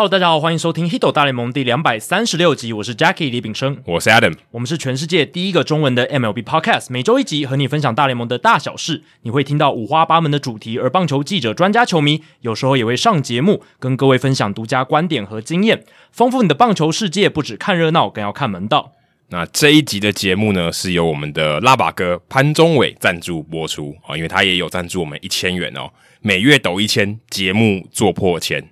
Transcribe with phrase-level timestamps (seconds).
[0.00, 17.28] Hello，大家好，欢迎收听《Hito 大联盟》第两百三十六集，我是 Jackie 李炳生，我是 Adam，我们是全世界第一个中文的 MLB Podcast，每周一集和你分享大联盟的大小事，你会听到五花八门的主题，而棒球记者、专家、球迷有时候也会上节目，跟各位分享独家观点和经验，丰富你的棒球世界。
[17.28, 18.92] 不只看热闹，更要看门道。
[19.28, 25.90] 那这一集的节目呢，是由我们的拉把哥潘宗伟赞助播出啊，因为他也有赞助我们一千元哦，
[26.22, 28.70] 每月抖一千，节目做破千。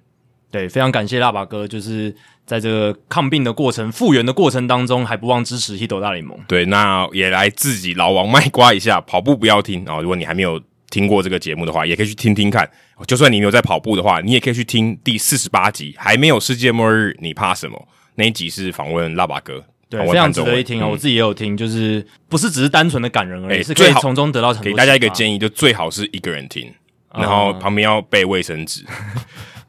[0.51, 2.15] 对，非常感谢拉巴哥，就是
[2.47, 6.39] 在这个抗病的过程、复原的过程当中，还不忘支持 Hito 大联盟。
[6.49, 10.01] 对，那也来自己老王卖瓜一下，跑步不要听啊！
[10.01, 12.67] 如果你还没有听过这个节目的话，也可以去听听看。
[13.07, 17.87] 就算你没有在跑步的话，你也可以去听第四十八集，还没有世界末日，你怕什么？
[18.15, 20.87] 那一集是访问拉巴哥，对，非常值得一听啊！
[20.87, 24.65] 嗯、我自己也有听，就是不是只是单纯的感人而已，欸、是可以从中得到很多。
[24.65, 26.73] 给大家一个建议，就最好是一个人听，
[27.13, 28.83] 嗯、然后旁边要备卫生纸。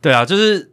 [0.02, 0.72] 对啊，就是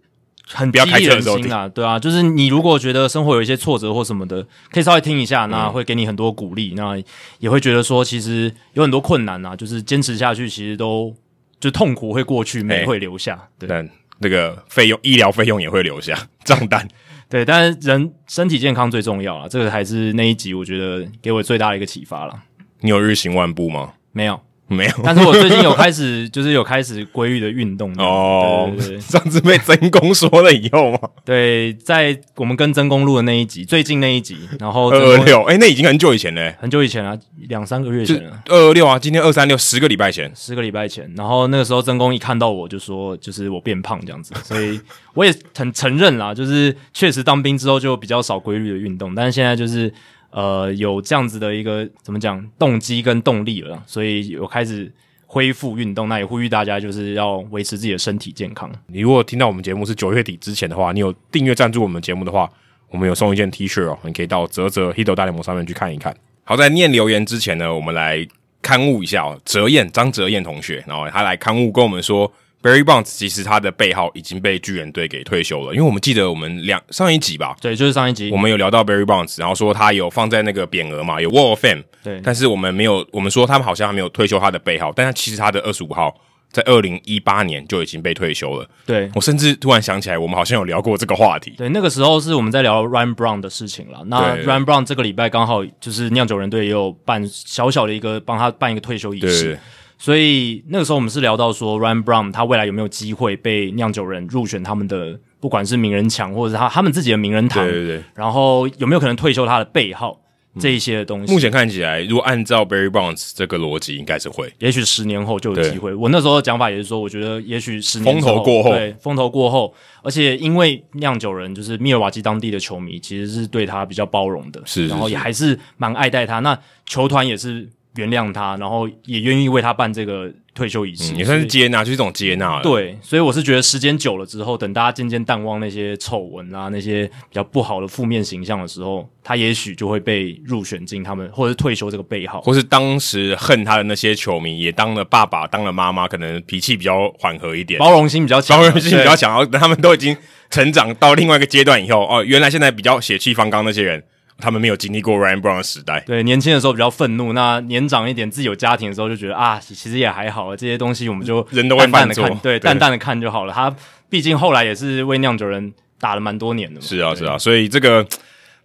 [0.49, 6.97] 很激励人心啊，对啊，就是你如果觉得生活有一些挫折或什么的，可以稍微听一下，那会给你很多鼓励，那
[7.39, 11.13] 也会觉得说，其实有很多困难啊，就是坚持下去，其实都
[11.59, 16.87] 就痛苦会过去，美会留下，欸、对，但那个费用，医疗费用也会留下 账单，
[17.29, 22.35] 对，但是人身体健康最重要啊，这个还是那一集我觉得给我最大的一个启发了。
[22.81, 23.95] 你有日行万步吗？
[24.13, 24.41] 没有。
[24.69, 28.69] 没有，但是我最近有开始，就是有开始规律的运动哦。
[28.77, 37.17] 对对对，上次被曾公说了以后嘛，对，在我们跟曾公录的那一集，最近那一集，然后二二六，哎，那已经很久以前嘞，很久以前啊，
[37.49, 38.43] 两三个月前了。
[38.47, 41.09] 二二六啊，今天二三六，十个礼拜前，十个礼拜前。
[41.17, 44.81] 然后那个时候曾公一看到我就说，就是我变胖这样子，所以
[45.15, 49.93] 我也很承认啦，就是确实当兵之后就比较少规律的运动，但是现在就是。
[50.37, 54.93] 呃，有这样子的一个怎么讲动机跟动力了，所以有开始
[55.25, 56.11] 恢复运动。
[56.11, 58.71] 那也呼吁大家就是要维持自己的身体健康。
[58.89, 62.47] 你如果听到我们节目是九月底之前的话，你有订阅赞助我们节目的话，
[62.91, 66.15] 我们有送一件 T 恤哦，你可以到泽泽 Hito 大联盟上面去看一看。
[66.45, 68.29] 好，在念留言之前呢，我们来
[68.61, 72.31] 刊物一下哦，泽彦张泽彦同学，然后他来刊物跟我们说。
[72.63, 86.13] Barry Bonds 其实他的背号已经被巨人队给退休了，因为我们记得我们两上一集吧，对，就是上一集，我们有聊到 Barry Bonds，然后说他有放在那个匾额嘛，有 Wall of Fame，对，但是我们没有，我们说他们好像还没有退休他的背号，但他其实他的二十五号
[86.51, 88.69] 在二零一八年就已经被退休了。
[88.85, 91.55] 对，我甚至突然想起来，我们好像有聊过这个话题。
[91.57, 94.03] 对，那个时候是我们在聊 Ryan Brown 的事情了。
[94.07, 99.53] 那 Ryan Brown 这个礼拜刚好就是酿酒人队也有办小小的一个帮他办一个退休仪式。
[99.53, 99.59] 对
[99.99, 108.03] 所以那个时候我们是聊到说，Ryan Brown 他未来有没有机会被酿酒人入选他们的，不管是名人墙或者是他他们自己的名人堂，对对对。
[108.15, 110.21] 然后有没有可能退休他的背号、
[110.55, 111.33] 嗯、这一些的东西？
[111.33, 114.53] 目前看起来，如果按照 Barry Bonds 这个逻辑，应该是会。
[114.59, 115.95] 也许十年后就有机会。
[115.95, 126.41] 我那时候的讲法也是说，我觉得也许十年风头过后，对风头过后，而且因为酿酒人就是密尔瓦基当地的球迷，其实是对他比较包容的，是，是，是，然后也还是蛮爱戴他。
[126.41, 127.67] 那球团也是。
[127.97, 132.61] 原谅他，然后也愿意为他办这个退休仪式，嗯、也算是接纳，就是一种接纳。
[132.63, 150.17] 对，所以我是觉得时间久了之后，等大家渐渐淡忘那些丑闻啊，那些比较不好的负面形象的时候，他也许就会被入选进他们，或者是退休这个背号，或是当时恨他的那些球迷也当了爸爸，当了妈妈，可能脾气比较缓和一点，包容心比较强，包容心比较强，然后他们都已经
[150.51, 154.03] 成长到另外一个阶段以后，哦，原来现在比较血气方刚那些人。
[154.39, 163.53] 他们没有经历过 Ryan Brown 的时代，对，年轻的时候比较愤怒，那年长一点，自己有家庭的时候就觉得啊，其实也还好，这些东西我们就人都会淡淡的看，对，淡淡的看就好了。
[163.55, 163.75] 他
[164.11, 168.07] 毕竟后来也是为酿酒人打了蛮多年的嘛，是啊，是啊，所以这个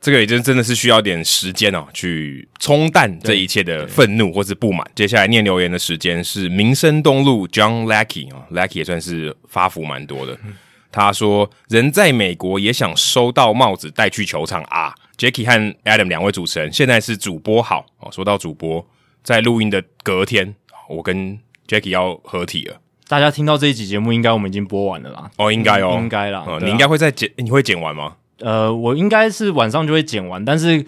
[0.02, 4.86] 这个已经真的是需要点时间哦，去冲淡这一切的愤怒或是不满。
[4.94, 10.34] 接下来念留言的时间是民生东路 John Lackey 啊，Lackey 也算是发福蛮多的。
[10.44, 10.54] 嗯、
[10.92, 14.94] 他说，人在美国也想收到帽子带去球场啊。
[15.22, 18.12] Jackie 和 Adam 两位主持人现在是主播好哦。
[18.12, 18.84] 说到主播，
[19.22, 20.56] 在录音的隔天，
[20.90, 21.38] 我跟
[21.68, 22.78] Jackie 要合体了。
[23.08, 25.30] 大家听到这一集节目，应该我们已经播完了啦。
[25.38, 26.44] 哦，应该哦，应该啦。
[26.48, 28.16] 哦，你应该会再剪，你会剪完吗？
[28.40, 30.84] 呃，我应该是晚上就会剪完，但是。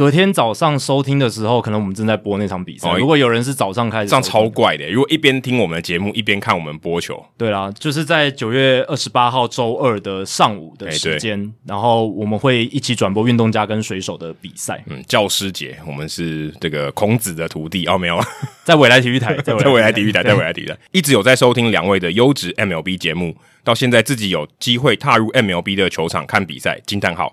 [0.00, 2.88] 隔天早上收听的时候，可能我们正在播那场比赛。
[2.88, 4.90] 哦、如果有人是早上开始，这样超怪的。
[4.90, 14.82] 如果一边听我们的节目，一边看我们播球，对啦，就是在九月二十八号周二的上午的时间，欸、然后我们会一起转播运动家跟水手的比赛。
[14.86, 18.18] 嗯，教师节，我们是这个孔子的徒弟哦，没有，
[18.64, 27.30] 在未来体育台，在未来体育台，在未来体育台，一直有在收听两位的优质 MLB 节目，到现在自己有机会踏入 MLB 的球场看比赛，惊叹号。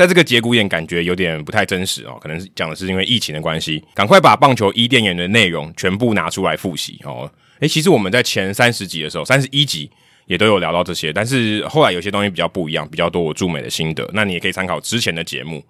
[0.00, 3.84] 在这个节骨眼，感觉有点不太真实哦，可能是讲的是因为疫情的关系。
[3.92, 7.30] 赶快把棒球伊甸园的内容全部拿出来复习哦。
[7.58, 9.90] 诶，其实我们在前三十集的时候，三十一集
[10.24, 11.12] 也都有聊到这些。
[11.12, 15.62] 但是后来有些东西比较不一样，比较多我驻美的心得，那你也可以参考之前的节目。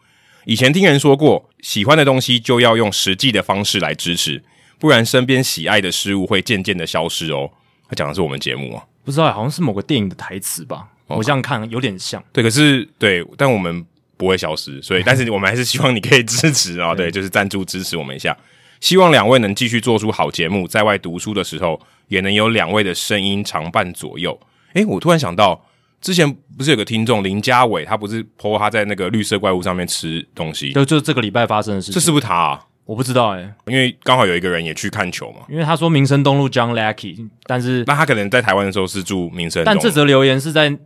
[0.45, 4.41] 以前听人说过，喜欢的东西就要用实际的方式来支持，
[4.79, 7.51] 不然身边喜爱的事物会渐渐的消失哦。
[7.89, 10.87] 他讲的是我们节目啊，不知道，好像是某个电影的台词吧？
[11.09, 12.23] 哦、我这样看有点像。
[12.33, 13.85] 对，可是对，但我们
[14.21, 18.37] 不会消失，所以， 但是我们还是希望你可以支持啊，对，就是赞助支持我们一下。
[18.79, 24.39] 希望两位能继续做出好节目，在外读书的时候也能有两位的声音常伴左右。
[24.75, 25.65] 诶，我突然想到，
[26.03, 32.67] 之前不是有个听众林家伟，他不是 po 他在那个绿色怪物上面吃东西，就就这个礼拜发生的事情，这是不是他啊？
[32.85, 40.77] 我不知道诶、欸，因为刚好有一个人也去看球嘛，因为他说民生东路 John Lackey，但是那他可能在台湾的时候是住民生，但这则留言是在。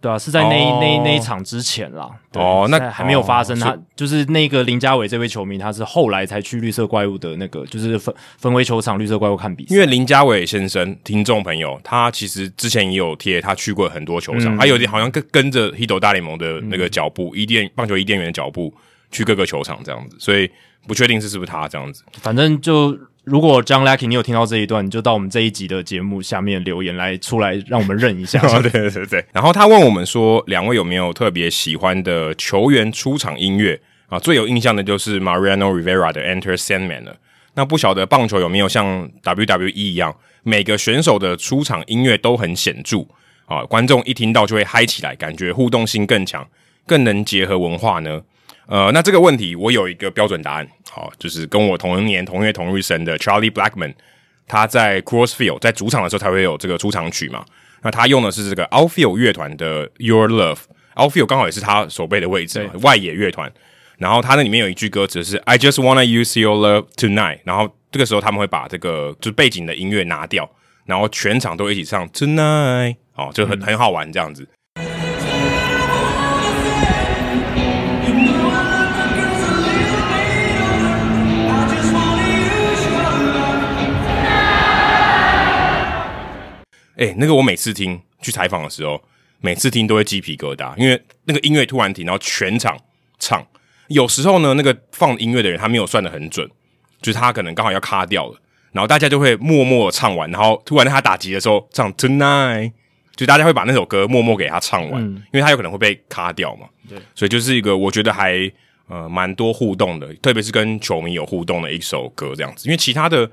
[0.00, 2.08] 对啊，是在那、哦、那那一场之前啦。
[2.34, 3.60] 哦，那还没有发生。
[3.60, 9.74] 哦、他就是那个林家伟这位球迷，他是后来才去绿色怪物的那个，就是分分为球场绿色怪物看比赛。
[9.74, 18.72] 因为林家伟先生，听众朋友，他其实之前也有贴，他去过很多球场，嗯、他有点好像跟跟着 Hito 大联盟的那个脚步，伊甸、嗯、棒球伊甸园的脚步
[19.10, 20.48] 去各个球场这样子，所以
[20.86, 22.04] 不确定是是不是他这样子。
[22.22, 22.96] 反正就。
[23.28, 28.40] 如果 John Lackey 你有听到这一段，你就到我们这一集的节目下面留言来出来，让我们认一下。
[28.62, 29.24] 对对对对。
[29.32, 33.78] 然后他问我们说，两位有没有特别喜欢的球员出场音乐
[34.08, 34.18] 啊？
[34.18, 37.16] 最有印象的就是 Mariano Rivera 的 Enter Sandman 了。
[37.54, 43.04] 那不晓得棒球有没有像 WWE 一样，每个选手的出场音乐都很显著
[43.46, 43.62] 啊？
[43.64, 46.48] 观众一听到就会嗨起来，感觉互动性更强，
[46.86, 48.22] 更能结合文化呢？
[48.68, 53.94] 呃，那这个问题我有一个标准答案，好，就是跟我同年同月同日生的 Charlie Blackman，
[54.46, 57.44] 他在 Crossfield 在主场的时候才会有这个出场曲嘛。
[57.82, 63.52] 那他用的是这个 Outfield 乐团的 Your Love，Outfield 刚好也是他守备的位置，外野乐团。
[63.98, 70.48] 然后他那里面有一句歌词是 I just wanna use your love tonight，然后这个时候他们会把这个就是背景的音乐拿掉，
[70.86, 74.48] 然后全场都一起唱 Tonight，哦，就很很好玩这样子。
[86.98, 89.00] 哎、欸，那个我每次听去采访的时候，
[89.40, 92.76] 每次听都会鸡皮疙瘩，因为那个音乐突然停，然后全场
[93.20, 93.46] 唱。
[93.86, 96.50] 有时候呢，那个放音乐的人他没有算的很准，
[97.00, 98.40] 就是他可能刚好要卡掉了，
[98.72, 102.72] 然后大家就会默默唱完，然后突然他打击的时候唱 Tonight，
[103.14, 106.66] 就大家会把那首歌默默给他唱完，嗯、因为他有可能会被卡掉嘛。
[106.88, 108.50] 对，所以就是一个我觉得还
[108.88, 112.66] 呃蛮多互动的，特别是跟球迷有互动的一首歌这样子。
[112.66, 113.30] 因为其他的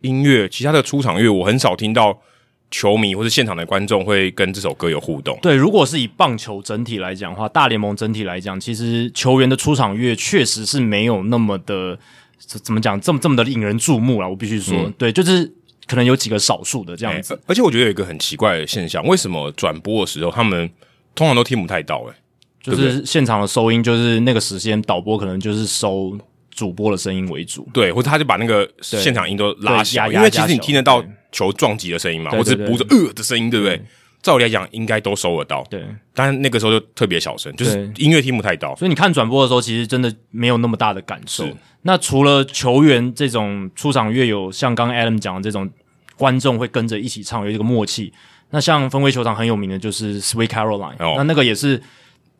[0.00, 2.22] 音乐，其他的出场乐，我很少听到。
[2.72, 5.38] 球迷或是现场的观众会跟这首歌有互动。
[5.40, 11.96] 对，如果是以棒球整体来讲的话，大联盟整体来讲，其实球员的出场乐确实是没有那么的
[12.38, 14.28] 怎么讲，这么这么的引人注目了。
[14.28, 15.48] 我必须说，嗯、对，就是
[15.86, 17.40] 可能有几个少数的这样子、欸。
[17.46, 20.68] 而且我觉得有一个很奇怪的现象，为什么转播的时候他们
[21.14, 22.08] 通常都听不太到、欸？
[22.08, 22.14] 诶
[22.62, 26.16] 就是现场的收音，就是那个时间导播可能就是收
[26.52, 31.04] 主播的声音为主，对，或者他就把那个现场音都拉小，因为其实你听得到。
[31.34, 33.82] 球撞击的声音嘛，或者是补着呃的声音，对不对？
[34.20, 35.64] 照理来讲，应该都收得到。
[35.70, 35.82] 对，
[36.12, 38.76] 但那个时候就特别小声，就是音乐听不太到。
[38.76, 41.48] 所以你看转播的时候，其实真的没有那么大的感受。
[41.84, 45.70] 那除了球员这种出场乐有像刚刚 Adam 讲的这种
[46.18, 48.12] 观众会跟着一起唱，有一个默契。
[48.50, 51.82] 那像分威球场很有名的就是 Sweet Caroline，那那个也是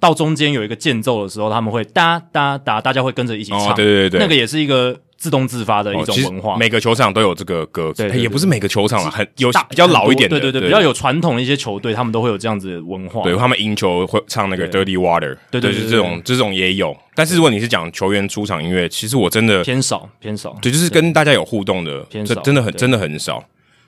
[0.02, 3.72] 到中间有一个间奏的时候，他们会哒哒哒，大家会跟着一起唱。
[3.76, 4.98] 对对对，那个也是一个。
[5.22, 16.96] 自动自发的一种文化，每个球场都有这个歌，对，也不是每个球场啊，很有比较老一点的，对对对，比较有传统的一些球队，他们都会有这样子的文化，对他们赢球会唱那个 Dirty Water，对对，就是这种这种也有。
[17.14, 23.44] 但是如果你是讲球员出场音乐，其实我真的偏少偏少，对，就是跟大家有互动的，偏少，真的很真的很少。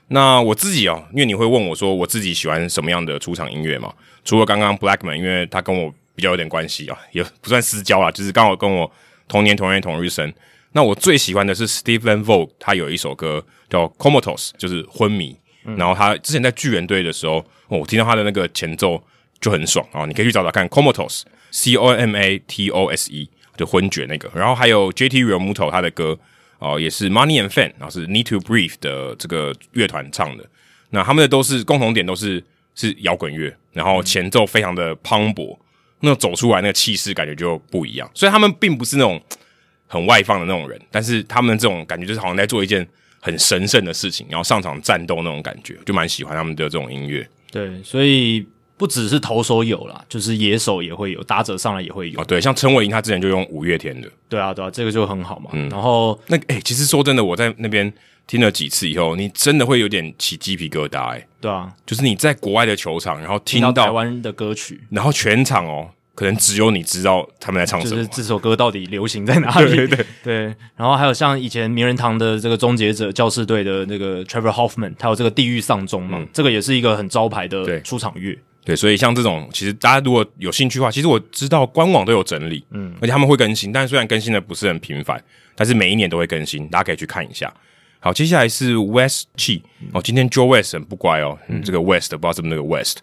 [0.07, 3.91] 那我自己哦，因为你会问我说我自己喜欢什么样的出场音乐嘛？
[4.23, 8.89] 除了刚刚 Blackman，因为他跟我比较有点关系啊，也不算私交啦，就是刚好跟我
[9.27, 10.33] 同年同月同日生。
[10.71, 15.37] 那我最喜欢的是 Steve Van Vogt，他有一首歌叫 Comatose，就是昏迷。
[15.65, 17.37] 嗯、然后他之前在巨人队的时候，
[17.69, 19.03] 哦，我听到他的那个前奏
[19.41, 20.05] 就很爽啊！
[20.05, 24.29] 你可以去找找看 Comatose，C O M A T O S E，就昏厥那个。
[24.35, 26.17] 然后还有 J T Realmuto 他的歌
[26.59, 30.45] 哦、呃，也是 Money and Fan，然后是 Need to Breathe 的这个乐团唱的。
[30.91, 32.43] 那他们的都是共同点，都是
[32.75, 35.57] 是摇滚乐，然后前奏非常的磅礴，
[35.99, 38.09] 那走出来那个气势感觉就不一样。
[38.13, 39.21] 所以他们并不是那种。
[39.87, 42.85] 很外放的那种人，但是他们这种感觉就是好像在做一件
[43.21, 47.25] 很神圣的事情，然后上场战斗那种感觉，就蛮喜欢他们的这种音乐。
[47.51, 48.43] 对，所以
[48.77, 52.19] 不只是投手有啦，就是野手也会有，打者上来也会有。
[52.19, 54.09] 哦，对，像陈伟霆他之前就用五月天的。
[54.27, 55.51] 对啊，对啊，这个就很好嘛。
[55.53, 57.93] 嗯，然后那诶、欸，其实说真的，我在那边
[58.27, 61.27] 听了几次以后，你真的会有点起鸡皮疙瘩哎、欸。
[61.39, 69.69] 对啊，就是你在国外的球场，然后听到，台湾的歌曲，然后全场哦，可能只有你知道他们在唱什么，就是这首歌到底流行在哪里？
[69.75, 70.35] 对对对，对。
[70.75, 78.35] 然后还有像以前名人堂的这个终结者教士队的那个 Trevor Hoffman，他有这个地狱丧钟嘛、嗯，这个也是一个很招牌的出场乐。
[78.63, 85.23] 对，所以像这种，其实大家如果有兴趣的话，其实我知道官网都有整理，嗯，而且他们会更新，但是虽然更新的不是很频繁，
[85.55, 87.53] 但是每一年都会更新，大家可以去看一下。
[88.05, 92.99] 好，接下来是 West Chi 哦，今天 Joe West 很不乖哦，嗯，这个 West 不知道是不是那个 West，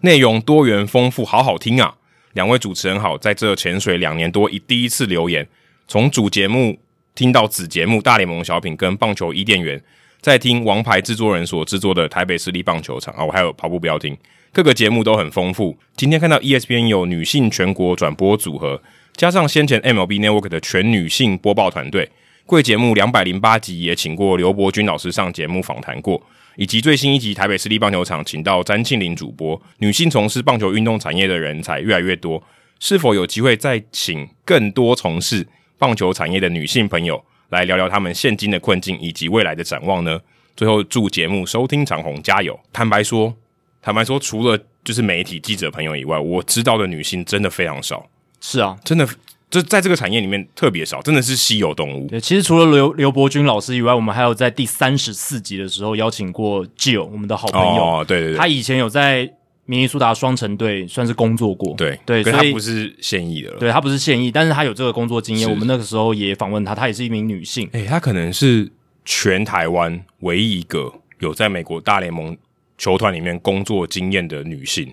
[0.00, 1.94] 内容多元丰富，好好听啊！
[2.32, 5.46] 两位主持人好，在这潜水两年多，以第一次留言，
[5.86, 6.78] 从主节目
[7.14, 9.78] 听到子节目大联盟小品跟棒球伊甸园，
[10.22, 14.16] 在听王牌制作人所制作的台北市立棒球场啊，我还有跑步不要听。
[14.54, 15.76] 各个节目都很丰富。
[15.94, 18.80] 今天看到 ESPN 有女性全国转播组合，
[19.14, 22.08] 加上先前 MLB Network 的全女性播报团队，
[22.48, 26.18] 贵节目两百零八集也请过刘伯钧老师上节目访谈过，
[26.56, 29.60] 以及最新一集台北市立棒球场请到詹庆林主播。
[29.80, 32.42] 女性从事棒球运动产业的人才越来越多，
[32.80, 40.18] 是否有机会再请更多从事棒球产业的女性朋友来聊聊他们现今的困境以及未来的展望呢？
[40.56, 42.58] 最后祝节目收听长虹加油！
[42.72, 43.36] 坦白说。
[43.82, 48.06] 坦白说，除了就是媒体记者朋友以外，我知道的女性真的非常少。
[48.40, 49.06] 是啊，真的，
[49.50, 52.06] 就在这个产业里面特别少，真的是稀有动物。
[52.08, 57.82] 对，其实除了刘刘伯钧老师以外，我们还有在第三十四集的时候邀请过 Jill，我们的好朋友。
[57.82, 59.30] 哦，对对对，他以前有在
[59.64, 61.74] 明尼苏达双城队算是工作过。
[61.76, 63.58] 对对，所以他不是现役的了。
[63.58, 65.48] 对，他不是现役，但是他有这个工作经验。
[65.48, 67.68] 我们那个时候也访问他，他也是一名女性。
[67.72, 68.70] 诶，她可能是
[69.04, 72.36] 全台湾唯一一个有在美国大联盟。
[72.80, 74.88] 球团里面工作经验的女性，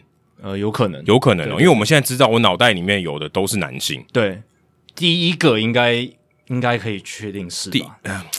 [0.46, 4.06] 呃，有可能，有可能哦，因为我们现在知道，我脑袋里面有的都是男性。
[4.14, 4.40] 对，
[4.94, 6.08] 第一个应该
[6.50, 7.98] 应该可以确定是吧？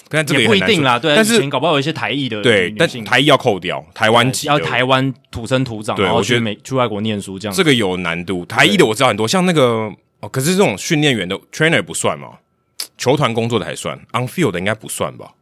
[0.09, 1.17] 但这个也不一定啦，对。
[1.17, 8.47] 但是搞不好有一些台裔的，对，但台裔要扣掉，台湾籍要台湾土生土长，然后去美去外国念书这样，这个有难度。
[8.47, 12.29] 台裔的我知道很多，像那个哦，可是这种训练员的 trainer 不算嘛？
[12.97, 15.33] 球团工作的还算，on field 的应该不算吧？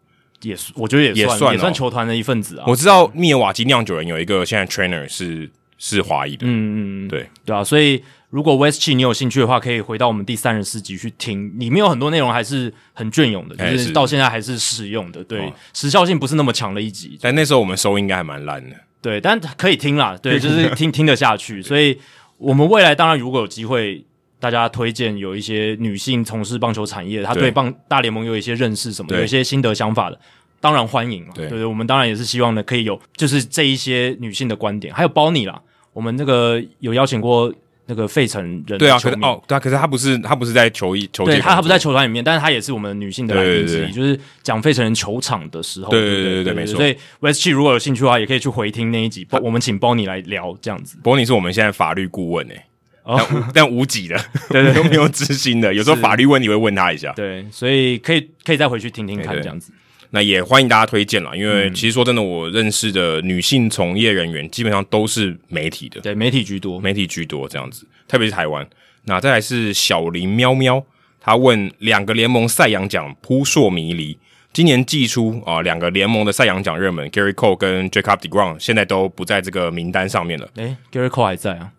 [0.40, 2.64] 也是，我觉得也算也算，也算球团的一份子啊。
[2.66, 7.28] 我知道密尔瓦基酿酒人有一个现在 trainer 是是华裔的，嗯嗯，对。
[7.45, 7.62] 对啊。
[7.62, 17.19] 所以如果 West Chi 你有兴趣的话，可以回到我们第三十四集去听，里面有很多内容还是很隽永的，就是到现在还是适用的，对，时效性不是那么强的一集。
[17.21, 21.62] 但那时候我们收音应该还蛮烂的，对，但可以听啦，对， 就是听听得下去。
[21.62, 21.99] 所以
[22.38, 24.04] 我们未来当然如果有机会。
[24.40, 30.21] 大家推荐有一些女性从事棒球产业，她对棒大联盟有一些认识什么，有一些心得想法的，
[30.64, 31.33] 当然欢迎嘛。
[31.35, 35.61] 对，对对，我们当然也是希望呢，可以有就是这一些女性的观点，还有包你啦。
[35.92, 37.52] 我们那个有邀请过
[37.85, 46.76] 那个费城人，对啊，可是哦，对啊，可是他不是他不是在球衣球队，他他不在球团里面，但是他也是我们女性的来宾之一，就是讲费城人球场的时候，对对对对对，没错。
[46.76, 50.97] 所以 West Chi 如果有兴趣的话，也可以去回听那一集，我们请包你来聊这样子。
[51.02, 52.64] 包你是我们现在法律顾问诶、欸。
[53.04, 53.21] 哦，
[53.52, 54.18] 但无级的，
[54.49, 55.75] 对 对， 都没有知心的。
[55.75, 59.71] 有时候法律问你会问他一下，对，所以可以可以再回去听听看这样子。
[60.14, 67.85] 那也欢迎大家推荐啦，因为其实说真的，我认识的女性从业人员基本上都是媒体的，对，媒体居多，媒体居多这样子。
[68.06, 68.64] 特别是台湾，
[69.06, 70.80] 那再来是小林喵喵，
[71.21, 74.16] 他问两个联盟赛扬奖扑朔迷离，
[74.52, 80.49] 今年季初啊，两个联盟的赛扬奖热门 Gary Cole 跟 Jacob deGrom 现在都不在这个名单上面了。
[80.54, 81.73] 诶，Gary Cole 还在啊。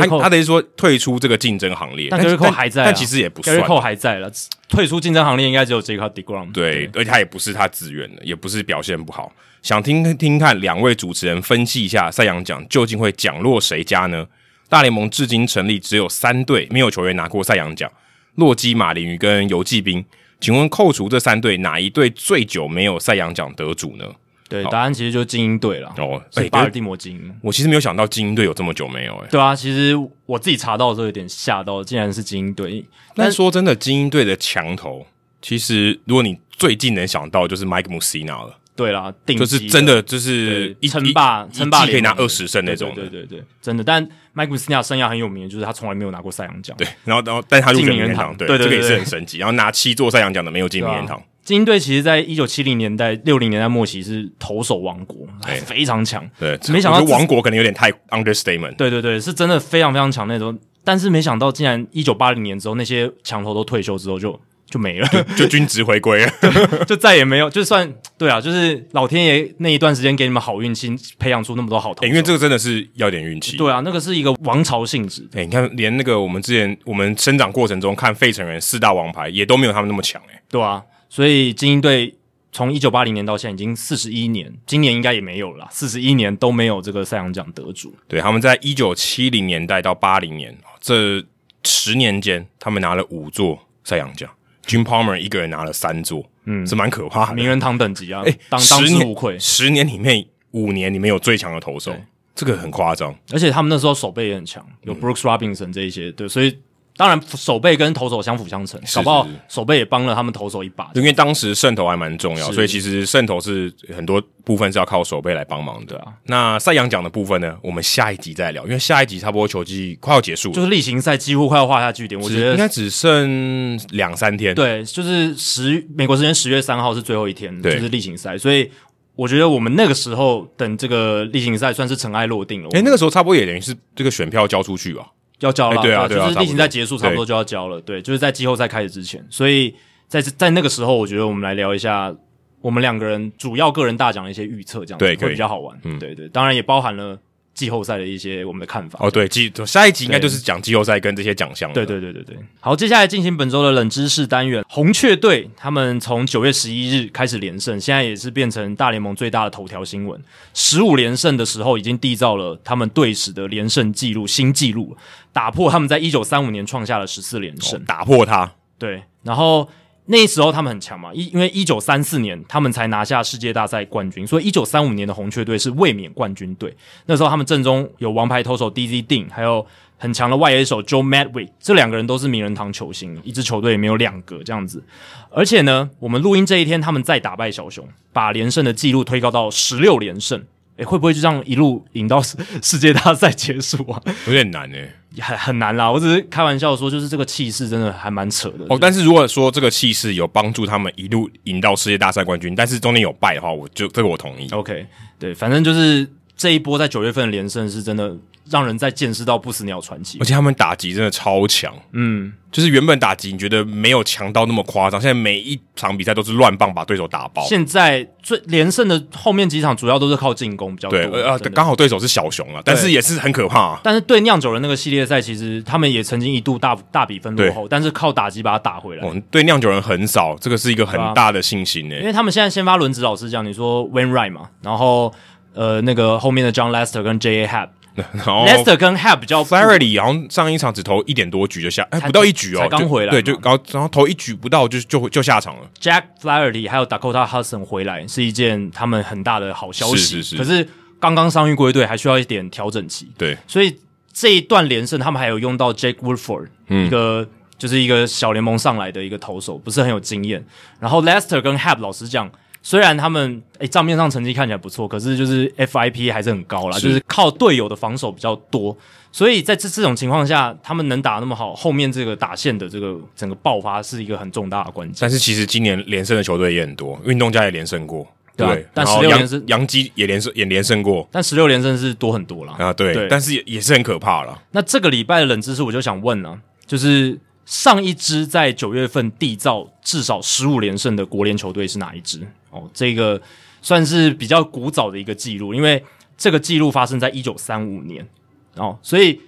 [0.00, 3.58] 他他等于说退出这个竞争行列，但 Gerrit Cole 还在，但其实也不算。
[3.60, 4.30] Cole 还在了，
[4.68, 6.52] 退出竞争行列应该只有 Jacob deGrom。
[6.52, 9.32] 对，而且他也不是他自愿的，也不是表现不好。
[9.62, 14.26] 想听听看两位主持人分析一下赛扬奖究竟会奖落谁家呢？
[14.68, 17.90] 大联盟至今成立只有三队没有球员拿过赛扬奖：
[18.36, 20.04] 洛基、马林鱼跟游骑兵。
[20.40, 24.06] 请问扣除这三队，哪一队最久没有赛扬奖得主呢？
[24.52, 25.92] 对，答案其实就是精英队了。
[25.96, 27.34] 哦，是巴尔的摩精英。
[27.42, 29.28] 我其实没有想到精英队有这么久没有诶、欸。
[29.30, 29.94] 对啊，其实
[30.26, 32.84] 我自己查到的时候有点吓到，竟然是精英队。
[33.14, 35.06] 但说真的，精英队的墙头，
[35.40, 38.58] 其实如果你最近能想到，就是 Mike Mussina 了。
[38.74, 42.90] 对啦，就是真的就是一称霸，称霸可以拿二十胜那种。
[42.94, 43.84] 对对对对，真的。
[43.84, 44.02] 但
[44.34, 46.74] Mike Mussina 生涯很有名，就是他从来没有拿过赛扬奖。
[46.78, 49.36] 对，然后然后，但他入名人堂，对，这个也是很神奇。
[49.36, 51.22] 然后拿七座赛扬奖的没有进名人堂。
[51.44, 55.26] 精英队其实，在一九七零年代、六零年代末期是投手王国，
[55.66, 56.24] 非常强。
[56.38, 58.76] 对，没想到王国可能有点太 understatement。
[58.76, 60.56] 对对对，是真的非常非常强那种。
[60.84, 66.32] 但是没想到，竟然一九八零年之后，那些强头都退休之后就就没了，就均值回归了，
[66.86, 67.50] 就再也没有。
[67.50, 72.08] 就算对啊，就是老天爷那一段时间给你们好运气，培养出那么多好投手。
[72.08, 73.56] 因为这个真的是要点运气。
[73.56, 75.28] 对啊，那个是一个王朝性质。
[75.34, 80.22] 哎，你看，连那个我们之前我们生长过程中看费城人四大王牌，也都没有他们那么强。
[80.32, 80.80] 哎，对啊。
[81.12, 82.14] 所以精英队
[82.52, 87.94] 从一九八零年到现在已经四十一年，今年应该也没有了，四十一年都没有这个赛扬奖得主。
[88.08, 91.22] 对，他们在一九七零年代到八零年这
[91.64, 94.30] 十年间，他们拿了五座赛扬奖
[94.64, 98.22] ，Jim Palmer 一个人拿了三座，嗯，是蛮可怕的，名人堂等级啊！
[98.24, 101.94] 哎，当当之无愧，十年里面五年里面有最强的投手，
[102.34, 106.56] 这个很夸张，而且他们那时候手背也很强，有 Brooks Robinson 这一些，对，所以。
[106.94, 110.90] 当然，守备跟投手相辅相成，是是是搞不好守备也帮了他们投手一把。
[110.94, 115.96] 因为当时胜投还蛮重要，所以其实胜投是很多部分是要靠守备来帮忙的。
[116.00, 117.56] 啊，那赛扬奖的部分呢？
[117.62, 122.20] 我们下一集再聊，因为下一集差不多球季快要结束了，就是例行赛几乎快要画下句点。
[122.20, 124.54] 我觉得应该只剩两三天。
[124.54, 128.70] 对，就是十美国时间十月三号是最后一天，就是例行赛，所以
[129.16, 132.68] 我觉得我们那个时候等这个例行赛算是尘埃落定了。
[132.72, 135.06] 诶、欸，那个时候差不多也等于是这个选票交出去吧。
[135.46, 139.74] 要交了，欸、对啊，对啊，就是例行赛结束差不多就要交了，对，对，就是在季后赛开始之前，所以
[140.08, 142.14] 在在那个时候，我觉得我们来聊一下
[142.60, 147.18] 我们两个人主要个人大奖的一些预测，这样子对会比较好玩，嗯，对对，当然也包含了。
[147.54, 151.72] 季后赛的一些我们的看法哦，对，季下一集应该就是讲季后赛跟这些奖项。
[151.72, 154.64] 对对对对对，好，接下来进行本周的冷知识单元。
[154.68, 160.20] 红雀队他们从九月十一日开始连胜，现在也是变成大联盟最大的头条新闻。
[160.54, 164.96] 十五连胜的时候，已经缔造了他们队史的连胜纪录新纪录，
[165.32, 168.52] 打破他们在一九三五年创下的十四连胜，哦，打破它。
[168.78, 169.68] 对，然后。
[170.06, 176.74] 那时候他们很强嘛，一因为一九三四年他们才拿下世界大赛冠军，所以一九三五年的红雀队是卫冕冠军队。
[177.06, 179.64] 那时候他们阵中有王牌投手 Dizzy Dean，还有
[179.96, 184.82] 很强的外野手 Joe Madwick，这两个人都是名人堂球星，一支球队也没有两个这样子。
[185.30, 190.44] 而且呢，我们录音这一天，他们再打败小熊，把连胜的记录推高到十六连胜。
[190.78, 194.02] 诶，会不会就这样一路赢到世界大赛结束啊？
[194.26, 195.90] 有点难诶，很很难啦。
[195.90, 198.64] 我只是开玩笑说，就是这个气势真的还蛮扯的。
[198.68, 204.48] 哦，但是如果说这个气势有帮助他们一路赢到世界大赛冠军，但是中间有败的话，我就这个我同意。
[204.50, 204.86] OK，
[205.18, 206.08] 对，反正就是
[206.42, 208.16] 这一波在九月份的连胜是真的。
[208.50, 217.44] 让人在见识到不死鸟传奇，而且他们打击真的超强，嗯，就是原本打击你觉得没有强到那么夸张，现在每一场比赛都是乱棒把对手打爆。
[217.44, 223.80] 现在最连胜的后面几场主要都是靠进攻比较多，对，呃，刚好对手是小熊啊，但是也是很可怕啊。
[223.84, 229.06] 但是对酿酒人那个系列赛，其实他们也曾经一度大大比分落后，但是靠打击把它打回来。
[229.06, 235.14] 哦，对酿酒人很少，这个是一个很大的信心呢，因为他们现在先发轮值老师讲，你说 Wainwright 嘛，然后
[235.54, 237.68] 呃那个后面的 John Lester 跟 J A Happ。
[237.94, 245.70] 然 后 Lester 跟 Happ 比较，Flaherty 然后上一场只投一点多局就下，哎，不到一局哦，才刚回来，对，就然后然后投一局不到就就就下场了。
[245.78, 250.36] Jack Flaherty 还有 Dakota Hudson 回来是一件他们很大的好消息，是是是。
[250.38, 250.66] 可是
[250.98, 253.12] 刚刚伤愈归队，还需要一点调整期。
[253.18, 253.78] 对，所以
[254.10, 260.42] 这一段连胜，他们还有用到 Jake Woodford，一个就是一个小联盟上来的一个投手，不是很有经验。
[260.80, 262.30] 然后 Lester 跟 Happ 老实讲。
[262.62, 268.76] 虽然他们诶账面上成绩看起来不错，可是就是 FIP 还是很高啦，是就是靠队友的防守比较多，
[269.10, 274.98] 所以在这这种情况下，他们能打那么好，后面这个打线的这个整个爆发是一个很重大的关键。
[275.00, 282.52] 但是其实今年连胜的球队也很多，运动家也连胜过，对，对，但十六连胜，杨基也连胜也连胜过，但十六连胜是多很多了。
[282.52, 284.40] 啊，对，对但是也也是很可怕了。
[284.52, 287.18] 那这个礼拜的冷知识，我就想问了，就是。
[287.44, 292.20] 上一支在九月份缔造至少十五连胜的国联球队是哪一支？
[292.52, 293.20] 哦，这个
[293.60, 295.82] 算是比较古早的一个记录，因为
[296.16, 298.06] 这个记录发生在一九三五年
[298.54, 299.20] 哦，所以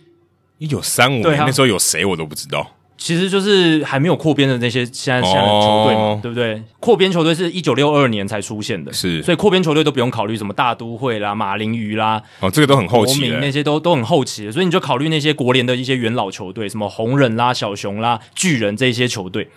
[0.58, 2.70] 一九三五年那时候有谁我都不知道。
[2.96, 6.22] 其实就是还没有扩编的那些现在现在的球队嘛，oh.
[6.22, 6.62] 对不对？
[6.78, 19.50] 扩编球队是一九六二年才出现的，是，所以扩编球队都不用考虑什么大都会啦、马林鱼啦，哦，这个都很后期，那些都都很后期的，所以你就考虑那些国联的一些元老球队，什么红人啦、小熊啦、巨人这些球队。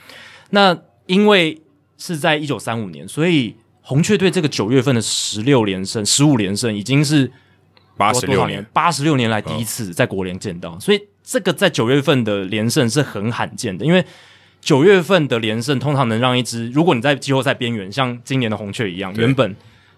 [0.50, 0.76] 那
[1.06, 1.62] 因为
[1.98, 7.32] 是在一九三五年，所以红雀队这个九月份的十六连胜、十五连胜已经是
[7.96, 11.02] 八十六年、八十六年来第一次在国联见到，哦、所以。
[11.30, 14.02] 这个在九月份的连胜是很罕见的，因为
[14.62, 19.54] 九月份的连胜通常能让一支，如果你在季后赛边缘，像今年的红雀一样，原本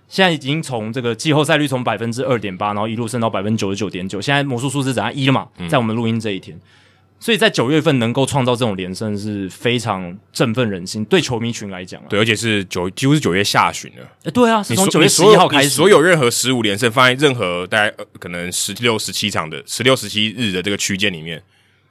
[0.08, 6.58] 现在已经从这个季后赛率从百分之二点八，然后一路升到百分之九十九点九，现在魔术数字涨到一了嘛，在我们录音这一天。
[6.58, 6.62] 嗯
[7.20, 14.04] 所以在九月份能够创造这种连胜是非常振奋人心，对球迷群来讲、啊，对，而且是九几乎是九月下旬了。
[14.24, 21.44] 诶对啊，是从九月十一号开始，所有任何十五连胜放在任何大概、呃、可能十六、十七场的十六、十七日的这个区间里面，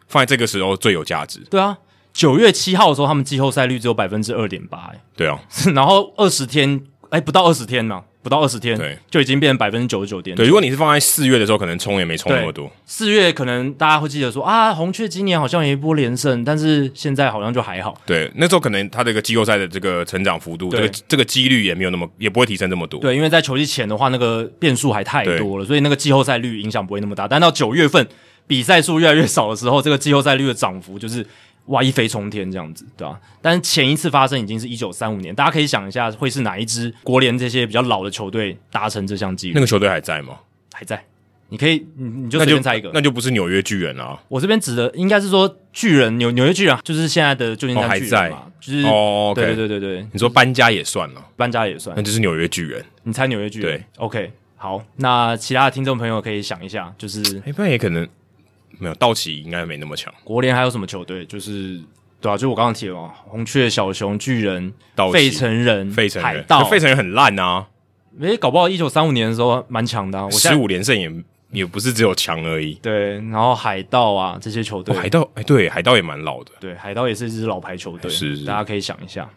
[0.07, 1.41] 放在这个时候最有价值。
[1.51, 1.77] 对啊，
[2.15, 5.39] 九月七号的时候，他们季后赛率只有百分之二点八，哎，对啊，
[5.75, 8.05] 然后二十天，哎，不到二十天嘛。
[8.29, 10.37] 不到二十天，对，就已经变成百分之九十九点。
[10.37, 12.71] 对，如果你是放在四月的时候，可能冲也没冲那么多。
[12.85, 17.99] 四月可能大家会记得说啊，红雀今年好像有一波连胜，但是现在好像就还好。
[18.05, 23.01] 对，那时候可能他这个季后赛的这个成长幅度，这个这个几率也没有那么，也不会提升这么多。
[23.01, 27.27] 对，因为在球季前的话，那个变数还太多了，所以那个季后赛率影响不会那么大。
[27.27, 28.07] 但到九月份
[28.47, 31.27] 比赛数越来越少的时候，这个季后赛率的涨幅就是。
[31.69, 33.19] 哇，一飞冲天这样子，对吧？
[33.41, 39.55] 但是前一次发生已经是一九三五年，大家可以想一下，会是哪一支国联这些比较老的球队达成这项纪录？
[39.55, 40.39] 那个球队还在吗？
[40.73, 41.03] 还在。
[41.51, 44.21] 你可以，你你就随便猜一个，那就不是纽约巨人啊。
[44.29, 52.85] 我这边指的应该是说巨人，纽纽约巨人就是现在的旧金山巨人嘛，就是哦，对对对对，你说搬家也算了，搬家也算，那就是纽约巨人。
[53.05, 53.79] 你猜纽约巨人？
[53.79, 58.07] 对，OK，好，那其他的听众朋友可以想一下，就是一般、欸、也可能
[58.79, 60.13] 没有道奇，应该没那么强。
[60.25, 61.25] 国联还有什么球队？
[61.27, 61.81] 就是。
[62.21, 64.75] 对啊，就我刚刚提的嘛，红雀、小熊、巨人、
[65.13, 67.69] 费城人、费城人、海盗，费城人很烂啊！
[68.19, 71.09] 诶、欸，搞不好一九三五年的时候蛮强的，啊，我十五连胜也
[71.53, 72.75] 也不是只有强而已。
[72.83, 76.51] 对，然后海盗啊这些球队，哦、海盗哎，对，海盗也蛮老的。
[76.59, 79.31] 对，海盗也是一支老牌球队，是，是，大家可以想一下。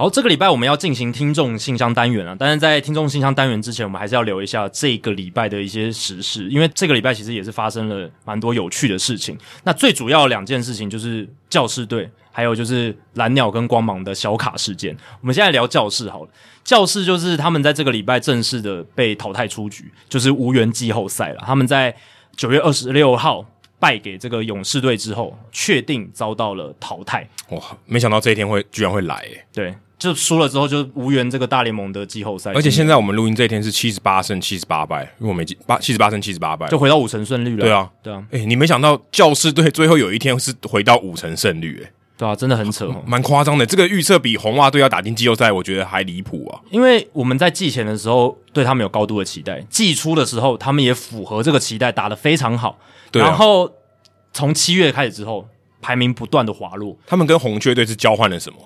[0.00, 9.36] 好，这个礼拜我们要进行听众信箱单元了，但是在听众信箱单元之前，我们还是要留一下这个礼拜的一些时事，因为这个礼拜其实也是发生了蛮多有趣的事情。
[9.62, 14.96] 那最主要两件事情就是教士队，还有就是蓝鸟跟光芒的小卡事件。
[15.20, 16.30] 我们现在聊教室好了，
[16.64, 21.42] 教室就是他们在这个礼拜正式的被淘汰出局，就是无缘季后赛了。
[21.44, 21.94] 他们在
[22.34, 23.44] 九月二十六号
[23.78, 27.28] 败给这个勇士队之后，确定遭到了淘汰。
[27.50, 29.74] 哇，没想到这一天会居然会来诶，对。
[30.00, 37.60] 就输了之后就无缘这个大联盟的季后赛，而且现在我们录音这一天是七十八胜七十八败，因为我没记八七十八胜七十八败，就回到五成胜率了。
[37.60, 43.66] 对啊，对啊，哎、欸，你没想到教士队最后有一天是回到五成胜率，诶，对啊，真的很扯，蛮夸张的。
[43.66, 46.58] 这个预测比红袜队要打进季后赛，我觉得还离谱啊。
[46.70, 52.78] 因为我们在季前的时候对他们有高度的期待，季初的时候他们也符合这个期待，打得非常好。
[53.12, 53.70] 对啊、然后
[54.32, 55.46] 从七月开始之后，
[55.82, 56.96] 排名不断的滑落。
[57.06, 58.58] 他们跟红雀队是交换了什么？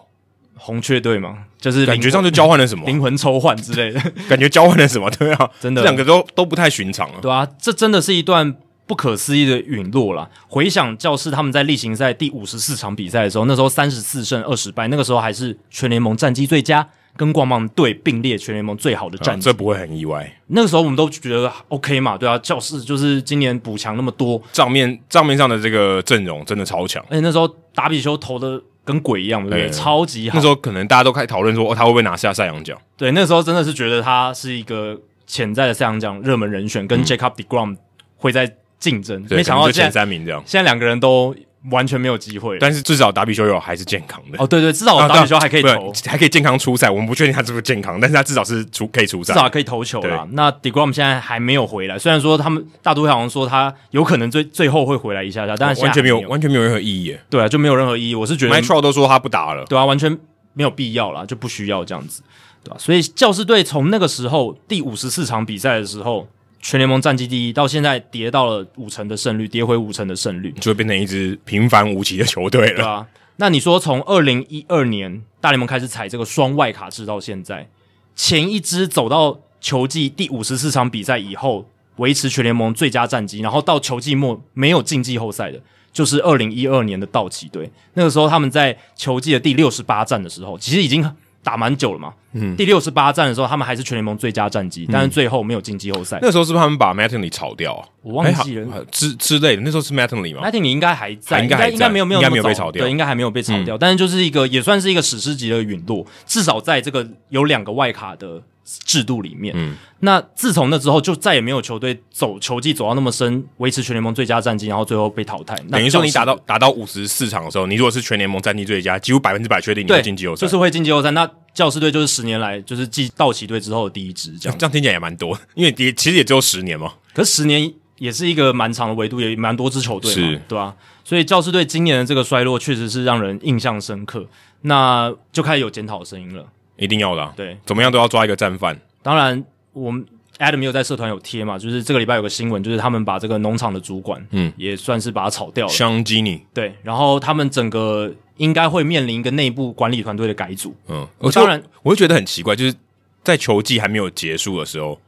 [0.57, 5.11] 红雀队嘛，就是感觉上就交换了什么 灵魂抽换之类的， 感觉交换了什么？
[5.11, 7.17] 对啊，真的，这两个都都不太寻常啊。
[7.21, 8.55] 对啊，这真的是一段
[8.87, 10.29] 不可思议的陨落啦。
[10.49, 16.87] 回想教室他们在例行赛第五十四场比赛的时候，那时候三十四胜二十败，那个时候还是全联盟战绩最佳，
[17.17, 20.31] 跟光芒队并列全联盟最好的战绩，啊，这不会很意外。
[20.49, 28.63] 那个时候我们都觉得 OK 嘛，对啊，教室就是今年补强那么多，账面账面上的这个阵容真的超强，而且那时候达比修投的。
[28.85, 29.69] 跟鬼一样，对不对？
[29.69, 30.37] 对超级好。
[30.37, 32.79] 那时候可能大家都开始讨论说，哦，他会不会拿下赛扬奖？
[32.97, 37.77] 对，那时候真的是觉得他是一个潜在的赛扬奖热门人选，跟 Jacob deGrom
[38.17, 39.23] 会在竞争。
[39.23, 41.35] 嗯、没想到前三名这样，现在两个人都。
[41.71, 44.47] 完全没有机会，但是至少达比修有还是健康的哦。
[44.47, 46.91] 对对，至少达比修还可以投，啊、还可以健康出赛。
[46.91, 50.29] 我们不确定他是不是健康，但是他至少是出可以出赛，至少可以投球啦。
[50.33, 57.17] 那 deGrom 现在还没有回来，虽然说他们大都会好像说他有可能最最后会回来一下下，但是完全没有完全没有任何意义。
[57.31, 58.15] 对啊，就没有任何意义。
[58.15, 60.19] 我是觉得 Mike Trout 都说他不打了，对啊，完全
[60.53, 62.23] 没有必要啦，就不需要这样子，
[62.63, 62.79] 对吧、啊？
[62.79, 66.29] 所以教士队从那个时候第五十四场比赛的时候。
[66.65, 72.77] 全联盟战绩第一，到现在跌到了五成的胜率，跌回五成的胜率，就会变成一支平凡无奇的球队了。
[72.77, 77.69] 对啊，那你说从二零一二年大联盟开始采这个双外卡制到现在，
[78.17, 85.61] 前一支走到球季第五十四场比赛以后，维持全联盟最佳战绩，然后到球季末没有进季后赛的，
[85.93, 87.71] 就是二零一二年的道奇队。
[87.93, 91.15] 那个时候他们在球季的第六十八战的时候，其实已经。
[91.45, 96.19] 打蛮久了嘛，嗯，第六十八战的时候，他们还是全联盟最佳战绩，嗯，但是最后没有进季后赛。
[96.23, 97.87] 那时候是不是他们把 Mattingly 炒掉啊？
[98.03, 99.63] 我忘记了，欸，之之类的。
[99.63, 103.79] 那时候是 Mattingly 吗？Mattingly 应该还在，应该应该没有没有应该没有被炒掉，对，应该还没有被炒掉，嗯。
[103.79, 109.55] 但是就是一个也算是一个史诗级的陨落，至少在这个有两个外卡的制度里面。
[109.57, 115.55] 嗯，那自从那之后，就再也没有球队走球技走到那么深，维持全联盟最佳战绩，然后最后被淘汰。
[115.71, 121.11] 等于说你打到打到五十四场的时候，你如果是全联盟战绩最佳，几乎百分之百确定你会进季后赛，就是会进季后赛。
[121.11, 126.95] 那教师队就是十年来就是继道奇队之后的第一支，这样这样听起来也蛮多，因为也其实也只有十年嘛。
[127.13, 130.75] 可是十年也是一个蛮长的维度，也蛮多支球队嘛，是，对吧、啊？
[131.05, 134.27] 所以教师队今年的这个衰落确实是让人印象深刻。
[134.67, 136.43] 那就开始有检讨的声音了，
[136.77, 138.79] 一定要的、啊，对，怎么样都要抓一个战犯。
[139.03, 140.05] 当然，我们
[140.39, 145.73] Adam 有在社团有贴嘛，就是这个礼拜有个新闻，就是他们把这个农场的主管，嗯，也算是把他炒掉了。
[145.73, 148.13] 香吉尼，对，然后他们整个。
[148.39, 150.75] 应该会面临一个内部管理团队的改组。
[150.89, 152.75] 嗯，我当然我会觉得很奇怪，就是
[153.23, 155.01] 在球季还没有结束的时候，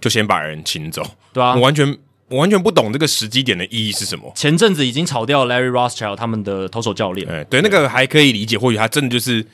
[0.00, 1.00] 就先把人请走，
[1.32, 4.32] 对啊，我完全我完全不懂这个时机点的意义是什么。
[4.34, 9.46] 前阵子已经炒掉 Larry Rothschild 他们的投手教练，哎，对，那个还可以理解，或许他真的就是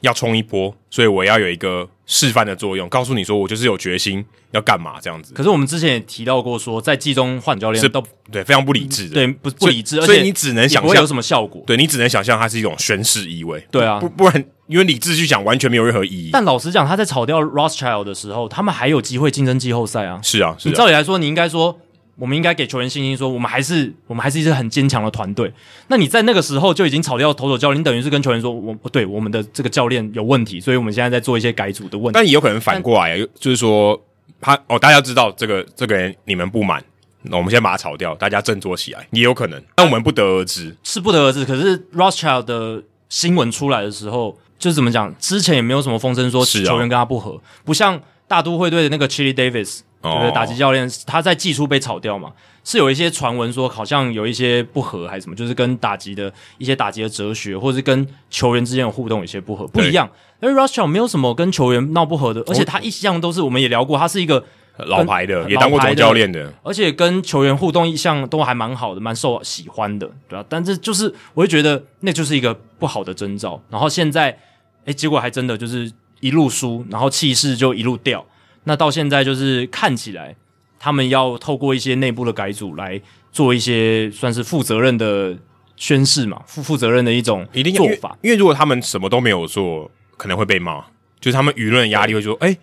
[0.00, 5.32] 要冲一波，所以我要有一个示范的作用，告诉你说我就是有决心要干嘛这样子。
[5.34, 11.62] 可是我们之前也提到过说，在季中换教练是都对非常不理智的，对不不理智，所以你只能想象有什么效果？
[11.66, 13.64] 对你只能想象它是一种宣誓意味。
[13.70, 16.30] 对啊，不不然因为理智去讲完全没有任何意义。
[16.32, 20.20] 但老实讲，他在炒掉 Rothschild 的时候，他们还有机会竞争季后赛啊。
[20.22, 21.78] 是啊，是啊，你照理来说，你应该说。
[22.22, 25.52] 我们应该给球员信心，说我们还是我们还是一支很坚强的团队。
[25.88, 32.14] 那你在那个时候就已经炒掉投手教练，你等于是跟球员说，我不对，我们的这个教练有问题，所以我们现在在做一些改组的问题。
[32.14, 34.00] 但也有可能反过来，就是说
[34.40, 36.80] 他哦，大家知道这个这个人你们不满，
[37.22, 39.60] 那我们先把他炒掉，大家振作起来，也有可能。
[39.74, 41.44] 但我们不得而知，是不得而知。
[41.44, 45.12] 可是 Rothschild 的新闻出来的时候，就是怎么讲？
[45.18, 49.80] 之前也没有什么风声说球员跟他不合，哦、不像大都会队的那个 Chili Davis。
[50.02, 52.32] 对，打击教练他在技术被炒掉嘛，
[52.64, 60.10] 是有一些传闻说好像有一些不合还是什么，就是跟打击的一些打击的哲学，或者是跟球员之间的互动有些不合，不一样。
[60.40, 64.44] 而 Rothschild 没有什么跟球员闹不和的，而且他一向都是我们也聊过，他是一个
[64.78, 73.62] 老牌的，也当过总教练的，而且跟球员互动一向都还蛮好的，蛮受喜欢的，对啊，但是就是我会觉得那就是一个不好的征兆。
[73.70, 74.36] 然后现在，
[74.84, 75.88] 哎，结果还真的就是
[76.18, 78.24] 一路输，然后气势就一路掉。
[78.64, 80.36] 那到现在就是看起来，
[80.78, 83.00] 他们要透过一些内部的改组来
[83.32, 85.36] 做一些算是负责任的
[85.76, 88.16] 宣誓嘛，负负责任的一种一定做法。
[88.22, 90.84] 因为如果他们什么都没有做，可能会被骂，
[91.20, 92.56] 就是他们舆论的压力会说：“哎，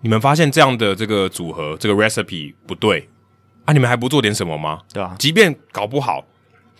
[0.00, 3.08] 你们发现这样的这个组合，这个 recipe 不对
[3.66, 4.80] 啊，你们还不做点什么吗？
[4.92, 5.14] 对啊？
[5.18, 6.24] 即便搞不好，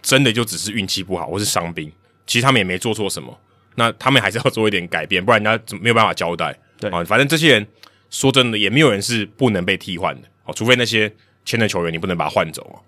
[0.00, 1.92] 真的就只是运气不好或是伤兵，
[2.26, 3.38] 其实他们也没做错什么，
[3.74, 6.58] 那他们还是要做一点改变，不然人家没有办法交代。
[6.80, 7.66] 对啊，反正这些人。
[8.10, 11.12] 说真的，也没有人是不能被替换的哦，除非那些
[11.44, 12.78] 签的球员你不能把他换走哦。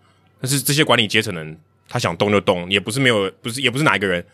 [0.41, 4.25] 但是这些管理阶层的人，他想动就动，也不是没有，不是也不是哪一个人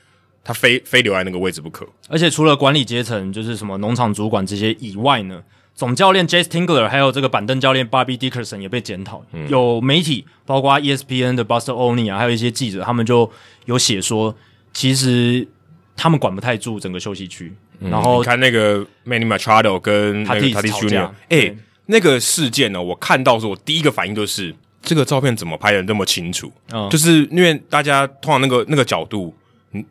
[0.43, 1.89] 他非非留在那个位置不可。
[2.09, 5.43] 而且除了管理阶层，就是什么农场主管这些以外呢，
[5.75, 9.25] 总教练 Jayce Tingler 还有这个板凳教练 Bobby Dickerson 也被检讨。
[9.33, 13.31] 嗯、有媒体，包括 ESPN 的 Buster Olney 啊，还有一些记者，他们就
[13.65, 14.37] 有写说，
[14.75, 15.49] 其实
[15.97, 17.55] 他们管不太住整个休息区。
[17.81, 21.55] 然后、看那个 Manny Machado 跟那个 Tatis Junior，哎，
[21.87, 26.51] 那个事件呢，我看到的时候，我第一个反应就是这个照片怎么拍的那么清楚？
[26.73, 29.35] 嗯，就是因为大家通常那个那个角度，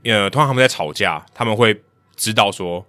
[0.04, 1.80] 呃，通常他们在吵架，他们会
[2.16, 2.84] 知道说，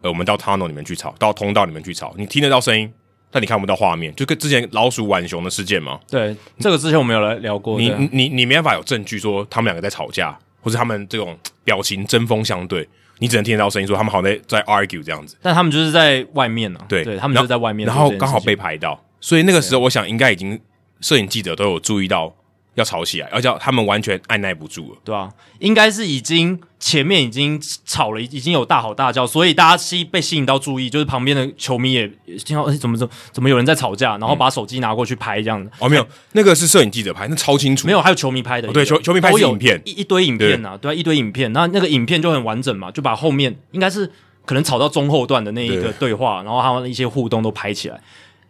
[0.00, 2.92] 呃，我们到 tunnel 里面去吵，到通道里面去吵，你听得到声音，
[3.30, 6.00] 但你看不到画面，就跟之前老鼠浣熊的事件嘛。
[6.08, 7.78] 对，这个之前我们有来聊过。
[7.78, 12.88] 你你你你没办法有证据说他们两个在吵架，或者他们这种表情针锋相对。
[13.20, 16.84] 你只能听得到声音，说他们好像在在 argue 这样子，但他们就是在外面呢、啊。
[16.88, 20.58] 对，对他们就是在外面，然后刚好被拍到，所以那个时候我想应该已经
[21.00, 22.34] 摄影记者都有注意到
[22.74, 25.28] 要吵起来，而且他们完全按耐不住了，对啊，
[25.58, 32.08] 应该是已经前面已经吵了，已经有大吼大叫，所以大家吸被吸引到注意，就是旁边的球迷也
[32.44, 35.70] 听到，哎，怎么怎么怎么有人在吵架，然后把手机拿过去拍这样子。
[35.78, 37.86] 哦，没有，那个是摄影记者拍，那超清楚。
[37.86, 38.68] 没有，还有球迷拍的。
[38.68, 41.52] 哦、对，球球迷拍的影片，一一堆影片啊，对，一堆影片。
[41.52, 44.10] 那那个影片就很完整嘛，就把后面应该是
[44.46, 48.00] 可能吵到中后段的那一个对话，然后他们一些互动都拍起来，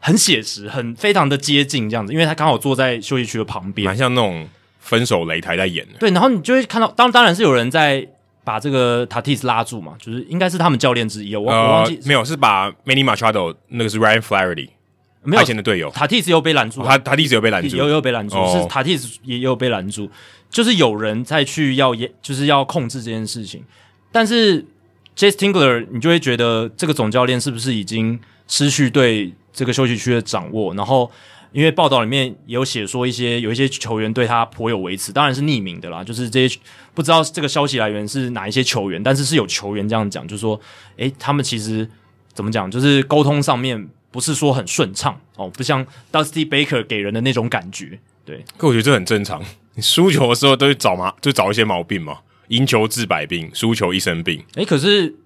[0.00, 4.48] 很写实，很非常的接近这样子，因为他刚好坐在休息区的旁边，蛮像那种。
[4.82, 8.04] 分手擂台在演的，对，然后你就会看到，当当然是有人在
[8.42, 14.70] 把这个 Tatis 拉住嘛，就是应该是他们教练之一，我、呃、我忘记没有，是把 Manny Machado 那个是 Ryan Flaherty
[15.22, 15.90] 没有以前的队友。
[15.90, 20.10] 塔蒂斯又被拦住，他 Tatis 又被拦住，又又被拦住，哦、是塔蒂斯也有被拦住，
[20.48, 23.62] 就是有人在去要也就是要控制这件事情，
[24.10, 24.64] 但是
[25.14, 31.10] Jayce Tingler 你就会觉得这个总教练是不是已经失去对这个休息区的掌握，然后。
[31.52, 36.60] 因为报道里面也有写说一些有一些球员对他颇有微词，当然是匿名的啦，就是这些
[36.94, 40.60] 不知道这个消息来源是哪一些球员，但是是有球员这样讲，就是说，
[40.96, 41.90] 诶，他们其实
[42.32, 48.44] 怎么讲，就是沟通上面不是说很顺畅哦，不像 Dusty Baker 给人的那种感觉，对。
[48.56, 49.42] 可我觉得这很正常，
[49.74, 54.40] 你输球的时候都会找嘛，就找一些毛病嘛，赢球治百病，输球一身病。
[54.54, 55.16] 诶，可是。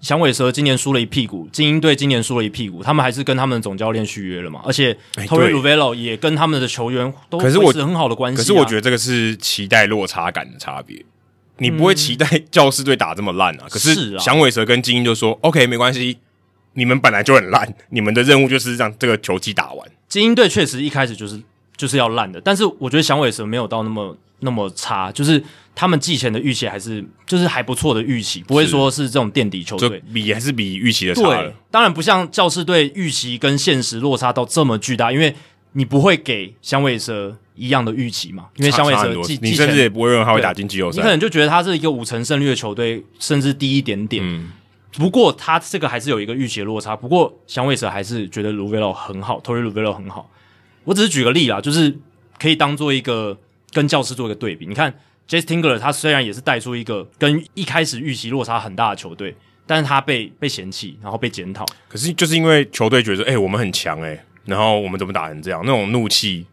[0.00, 4.62] 响尾蛇今年输了一屁股，精英队今年输了一屁股，他们还是跟他们的总教练续约了嘛？
[4.64, 8.38] 而且 Torey Lovullo 也跟他们的球员都维持很好的关系、啊。
[8.38, 11.04] 可是我觉得这个是期待落差感的差别。
[11.58, 13.64] 你不会期待教师队打这么烂啊？
[13.64, 16.16] 嗯、可是响尾蛇跟精英就说：“OK，没关系，
[16.72, 21.38] 你们本来就很烂，你们的任务就是让这个球季打完。”精英队确实一开始就是
[21.76, 24.16] 就是要烂的，但是我觉得响尾蛇没有到那么。
[24.42, 31.52] 那么差，就是他们季前的预期还是就是还不错的预期，不会说是这种垫底球队，比还是比预期的差了。
[31.70, 35.34] 当然不像教士队预期跟现实落差到这么巨大，因为
[35.72, 38.48] 你不会给香尾蛇一样的预期嘛？
[38.56, 44.22] 因为香尾蛇季，你甚至也不会认为他会打进季后赛，你可能就觉得他是一个五成胜率的球队，甚至低一点点。
[44.24, 44.50] 嗯，
[44.94, 46.96] 不过他这个还是有一个预期的落差。
[46.96, 50.28] 不过香尾蛇还是觉得 Luvelo 很好，Torey Luvelo 很好。
[50.84, 51.96] 我只是举个例啦，就是
[52.38, 53.38] 可以当做一个
[53.72, 54.66] 跟教师做一个对比。
[54.66, 54.92] 你看
[55.30, 61.64] Jayce Tingler，他虽然也是带出一个跟一开始预期落差很大的球队，但是他被被嫌弃，然后被检讨。
[61.88, 64.24] 可是就是因为球队觉得，哎、欸，我们很强，哎。
[64.46, 65.60] 然后我们怎么打成这样？
[65.64, 66.44] 那种怒气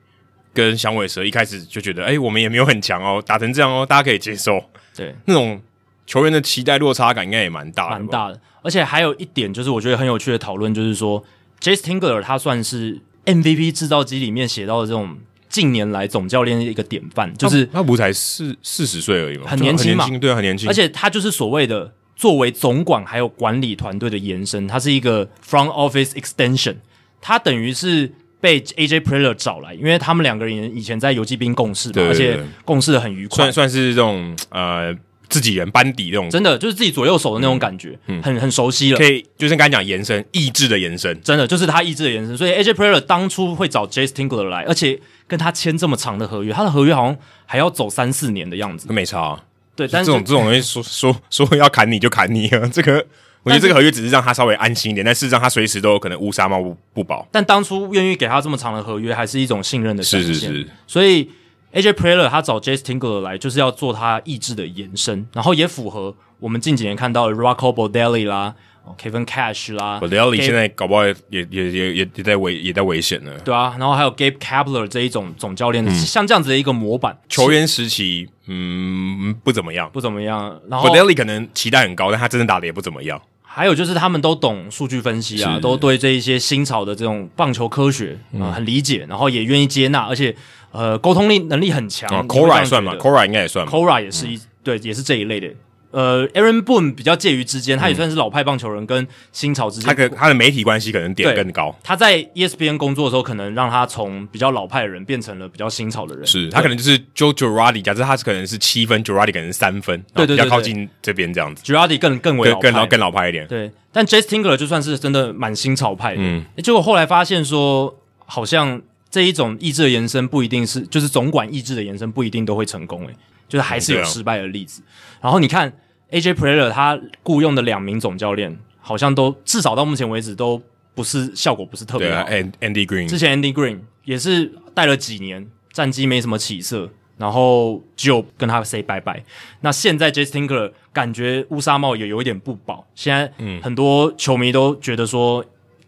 [0.54, 4.64] 跟响尾蛇一开始就觉得，哎，我们也没有很强哦，打成这样哦，大家可以接受。
[4.96, 5.60] 对，那种
[6.06, 8.40] 球员的期待落差感应该也蛮大的，蛮大的。
[8.62, 11.24] 而且还有一点就是，我觉得很有趣的讨论就是说
[11.60, 15.18] ，Jayce Tingler 他算是 MVP 制造机里面写到的这种
[15.50, 20.70] 近年来总教练的一个典范，就是他不才四四十岁而已嘛，很年轻嘛，对啊，很年轻。
[20.70, 26.76] 而且他就是所谓的作为总管还有管理团队的延伸，他是一个 front office extension。
[27.22, 34.96] 他等于是被 AJ Preller 找来，因为他们两个人以前在游击兵共事嘛，对对对，而且共事的很愉快，算算是这种呃
[35.28, 38.98] 自己人班底这种，真的就是自己左右手的那种感觉，嗯，很很熟悉了。
[38.98, 42.38] 可以就是刚才讲延伸意志的延伸，真的就是他意志的延伸。
[42.38, 49.44] 所以 AJ Preller 当初会找 Jayce Tingler 来，而且跟他签这么长的合约，他的合约好像还要走三四年的样子，没差啊。
[49.76, 53.06] 对，但是这种这种东西说说说要砍你就砍你啊， 这个。
[53.44, 57.26] 我觉得这个合约只是让他稍微安心一点，但事实上他随时都有可能乌纱帽不不保。
[57.32, 60.34] 但当初愿意给他这么长的合约，还是一种信任的展现。
[60.34, 60.70] 是是是。
[60.86, 61.32] 所以
[61.72, 68.54] AJ Preller 他找 Jayce Tingler 来，就是要做他意志的延伸，然后也符合我们近几年看到的 Rocco Baldelli 啦、
[69.02, 70.00] Kevin Cash 啦。
[70.02, 73.32] Baldelli 现在搞不好也也也也也在危也在危险呢。
[73.44, 77.18] 对啊，然后还有 Gabe Kapler 这一种总教练、嗯，像这样子的一个模板。
[77.28, 80.60] 球员时期，嗯，不怎么样，不怎么样。
[80.70, 83.22] 然后 Baldelli 可能期待很高，但他真的打的也不怎么样。
[83.42, 90.36] 还有就是他们都懂数据分析啊，都对这一些新潮的这种棒球科学啊、呃、很理解，然后也愿意接纳，而且
[90.72, 92.08] 呃沟通力能力很强。
[92.28, 93.72] Cora 算吗？Cora 应该也算吧。
[93.72, 95.48] Cora 也是一、嗯、对，也是这一类的。
[95.92, 99.88] 呃，Aaron Boone 比较介于之间，他也算是老派棒球人跟新潮之间。
[99.88, 101.74] 他跟他的媒体关系可能点更高。
[101.84, 106.26] 他在 ESPN 工作的时候，可能让他从比较老派的人变成了比较新潮的人。
[106.28, 111.64] 是他可能就是 Joe Girardi，假设他是可能是七分，Girardi 可能是三分，对对，比较靠近这边这样子。
[111.64, 113.48] Girardi 更更为老更老更老派一点。
[113.48, 116.22] 对，但 Jayce Tingler 就算是真的蛮新潮派的。
[116.22, 123.06] 嗯，结果后来发现说，好像这一种意志的延伸不一定是，就是总管意志的延伸不一定都会成功。
[123.08, 123.16] 诶，
[123.48, 124.82] 就是还是有失败的例子。
[124.82, 125.74] 嗯、然后你看。
[126.10, 130.64] AJ Preller 他雇佣的两名总教练，好像都至少到目前为止都
[130.96, 132.24] 不是效果不是特别好。
[132.24, 139.22] 对啊，Andy Green 之前 Andy Green 也是带了几年，战绩没什么起色，然后就跟他 say 拜拜。
[139.60, 143.30] 那现在 Jayce Tingler 感觉乌纱帽也有一点不保，现在
[143.62, 145.44] 很多球迷都觉得说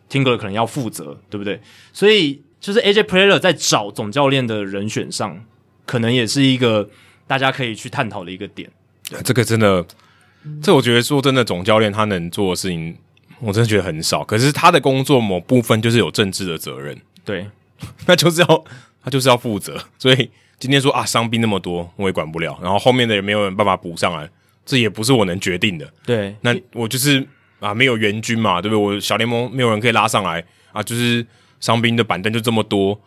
[0.09, 1.61] Tingler 可能要负责，对不对？
[1.93, 5.45] 所以就是 AJ Preller 在找总教练的人选上，
[5.85, 6.89] 可能也是一个
[7.29, 8.67] 大家可以去探讨的一个点。
[9.23, 9.85] 这个真的。
[10.63, 12.97] 这我觉得说真的，总教练他能做的事情，
[13.39, 14.23] 我真的觉得很少。
[14.23, 17.45] 可是他的工作某部分就是有政治的责任，对，
[18.07, 18.63] 那就是要
[19.03, 19.77] 他就是要负责。
[19.97, 22.57] 所以今天说啊，伤兵那么多，我也管不了。
[22.63, 24.29] 然后后面的也没有人办法补上来，
[24.65, 25.85] 这也不是我能决定的。
[26.05, 27.27] 对，那我就是
[27.59, 28.81] 啊，没有援军嘛，对不对？
[28.95, 31.25] 我小联盟没有人可以拉上来啊，就是
[31.59, 32.97] 伤兵的板凳就这么多，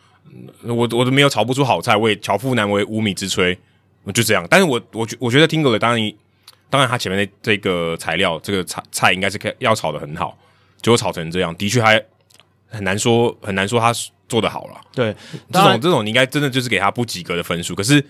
[0.64, 3.71] 我我都没有炒不出好菜，我也巧妇难为无米之炊，我
[4.10, 4.46] 就这样。
[4.48, 6.12] 但是我我觉我觉得 Tingler 当然。
[6.72, 10.34] 当然，他前面的这个材料，这个菜菜应该是可以要炒的很好，
[10.80, 12.02] 结果炒成这样，的确还
[12.70, 13.92] 很难说，很难说他
[14.26, 14.80] 做的好了。
[14.94, 15.14] 对，
[15.52, 17.74] 这种这种你应该真的就是给他不及格的分数。
[17.74, 18.02] 可是、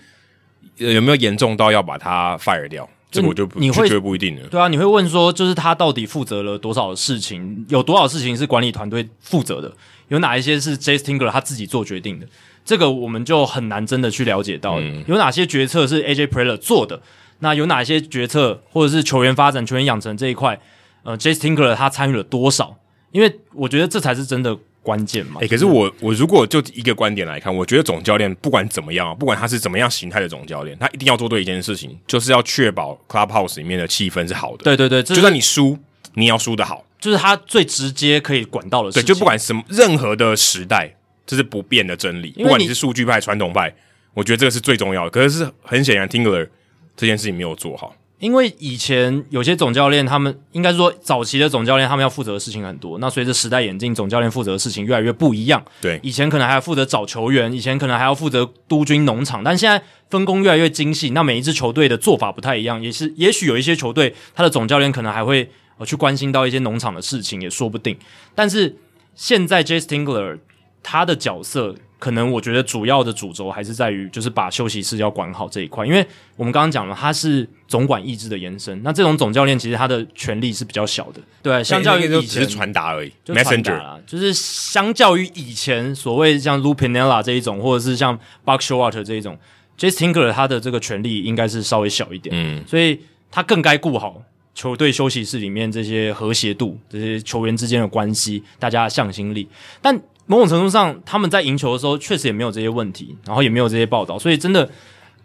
[0.79, 2.89] 呃、有没有严重到要把他 fire 掉？
[3.11, 4.47] 这个我就不你会觉得不一定了。
[4.47, 7.65] 对啊，你会问说，就是他到底负责了多少事情？
[7.67, 9.69] 有多少事情是管理团队负责的？
[10.07, 12.25] 有哪一些是 Jayce Tingler 他自己做决定的？
[12.65, 14.79] 这个我们就很难真的去了解到。
[14.79, 17.01] 嗯、有哪些决策是 AJ Preller 做的？
[17.39, 20.57] 那有哪些决策，或者是球员发展、球员养成这一块，
[21.03, 22.77] 呃，Jayce Tingler 他参与了多少？
[23.11, 25.41] 因为我觉得这才是真的关键嘛。
[25.41, 34.63] 诶、欸，可是我我如果就一个观点来看，我觉得总教练不管怎么样，不管他是怎么样形态的总教练，他一定要做对一件事情，就是要确保 Clubhouse 里面的气氛是好的。
[34.63, 35.77] 对对对，就算你输，
[36.13, 39.03] 你要输得好，就是他最直接可以管到的事情。
[39.03, 40.95] 对，就不管什么任何的时代，
[41.25, 42.31] 这是不变的真理。
[42.31, 43.73] 不管你是数据派、传统派，
[44.13, 45.09] 我觉得这个是最重要的。
[45.09, 46.49] 可是很显然，Tingler
[46.95, 52.99] 这件事情没有做好，因为以前有些总教练，他们应该说早期的总教练，他们要负责的事情很多。
[52.99, 55.63] 那随着时代演进，总教练负责的事情越来越不一样。
[55.81, 61.09] 对，以前可能还要负责找球员，以前可能还要负责督军农场，但现在分工越来越精细。
[61.09, 67.97] 那每一支球队的做法不太一样，也是也许有一些球队，他的总教练可能还会呃去关心到一些农场的事情，也说不定。
[68.35, 68.77] 但是
[69.15, 70.37] 现在 Jayce Tingler
[70.83, 71.73] 他的角色。
[71.99, 76.05] 可能我觉得主要的主轴还是在于，就是把休息室要管好这一块，因为
[76.35, 78.83] 我们刚刚讲了，他是总管意志的延伸。
[78.83, 89.39] 那这种总教练其实他的权力是比较小的，对，相较于以前只是传达而已，就传达啦，就是相较于以前所谓像 Lou Piniella 这一种，或者是像 Buck Showalter 这一种
[89.79, 92.99] ，Jayce Tingler 他的这个权力应该是稍微小一点，嗯，所以
[93.31, 94.21] 他更该顾好
[94.53, 99.47] 球队休息室里面这些和谐度，这些球员之间的关系，大家的向心力，
[99.81, 99.97] 但。
[100.25, 104.69] 某种程度上，他们在赢球的时候确实也没有这些问题，然后也没有这些报道，所以真的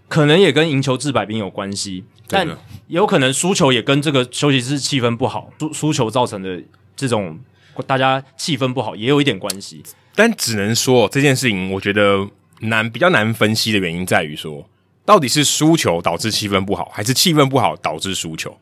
[0.08, 2.44] 可能也跟赢球治百病有关系，但
[2.88, 6.60] 也有可能输球也跟这个休息室气氛不好，输输球造成的
[6.96, 7.38] 这种
[7.86, 9.82] 大家气氛不好也有一点关系。
[10.16, 12.26] 但只能说这件事情，我觉得
[12.62, 14.68] 难比较难分析的原因在于说，
[15.04, 18.58] 到底是输球导致气氛不好，还是气氛不好导致输球？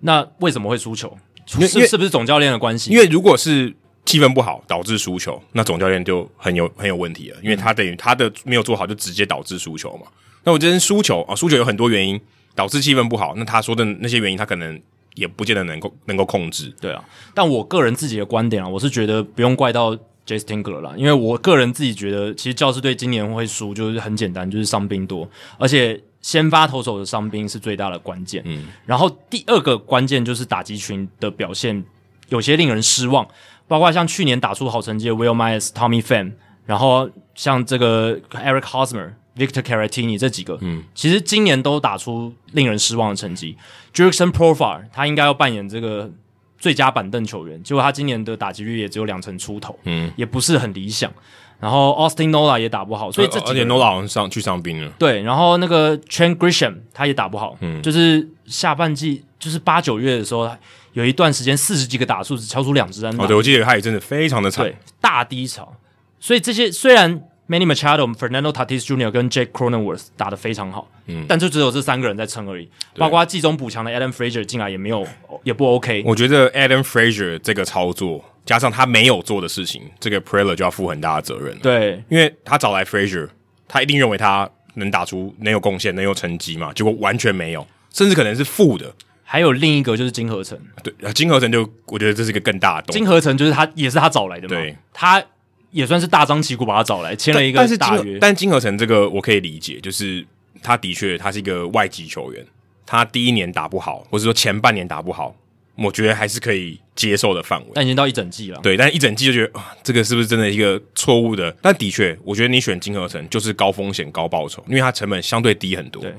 [0.00, 1.14] 那为什么会输球？
[1.46, 2.90] 是是不是总教练的关系？
[2.90, 3.76] 因为如果是。
[4.04, 10.06] 气氛不好导致输球，那总教练就很有很有问题了，因为他等于他的没有做好，就直接导致输球嘛。
[10.42, 12.20] 那我今天输球啊，输球有很多原因
[12.54, 14.78] 导致气氛不好，那他说的那些原因，他可能
[15.14, 16.70] 也不见得能够能够控制。
[16.80, 17.02] 对啊，
[17.32, 19.96] 但我个人自己的观点啊，我是觉得不用怪到
[20.26, 25.26] Jayce Tingler 了，因为我个人自己觉得，其实教师队今年会输，就是很简单，就是伤兵多，
[25.58, 28.42] 而且先发投手的伤兵是最大的关键。
[28.44, 31.82] 嗯，然后第二个关键就是打击群的表现
[32.28, 33.26] 有些令人失望。
[33.74, 36.30] 包括像去年打出好成绩的 Will Myers、Tommy Pham，
[36.64, 43.56] 然后像这个 Eric Hosmer、Victor Caratini 这几个，嗯，其实今年都打出令人失望的成绩。
[43.92, 46.08] Jurickson Profar 他应该要扮演这个
[46.56, 51.12] 最佳板凳球员，结果他今年的打击率也只有两成出头，嗯，也不是很理想。
[51.58, 55.20] 然后 Austin Nola 也打不好，所以这几个而且 Nola 好像上去伤兵了，对。
[55.22, 60.48] 然后那个 Trent Grisham 他也打不好，嗯，就是下半季就是八九月的时候。
[60.94, 65.72] 有一段时间四十几个打数只敲出两支安打，哦，对，我记得他也真的非常的惨，对，大低潮。
[66.18, 69.10] 所以这些虽然 Manny Machado、Fernando Tatis Jr.
[69.10, 72.66] 跟 Jake Cronenworth 打得非常好，嗯，但就只有这三个人在撑而已。
[72.96, 75.06] 包括季中补强的 Adam Frazier 进来也没有，
[75.42, 76.02] 也不 OK。
[76.06, 81.60] 我觉得 Adam Frazier 这个操作加上他没有做的事情，这个 Preller 就要负很大的责任了。
[81.60, 83.28] 对，因为他找来 Frazier，
[83.68, 88.94] 他一定认为他能打出能有贡献、能有成绩嘛，结果完全没有，甚至可能是负的。
[89.26, 92.92] 还有另一个就是金合成，对，金合成就我觉得这是一个更大的。
[92.92, 95.24] 金合成就是他也是他找来的嘛，对，他
[95.70, 98.18] 也算是大张旗鼓把他找来签了一个大约。
[98.20, 100.24] 但金合成这个我可以理解，就是
[100.62, 102.44] 他的确他是一个外籍球员，
[102.86, 105.34] 他第一年打不好，或者说前半年打不好，
[105.76, 107.66] 我觉得还是可以接受的范围。
[107.74, 111.50] 但已经到一整季了，对，但一整季就觉得啊，这个是不是真的一个错误的？
[111.62, 116.02] 但的确，我觉得你选金合成就是高风险高报酬，因为他成本相对低很多。
[116.02, 116.14] 对。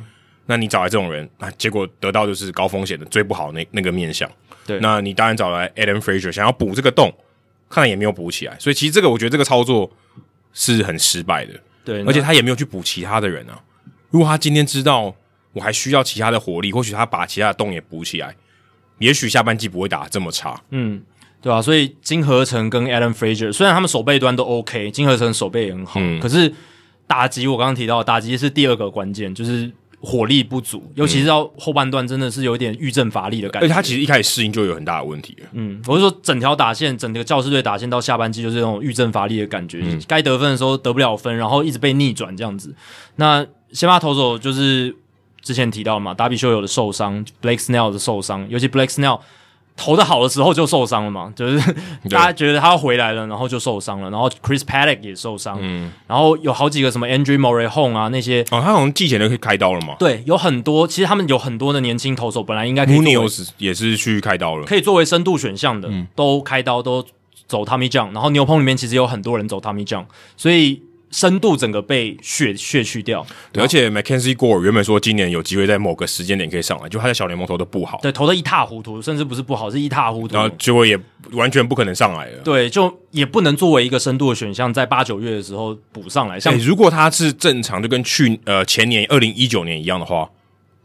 [0.47, 4.29] 那你找来这种人啊，结果得到就是高风险的最不好那那个面相。
[4.65, 7.13] 对，那你当然找来 Adam Frazier 想要补这个洞，
[7.69, 8.55] 看来也没有补起来。
[8.59, 9.91] 所以其实这个我觉得这个操作
[10.53, 11.53] 是很失败的。
[11.83, 13.59] 对，而且他也没有去补其他的人啊。
[14.09, 15.13] 如果他今天知道
[15.53, 18.35] 我还需要其他的火力，或许他把其他的洞也补起来，
[18.99, 20.59] 也许下半季不会打这么差。
[20.69, 21.01] 嗯，
[21.41, 21.61] 对吧、啊？
[21.61, 26.51] 所以金合成跟 Adam Frazier 虽然他们守备端都 OK，金合成守备也很好，嗯、可是
[27.07, 29.71] 打击我刚刚提到打击是第二个关键，就是。
[30.05, 33.65] 火力不足，尤其是到后半段，真的是有点遇症乏力的感觉。
[33.65, 35.35] 而且他其实一开始适应就有很大的问题。
[35.53, 39.81] 嗯，我是说整条打线，整个教师队打线到下半季就是这种遇症乏力的感觉。
[39.83, 42.73] 嗯，该得分的时候得不了分，然后一直被逆转这样子。
[43.15, 44.95] 那先发投手就是
[45.41, 49.19] 之前提到嘛，达比修有的受伤，Blake Snell 的受伤，尤其 Blake Snell。
[49.77, 51.73] 投的好的时候就受伤了嘛，就是
[52.09, 67.05] 大家觉得他回来了，然后就受伤了，然后 Chris Paddock 也受伤，嗯，然后有好几个什么 Andrew Murray Home 啊那些，哦，他好像季前就可以开刀了嘛，对，有很多，其实他们有很多的年轻投手本来应该可以，Munoz 也是去开刀了，可以作为深度选项的，嗯，都开刀都
[67.47, 70.05] 走 Tommy John，然后牛棚里面其实有很多人走 Tommy John，
[70.37, 70.81] 所以。
[71.15, 80.99] 深度整个被削削去掉，对，而且 Mackenzie Gore 原本说今年有机会在某个时间点可以上来，就他在小联盟投的不好，对，投的一塌糊涂，甚至不是不好，是一塌糊涂，然后结果也
[81.31, 86.37] 完全不可能上来了，对，就也不能作为一个深度的选项，在八九月的时候补上来。
[86.37, 90.29] 像、欸、如果他是正常，就跟去呃前年二零一九年一样的话，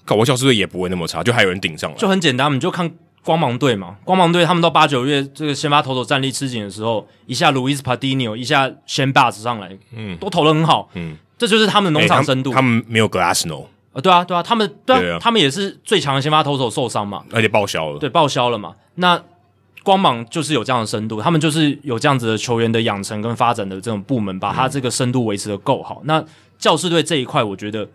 [0.05, 2.89] 搞我教士队也不会那么差，就还有人顶上来，就很简单，我们就看。
[3.23, 12.51] 光芒队嘛，光芒队他们到八九月这个先发投手战力吃紧的时候，一下 Luis Padino，一下 Shane Bas 上来，嗯，都投的很好，嗯，这就是他们的农场深度。
[12.51, 18.75] 欸、他，们他们没有 Glasnow 啊，对啊，对啊，他们对啊，他们也是最强的先发投手受伤嘛，而且报销了，对，报销了嘛。
[18.95, 19.23] 那
[19.83, 26.01] 光芒就是有这样的深度，他们就是有这样子的球员的养成跟发展的这种部门，把他这个深度维持的够好。
[26.03, 26.25] 嗯、那
[26.59, 27.87] 教士队这一块，我觉得。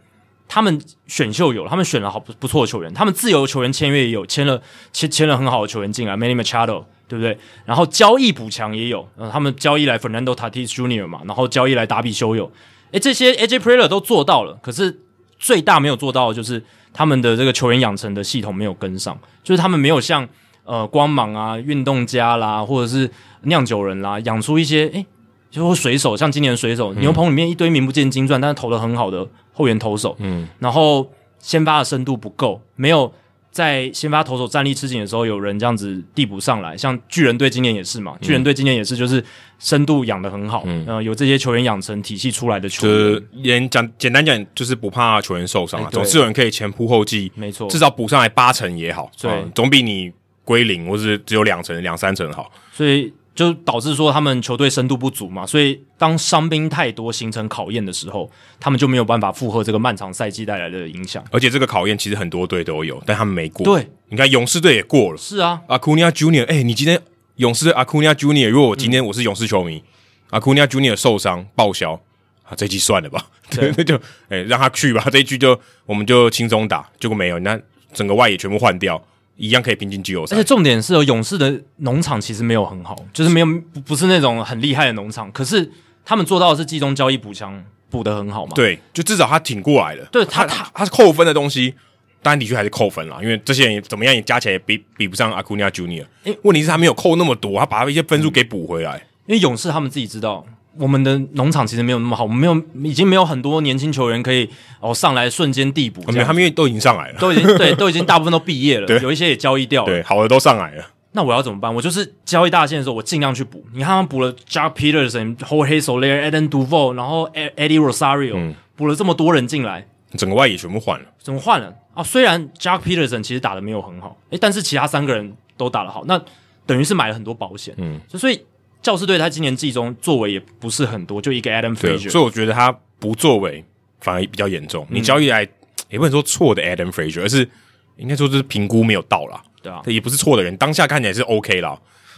[0.48, 4.62] 他们选秀有，他们选了好不不错的球员，他们自由球员签约也有签了
[4.94, 7.38] 签签了很好的球员进来，Manny Machado 对不对？
[7.66, 11.08] 然后交易补强也有，呃，他们交易来 Fernando Tatis Jr.
[11.08, 12.52] 嘛，然后交易来达比修有，
[12.92, 15.02] 诶，这些 AJ Preller 都做到了，可是
[15.38, 20.28] 最大没有做到的就是他们的这个球员养成的系统没有跟上，就是他们没有像
[20.64, 23.10] 呃光芒啊、运动家啦，或者是
[23.44, 25.06] 酿酒人啦，养出一些诶，
[25.52, 33.12] 就水手，像今年的水手、牛棚里面一堆名不见经传，但是投的很好的后援投手，嗯，然后先发的深度不够，没有。
[33.50, 39.24] 在先发投手战力吃紧的时候，有人这样子递补上来，像巨人队今年也是嘛，嗯、巨人队今年也是，就是
[39.60, 50.12] 深度养的很好，嗯、呃，有这些球员养成体系出来的球员，就是连讲简单讲，就是不怕球员受伤啊，总是有人可以前仆后继，没错，至少补上来八成也好，对、嗯，总比你
[50.44, 53.14] 归零或是只有两成、两三成好，所以。
[53.36, 58.32] 就导致说他们球队深度不足嘛，所以当伤兵太多形成考验的时候，
[58.62, 61.22] 他们就没有办法负荷这个漫长赛季带来的影响。
[61.32, 63.66] 而且这个考验其实很多队都有，但他们没过。
[63.66, 65.18] 对，你看勇士队也过了。
[65.18, 66.98] 是啊，Acuna Junior，哎，你今天
[67.36, 69.84] 勇士队 Acuna Junior，如果我今天我是勇士球迷
[70.30, 72.00] ，Acuna Junior 受伤报销
[72.44, 76.90] 啊，这一季算了吧，对， 那就哎让他去吧，这一局就我们就轻松打。
[76.98, 77.60] 结果没有，那
[77.94, 79.04] 整个外野全部换掉。
[79.38, 83.46] 一样可以拼进季后赛，而且重点是哦，勇士的农场其实没有很好，就是没有
[83.86, 85.70] 不是那种很厉害的农场，可是
[86.06, 88.54] 他们做到的是季中交易补强补得很好嘛？
[88.56, 90.06] 对，就至少他挺过来了。
[90.12, 91.74] 对他他他是扣分的东西，
[92.22, 96.06] 当然的确还是扣分啦，因为这些人怎么样也加起来也比比不上阿库尼亚 Junior。
[96.24, 99.06] 诶，问题是他没有扣那么多，他把他一些分数给补回来。
[99.28, 100.46] 因为勇士他们自己知道。
[100.78, 104.50] 我们的农场其实没有那么好，我们没有，已经没有很多年轻球员可以
[104.80, 106.02] 哦上来瞬间递补。
[106.12, 110.86] 没有，他们都已经上来了，都已经对，都已经大部分都毕业了， 有一些也交易掉了，对，好的都上来了。
[111.14, 111.74] 那我要怎么办？
[111.74, 113.64] 我就是交易大线的时候，我尽量去补。
[113.72, 122.04] 你看他们补了 Jack Peterson、Jorge Soler、Eden Duvall，然后 Eddie Rosario，补、嗯、了这么多人进来，整个外野全部换了，怎么换了啊？
[122.04, 126.22] 虽然 Jack Peterson 其实打的没有很好，诶，但是其他三个人都打得好，那
[126.66, 128.42] 等于是买了很多保险，嗯，所以。
[128.86, 133.66] 教士队他今年季中作为也不是很多，就一个 Adam Frasier，所以我觉得他不作为
[134.00, 134.86] 反而比较严重。
[134.92, 135.42] 嗯、你交易来
[135.90, 137.50] 也不能说错的 Adam Frasier，而是
[137.98, 139.42] 应该说就是评估没有到啦。
[139.64, 141.76] 对啊，也不是错的人，当下看起来是 OK 啦，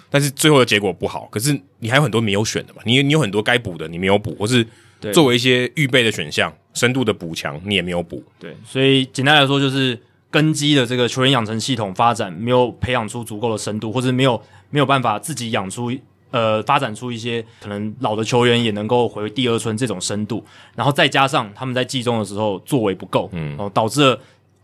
[0.10, 1.30] 但是最后的结果不好。
[1.32, 4.68] 可是你还有很多没有选的嘛，你你有很多该补的你没有补，或是
[5.14, 8.22] 作为一些预备的选项、深度的补强你也没有补。
[8.38, 9.98] 对，所以简单来说就是
[10.30, 15.90] 根基的这个球员养成系统发展没有培养出足够的深度，或者没有没有办法自己养出。
[16.32, 20.44] 呃，发展出一些可能老的球员也能够回第二春这种深度，
[20.76, 24.20] 然后再加上他们在季中的时候作为不够，嗯，然后导致了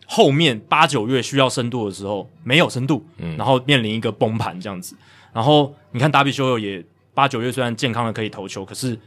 [0.05, 4.95] 后面八九月需要深度的时候没有深度，嗯，然后面临一个崩盘这样子。
[5.31, 6.83] 然后你看达比修有也
[7.13, 8.99] 八九月虽然健康的可以投球，可是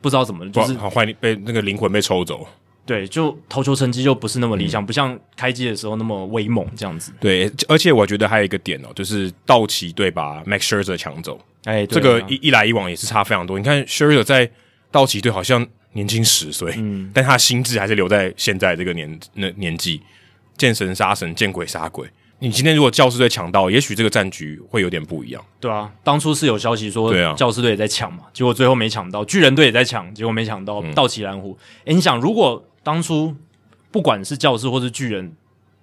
[0.00, 2.46] 不知道怎么就是好坏被那个灵魂被抽走。
[2.84, 7.12] 对，就投球成绩就不是那么理想，嗯、不像开机的时候那么威猛这样子。
[7.20, 13.56] 对，而且我觉得还有一个点哦，就是道奇队把 Max Scherzer 抢走，哎，这个一一来一往也是差非常多。
[13.56, 14.50] 你看 Scherzer 在
[14.90, 20.02] 道奇队好像年轻十岁，嗯，但他的心智还是留在现在这个年那年纪，
[20.58, 22.08] 见神杀神，见鬼杀鬼。
[22.40, 25.40] 你今天如果教士队抢到，也许这个战局会有点不一样。
[25.60, 31.56] 对啊，当初是有消息说，对啊，教士队也在抢嘛，结果最后没抢到，巨人队也在抢，结果没抢到，嗯、道奇蓝湖。
[31.86, 32.60] 哎，你想如果。
[32.82, 33.34] 当初
[33.90, 35.32] 不管是教士或是巨人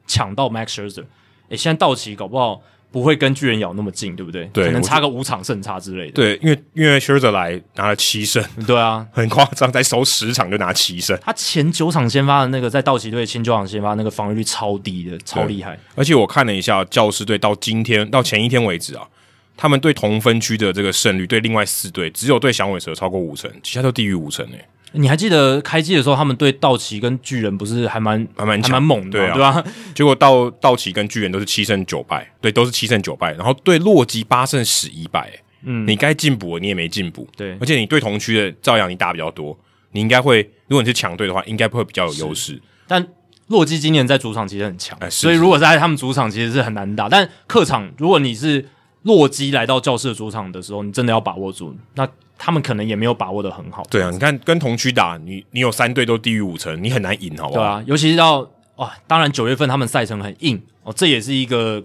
[0.08, 1.06] 抢到 Max Scherzer，
[1.50, 4.46] 诶，现在道奇搞不好不会跟巨人咬那么近，对不对？
[4.46, 6.14] 对，可能差个五场胜差之类的。
[6.14, 11.16] 对，因为因为 Scherzer 来拿了七胜，对啊，很夸张，才守十场就拿七胜。
[11.22, 15.78] 他前九场先发的那个在道奇队前九场先发那个防御率超低的，超厉害。
[15.94, 19.08] 而且我看了一下教士队到今天到前一天为止啊，
[19.56, 24.66] 他们对同分区的这个胜率对另外四队只有对响尾蛇超过五成，其他都低于五成诶。
[24.94, 29.64] 你还记得开季的时候，他们对道奇跟巨人不是还蛮还蛮还蛮猛的，对啊，对吧？
[29.94, 33.34] 结果到道奇跟巨人都是七胜九败，对，都是七胜九败。
[33.34, 35.32] 然后对洛基八胜十一败，
[35.64, 37.56] 嗯，你该进补你也没进补，对。
[37.60, 39.58] 而且你对同区的照样你打比较多，
[39.92, 42.60] 你应该会，如果你是强队的话，应该会比较有优势。
[42.88, 43.08] 但
[43.48, 47.08] 洛基今年在主场其实很强，哎，所以如果在他们主场其实是很难打。
[47.08, 48.68] 但客场如果你是
[49.04, 52.08] 洛基来到教室的主场的时候，你真的要把握住那。
[52.42, 53.84] 他们可能也没有把握的很好。
[53.92, 57.60] 对啊，你看跟同区打，你你有三队都低于五成，你很难赢，好不好？
[57.60, 61.84] 对啊，尤其是到哇，当然九月份他们赛程很硬哦，这也是一个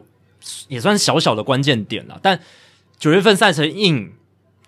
[0.69, 2.17] 也算是小小的关键点了。
[2.23, 2.39] 但
[2.97, 4.13] 九月份赛程硬，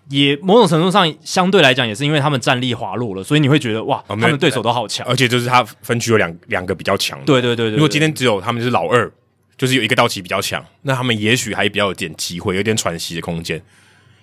[0.09, 7.17] 也某种程度上相对来讲也是因为他们战力滑落了，所以你会觉得哇，他们对手都好强，而且就是他分区有两两个比较强。
[7.23, 9.09] 对对，对对对，如果今天只有他们是老二，
[9.57, 13.61] 就是有一个道奇比较强，那他们也许还比较有点机会，有点喘息的空间。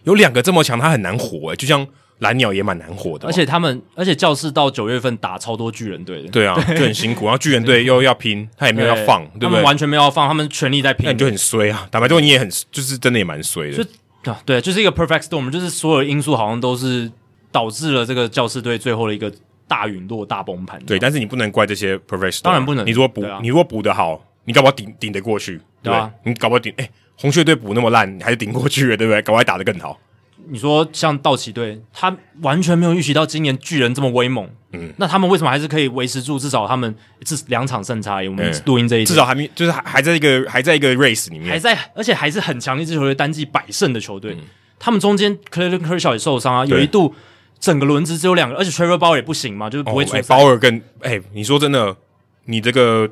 [0.04, 1.86] 有两个这么强，他很难活诶、欸，就像
[2.20, 7.24] 蓝鸟也蛮难活的，而且他们，而且教室到九月份打超多巨人队的，对啊， 就很辛苦。
[7.24, 9.62] 然后巨人队又要拼，他也没有要放，对不对？
[9.62, 11.88] 完全没有要放，他们全力在拼，那你就很衰啊。
[11.90, 13.82] 坦白说，你也很，就是真的也蛮衰的。
[13.82, 17.10] 就对，就是一个 perfect storm，就是所有因素好像都是
[17.50, 19.30] 导致了这个教室队最后的一个
[19.68, 20.82] 大陨落、大崩盘。
[20.86, 22.86] 对，但是你不能怪这些 perfect storm，当然不能。
[22.86, 26.10] 你如果补，你如果补得好，你搞不好顶顶得过去，对吧？
[26.24, 29.22] 你搞不好顶，哎，红雀队补那么烂，你还是顶过去了，对不对？
[29.22, 29.98] 赶快打得更好。
[30.46, 36.38] 你说像道奇队，他完全没有预习到今年巨人这么威猛，嗯，那他们为什么还是可以维持住？
[36.38, 36.94] 至少他们
[37.24, 44.36] 这两场胜差，我们录音这一至少还没，就是还还在一个还在一个 race 里面，还在，而且还是很强一支球队单季百胜的球队。
[44.78, 47.14] 他们中间 Clayton Kershaw 也受伤啊，有一度
[47.58, 50.20] 整个轮值只有两个，而且 Trevor Bauer 也不行嘛，就是不会出赛。
[50.20, 51.96] Bauer 跟哎，你说真的，
[52.44, 53.10] 你这个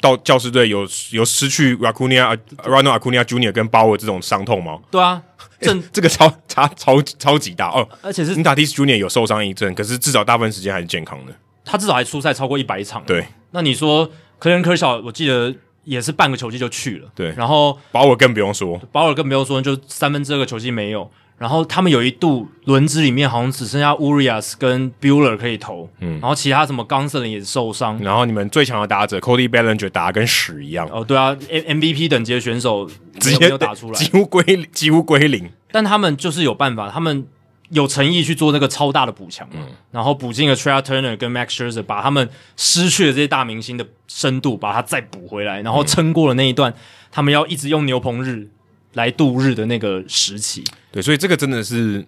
[0.00, 3.52] 到教师队有有失去 Racunia Ronald Acuna Jr.
[3.52, 4.78] 跟 Bauer 这种伤痛吗？
[4.90, 5.22] 对啊。
[5.60, 11.32] 这这个超差超超级大哦，而且是 Tatis Junior 有受伤一阵，可是至少大部分时间还是健康的。
[11.64, 13.02] 他至少还出赛超过一百场。
[13.04, 14.08] 对，那你说
[14.40, 17.08] Clayton Kershaw 我记得也是半个球季就去了。
[17.12, 21.10] 对，然后鲍尔更不用说，鲍尔更不用说，就三分之二个球季没有。
[21.38, 30.88] 然后他们有一度轮值里面好像只剩下 Urias 跟 Bueller 可以投，嗯，然后其他什么 Gonsolin 也受伤，然后你们最强的打者 Cody Bellinger 打得跟屎一样。
[30.92, 35.48] 哦，对啊，M MVP 等级的选手直接没有打出来，几乎归几乎归零。
[35.70, 37.24] 但他们就是有办法，他们
[37.68, 39.60] 有诚意去做那个超大的补强，嗯，
[39.92, 46.74] 然后补进了 Trea Turner 跟 Max Scherzer，把他们失去的这些大明星的深度把它再补回来，然后撑过了那一段，
[47.12, 48.48] 他们要一直用牛棚日。
[48.94, 52.04] 来度日的那个时期，对，所以这个真的是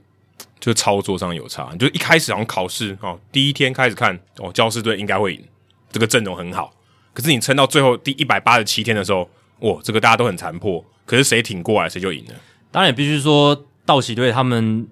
[0.59, 1.75] 就操作上有差。
[1.77, 5.45] 就一开始好像考试哦，第一天开始看哦，教师队应该会赢，
[5.93, 6.73] 这个阵容很好。
[7.13, 9.29] 可是你撑到最后第一百八十七天的时候，
[9.61, 10.83] 哇，这个大家都很残破。
[11.05, 12.35] 可是谁挺过来，谁就赢了。
[12.71, 14.89] 当然也必须说，道奇队他们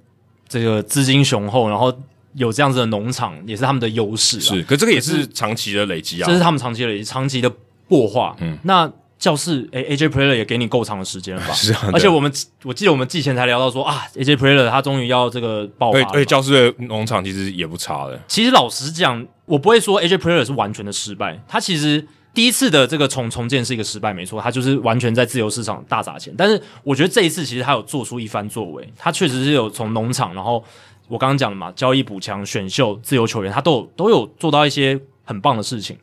[0.47, 1.97] 这个资金雄厚，然后
[2.35, 4.39] 有这样子的农场，也是他们的优势。
[4.41, 7.51] 是，可这个也是长期的累积啊，这是他们长期的累积，长期的
[7.89, 8.37] 破化。
[8.41, 8.93] 嗯，那。
[9.19, 11.53] 教室，诶、欸、AJ Preller 也给你够长的时间了吧？
[11.53, 16.07] 是啊，而且我们我记得我们季前才聊到说啊，AJ Preller 他终于要这个爆发了。
[16.13, 18.19] 而且教室的农场其实也不差的。
[18.29, 21.41] 其实老实讲，我不会说 AJ Preller 是完全的失败。
[21.49, 26.33] 他其实第一次的这个重重建是一个失败，没错，他就是完全在自由市场大砸钱。
[26.39, 30.63] 但是我觉得这一次其实他有做出一番作为，他确实是有从农场，然后
[31.09, 35.97] 我刚刚讲的嘛，交易补强、选秀、自由球员，他都有都有做到一些很棒的事情。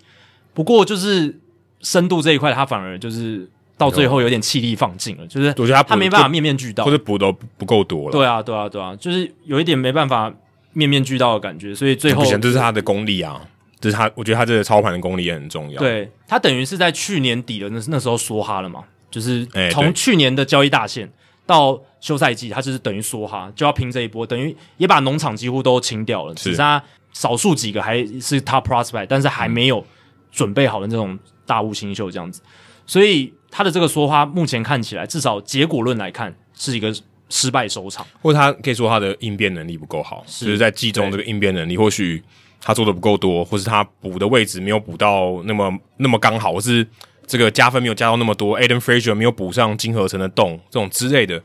[0.54, 1.40] 不过就是
[1.82, 3.50] 深度这一块，他反而就是。
[3.78, 8.12] 到最后有点气力放尽了，就是我觉得他他没办法面面俱到，或者补的不够多了。
[8.14, 10.34] 对啊，对啊，对啊，就是有一点没办法
[10.72, 13.42] 面面俱到的感觉，所以最后不行，这是他的功力啊，
[13.82, 15.78] 这是他，我觉得他这个操盘的功力也很重要。
[15.78, 21.12] 对，他等于是在去年底的那那时候梭哈了嘛，就是从去年的交易大限
[21.46, 29.86] 到休赛季，他就是等于梭哈就要拼这一波，等于也把农场几乎都清掉了，只剩下少数几个还是 top prospect，但是还没有
[30.32, 32.42] 准备好的这种大物新秀这样子，
[32.86, 33.34] 所以。
[33.58, 36.94] 他的这个说话目前看起来，至少结果论来看是一个
[37.30, 42.22] 失败收场，或者他可以说他的应变能力不够好，是就是在季中这个应变能力，或许
[42.60, 46.86] 他做的不够多，或是他补的位置没有补到那么那么刚好，或是
[47.26, 51.42] 这个加分没有加到那么多，Adam Frazier 没有补上金合成的洞这种之类的，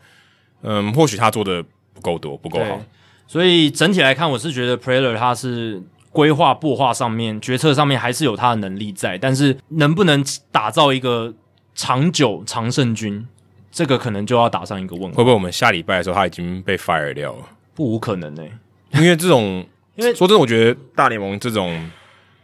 [0.62, 2.80] 嗯，或许他做的不够多，不够好。
[3.28, 5.80] 所以整体来看，我是觉得 Prayer 他是
[6.12, 11.32] 规划、布划上面、决策上面还是有他的能力在，但是能不能打造一个
[11.74, 13.26] 长久常胜军，
[13.70, 15.16] 这个可能就要打上一个问号。
[15.16, 17.44] 会不会我们下礼拜的时候他已经被 fire 掉了？
[17.74, 18.50] 不无可能呢、欸，
[19.00, 21.70] 因为这种，因为说真的，我觉得大联盟这种，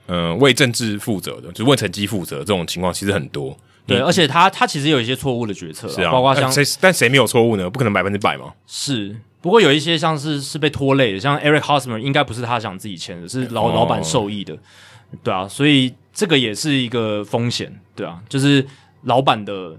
[0.07, 3.57] 嗯、呃，为政治负责的，就是为成绩负责这种情况其实很多。
[3.87, 7.71] 对，而且他他其实有一些错误的决策，是啊，包括像谁，但谁没有错误呢？
[7.71, 8.53] 不可能百分之百嘛。
[8.67, 14.57] 是，不过有一些像是是被拖累的，像 Eric Hosmer 应该不是他想自己签的，是老、哦、老板受益的，
[15.23, 18.67] 对啊，所以这个也是一个风险，对啊，就是。
[19.03, 19.79] 老板的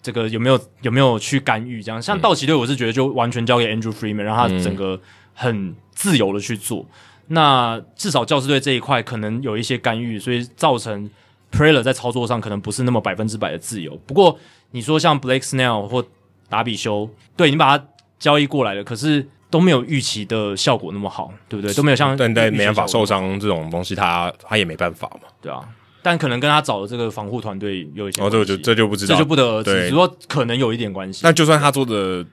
[0.00, 1.82] 这个有没有有没有去干预？
[1.82, 5.00] 这样像道奇队，我是觉得就完全交给 Andrew Freeman，让他整个
[5.34, 6.82] 很自由的去做。
[6.82, 6.94] 嗯、
[7.28, 11.10] 那至少教师队这一块可能有一些干预，所以造成
[11.50, 13.98] Preller 在操作上可能不是那么百分之百的自由。
[14.06, 14.38] 不过
[14.70, 16.04] 你说像 Blake Snell 或
[16.48, 17.84] 达比修，对你把他
[18.18, 21.72] 交易过来的，可是都没有预期的效果那么好，对不对？
[21.74, 25.60] 都没有像但但没办法受伤这种东西他，他他也没办法嘛，对啊。
[26.00, 29.88] 但可能跟他找的这个防护团队有一些关系，哦，这就这就不知道，这就不得而知。
[29.88, 31.20] 只说可能有一点关系。
[31.24, 32.24] 那就算他做的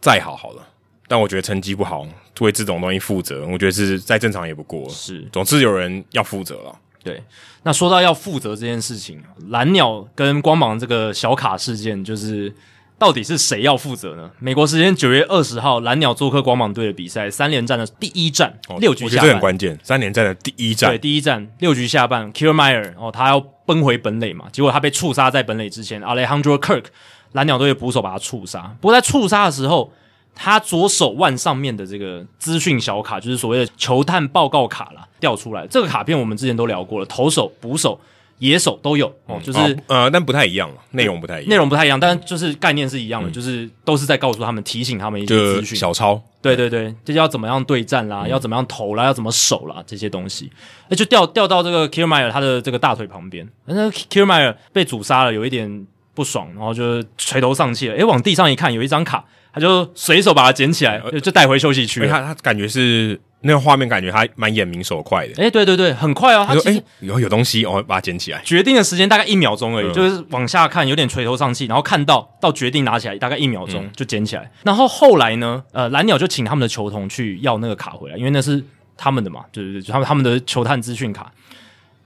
[0.00, 0.62] 再好，好了，
[1.08, 2.06] 但我觉得成绩不好，
[2.40, 4.88] 为这种东西负责，我觉得是再正常也不过。
[4.88, 6.78] 是，总之有人要负责了。
[7.02, 7.22] 对，
[7.64, 12.52] 那说到要负责这件事情，蓝鸟跟光芒这个小卡事件，就是
[12.98, 14.28] 到底是谁要负责呢？
[14.40, 19.78] 美国时间九月二十号，蓝鸟做客光芒队的比赛，三连战的第一战，哦、六局下半，我觉得这很关键。
[19.84, 26.86] 三连战的第一战，对，第一战六局下半，Kiermaier 哦，他要奔回本垒嘛，结果他被触杀在本垒之前，Alejandro Kirk
[27.32, 28.74] 蓝鸟队的捕手把他触杀。
[28.80, 29.92] 不过在触杀的时候，
[30.34, 35.64] 他左手腕上面的这个资讯小卡，就是所谓的球探报告卡啦，掉出来。
[35.68, 38.00] 这个卡片我们之前都聊过了，投手、捕手。
[38.38, 45.76] 野手都有哦，就是、哦、呃，但不太一样，内容不太一样，内容不太一样，但就是概念是一样的，嗯、就是都是在告诉他们、提醒他们一些资讯。
[45.76, 50.50] 小抄，对对对，就是要怎么样对战啦，嗯、要怎么样投啦，要怎么守啦，这些东西，
[50.88, 57.94] 那就掉掉到这个 Kiermaier 他的这个大腿旁边，那 Kiermaier 被阻杀了，有一点不爽，然后就垂头丧气了。
[57.94, 59.24] 诶，往地上一看，有一张卡，
[59.58, 62.06] 他就随手把它捡起来，就就带回休息区。
[62.06, 63.20] 他他感觉是。
[63.40, 66.44] 那个画面感觉还蛮眼明手快的，诶、欸、对对对，很快哦。
[66.44, 74.42] 他说：“诶有有东西，我把它捡起来。”决定的时间大概一秒钟而已，嗯、就是往下看，有点垂头丧气，然后看到到决定拿起来，大概一秒钟就捡起来。
[74.42, 78.60] 嗯、然后后来呢，呃，蓝鸟就请他们的球童去要那个卡回来，因为那是
[78.96, 81.32] 他们的嘛，对对对，就他们他们的球探资讯卡。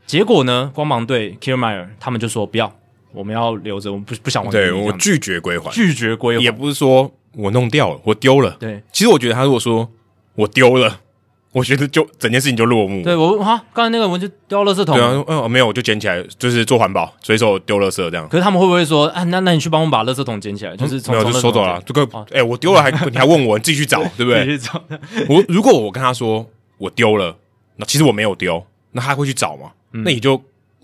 [0.07, 2.71] 结果呢，光芒队 Kiermaier 他们就说不要，
[3.15, 4.51] 我们要留着，我们不不想还。
[4.51, 8.57] 对我拒绝归还，拒绝归还，也不是说我弄掉了，我丢了。
[8.59, 9.89] 对，其实我觉得他如果说
[10.35, 11.01] 我丢了。
[11.53, 13.05] 我觉得就整件事情就落幕。
[13.05, 14.97] 对我哈，刚才那个我就丢垃圾桶。
[14.97, 18.27] 对啊，嗯，没有，我就捡起来，就是做环保，随手丢垃圾这样。
[18.27, 20.75] 可是他们会不会说，啊，那那你去帮我把垃圾桶捡起来？
[20.75, 21.79] 就是从、嗯、没有，就收走了。
[21.85, 24.47] 这个，哎、欸，我丢了还你还问我，你自己去找，对， 对不对？
[24.47, 24.83] 自己去找。
[25.29, 27.37] 我如果我跟他说我丢了，
[27.77, 29.73] 那其实我没有丢，那他会去找吗？
[29.93, 30.43] 嗯、那你就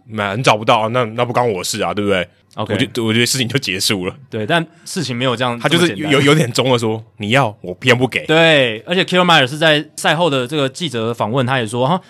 [0.08, 4.16] 蛮找不到，那那不关我事啊，对不对？Okay, 我觉得我觉得事情就结束了。
[4.30, 5.58] 对，但事情没有这样。
[5.58, 8.24] 他就是有有点中了说，说你要我偏不给。
[8.26, 12.00] 对，而且 Kiermaier 是在赛后的这个记者访问，他也说哈，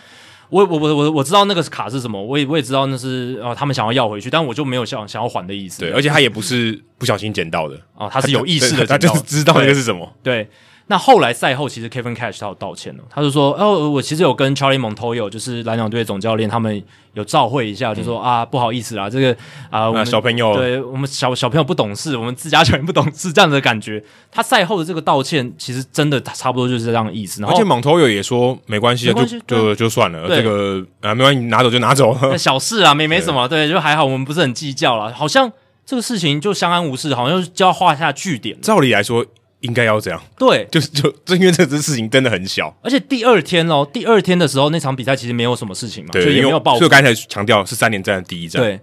[0.50, 5.80] 我我我我我知道那个卡是什么，我也我也知道那是啊，他们想要要回去，但我就没有想想要还的意思。
[5.80, 10.14] 对，而且他也不是不小心捡到的哦，他是有意识的，他就是知道那个是什么。
[10.22, 10.44] 对。
[10.44, 10.48] 对
[10.90, 16.82] 那后来赛后，其实 Kevin Cash 他有道歉了，他就说：“哦，我其实有跟 Charlie Montoyo，就是蓝鸟队总教练，他们
[17.12, 19.36] 有照会一下，就说啊，不好意思啦，这个
[19.68, 24.02] 啊，我们小朋友，对我们小小朋友不懂事，我们自家球员不懂事，这样的感觉。
[24.32, 27.42] 他赛后的这个道歉，其实真的差不多就是这样的意思。
[27.42, 35.52] 然后而且 Montoyo 也说没关系，就就就算了，这个啊没关系，拿走就拿走， 小事啊，没没什么，对，就还好，我们不是很计较了，好像
[35.84, 38.58] 这个事情就相安无事，好像就要画下句点。
[38.62, 39.26] 照理来说。
[39.60, 46.78] 应该要这样，对，就是就正因为这件事情真的很小，而且第二天哦，第二天的时候那场比赛其实没有什么事情嘛，对，所以也没有爆发。
[46.78, 48.80] 所以刚才强调是三连战的第一战，对，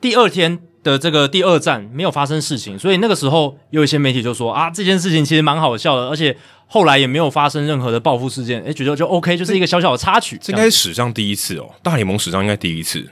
[0.00, 13.08] 第二天的这个第二战没有发生事情，所以那个时候有一些媒体就说啊，这件事情其实蛮好笑的，而且后来也没有发生任何的报复事件，诶，觉得就 OK，就是一个小小的插曲，这应该是史上第一次哦，大联盟史上应该第一次。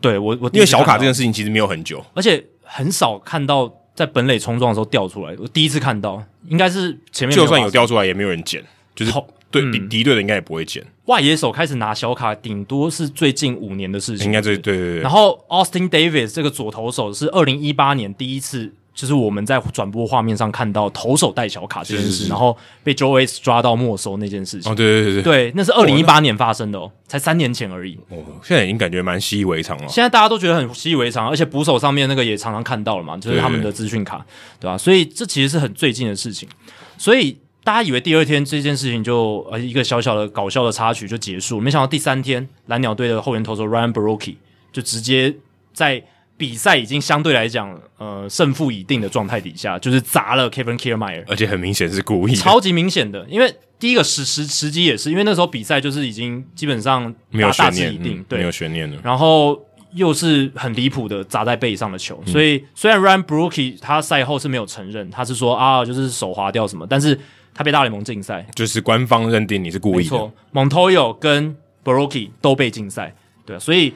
[0.00, 3.72] 对我我因为小卡这件事情其实没有很久，而且很少看到。
[3.94, 8.62] 在本垒冲撞的时候掉出来，我第一次看到，应该是前面就算有掉出来也没有人捡，
[8.94, 9.12] 就是
[9.50, 10.84] 对敌敌对的应该也不会捡。
[11.04, 15.00] 外野手开始拿小卡，顶多是最近五年的事情，应该最对对对。
[15.00, 18.72] 然后 Austin Davis 这个左投手是二零一八年第一次。
[18.94, 24.70] 就是我们在转播画面上看到投手带小卡这件事，是是是然后被 Joe S 抓到没收那件事情。
[24.70, 27.98] 哦，对对对对，对，那是二零一八年发生的哦，才三年前而已。
[28.10, 29.88] 哦，现在已经感觉蛮习以为常了。
[29.88, 34.24] 现在大家都觉得很习以为常，而且捕手上面那个也常常看到了嘛，就是他们的资讯卡，
[34.60, 34.78] 对，吧？
[34.78, 36.48] 所以这其实是很最近的事情。
[36.96, 44.36] 所以大家以为第二天这件事情就呃一个小小的搞笑的插曲就结束，没想到第三天蓝鸟队的后援投手 Ryan Borucki
[44.72, 45.34] 就直接
[45.72, 46.04] 在。
[46.36, 53.24] 比赛已经相对来讲，呃，胜负已定的状态底下，就是砸了 Kevin Kiermaier，而且很明显是故意，超级明显的。
[53.28, 58.98] 因为第一个时时时机也是，因为那时候比赛就是已经基本上没有悬念，已定，嗯、对，没有悬念了。
[59.04, 59.56] 然后
[59.92, 67.16] 又是很离谱的砸在背上的球，嗯、所以虽然 Ryan Borucki 他赛后是没有承认，他是说啊，就是手滑掉什么，但是
[67.54, 70.10] 他被大联盟禁赛，就是官方认定你是故意的。
[70.10, 73.14] 没错，Montoyo 跟 borookie 都被禁赛，
[73.46, 73.94] 对，所以。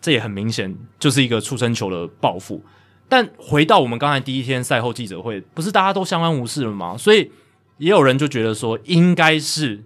[0.00, 2.62] 这也很明显就是一个出生球的报复，
[3.08, 6.96] 但回到我们刚才第一天赛后记者会，不是大家都相安无事了吗？
[6.96, 7.28] 所以
[7.78, 9.82] 也有人就觉得说，应该是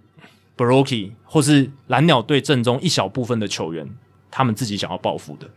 [0.55, 3.89] Borucki 或是蓝鸟队阵中一小部分的球员，
[4.29, 5.47] 他们自己想要报复的，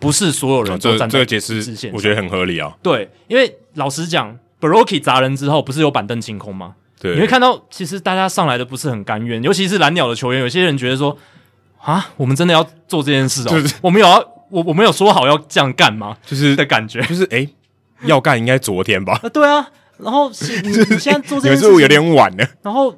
[0.00, 2.76] 不是所有人都站在这个解释，我觉得很合理啊。
[2.82, 6.74] 对，因为老实讲，Borucki 砸人之后，不是有板凳清空吗？
[6.98, 11.16] 对，你会看到其实大家上来的不是很甘愿，尤其是蓝鸟的球员，有些人觉得说。
[11.84, 13.50] 啊，我们真的要做这件事哦？
[13.50, 14.18] 就是我们有要
[14.50, 16.16] 我我们有说好要这样干吗？
[16.24, 17.48] 就是的感觉，就是诶，
[18.04, 19.20] 要干应该昨天吧？
[19.22, 19.68] 啊，对啊。
[19.98, 20.28] 然后
[20.64, 22.48] 你你现在做这件事，有点晚了？
[22.62, 22.94] 然后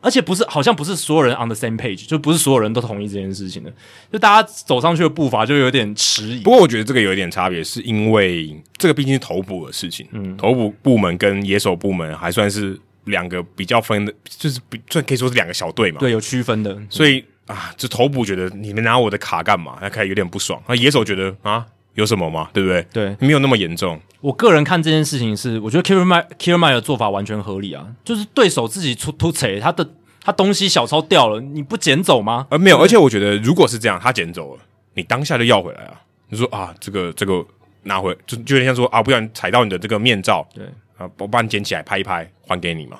[0.00, 3.72] 而且不是好像不是所有人 on the same page，就不是所有人都同意这件事情的，
[4.12, 6.40] 就大家走上去的步伐就有点迟疑。
[6.40, 16.78] 不过我觉得这个有一点差别，是因为这个毕竟是投捕的事情，嗯，投捕部门跟野手部门还算是两个比较分的，就是比算可以说是两个小队嘛，对，有区分的。
[16.88, 19.76] 所以啊，这头捕觉得你们拿我的卡干嘛？
[19.80, 20.62] 他开始有点不爽。
[20.66, 21.66] 那野手觉得啊。
[21.94, 22.50] 有什么吗？
[22.52, 22.82] 对不对？
[22.92, 24.00] 对，没有那么严重。
[24.20, 29.88] 我个人看这件事情是，我觉得 Kiermaier Kiermaier 的做法完全合理啊，就是对手自己出突贼，他的
[30.20, 32.48] 他东西小抄掉了，你不捡走吗？
[32.50, 34.62] 呃，没有，而且我觉得如果是这样，他捡走了，
[34.94, 35.94] 你当下就要回来啊。
[36.30, 37.46] 你说啊，这个这个
[37.84, 40.64] 拿回，就就有点像说啊，不然踩到你的这个面罩，对
[40.96, 42.98] 啊，我帮你捡起来拍一拍，还给你嘛。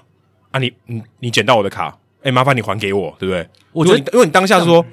[0.53, 3.49] 啊你，你你你捡到我的卡，哎，麻烦你还给我，对不对？
[3.73, 4.85] 我觉得，因为你当下是说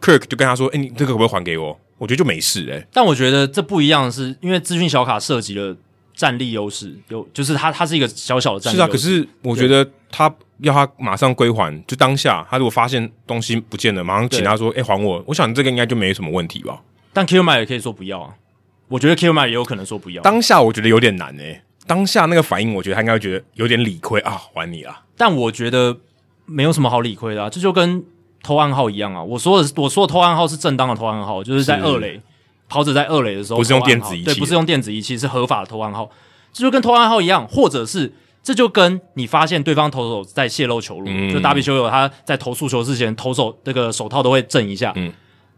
[0.00, 1.78] ，Kirk 就跟他说，哎，你这个可不可以还给我？
[1.98, 5.76] 我觉得就没事诶、欸，但我觉得这不一样的是，因为资讯小卡涉及了
[6.14, 8.76] 战力优势，有就是它它是一个小小的战力。
[8.76, 16.80] 是啊，可是我觉得他要他马上归还，就当下他如果发现东西不见了，马上请他说：“哎、欸，还我。”我想这个应该就没什么问题吧。
[17.12, 18.34] 但 Kiermaier 也可以说不要啊，
[18.86, 20.22] 我觉得 Kiermaier 也有可能说不要。
[20.22, 25.02] 当下我觉得有点难诶、欸，当下那个反应，我觉得他应该会觉得有点理亏啊，还你啊。
[25.16, 25.98] 但我觉得
[26.48, 28.04] 没有什么好理亏的啊，这就跟。
[28.40, 29.20] 偷暗号一样啊！
[29.20, 32.18] 我说的，我说的偷暗号是正当的偷暗号，就是在二垒
[32.68, 36.08] 跑者在二垒的时候，不是用电子仪器，对，不是用电子仪器，是合法的偷暗号。
[36.52, 44.92] 这就跟偷暗号一样，或者是这就跟你发现对方投手在泄露球路，嗯、就大比修友他在投速球之前，投手那个手套都会震一下。
[44.94, 45.12] 嗯，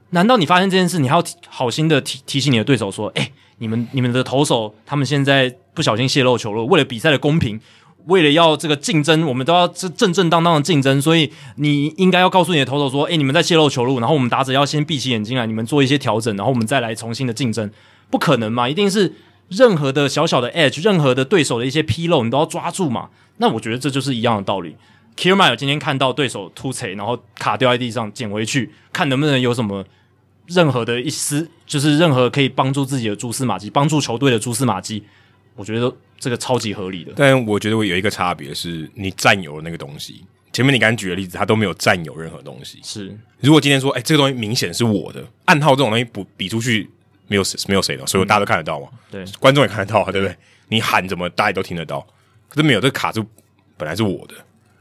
[0.08, 7.60] 难道你发现这件事，你还要好心的提提醒你的对手说：“哎、欸，你们你们的投手他们现在不小心泄露球路，为了比赛的公平。”
[8.06, 17.70] 为了要这个竞争，我们都要正正正当当的竞争，所以你应该要告诉你的投手说：“诶，你们在泄露球路，然后我们打者要先闭起眼睛来，你们做一些调整，然后我们再来重新的竞争。”
[18.10, 18.68] 不可能嘛？
[18.68, 19.14] 一定是
[19.48, 23.08] 任何的小小的 edge，任何的对手的一些纰漏，你都要抓住嘛。
[23.36, 24.74] 那我觉得这就是一样的道理。
[25.16, 29.84] Kiermaier 今天看到对手突槌，然后卡掉在地上捡回去，看能不能有什么
[30.46, 35.04] 任何的一丝，就是任何可以帮助自己的蛛丝马迹，帮助球队的蛛丝马迹。
[35.54, 40.24] 我觉得这个超级合理的，但我觉得我有一个差别是，你占有了那个东西。
[40.52, 42.78] 前面你刚刚举的例子，他都没有占有任何东西。
[42.82, 46.90] 是，如果今天说，哎，这个东西明显是我的暗号，这种东西不比出去，
[47.28, 48.88] 没有谁没有谁的，所以大家都看得到嘛。
[49.10, 50.36] 对，观众也看得到，对不对？
[50.68, 52.00] 你喊怎么，大家都听得到。
[52.48, 53.24] 可是没有，这个卡就
[53.76, 54.34] 本来是我的，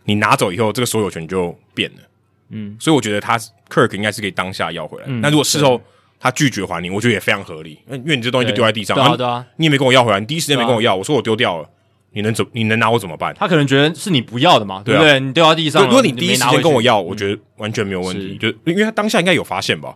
[0.05, 2.01] 你拿走以后，这个所有权就变了。
[2.49, 3.38] 嗯，所以我觉得他
[3.70, 5.07] Kirk 应该是可以当下要回来。
[5.07, 5.82] 那如果事后。
[6.20, 11.70] 他拒绝还你，我觉得也非常合理，因为你这东西就丢在地上，对啊，对啊，你也没跟我要回来，你第一时间没跟我要，我说我丢掉了，
[12.11, 12.45] 你能怎？
[12.51, 13.34] 你能拿我怎么办？
[13.39, 15.20] 他可能觉得是你不要的嘛，对不对？
[15.20, 19.95] 你丢到地上，如果你第一时间跟我要，我觉得完全没有问题，就因为他当下应该有发现吧？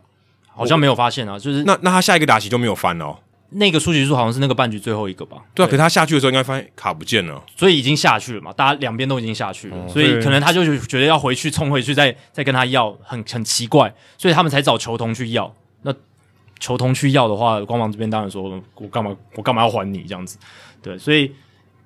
[0.55, 3.17] 好像没有发现啊，就是那那他下一个打席就没有翻哦。
[3.55, 5.38] 那个出局数好像是那个半局最后一个吧？
[5.53, 15.53] 对啊，可是他下去的时候应该发现卡不见了，所以已经下去了嘛，大家两边都已经下去了，所以可能他就觉得要回去冲回去再再跟他要，很很奇怪，所以他们才找球童去要。
[16.59, 20.37] 球童去要的话，光芒这边当然说，我干嘛我干嘛要还你这样子？
[20.81, 21.31] 对，所以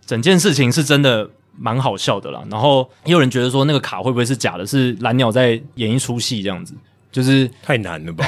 [0.05, 2.43] 整件事情是真的蛮好笑的啦。
[2.51, 4.65] 然后也有人觉得说，那个卡会不会是假的？
[4.65, 6.73] 是蓝鸟在演一出戏这样子？
[7.11, 8.25] 就是太难了吧？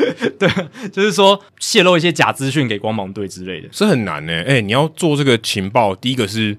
[0.38, 0.48] 对，
[0.90, 4.40] 就是说泄露一些假资讯给光芒队之类的，是很难呢、欸。
[4.42, 6.56] 哎、欸，你要做这个情报，第一个是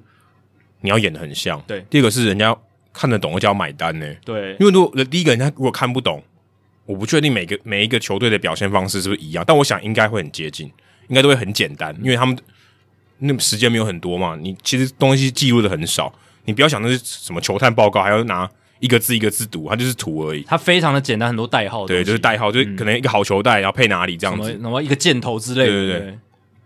[0.81, 2.55] 你要演的很像，对；第二个是人家
[2.93, 4.19] 看得懂，而且要买单呢、欸。
[4.23, 6.21] 对，因为如果第一个人家如果看不懂。
[6.91, 10.67] 我不确定每个每一个球队的表现方式是不是一样，但我想应该会很接近，
[11.07, 12.37] 应该都会很简单，因为他们
[13.19, 14.37] 那时间没有很多嘛。
[14.39, 16.13] 你其实东西记录的很少，
[16.45, 20.43] 你不要想那是什么球探报告，还要拿一个字一个字读，它就是图而已。
[20.43, 25.71] 它非常的简单，很多代号，对，就是代号，就是可能一个好球带，然后配哪里这样子，然后一个箭头之类的。
[25.71, 26.19] 对对对。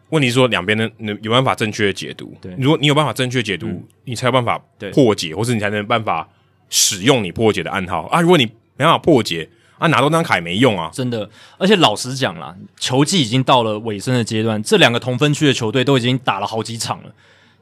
[0.10, 0.90] 问题是说两边的
[1.22, 4.58] 有办法正确的解读，对，如果你有办法正确解读，你才有办法
[4.94, 6.28] 破解，或是你才能办法
[6.70, 8.22] 使用你破解的暗号啊。
[8.22, 8.46] 如果你
[8.78, 9.48] 没办法破解。
[9.78, 10.90] 啊，拿到那张卡也没用啊！
[10.94, 17.12] 真的，而且老实讲啦，球季已经到了尾声的阶段，这两个同分区的球队都已经打了好几场了，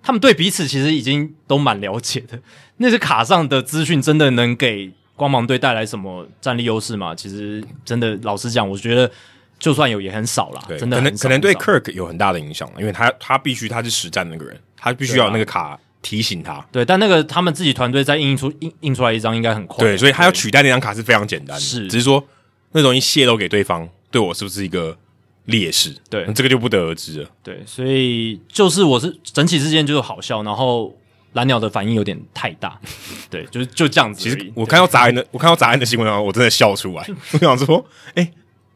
[0.02, 2.40] 他们对彼此其实已经都蛮了解的。
[2.78, 7.16] 那些卡上的资讯真的能给光芒队带来什么战力优势吗？
[7.16, 9.10] 其实真的，老实讲，我觉得
[9.58, 10.62] 就算有也很少啦。
[10.78, 15.80] 真的可能可能对 Kirk 有很大的影响，因为他他必须他是实战那个人，他必须要那个卡。
[16.04, 22.24] 提醒他，对，但那个他们自己团队再印出印印出来一张应该很快，对，所以他要取代那张卡是非常简单的，是，只是说
[22.74, 24.96] 那容易泄露给对方，对我是不是一个
[25.46, 25.96] 劣势？
[26.10, 27.30] 对，这个就不得而知了。
[27.42, 30.94] 对，所以就是我是整体之间就是好笑，然后
[31.32, 32.78] 蓝鸟的反应有点太大，
[33.32, 34.20] 对，就是就这样子。
[34.20, 37.08] 其实我看到杂人的，我看到杂人的新闻啊，我真的笑出来。
[37.32, 37.86] 我想说，
[38.16, 38.34] 哎、欸，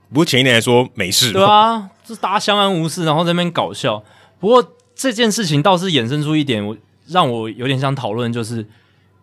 [0.10, 4.02] 不过前一年还说没事，对啊，就是大家相安无事，然后在那边搞笑。
[4.40, 6.78] 不过这件事情倒是衍生出一点我。
[7.08, 8.66] 让我有点想讨论，就是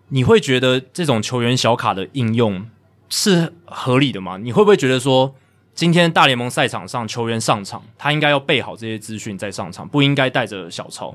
[0.09, 2.67] 你会觉得这种球员小卡的应用
[3.09, 4.39] 是合理的吗？
[4.39, 5.35] 你会不会觉得说，
[5.75, 11.15] 今天大联盟赛场上球员上场，他应该要备好这些资讯再上场，不应该带着小抄，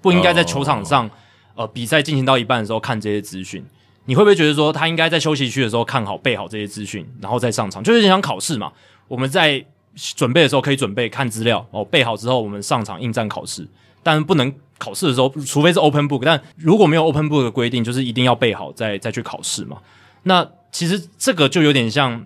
[0.00, 1.08] 不应该在球场上，
[1.54, 3.64] 呃，比赛进行到一半的时候看这些资讯？
[4.06, 7.82] 你会不会觉得说，他应该在休息区的时候看好备好这些资讯，然后再上场？
[7.84, 8.72] 就是像考试嘛，
[9.06, 13.68] 我们在准备的时候可以准备看资料哦，备好之后我们上场应战考试，
[14.02, 14.52] 但不能。
[14.80, 19.76] 考试的时候，除非是 open book，但如果没有 open book 的规定，就是一定要备好再再去考试嘛。
[20.22, 22.24] 那其实这个就有点像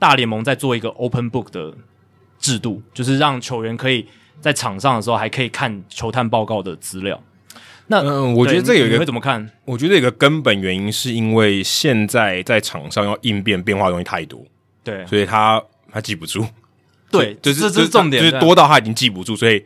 [0.00, 1.72] 大联盟在做一个 open book 的
[2.40, 4.04] 制度，就是让球员可以
[4.40, 7.22] 在场上的时候还可以看球探报告的资料。
[7.86, 9.48] 那嗯，我觉得这有一个你会怎么看？
[9.64, 14.44] 我觉得有一个根本原因是因为现在在场上要应变变化的东西太多，
[14.82, 16.44] 对，所以他他记不住。
[17.10, 19.64] 对， 就是这这是重点，就是多到他已经记不住，所以。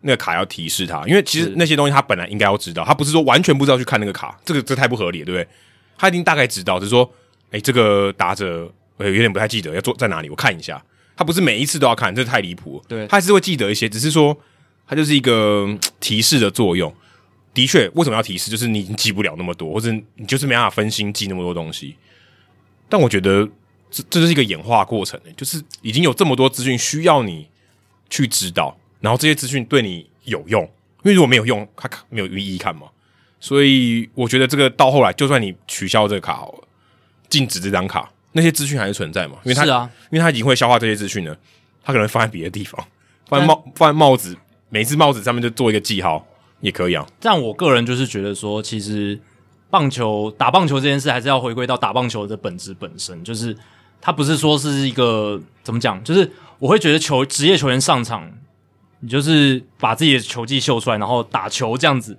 [0.00, 5.48] 那个卡要提示他，因为其实那些东西他本来应该要知道，他不是说完全不知道去看那个卡，这个这太不合理了，对不对？
[5.96, 7.10] 他已经大概知道，只是说，
[7.50, 10.82] 哎，这个打者有点不太记得要坐在哪里，我看一下。
[11.16, 12.80] 他不是每一次都要看，这太离谱。
[12.86, 14.38] 对，他还是会记得一些，只是说
[14.86, 15.68] 他就是一个
[15.98, 16.94] 提示的作用。
[17.52, 18.48] 的确，为什么要提示？
[18.52, 21.96] 就是你已经记不了那么多，或者你就是没办法分心记那么多东西。
[22.88, 23.44] 但我觉得
[23.90, 27.48] 这这就是一个演化过程，就是已经有这么多资讯需要你
[28.08, 28.78] 去知道。
[29.00, 32.88] 然后这些资讯对你有用，因为如果没有用，它没有意义看嘛。
[33.40, 36.58] 所以我觉得这个到后来，就算你取消这个卡好了，
[37.28, 39.36] 禁止这张卡，那些资讯还是存在嘛？
[39.44, 41.38] 因为它是啊，因为它已经会消化这些资讯了，
[41.84, 42.84] 它可能放在别的地方，
[43.28, 44.36] 放在帽放在帽子，
[44.70, 46.26] 每次帽子上面就做一个记号
[46.60, 47.06] 也可以啊。
[47.20, 49.16] 这样我个人就是觉得说，其实
[49.70, 53.56] 棒球打棒球这件事还是要回归到打棒球的本质本身，就是
[54.00, 56.28] 它不是说是一个怎么讲，就是
[56.58, 58.32] 我会觉得球职业球员上场。
[59.00, 62.18] 你就是把自己的球技秀出来，然后打球这样子，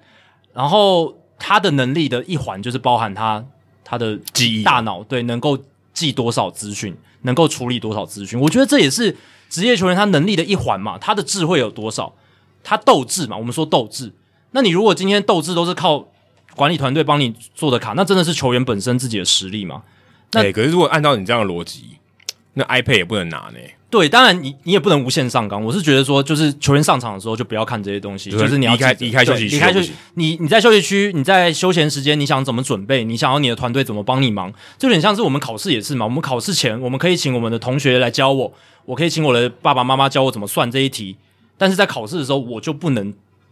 [0.53, 3.45] 然后他的能力的一环就是包含他
[3.83, 5.57] 他的记忆大脑，对，能够
[5.93, 8.39] 记多少资讯，能够处理多少资讯。
[8.39, 9.17] 我觉得这也是
[9.49, 12.13] 职业球员他能力的一环嘛，他的智慧有多少，
[12.63, 14.13] 他斗志嘛，我们说斗志。
[14.51, 16.07] 那你如果今天斗志都是靠
[16.55, 19.83] 管理团队帮你做的卡，那真的是球员本身自己的实力嘛？
[20.31, 21.97] 那对，可是如果按照你这样的逻辑，
[22.53, 23.59] 那 iPad 也不能拿呢。
[23.89, 25.63] 对，当然你你也不能无限上纲。
[25.63, 29.91] 我是觉得说，就是球员上场的时候就不要看这些东西，就是你要离开离开休息区，离开休息。
[30.13, 33.03] 你你在休息区，你在休闲时间，你想怎么准备？
[33.03, 34.53] 你想要你的团队怎么帮你忙？
[34.77, 36.05] 就有点像是我们考试也是嘛。
[36.05, 38.53] 我们考试前，我们可以请我们的同学来教我，
[38.85, 41.15] 我可以请我的爸爸妈妈教我怎么算这一题。
[41.57, 43.11] 但是在考试的时候，我就不能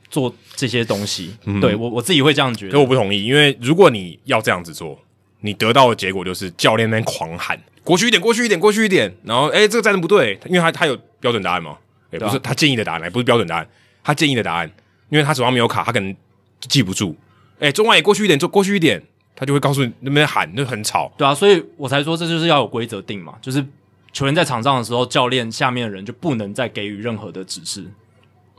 [0.10, 1.36] 做这些东西。
[1.46, 2.74] 嗯、对我我自己会这样觉得。
[2.74, 5.00] 可我不同意，因为如果你要这样子做，
[5.42, 7.60] 你得到的结果就是教练那边狂喊。
[7.88, 9.16] 过去一点，过去一点，过去一点。
[9.24, 11.78] 然后，哎，这个站的不对，因为他他有标准答案嘛？
[12.12, 13.68] 哎，不是他建议的答案，不是标准答案，
[14.04, 14.70] 他建议的答案，
[15.10, 16.14] 因为他手上没有卡，他可能
[16.60, 17.16] 记不住。
[17.60, 19.02] 哎，中外也过去一点，就过去一点，
[19.36, 21.10] 他就会告诉你那边喊，就很吵。
[21.18, 23.66] 对啊，所以我才说这就是要有规则定嘛，就是
[24.12, 27.86] 球员在场上的时候，教练下面的人就不能再给予任何的指示。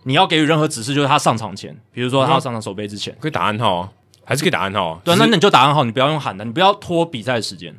[0.04, 3.92] 你要给予任何指示，就是他上场前，比如说他要上场守备之前，可以打暗号啊，
[4.24, 5.00] 还是可以打暗号啊。
[5.04, 7.74] 对啊，那那你就打暗号，你不要用喊的，你不要拖比赛的时间。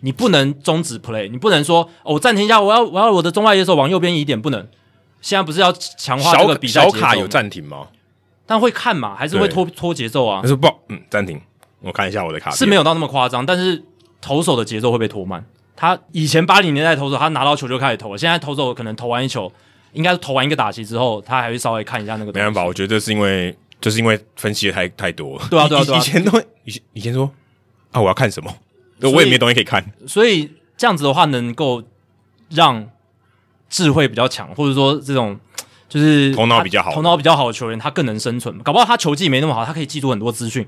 [0.00, 4.66] 你不能终止 play，你不能说哦，我暂停一下，我要我要我的中外野手往右边移一点，不能。
[5.20, 7.88] 现在不是要强化这个比赛小，小卡有暂停吗？
[8.46, 10.40] 但会看嘛，还是会拖拖节奏啊？
[10.42, 11.40] 他说不，嗯，暂停，
[11.80, 12.50] 我看一下我的卡。
[12.50, 13.84] 是没有到那么夸张，但是
[14.20, 15.44] 投手的节奏会被拖慢。
[15.76, 19.52] 他以前八零年代投手，他拿到球就开始投了，现在投手可能投完一球，
[19.92, 22.32] 应该是投完一个打击之后，他还会稍微看一下那个。
[22.32, 25.46] 没办法，我觉得是因为就是因为分析的太太多了。
[25.50, 25.98] 对啊，对啊，对啊。
[25.98, 27.30] 以前都以前以前说
[27.92, 28.50] 啊，我要看什么？
[29.08, 30.50] 我也没东西可以看，所以。
[30.80, 31.82] 这样子的话，能够
[32.48, 32.88] 让
[33.68, 35.38] 智慧比较强，或者说这种
[35.90, 38.58] 就是头脑比较好、头脑比较好的球员，他更能生存。
[38.60, 40.66] 搞不好他球技没那么好，他可以记住很多资讯，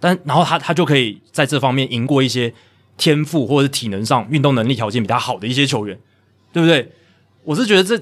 [0.00, 2.52] 但然后他他就可以在这方面赢过一些
[2.96, 5.96] 天赋或者是体能上、运动能力条件比他好的一些球员，
[6.52, 6.90] 对不对？
[7.44, 7.96] 我是觉得这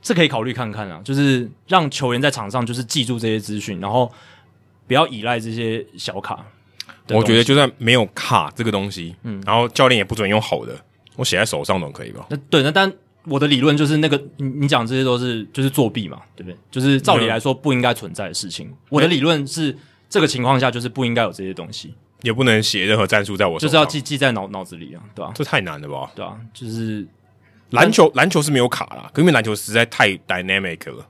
[0.00, 4.08] 这可以考虑看看啊，就是让球员在场上就是记住这些资讯，然后
[4.86, 6.46] 不要依赖这些小卡。
[7.16, 10.74] 我觉得就算没有卡这个东西，嗯，然后教练也不准用吼的，
[11.16, 12.26] 我写在手上总可以吧？
[12.30, 12.92] 那对，那但
[13.24, 16.56] 我的理论就是那个，你你讲这些都是就是作弊嘛，对不对？
[16.70, 18.68] 就是照理来说不应该存在的事情。
[18.68, 19.76] 嗯、我的理论是
[20.08, 25.32] 这个情况下就是不应该有这些东西，也不能写任何战术在我手上，就是要记记在脑脑子里啊，对吧、啊？
[25.34, 26.10] 这太难了吧？
[26.14, 27.06] 对啊，就是
[27.70, 31.06] 篮球篮球是没有卡啦，因为篮球实在太 dynamic 了，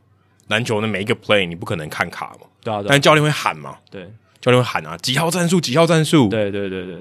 [0.48, 4.12] 篮球的每一个 play 你不可能看卡嘛，对啊，对啊，但教练会喊嘛，对。
[4.40, 6.28] 教练会喊啊，几号战术，几号战术。
[6.28, 6.96] 对对对对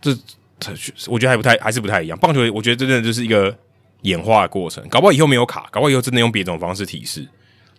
[0.00, 0.16] 对，
[0.60, 0.72] 这
[1.08, 2.18] 我觉得还不太，还是不太一样。
[2.18, 3.56] 棒球，我觉得真的就是一个
[4.02, 4.86] 演化的过程。
[4.88, 7.26] 搞不好以后没有卡，搞不好以后真的用别种方式提示。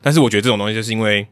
[0.02, 1.26] 但是我觉得这种东西就是因为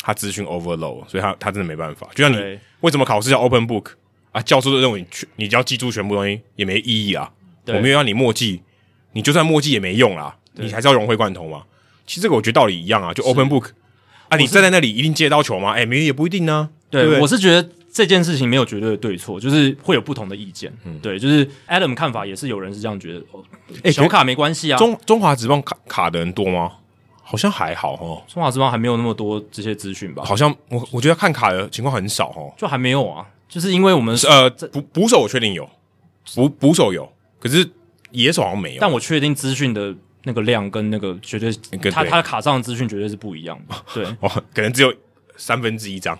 [0.00, 2.08] 他资讯 overload，所以他他真的没办法。
[2.14, 3.86] 就像你为什么考试叫 open book
[4.32, 4.40] 啊？
[4.42, 7.30] 教授都认为你你只要记住全部东西也没意义啊。
[7.66, 8.62] 我没有让你默记，
[9.12, 11.64] 你就算默记也没用啦，你还是要融会贯通嘛。
[12.06, 13.72] 其实这个我觉得道理一样啊，就 open book
[14.30, 15.72] 啊，你站在那里一定接得到球吗？
[15.72, 16.70] 哎，没也不一定呢。
[16.90, 20.72] 对，对对我是觉得这件事情没有绝对的对错，就是会有不同的意见。
[20.84, 23.24] 嗯，对，就是 Adam 看法也是有人是这样觉得。
[23.82, 24.78] 哎，小卡没关系啊。
[24.78, 26.72] 中中华职棒卡卡的人多吗？
[27.22, 28.22] 好像还好哦。
[28.26, 30.24] 中华职棒还没有那么多这些资讯吧？
[30.24, 33.26] 好像我我觉得看卡的情况很少哦，就还没有啊。
[33.48, 35.68] 就是因为我们呃捕捕手我确定有，
[36.34, 37.68] 捕捕手有，可是
[38.12, 38.80] 野手好像没有。
[38.80, 41.52] 但我确定资讯的那个量跟那个绝对，
[41.90, 43.74] 他他卡上的资讯绝对是不一样的。
[43.92, 44.94] 对 哦，可能只有
[45.36, 46.18] 三分之一张。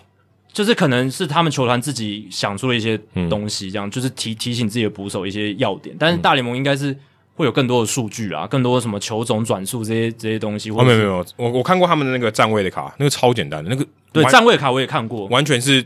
[0.59, 2.99] 就是可能是他们球团自己想出了一些
[3.29, 6.93] 东西，这样、嗯、就是提提醒自己的捕手一些要点，但是大联盟应该是
[7.35, 10.69] 会有更多的数据啊，更多的什么球种转速这些这些东西。
[10.69, 15.81] 哦，没有没有，我我看过他们的那个站位的卡，那个超简单的，那个对站位的卡我也看过，完全是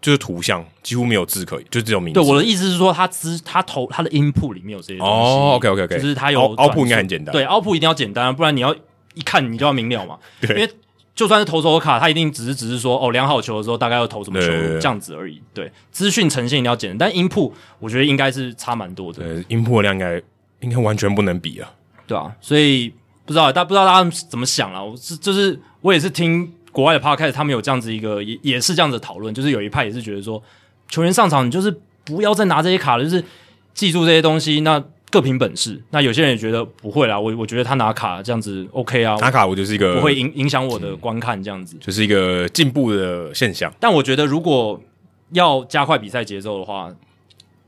[0.00, 2.18] 就是图像，几乎没有字可以，就只有名字。
[2.18, 5.12] 对，我的意思是说，他资他投他的 input 里面有这些东西。
[5.12, 8.74] 哦，OK OK OK，就是他有 output 应该很简单，对 output 一定要简单，不然你要
[9.12, 10.18] 一看你就要明了嘛。
[10.40, 10.70] 对，因为。
[11.14, 15.40] 就算是投手卡，他一定只是只是说哦，量好球的时候大概要投什么球这样子而已。
[15.52, 19.22] 对，资讯呈现一定要简单，但 input 我觉得应该是差蛮多的。
[19.22, 20.20] 对，input 量应该
[20.60, 21.70] 应该完全不能比啊。
[22.06, 22.92] 对啊，所以
[23.24, 24.82] 不知道大不知道大家怎么想啊？
[24.82, 30.42] 我是就是我也是听国外的 podcast，他们有这样子一个也也是这样子讨论，就是有一派也是觉得说
[30.88, 33.24] 球员上场你就是不要再拿这些卡了，就是
[33.72, 34.82] 记住这些东西那。
[35.14, 35.80] 各凭本事。
[35.90, 43.72] 那有些人也觉得不会啦，我我觉得他拿卡这样子 OK 啊，拿卡我就是一个不会影影响我的观看这样子，就是一个进步的现象。
[43.78, 44.82] 但我觉得如果
[45.30, 46.92] 要加快比赛节奏的话，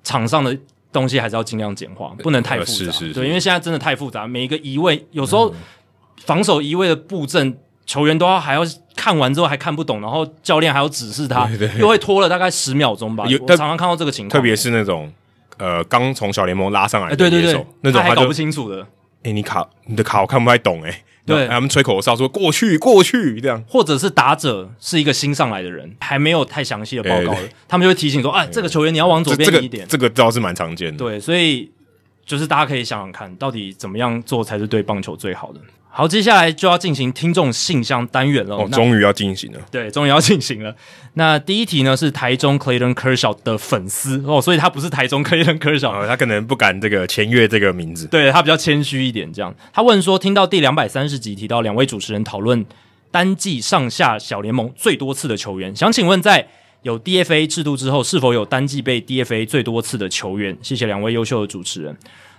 [0.02, 0.58] 场上的
[0.90, 2.72] 东西还是要尽量简化，不能太复杂。
[2.72, 5.54] 是是是，对，因为现在真的太复杂，每一个移位有时候
[6.24, 8.62] 防守移位的布阵，球员都要还要
[8.96, 13.24] 看完之后还看不懂，然后教练还要指示他，对对对，又会拖了大概十秒钟吧。
[13.28, 15.12] 有我常常看到这个情况，特别是那种。
[15.58, 18.82] 呃，刚从小联盟拉上来的，欸、对对对，那种他还搞不清楚的。
[18.82, 21.02] 哎、欸，你卡你的卡我看不太懂哎、欸。
[21.26, 27.36] 对，他们吹口哨说过去过去这样，或者是打者是一个新上来的人，还没有太详细的报告
[27.66, 29.84] 他们就会提醒说，哎、啊，这个球员你要往左边一点。
[29.88, 30.98] 这个倒是蛮常见的。
[30.98, 31.68] 对，所以
[32.24, 35.60] 就是大家可以想想看，到底怎么样做才是对棒球最好的。
[35.96, 38.54] 好，接下来就要进行听众信箱单元了。
[38.54, 39.60] 哦，终于要进行了。
[39.70, 40.76] 对，终于要进行了。
[41.14, 48.06] 那第一题呢是台中 Clayton Kershaw 的粉丝哦，所以他不是台中 Clayton Kershaw，哦，他可能不敢这个签约这个名字。
[48.08, 49.54] 对，他比较谦虚一点，这样。
[49.72, 52.62] 他问说，听到第两百三十集提到两位主持人讨论
[53.10, 56.46] 单季上下小联盟最多次的球员，想请问在
[56.82, 60.58] 有 DFA 制度之后，是否有单季被 DFA 最多次的球员？
[60.60, 61.96] 谢谢两位优秀的主持人。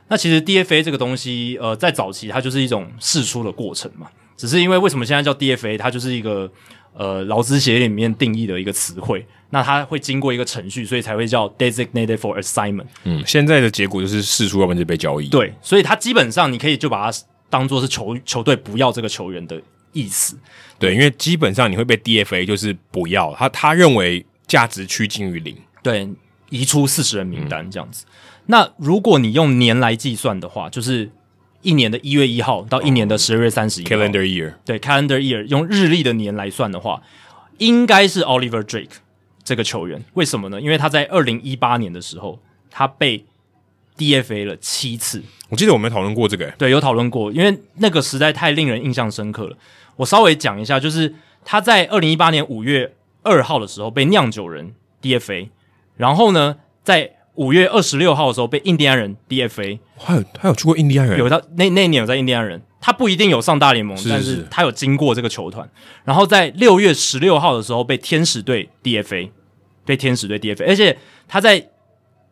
[0.09, 4.07] 那其实 DFA 这个东西，呃，在早期它就是一种试出的过程嘛。
[4.37, 6.49] 只是因为为什么现在叫 DFA，它就是一个
[6.93, 12.85] 呃劳资协议里面定义的一个词汇，那它会经过一个程序，所以才会叫 Designated for Assignment。
[13.03, 15.27] 嗯，现在的结果就是试出，要不然就被交易。
[15.27, 17.17] 对，所以它基本上你可以就把它
[17.49, 19.59] 当做是球球队不要这个球员的
[19.91, 20.37] 意思。
[20.77, 26.07] 对，因为基本上你会被 DFA，就是不要他，他认为价值趋近于零，对，
[26.51, 28.05] 移出四十人名单这样子。
[28.05, 28.13] 嗯
[28.47, 31.09] 那如果你用年来计算的话，就是
[31.61, 37.01] 一年的一月一号到一年的十二月三十一号，calendar year，对，calendar year，用日历的年来算的话，
[37.57, 38.97] 应该是 Oliver Drake
[39.43, 40.03] 这个球员。
[40.13, 40.61] 为什么呢？
[40.61, 42.39] 因为他在二零一八年的时候，
[42.71, 43.25] 他被
[43.97, 45.21] DFA 了七次。
[45.49, 49.57] 我记得我们讨论过这个，对，有讨论过，因为那个实在太令人印象深刻了。
[49.97, 52.93] 我稍微讲一下，就是他在二零一八年五月
[53.23, 55.49] 二号的时候被酿酒人 DFA，
[55.97, 64.47] 然后呢，在五月二十六号的时候被印第安人 DFA，他有他有去过印第安人，有他那那一年有在印第安人，他不一定有上大联盟，是是是，但是。
[64.51, 65.69] 他有经过这个球团。
[66.03, 69.29] 然后在六月十六号的时候被天使队 DFA，
[69.85, 70.97] 被天使队 DFA，而且
[71.27, 71.69] 他在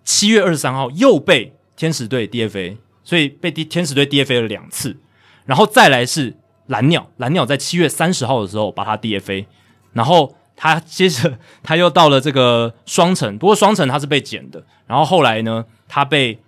[0.04, 4.98] 七月二十三号又被天使队 DFA，所以被天使队 DFA 了两次。
[5.46, 6.36] 然后再来是
[6.68, 9.46] 蓝鸟，蓝鸟在七月三十号的时候把他 DFA，
[9.94, 10.36] 然后。
[10.56, 14.64] 他接着他又到了这个双城，不过双城他是被捡的。
[14.88, 16.40] 然后后来呢，他被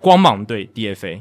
[0.00, 1.20] 光芒队 DFA，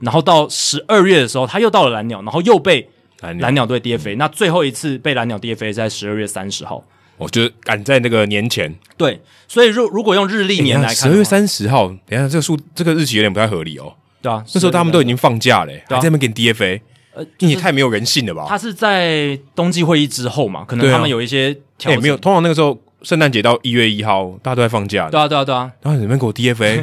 [0.00, 2.88] 然后到十二月的时候他又到了蓝鸟，然后又被
[3.20, 4.16] 蓝鸟队 DFA。
[4.16, 6.84] 那最后一次被蓝鸟 DFA 在十二月三十号，
[7.16, 8.74] 我觉得赶在那个年前。
[8.96, 13.94] 对，所以如如果用日历年来看，十二月三十号，等一下这个数这个日期有点不太合理哦。
[14.20, 16.80] 对啊，那时候他们都已经放假了，还在那边给你 DFA。
[17.18, 18.46] 呃，你也太没有人性了吧？
[18.48, 22.00] 他是在冬季会议之后嘛，可能他们有一些调整。
[22.00, 25.10] 没有，通常那个时候圣诞节到一月一号，大家都在放假。
[25.10, 25.70] 对啊，对啊，对啊。
[25.82, 26.80] 然后你们给我 DFA，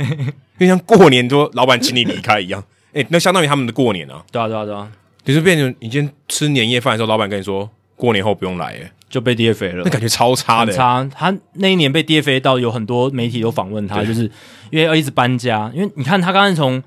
[0.60, 2.62] 就 像过年说老板请你离开一样。
[2.94, 4.22] 哎，那相当于他们的过年啊。
[4.32, 4.91] 对啊，对啊，对啊。
[5.24, 11.03] 就是变成你今天吃年夜饭的时候，老板跟你说过年后不用来，哎，就被 DFA 了，那感觉超差的，差。
[11.16, 14.24] 他那一年被 DFA 到有很多媒体都访问他，就是
[14.70, 15.72] 因为要一直搬家。
[15.74, 16.82] 因为你看他刚刚从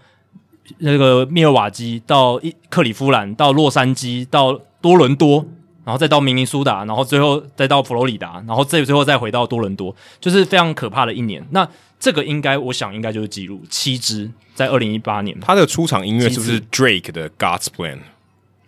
[0.78, 5.44] 那个密尔瓦基到一克里夫兰，到洛杉矶，到多伦多，
[5.84, 11.44] 然后再到明尼苏达，然后最后再到佛罗里达，然后最最后再回到多伦多，就是非常可怕的一年。
[11.50, 11.68] 那
[11.98, 15.38] 这个应该，我想应该就是记录七支在二零一八年。
[15.40, 17.98] 他的出场音乐是不是 Drake 的 God's Plan？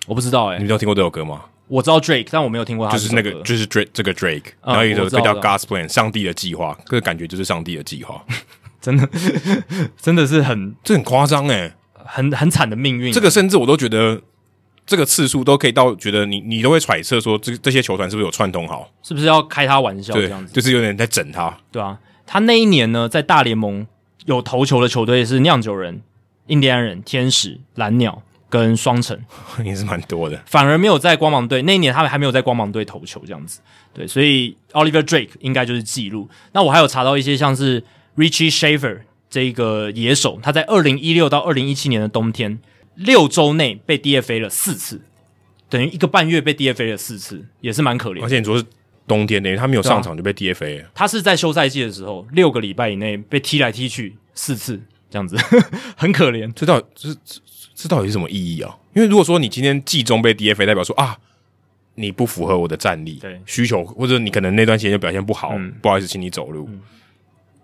[0.06, 1.42] 我不知道哎、欸，你没有听过这首歌吗？
[1.68, 2.92] 我知道 Drake，但我没有听过他。
[2.92, 8.20] 就是那个，就是 Drake 这个 Drake，、嗯、然后有一首歌叫 God's Plan，上帝的计划，这个感觉就是上帝的计划，
[8.82, 9.08] 真的，
[9.96, 11.72] 真的是很，这很夸张哎，
[12.10, 13.12] 很很惨的命运。
[13.12, 14.20] 这个甚至我都觉得，
[14.84, 20.52] 这个次数都可以到觉得你你都会揣测说，这这些球团是不是有串通好，是不是要开他玩笑这样子？
[20.52, 21.56] 就是有点在整他。
[21.70, 23.86] 对啊，他那一年呢，在大联盟
[24.26, 26.02] 有投球的球队是酿酒人、
[26.48, 28.22] 印第安人、天使、蓝鸟。
[28.50, 29.16] 跟双城
[29.64, 33.60] 也是蛮多的，反而没有在光芒队那一年，他们还没有在光芒队投球这样子。
[33.94, 36.28] 对，所以 Oliver Drake 应该就是记录。
[36.50, 37.80] 那我还有查到一些像是
[38.16, 42.58] Richie Shaffer 这个野手，他在二零一六到二零一七年的冬天
[42.96, 45.00] 六周内被 DFA 了四次，
[45.70, 48.22] 等于一个半月被 DFA 了四次，也是蛮可怜。
[48.22, 48.64] 而且你说是
[49.06, 50.90] 冬天，等于他没有上场就被 DFA 了。
[50.94, 54.78] 他是在休赛季的时候六个礼拜以内被踢来踢去四次，
[55.08, 55.36] 这样子
[55.96, 56.52] 很可怜。
[56.52, 57.40] 这到底这这。
[57.72, 58.76] 这到底是什么意义啊？
[58.94, 61.16] 因为如果说你今天季中被 DFA，代表说啊，
[61.94, 66.68] 你不符合我的战力对需求，或者你可能那段时间就表现不好，嗯、不好意思，请你走路。
[66.70, 66.80] 嗯、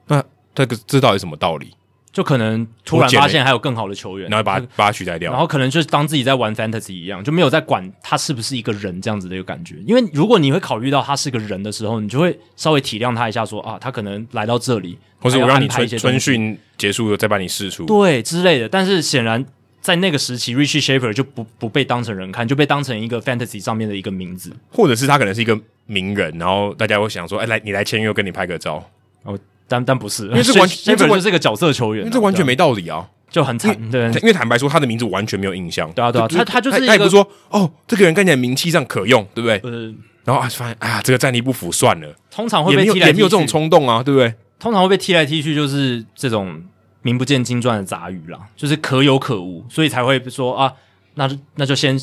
[0.07, 0.25] 那
[0.57, 1.69] 这个这到底什么道理？
[2.13, 9.77] 就可能突然发现还有更好的球员，然后把他把他取代掉，然后可能就是当自己在玩 fantasy 一样，就没有在管他是不是一个人这样子的一个感觉。
[9.87, 18.69] 因为如果你会考虑到他是个人的时候，你就会稍微体谅他一下说，说啊，他可能来到这里，或者我让你春春训结束了再把你释出，对之类的。
[18.69, 19.45] 但是显然。
[19.83, 25.57] 在那个时期，Richie Shaffer 就不不被当成人看，就被当成一个 fantasy 上面的一个名字，或者是他可能是一个
[25.87, 28.85] 名人，然后大家会想说，哎、欸，来你来签约，跟你拍个照。
[29.23, 29.39] 哦，
[29.69, 33.75] 但但不是，因为这完 Shaffer 就是一个角色球员，这完全没道理啊，就很惨。
[33.91, 35.91] 对，因为坦白说，他的名字完全没有印象。
[35.93, 39.61] 对啊，对啊，他他就是一个他也不是说，哦，这个人看起来名气上可用，对不对？
[39.71, 39.95] 呃，
[40.25, 42.15] 然后啊，发现啊，这个战力不符，算了。
[42.31, 44.35] 通常会被踢来踢去，也没有这种冲动啊，对不对？
[44.59, 46.63] 通常会被踢来踢去，就是这种。
[47.03, 50.73] 名不见经传的杂鱼啦，就是可有可无，所以才会说啊，
[51.15, 51.97] 那就那就先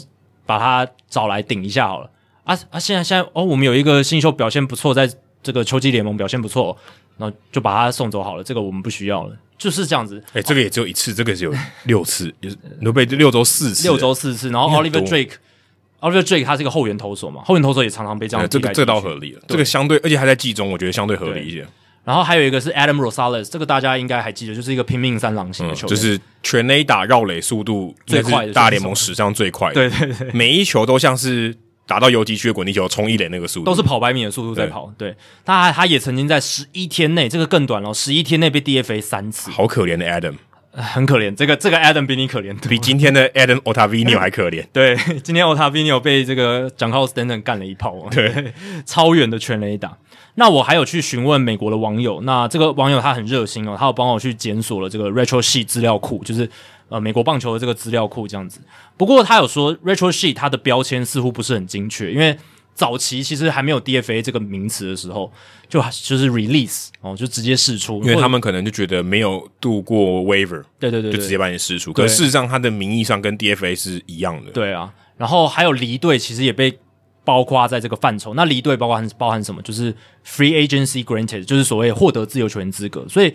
[0.45, 2.10] 把他找来顶一下好了
[2.45, 2.80] 啊啊！
[2.80, 5.10] 现在现在哦，我们有一个新秀表现不错，在
[5.41, 6.77] 这个秋季联盟表现不错，
[7.18, 10.22] 然后就把他送走好了，这个我们不需要了，就是这样子。
[10.30, 11.53] 哎、欸，这个也只有一次，啊、这个只有
[11.85, 14.49] 六次，也是你都被六周四次，六周四次。
[14.49, 18.48] 然后 Oliver Drake，Oliver Drake 他是一个后援投手嘛，后援投手也常常被这样。
[18.49, 21.65] 这个这倒合理了，这个相对，而且还在季中，我觉得相对合理一些。
[22.03, 29.76] 然后还有一个是 Adam Rosales，这个大家应该还记得，就是一个拼命三郎型的球员，嗯、就是全垒打绕垒速度最快的，大联盟史上最快的。
[29.76, 31.56] 对对对，每一球都像是
[31.93, 34.91] 打到游击区的滚地球冲一垒那个速度，都是跑百米的速度在跑。
[34.97, 35.15] 对，
[35.45, 40.33] 他他也曾经在十一天内，这个更短了，十一天内被 DFA 三次，好可怜的 Adam，
[40.73, 41.35] 很可怜。
[41.35, 44.65] 这个这个 Adam 比你可怜，比今天的 Adam Ottavino 还可怜。
[44.73, 48.51] 对，今天 Ottavino 被这个 Giancarlo Stanton 干了一炮，对，
[48.87, 49.95] 超远的全垒打。
[50.33, 56.49] 那我还有去询问美国的网友，那这个网友他很热心哦，他有帮我去检索了这个 Retro Sheet 资料库，就是
[56.89, 58.60] 呃美国棒球的这个资料库这样子。
[58.97, 62.38] 不过他有说 Retro Sheet 它的标签似乎不是很精确，因为
[62.73, 65.31] 早期其实还没有 DFA 这个名词的时候，
[65.69, 71.93] 就就是 Release 哦，就直接释出，因为他们可能就觉得没有度过 Waiver，对对对，就直接把你释出。
[71.93, 74.51] 可事实上，它的名义上跟 DFA 是一样的。
[74.51, 76.80] 对啊，然后还有离队，其实也被。
[77.26, 79.61] 包括在这个范畴，那离队包括含包含什么？
[79.61, 79.93] 就是
[80.27, 83.07] free agency granted，就是所谓获得自由球员资格。
[83.07, 83.34] 所以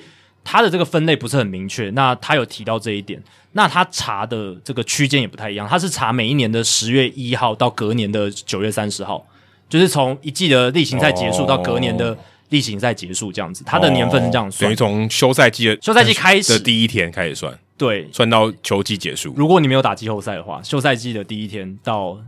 [0.50, 1.90] 他的这个分类不是很明确。
[1.90, 3.22] 那他有提到这一点。
[3.52, 5.68] 那他查的这个区间也不太一样。
[5.68, 9.26] 他是查每一年的十月一号到隔年的九月三十号，
[9.68, 12.16] 就是从一季的例行赛结束到隔年的
[12.48, 13.62] 例行赛结束这样子。
[13.66, 19.34] 他的年份是这样算，等于从休赛季的休赛季开始的第一天开始算，对，算到球季结束。
[19.36, 22.18] 如果你没有打季后赛的话，休赛季的第一天到。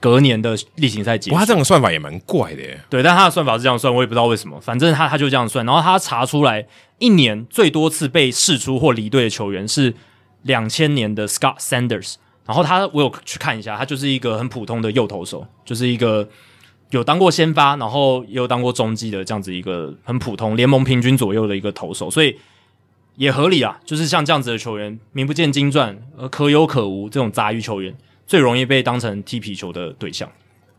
[0.00, 2.80] 隔年的例行赛结束，哇，他这种算法也蛮怪的耶。
[2.88, 5.66] 对，但他的算法是这样算，我也不知道为什么，反正他他就这样算。
[5.66, 6.66] 然后他查出来，
[6.98, 9.94] 一年最多次被释出或离队的球员是
[10.42, 12.14] 两千年的 Scott Sanders。
[12.46, 16.26] 然后他，我有去看一下，他就是一个很普通的右投手，就是一个
[16.90, 22.34] 有当过先发，然后也有当过中继的这样子一个很普通联盟平均左右的一个投手，所以
[23.16, 23.78] 也合理啊。
[23.84, 27.94] 就是像这样子的球员，名不见经传，呃，可有可无这种杂鱼球员。
[28.28, 30.28] 最容易被当成踢皮球的对象，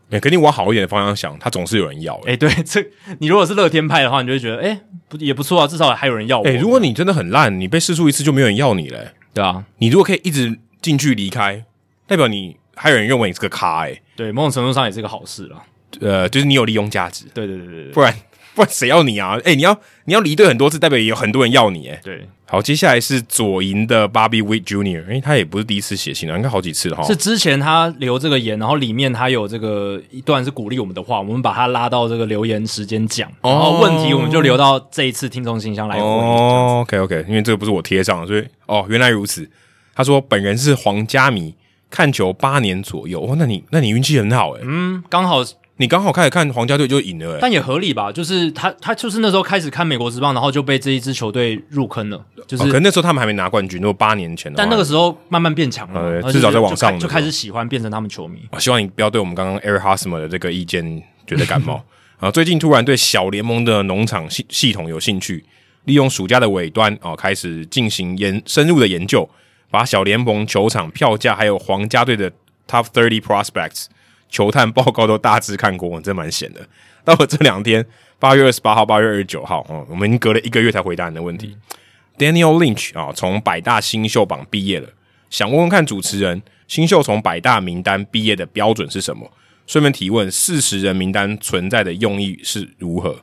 [0.08, 2.14] 哎、欸，肯定往好一点的方向想，他总是有人要。
[2.20, 2.80] 哎、欸，对， 这
[3.18, 6.46] 你如果是乐天派的话，你就会觉得，哎、欸，不也不错啊，至少还有人要我。
[6.46, 9.64] 哎、欸，如果你真的很烂，你被试出一次就没有人要你了、欸，对啊。
[9.78, 11.64] 你如果可以一直进去离开，
[12.06, 15.60] 代表你还有人认为你是个咖、欸，哎，对，某种程度上也是个好事了。
[16.00, 17.24] 呃，就是你有利用价值。
[17.34, 18.14] 对对对对对，不然
[18.54, 19.36] 不然谁要你啊？
[19.38, 21.88] 哎、欸，你要你要离队很多次，代表也有很多人要你。
[21.88, 22.26] 哎，对。
[22.46, 27.04] 好，接下来是左营的 Bobby Witt Jr.，哎，他也不是第一次写信了，应该好几次了哈。
[27.04, 36.02] 是之前他留这个言，然后里面他有这个一段是鼓励我们的话，我们把他拉到这个留言时间讲，然后问题我们就留到这一次听众信箱来回。
[36.02, 39.48] 哦，OK OK，因为这个不是我贴上的，所以哦，原来如此。
[39.94, 41.54] 他说本人是皇家迷，
[41.88, 43.20] 看球八年左右。
[43.22, 44.60] 哦，那你那你运气很好哎。
[44.64, 45.44] 嗯，刚好。
[45.80, 48.12] 你刚好开始看皇家队就赢了，欸，但也合理吧？
[48.12, 52.22] 就是他他就是那时候开始看美国职棒，然后就被这一支球队入坑了。
[52.46, 54.58] 就是，哦，可能那时候他们还没拿冠军，如果八年前的。
[54.58, 58.40] 但那个时候慢慢变强了，呃，至少在往上就，就开始喜欢，变成他们球迷。
[58.58, 61.82] 希望你不要对我们刚刚 Eric Hosmer 的这个意见觉得感冒
[62.18, 62.28] 啊！
[62.30, 65.42] 最近突然对小联盟的农场系系统有兴趣，
[65.84, 69.26] 利用暑假的尾端啊，开始进行研深入的研究，
[69.70, 72.30] 把小联盟球场票价还有皇家队的
[72.68, 73.86] Top Thirty Prospects。
[74.30, 76.60] 球探报告都大致看过，我真蛮闲的。
[77.04, 77.84] 到了这两天，
[78.18, 81.56] 八月二十八号、八月二十九号，哦，我们隔了一个月才回答你的问题。
[81.56, 81.76] 嗯、
[82.18, 84.88] Daniel Lynch 啊，从百大新秀榜毕业了，
[85.30, 89.30] 想问问看主持人，新秀从百大名单毕业的标准是什么？
[89.66, 93.18] 顺便提问，四十人名单存在的用意是如何？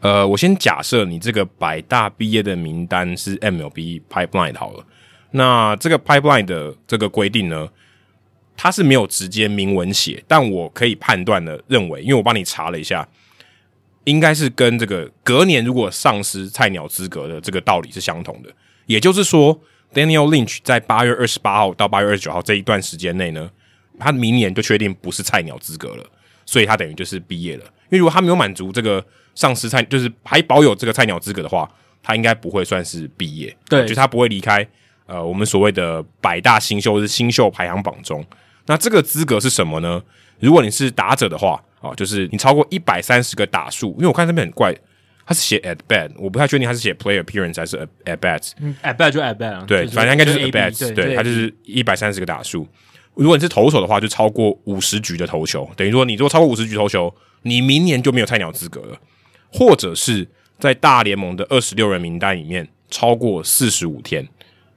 [0.00, 4.84] 呃，我先假设你这个百大毕业的名单是 MLB Pipeline 好了，
[5.30, 7.68] 那这个 Pipeline 的这个规定呢？
[8.56, 13.06] 他是没有直接明文写，但我可以判断的认为，因为我帮你查了一下，
[14.04, 18.50] 应该是跟这个隔年如果丧失菜鸟资格的这个道理是相同的。
[18.86, 19.58] 也就是说
[19.92, 23.50] ，Daniel Lynch 在八月二十八号到八月二十九号这一段时间内呢，
[23.98, 26.04] 他明年就确定不是菜鸟资格了，
[26.46, 27.64] 所以他等于就是毕业了。
[27.64, 29.04] 因为如果他没有满足这个
[29.34, 31.68] 丧失菜，就是还保有这个菜鸟资格的话，
[32.02, 34.66] 他应该不会算是毕业，对，就是他不会离开
[35.06, 38.24] 呃我们所谓的百大新秀是新秀排行榜中。
[38.66, 40.02] 那这个资格是什么呢？
[40.40, 44.74] 如果你是打者的话，啊，就是你超过一百三十个打数，因为我看这边很怪，
[45.26, 48.52] 他是写 at bat，我不太确定他是写 play appearance 还是 at bat。
[48.60, 52.66] 嗯，at bat 就 at bat 啊，对，反正应该就是 at bat，对，对，他就是一百三十个打数。
[53.14, 58.98] 如果你是投手的话，就超过五十局的投球，等于说你如果超过五十局投球，你明年就没有菜鸟资格了，
[59.52, 60.26] 或者是
[60.58, 64.26] 在大联盟的二十六人名单里面超过四十五天。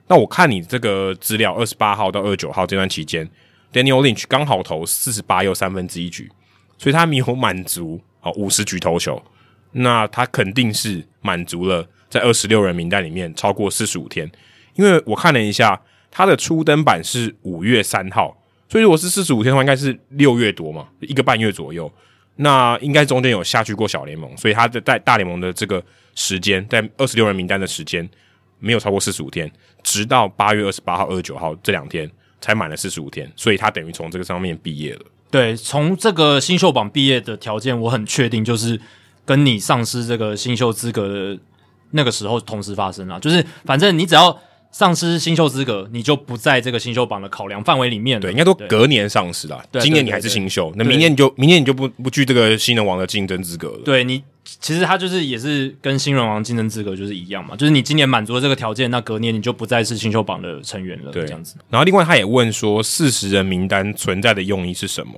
[0.08, 3.28] 那我看你这个资料，二十八号到二十九号这段期间。
[3.74, 6.32] Daniel Lynch 刚好投四十八又三分之一局，
[6.78, 9.22] 所以他没有满足好五十局投球，
[9.74, 14.30] 那他肯定是满足了在二十六人名单里面超过四十五天。
[14.76, 21.92] 因为我看了一下，他的初登板是五月三号，所以如果是四十五天的话，应该是六月多嘛，一个半月左右。
[22.38, 25.84] 那应该中间有下去过小联盟，所以他的在大联盟的这个
[26.14, 28.08] 时间，在二十六人名单的时间
[28.60, 32.10] 没有超过四十五天，直到八月二十八号、二十九号这两天。
[32.48, 35.02] 才满了四十五天，所以他等于从这个上面毕业了。
[35.30, 38.80] 对，从这个新秀榜毕业的条件，我很确定就是
[39.26, 41.38] 跟你丧失这个新秀资格的
[41.92, 43.20] 那个时候同时发生了。
[43.20, 44.40] 就是反正你只要
[44.72, 48.20] 丧失新秀资格，你就不在这个新秀榜的考量范围里面。
[48.20, 49.64] 对，应该都隔年丧失了。
[49.80, 53.82] 今年你还是新秀，那明年你就明年你就不不具这个新人王的竞争资格了。
[53.84, 54.24] 对你。
[54.62, 61.12] 其实他就是也是跟新人王竞争资格就是一样嘛，就是你今年满足了这个条件，那隔年你就不再是新秀榜的成员了。
[61.12, 61.58] 对，这样子。
[61.70, 65.14] 然后另外他也问说，四十人名单存在的用意是什么？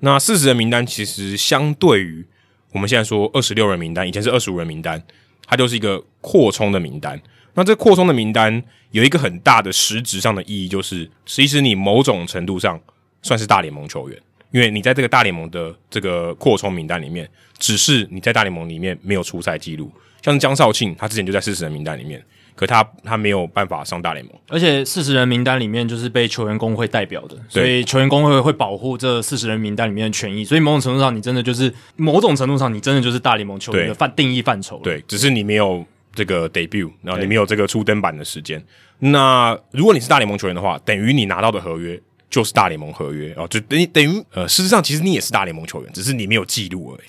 [0.00, 2.26] 那四十人名单其实相对于
[2.72, 5.02] 我们现在说二十六人名单，以前是二十五人名单，
[5.46, 7.18] 它就是一个扩充的名单。
[7.56, 8.62] 那这扩充的名单
[8.92, 12.80] 有一个很大的实质上的意义，就是其实你某种程度上
[13.22, 14.16] 算是大联盟球员。
[14.52, 17.28] 因为你在这个大联盟的这个扩充名单里面，
[17.58, 19.90] 只是你在大联盟里面没有出赛记录，
[20.22, 22.24] 像是江少庆，他之前就在四十人名单里面，
[22.54, 34.80] 可他他没有办法上大联盟，而且四十人名单里面就是被球员工会代表的，所以球员工会会保护这四十人名单里面的权益，所以某种程度上，你真的就是某种程度上，你真的就是大联盟球员的范定义范畴。
[34.82, 35.84] 对，只是你没有
[36.16, 38.60] 这个 debut，然后你没有这个出登板的时间。
[38.98, 42.00] 那如果你是大联盟球员的话，等于你拿到的合约。
[42.28, 47.06] 就是大联盟合约哦，就等于等于呃，事实上其实你也是大联盟球员，只是你没有记录而已。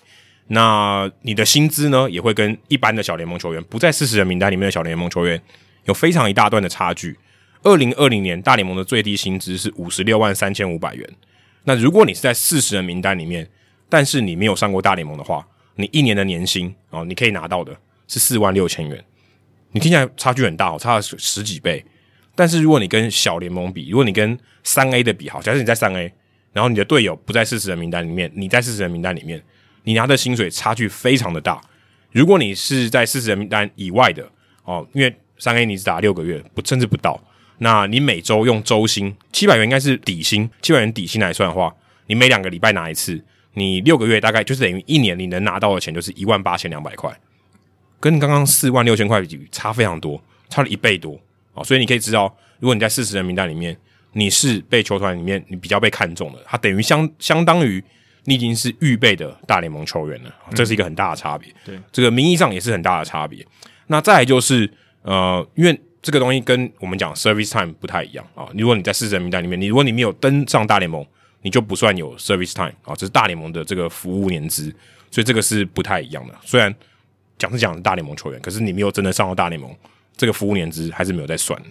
[0.49, 5.41] 那你的薪资呢，也会跟一般的小联盟球员不在四十人名单里面的小联盟球员
[5.85, 7.17] 有非常一大段的差距。
[7.63, 11.09] 二零二零年大联盟的最低薪资是五十六万三千五百元。
[11.63, 13.49] 那如果你是在四十人名单里面，
[13.89, 17.75] 但是你没有上过大联盟的话，你一年的年薪哦，你可以拿到的
[18.07, 19.03] 是四万六千元。
[19.71, 21.83] 你听起来差距很大，差了十几倍。
[22.35, 26.13] 但是如果你跟小联盟比，如果你跟三 A 的比，好，假设你在三 A，
[26.53, 29.43] 然后你的队友不在四十人名单里面，你在四十人名单里面，
[29.83, 31.59] 你拿的薪水差距非常的大。
[32.11, 34.27] 如果你是在四十人名单以外的
[34.63, 37.21] 哦，因为三 A 你只打六个月，不甚至不到，
[37.57, 41.75] 那你每周用周薪七百元应该是底薪，七百元底薪来算的话，
[42.05, 43.21] 你每两个礼拜拿一次，
[43.53, 47.11] 你六个月大概就是等于一年你能拿到的钱就是一万八千两百块，
[47.99, 51.19] 跟刚刚四万六千块比差非常多，差了一倍多
[51.53, 51.63] 哦。
[51.63, 53.75] 所以你可以知道，如果你在四十人名单里面，
[54.13, 57.83] 你是被球团里面你比较被看中的，它等于相相当于
[58.25, 61.53] 你已经是预备的大联盟球员了，这是一个很大的差别。
[61.63, 63.45] 对，这个名义上也是很大的差别。
[63.87, 64.69] 那再来就是
[65.03, 68.47] 呃，因为这个东西跟我们讲 service time 不太一样啊。
[68.53, 71.05] 如果你在四十人名单里面，你如果你没有登上大联盟，
[71.41, 74.73] 你就不算有 service time 啊，这是大联盟的这个服务年资，
[75.09, 76.33] 所以这个是不太一样的。
[76.43, 76.73] 虽然
[77.37, 79.73] 讲是讲大联盟球员，可是你没有真的上到大联盟，
[80.15, 81.61] 这个服务年资还是没有在算。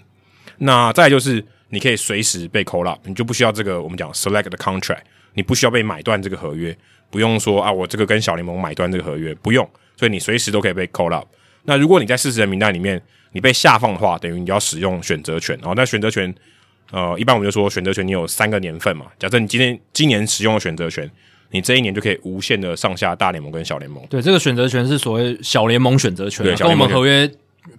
[0.59, 5.03] 那再就是你可以随时被 call up，你就不需要这个我们讲 select the contract，
[5.35, 6.77] 你不需要被买断这个合约，
[7.11, 11.27] 不用说啊，我这个跟小联盟买断这个合约不用，所以你随时都可以被 call up。
[11.65, 13.03] 那如果你在四十人名单里面，
[13.33, 15.57] 你被下放的话，等于你要使用选择权。
[15.57, 16.33] 然后，那选择权，
[16.93, 19.07] 呃，一般我们就说选择权你有三个年份嘛。
[19.19, 21.11] 假设你今天今年使用了选择权，
[21.51, 24.05] 你这一年就可以无限的上下大联盟跟小联盟。
[24.09, 27.31] 对，这个选择权是所谓小联盟选择权，对，跟我们合约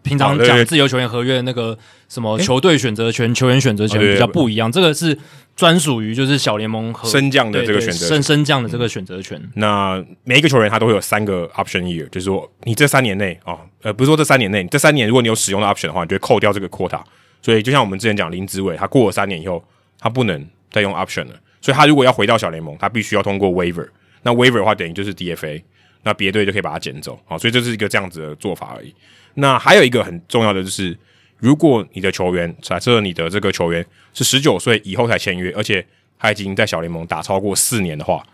[0.04, 1.78] 平常讲自由球员合约那个
[2.10, 4.72] 什么球队选择权、球员选择权比较不一样。
[4.72, 5.18] 这个是。
[5.58, 9.42] 专属于就是小联盟和升降的这个选择，升升降的这个选择权。
[9.56, 17.02] 那每一个球员他都会有三个 option year，就是说你这三年内啊，呃，不是说这三年内，这三年如果你有使用的 option 的话，你就会扣掉这个 quota。
[17.42, 19.64] 所以就像我们之前讲林子伟，他过了三年以后，
[20.00, 21.34] 他不能再用 option 了。
[21.62, 23.88] 所以他如果要回到小联盟，他必须要通过 waiver。
[24.24, 25.62] 那 waiver 的话等于就是 DFA，
[26.04, 27.20] 那别队就可以把他捡走。
[27.26, 28.94] 好，所以这是一个这样子的做法而已。
[29.36, 30.98] 那还有一个很重要的就是。
[31.40, 35.86] 如果你的球员，假设你的这个球员是十九岁以后才签约，而且
[36.18, 38.26] 他已经在小联盟打超过四年的话，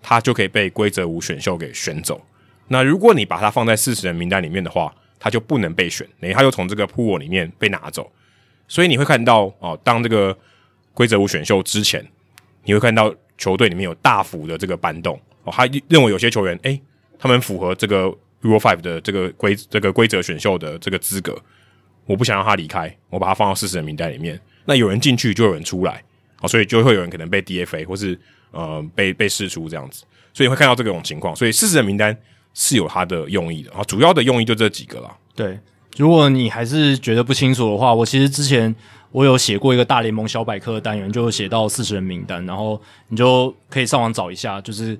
[0.00, 2.24] 他就可以被规则五选秀给选走。
[2.68, 8.08] 那如果你把他放在四十人名单里面的话，他就不能被选，等于他就从这个 pool 里面被拿走。
[8.68, 10.38] 所以你会看到哦，当这个
[10.94, 12.06] 规则五选秀之前，
[12.64, 16.80] 你会看到球队里面有大幅的这个搬动哦，他认为有些球员，诶，
[17.18, 18.06] 他们符合这个
[18.42, 21.36] Rule Five 的这个规这个规则选秀的这个资格。
[22.04, 24.38] 我不想让他离开，我把他放到四十人名单里面。
[24.64, 26.02] 那有人进去，就有人出来，
[26.40, 28.18] 哦，所以就会有人可能被 DFA 或是
[28.50, 30.04] 呃被被释出这样子。
[30.34, 31.34] 所以会看到这种情况。
[31.36, 32.16] 所以四十人名单
[32.54, 35.16] 是有它的用意的啊，主要的用意就这几个啦。
[35.34, 35.58] 对，
[35.96, 38.74] 如果你还是觉得不清楚的话，我其实之前
[39.12, 44.98] 我有写过一个大联盟小百科的单元，就写到四十人名单，然后你就可以上网找一下，就是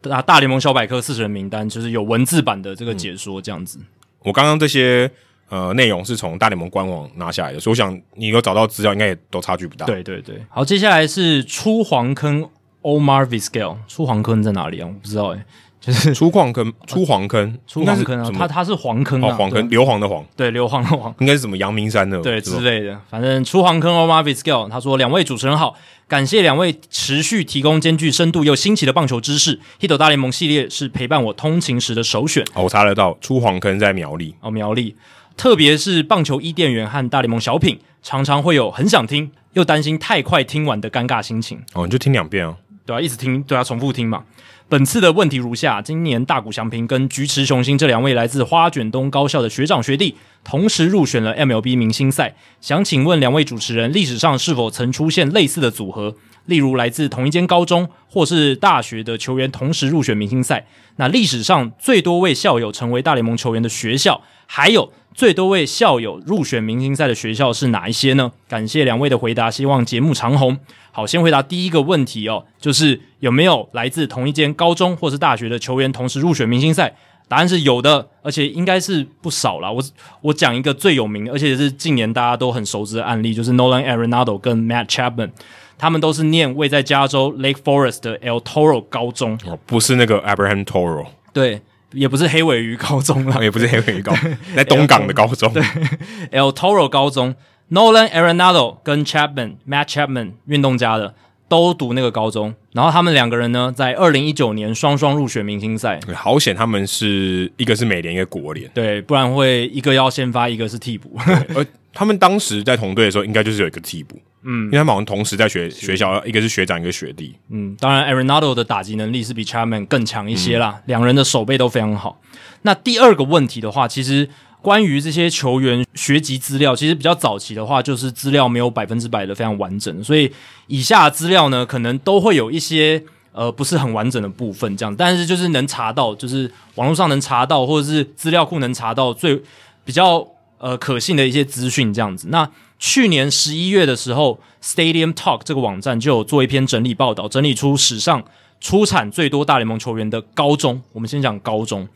[0.00, 3.78] 大大联盟小百科四十人名单，就是有文字版的这个解说这样子。
[3.80, 3.86] 嗯、
[4.20, 5.10] 我刚刚这些。
[5.50, 9.84] 呃，内容是从大联盟官网拿下来的，所以我想你有找到资料，应该也都差距不大。
[9.84, 12.48] 对对对，好，接下来是出黄坑
[12.80, 14.88] Omar Vizquel，出黄坑在哪里啊？
[14.88, 15.44] 我不知道诶、欸。
[15.84, 18.30] 就是出矿坑，出黄坑，出黄坑啊！
[18.34, 22.98] 它它是黄坑啊，黄坑，硫磺的黄，对，硫磺的黄，应该是什么阳明山的，对之类的。
[23.10, 25.74] 反正出黄坑，Omar Vizquel，他说：“两位主持人好，
[26.08, 29.60] 感谢两位持续提供兼具深度又新奇的棒球知识。
[29.78, 34.96] Hito 大联盟系列是陪伴我通勤时的首选。”哦，我查得到，出黄坑在苗栗哦，苗栗，
[35.36, 41.60] 特别是棒球伊甸园和大联盟小品，常常会有很想听又担心太快听完的尴尬心情。
[41.74, 42.56] 哦，你就听两遍哦，
[42.86, 44.24] 对啊，一直听，对啊，重复听嘛。
[44.66, 52.34] 本次的问题如下：今年大谷翔平跟菊池雄星这两位来自花卷东高校的学长学弟，同时入选了 MLB 明星赛。
[52.62, 56.16] 想请问两位主持人，历史上是否曾出现类似的组合？
[56.46, 60.66] 例如来自同一间高中或是大学的球员同时入选明星赛？
[60.96, 68.32] 那历史上最多位校友成为大联盟球员的学校，还有最多位校友入选明星赛的学校是哪一些呢？
[68.48, 70.58] 感谢两位的回答，希望节目长红。
[70.90, 76.96] 好，先回答第一个问题哦，就是有没有来自同一间高中或是大学的球员同时入选明星赛？
[77.26, 79.70] 答案是有的，而且应该是不少啦。
[79.70, 79.82] 我
[80.20, 85.30] 我讲一个最有名，而且是近年大家都很熟知的案例，就是 Nolan Arenado 跟 Matt Chapman，
[85.78, 91.62] 他们都是念位在加州 Lake Forest 的 El Toro 高中，哦，不是那个 Abraham Toro，对，
[91.94, 94.12] 也不是黑尾鱼高中了，也不是黑尾鱼高，
[94.54, 95.62] 在东港的高中，对，
[96.32, 97.34] El Toro 高中。
[97.70, 101.14] Nolan Arenado 跟 Chapman Matt Chapman 运动家的
[101.48, 105.98] 都读那个高中，然后他们两个人呢，在二零一九年双双入选明星赛。
[106.14, 111.16] 好险，他们是一个是美联，一个国联，对，不然会一个要先发，一个是替补。
[111.54, 111.64] 而
[111.94, 117.34] 他们当时在同队的时候，应该就是有一个替补，嗯，因为他们好像同时在学学校，一个是学长，一个学弟。
[117.50, 122.20] 嗯，当然 Arenado 的打击能力是比 Chapman 更强一些啦，两、嗯、人的守备都非常好。
[122.62, 124.28] 那第二个问题的话，其实。
[124.64, 130.32] 关于这些球员学籍资料，其实比较早期的话，就是资料没有百分之百的非常完整，所以
[130.68, 139.38] 以下资料呢，可能都会有一些呃不是很完整的部分，这样，但是就是能查到，就是网络上能查到，或者是资料库能查到最
[139.84, 140.26] 比较
[140.56, 142.28] 呃可信的一些资讯，这样子。
[142.30, 148.24] 那去年十一月的时候，Stadium Talk 这个网站就有做一篇整理报道，整理出史上。
[148.60, 150.80] 出产最多大联盟球员的高中。
[150.92, 151.86] 我们先讲高中，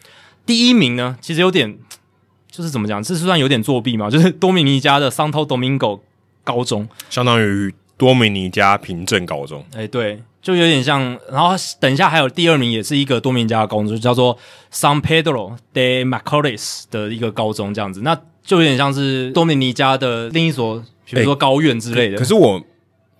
[0.44, 1.78] 第一名呢，其实有点
[2.50, 4.10] 就是怎么讲，这是算有点作弊嘛？
[4.10, 6.00] 就是多米尼加的 Santo Domingo
[6.44, 9.64] 高中，相当于多米尼加平镇高中。
[9.74, 11.18] 哎，对，就有点像。
[11.32, 14.36] 然后等一下还有第二名，也是一个多米尼加的高中，就叫做
[14.70, 18.14] San Pedro de Macorís 的一个高中，这样子，那
[18.48, 22.16] 就有点像是多米尼加的另一所，比如说高院之类的。
[22.16, 22.60] 可，可是我。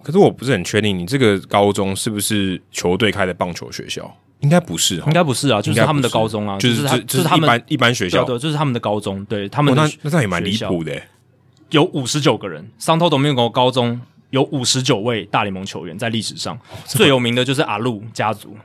[0.01, 4.11] 可是我不是很确定，你这个高中是不是球队开的棒球学校？
[4.41, 11.03] 应该不是，应该不是啊，就是他们的高中啊，就是他，就是他们一般一般学校，对，就是他们的高中，对他们、哦、那那这也蛮离谱的，
[11.71, 14.01] 有五十九个人，Santo Domingo 高中
[14.31, 18.57] 有五十九位大联盟球员，在历史上、哦、最有名的就是阿路家族，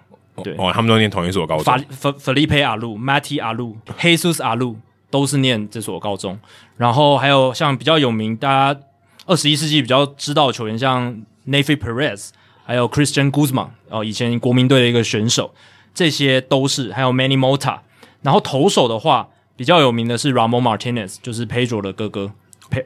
[0.43, 4.77] 对哦，他们都念同一所高中，Felipe 阿路、Matty 阿路、Jesus 阿路
[5.13, 6.39] 都是念这所高中，
[6.77, 8.79] 然后还有像比较有名，大家。
[9.25, 11.15] 二十一世纪比较知道的球员，像
[11.47, 12.31] Neifi Perez，
[12.65, 15.53] 还有 Christian Guzman，哦，以前国民队的一个选手，
[15.93, 17.79] 这些都是，还有 Manny Mota。
[18.21, 22.33] 然后投手的话，比较有名的是 Ramon Martinez，就是 Pedro 的哥哥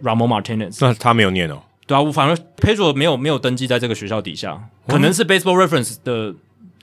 [0.04, 0.78] ，Ramon Martinez。
[0.80, 1.64] 那他没有念哦。
[1.88, 6.36] 对啊，我反而 Pedro 没有没有登记在这个学校底下，可能是 Baseball Reference 的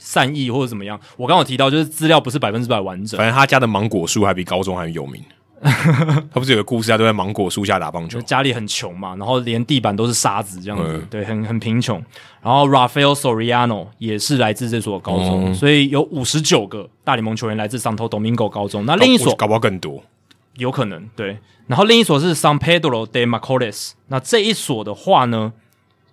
[0.04, 1.00] 善意或者怎么样。
[1.16, 3.16] 我刚刚有提到，就是资料不是百分之百完整。
[3.16, 5.24] 反正他家的芒果树还比高中还有名。
[5.64, 8.20] 他不是有个故事，他都在芒果树下打棒球。
[8.20, 11.96] 家里很穷嘛，然后连地板都是沙子这样子，嗯、对，很很贫穷。
[12.42, 18.84] 然后 Rafael Soriano 也是来自这所高中，嗯、所以有五十九个大联盟球员来自 Santo Domingo 高中。
[18.84, 20.02] 那另一所搞不好更多，
[20.56, 21.38] 有可能对。
[21.66, 23.92] 然后另一所是 San Pedro de Macorís。
[24.08, 25.54] 那这一所的话呢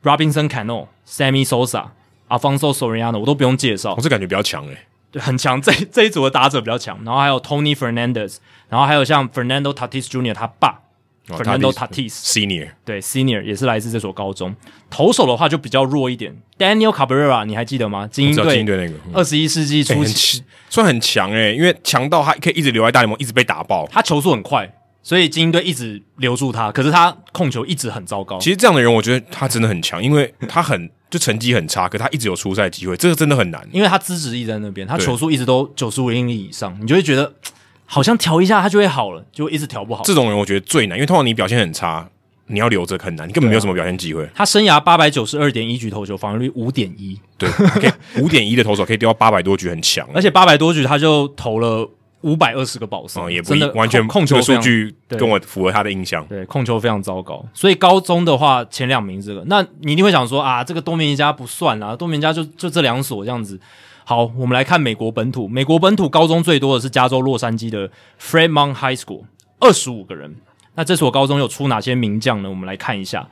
[0.02, 1.88] ，Robinson Cano、Sammy Sosa、
[2.32, 4.88] Alfonso Soriano 我都不用介绍，我是感觉比较强诶、欸。
[5.12, 5.62] 对，很强。
[5.62, 8.38] 这这一组的打者比较强，然后还有 Tony Fernandez，
[8.70, 10.34] 然后还有像 Fernando Tatis Jr.
[10.34, 10.80] 他爸、
[11.28, 14.56] 哦、Fernando Tatis Senior，对 Senior 也是来自这所高中。
[14.90, 18.08] 投手的话就比较弱一点，Daniel Cabrera 你还记得吗？
[18.10, 23.86] 精英队那个二十一世纪初期、欸、算很强诶、欸，因为强到他可以一直留在大联盟，一直被打爆。
[23.92, 26.72] 他球速很快，所以精英队一直留住他。
[26.72, 28.40] 可是他控球一直很糟糕。
[28.40, 30.90] 其实这样的人，我觉得他真的很强，因为他很。
[31.12, 37.32] 就成绩很差，可他一直有出赛机会，这个真的很难，因为他资质一直在那边，他球速一直都九十五英里以上，你就会觉得
[37.86, 40.02] 好像调一下他就会好了，就一直调不好。
[40.06, 42.10] 这种人我觉得最难，因为通常你表现很差，
[42.48, 44.26] 你要留着很难，你根本没有什么表现机会。
[44.34, 47.50] 他生涯八百九十二点一局投球，防御率五点一，对，
[48.22, 51.90] 五点一的投手可以丢到八百多局，很强，而且八百多局他就投了。
[52.22, 56.26] 五百二十个保送，哦，也不完全控球数据跟我符合他的印象。
[56.28, 57.44] 对，控球非常糟糕。
[57.54, 63.60] 所以高中的话前两名这个，那你一定会想说啊，这个多米尼加不算啊，多米尼加就就这两所这样子。
[64.04, 67.90] 好，我们来看美国本土，美国本土高中最多的是加州洛杉矶的
[68.20, 69.24] Fremont High School，
[69.60, 70.36] 二十五个人。
[70.76, 72.50] 那这所高中有出哪些名将呢？
[72.50, 73.28] 我们来看一下。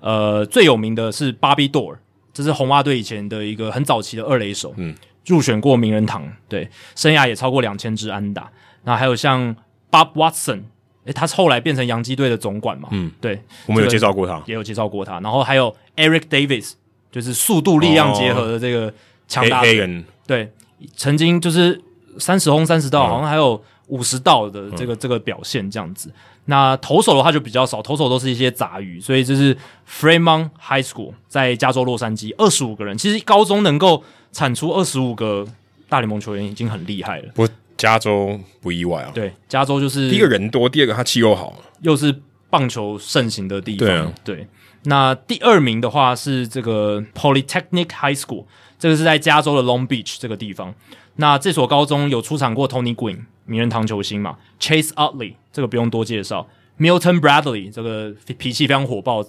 [0.00, 1.96] 呃，最有名的是 Bobby Doerr，
[2.32, 4.74] 这是红袜队以前的一个很早期的二垒手。
[4.76, 4.94] 嗯。
[5.26, 8.50] 入选过名人堂，对，生涯也超过两千支安打。
[8.84, 9.54] 那还有像
[9.90, 10.62] Bob Watson，
[11.04, 12.88] 诶，他后来变成洋基队的总管嘛？
[12.92, 15.20] 嗯，对，我们有介绍过他，也有介绍过他。
[15.20, 16.72] 然后还有 Eric Davis，
[17.10, 18.92] 就是速度力量结合的这个
[19.26, 20.52] 强大的人，对，
[20.96, 21.80] 曾经就是
[22.18, 26.10] 三十轰三十盗，好像还有五十道的这个、嗯、这个表现这样子。
[26.46, 29.56] 那投手的话就比较少，投手都是一些杂鱼，所以这是
[29.88, 34.04] Fremont High School 在加州洛杉矶，二十五个人，其实高中能够。
[34.34, 35.46] 产出二十五个
[35.88, 37.28] 大联盟球员已经很厉害了。
[37.36, 39.12] 不过加州不意外啊。
[39.14, 42.12] 对，加州就是第一个人多，第二个他气候好，又是
[42.50, 43.86] 棒球盛行的地方。
[43.86, 44.48] 对啊，对。
[44.86, 48.44] 那第二名的话是这个 Polytechnic High School，
[48.76, 50.74] 这个是在加州的 Long Beach 这个地方。
[51.16, 59.24] 那这所高中有出产过 Tony Green 名人堂球星嘛，Chase Utley 这个不用多介绍，Milton Bradley 这个脾气非常火爆，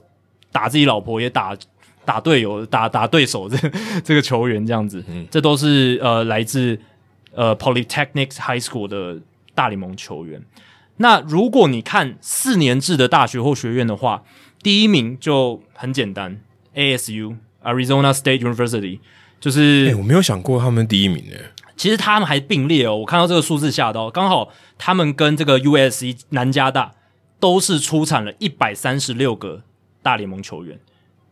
[0.51, 1.55] 打自己老婆也打。
[2.07, 3.57] 打队友、打打对手，这
[4.05, 6.79] 这个球员这样子，嗯，这都是呃来自
[7.33, 9.19] 呃 Polytechnic High School 的
[9.55, 10.39] 大联盟球员。
[10.97, 14.23] 那如果你看四年制的大学或学院的话，
[14.61, 16.39] 第一名就很简单
[16.75, 18.99] ，ASU Arizona State University，
[19.39, 21.41] 就是、欸、我没有想过他们第一名诶。
[21.75, 26.93] 其实他们还并列哦，我看到这个数字吓到，刚好他们跟这个 USC 南加大
[27.39, 29.63] 都是出产了一百三十六个
[30.01, 30.79] 大联盟球员。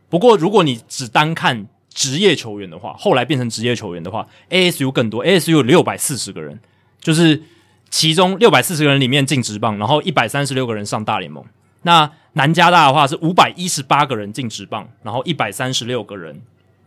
[0.10, 6.60] 不过，如果你只单看职业球员的话，后来变成职业球员的话，ASU 更多，ASU 有六百四十个人，
[7.00, 7.42] 就是
[7.90, 11.44] 其中六百四十个人里面进职棒，然后一百三十六个人上大联盟。
[11.84, 16.42] 那南加大的话是五百一十八个人进职棒，然后一百三十六个人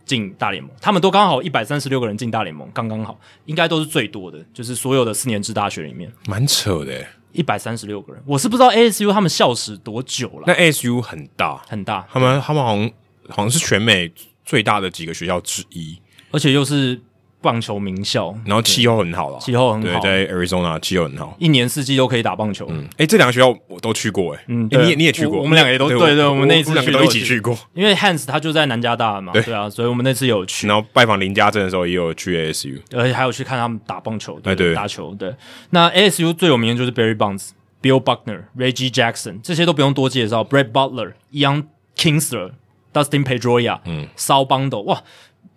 [0.07, 11.61] 进大联盟，他们都刚好一百三十六个人进大联盟，刚刚好，应该都是最多的，就是所有的四年制大学里面，蛮扯的，一百三十六个人，我是不知道 ASU 他们校史多久了，那 ASU 很大。
[11.67, 12.89] 很大，他们他们好像。
[13.29, 14.09] 好像是全美
[14.45, 15.99] 最大的几个学校之一，
[16.31, 16.97] 而且又是
[17.41, 22.65] 棒球名校，然后气候很好了，气候很好，对，在 Arizona 气候很好，一年四季都可以打棒球。
[22.69, 27.39] 嗯，哎、欸，这两个学校我都去过、欸，哎，嗯，你也你也去过，我们两个也都对，对对，我们那一次两个都一起去。
[27.39, 35.33] 过，因为 Hans 他就在南加大嘛，对，啊，所以我们那次有去，然后拜访林家镇的时候也有去 ASU，而且还有去看他们打棒球，对对，打球，对。
[35.69, 37.49] 那 ASU 最有名的就是 Barry Bonds、
[37.81, 41.65] Bill Buckner、Reggie Jackson，这些都不用多介绍，Brett Butler、Young
[41.95, 42.51] Kinsler、
[42.91, 45.03] Dustin Pedroia，嗯，Sal Bando，哇。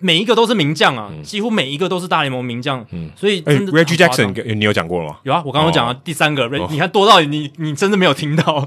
[0.01, 5.19] 每一个都是名将啊，嗯、几乎每一个都是大联盟名将，嗯，所以真的、欸、Reggie Jackson 你有讲过吗？
[5.23, 8.67] 有啊，我刚刚讲了第三个，哦、你看多到你你真的没有听到。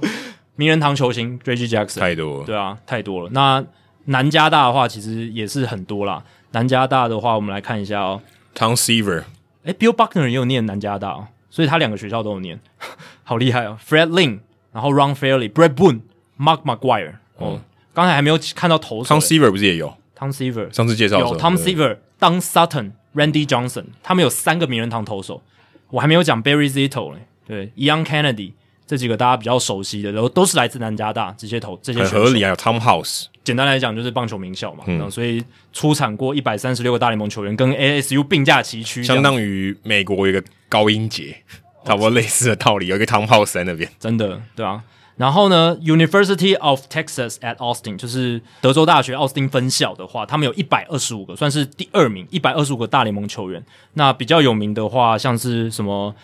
[0.55, 3.29] 名人堂球星 Reggie Jackson 太多了，对啊，太多了。
[3.31, 3.65] 那
[4.05, 6.23] 南加大的话，其实也是很多啦。
[6.51, 8.21] 南加大的话，我们来看一下哦
[8.55, 9.23] ，Tom Seaver，
[9.63, 12.59] 哎，Bill Buckner 也有念南加大哦，所以他两个学校都有念，
[13.25, 13.75] 好厉害哦。
[13.83, 14.41] Fred Lynn，
[14.71, 17.59] 然后 Ron Fairly，Bret Boone，Mark McGuire，哦，
[17.91, 19.91] 刚、嗯、才还没有看到投手，Tom Seaver 不是也有
[20.23, 25.41] ？Tom Seaver 上次介绍有 Tom Seaver、Don Sutton、Randy Johnson，他们有三个名人堂投手。
[25.89, 28.53] 我还没有讲 Barry Zito 嘞，对，Ian Kennedy
[28.87, 31.99] 这几个大家比较熟悉的，然后都是来自南加大这些投这些。
[31.99, 33.25] 很合理啊，有 Tom House。
[33.43, 41.35] 简单来讲就是棒球名校嘛，嗯，所以出产过一百三十六个大联盟球员，跟 ASU 并驾齐驱，相当于美国一个高音节，
[41.85, 44.81] 差不多类似的道理，有一个 Tom House 在那边，真的，对啊。
[45.15, 53.63] 然后呢，University of Texas at Austin 就是德州大学奥斯汀分校的话，他们有一百二十五个，算是第二名，一百二十五个大联盟球员。
[53.93, 56.15] 那比较有名的话，像是什么，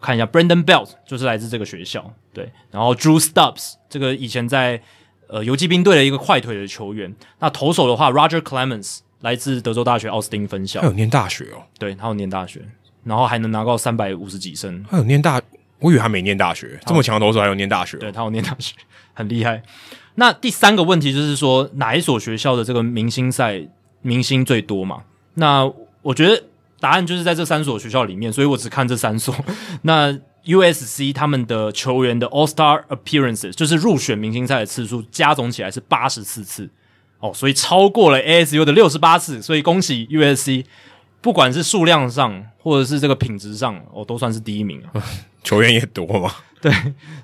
[0.00, 2.50] 看一下 Brandon Belt 就是来自这个学校，对。
[2.70, 4.80] 然后 Drew Stubbs 这个以前在
[5.28, 7.14] 呃游击兵队的一个快腿的球员。
[7.40, 12.62] 那投手的话，Roger Clemens 来自德州大学奥斯汀分校，他有念大学哦，对，他有念大学，
[13.04, 15.42] 然后还能拿到三百五十几胜，他有念大。
[15.80, 18.74] 我以为他没念大学，这么强的投手还有念大学，对，他有念大学，
[19.14, 19.62] 很厉害。
[20.16, 23.62] 那第三个问题就是说，哪一所学校的这个明星赛
[24.02, 25.02] 明星最多嘛？
[25.34, 25.70] 那
[26.02, 26.44] 我觉得
[26.78, 29.34] 答案就是在这三所学校里面，所以我只看这三所。
[29.82, 30.12] 那
[30.44, 36.68] USC 他们的球员的 All Star Appearances 就是入选明星赛的次数加总起来是八十四次
[37.18, 40.64] 哦，所以超过了 ASU 的六十八次，所以恭喜 USC，
[41.20, 45.02] 不管是数量上或者是这个品质上，哦，都算是第一名啊。
[45.42, 46.30] 球员也多嘛，
[46.60, 46.70] 对，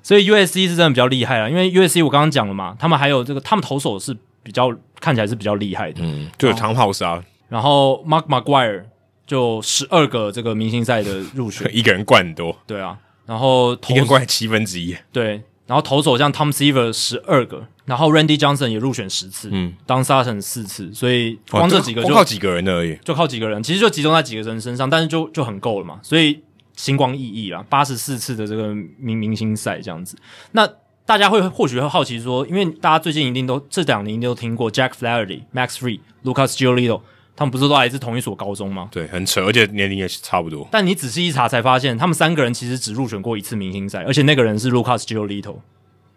[0.01, 1.49] 所以 USC 是真的比较厉害了。
[1.49, 8.85] 因为 USC 我刚刚讲了嘛，他们还有这个，他们投手是比较看起来是比较厉害的，嗯，就有 Tom House 啊，然后 Mark McGuire
[9.27, 12.97] 就十二个这个明星赛的入选， 一个人灌很多，对啊，
[13.27, 26.41] 然后一个人冠七分之一，对，然后投手像 Tom Seaver 十二个，然后 Randy Johnson 也入选十次，嗯，Don Sutton 四次，所以光这几个就靠几个人而已，就靠几个人，其实就集中在几个人身上，但是就就很够了嘛，所以。
[26.77, 28.67] 星光熠熠啦，八十四次的这个
[28.99, 30.15] 明明星赛这样子，
[30.51, 30.69] 那
[31.07, 37.01] 大家会或许会好奇说，因为大家最近一定都这两年一定都听过 Jack Flaherty、Max Freed、Lucas Giolito，
[37.37, 38.89] 他们不是都来自同一所高中吗？
[38.91, 40.67] 对，很扯，而且年龄也是差不多。
[40.69, 45.57] 但你仔细一查才发现，他们三个人其实只入选过一次明星赛，而且那个人是 Lucas Giolito。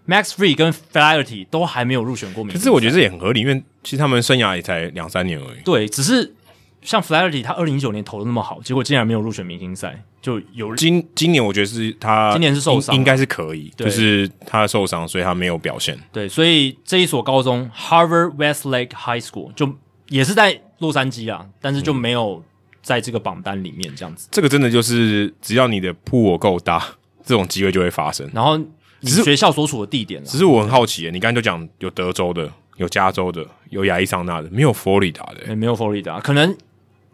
[0.09, 2.64] Max Fried 跟 Flaherty 都还没有入选过明星赛。
[2.64, 5.60] 可是我觉得这也很合理，因为其实他们生涯也才两三年而已。
[5.64, 6.34] 对，只是。
[6.82, 15.94] 像 Flaherty，他二零一九年投的那么好，结果竟然没有入选明星赛，就有今今年我觉得是他今年是受伤，应该是可以，就是他受伤，所以他没有表现。
[16.10, 19.74] 对，所以这一所高中 Harvard Westlake High School 就
[20.09, 22.43] 也是在洛杉矶啊，但是就没有
[22.82, 24.28] 在这个榜单里面这样子。
[24.31, 26.85] 这个真的就是只要你的 pool 够大，
[27.24, 28.28] 这种机会就会发生。
[28.35, 28.59] 然后
[29.01, 36.57] 你学校所处的地点，只是我很好奇，你刚才就讲有德州的，有加州的，有亚利桑那的，没有佛罗里达的，没有佛罗里达，可能。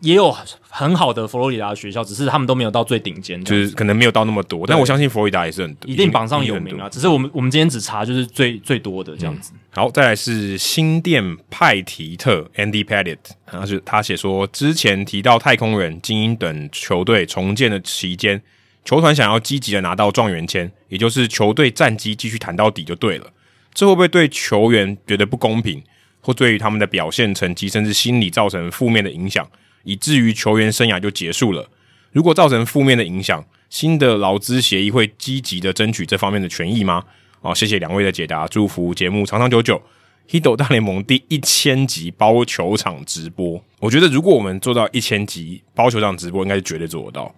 [0.00, 4.66] 也有很好的佛罗里达的学校，只是他们都没有到最顶尖，就是可能没有到那么多。
[4.66, 6.88] 但我相信佛罗里达也是很多，一定榜上有名啊。
[6.88, 9.52] 只是我们我们今天只查就是最最多的这样子。
[9.54, 13.16] 嗯、好，再来是新店派提特 Andy Pettitte，
[13.46, 18.42] 他是他写说，之前提到太空人、精英等球队重建的期间，
[18.84, 23.26] 球团想要积极的拿到状元签，也就是球队战绩继续谈到底就对了。
[23.72, 25.82] 这会不会对球员觉得不公平，
[26.20, 29.46] 或对于他们的表现成绩甚至心理造成负面的影响？
[29.86, 31.70] 以至于球员生涯就结束了。
[32.12, 37.04] 如果造成负面的影响，新的劳资协议会积极的争取这方面的权益吗？
[37.40, 39.80] 哦，谢谢两位的解答，祝福节目长长久久。
[40.28, 47.32] Hido 大联盟第一千集包球场直播，我觉得如果我们做到一千集包球场直播，应该是绝对做得到。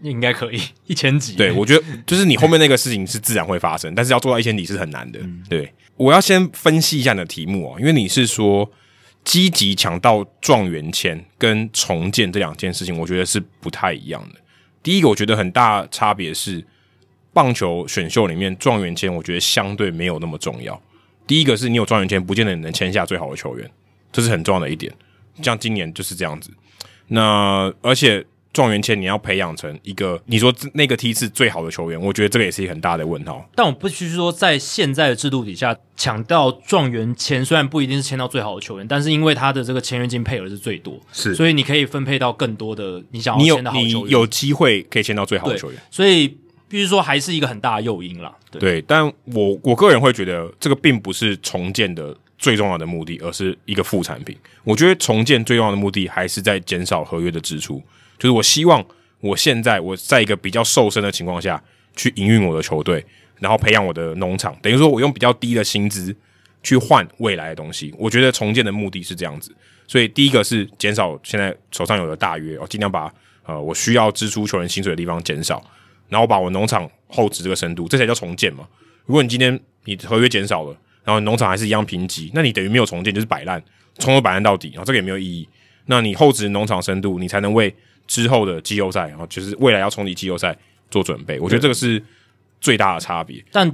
[0.00, 1.34] 应该可以 一千集。
[1.34, 5.18] 对，我觉得就是你后面那个事情是自然会发生，但是要做到一千集是很难的。
[5.20, 8.70] 嗯、对，我要先分析一下你的题目哦，因为你是说。
[9.24, 14.40] 积极抢到状元签跟重建这两件事情，我觉得是不太一样的。
[14.82, 16.64] 第一个，我觉得很大差别是，
[17.32, 20.80] 棒球选秀里面状元签，我觉得相对没有那么重要。
[21.26, 23.70] 第一个是你有状元签，不见得你能签下最好的球员，
[24.10, 24.92] 这是很重要的一点。
[25.42, 26.50] 像今年就是这样子。
[27.08, 28.26] 那而且。
[28.52, 33.48] 状元签你要培养成一个，你说那个梯次最好的球员，我觉得这个也是一个很大的问号。
[33.54, 45.80] 但我不须说，在现在的制度底下，抢到状元签虽然不一定是签到最好的球员，但是因为他的这个签约金配额是最多，是，所以你可以分配到更多的你想要签的好球员，你有机会可以签到最好的球员。
[45.90, 46.28] 所以
[46.68, 48.34] 必须说，还是一个很大的诱因啦。
[48.50, 54.36] 对，对，但我我个人会觉得，这个并不是重建的最重要的目的，而是一个副产品。
[54.64, 57.82] 我觉得重建最重要的目的还是在减少合约的支出，
[58.20, 58.86] 就是我希望。
[59.22, 61.62] 我现在我在一个比较瘦身的情况下
[61.94, 63.04] 去营运我的球队，
[63.38, 66.16] 然后培养我的农场，等于说我用比较低的薪资
[66.62, 67.94] 去换未来的东西。
[67.98, 69.54] 我觉得重建的目的是这样子，
[69.86, 73.12] 所以第一个是减少现在手上有的大约，我尽量把
[73.44, 75.62] 呃我需要支出球员薪水的地方减少，
[76.08, 78.66] 然后把我农场厚植这个深度，这才叫重建嘛。
[79.04, 80.74] 如果你今天你合约减少了，
[81.04, 83.62] 然后农场还是一样贫瘠，那你等于没有重建，就是摆烂，
[83.98, 85.46] 从头摆烂到底，然后这个也没有意义。
[85.84, 87.74] 那你厚植农场深度，你才能为
[88.10, 90.56] 之后的季后赛，然后就是未来要冲击季后赛
[90.90, 92.02] 做准备，我觉得这个是
[92.60, 93.40] 最大的差别。
[93.52, 93.72] 但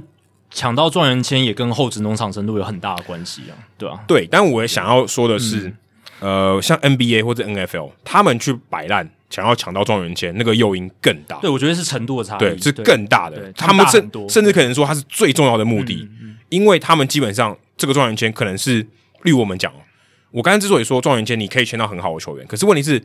[0.51, 5.73] 抢到状元签也跟厚植农场深度有很大的关系啊，对啊，对，但我也想要说的是，
[6.19, 11.39] 嗯、呃，像 NBA 或者 NFL，他们去摆烂，想要抢到状元签，那个诱因更大。
[11.39, 13.51] 对，我觉得是程度的差异，对，是更大的。
[13.53, 16.07] 他们甚甚至可能说，它是最重要的目的，
[16.49, 18.81] 因为他们基本上这个状元签可能是，
[19.23, 19.73] 例如我们讲，
[20.29, 23.03] 我刚才之所以说状元签你可以签到很好的球员，可是问题是。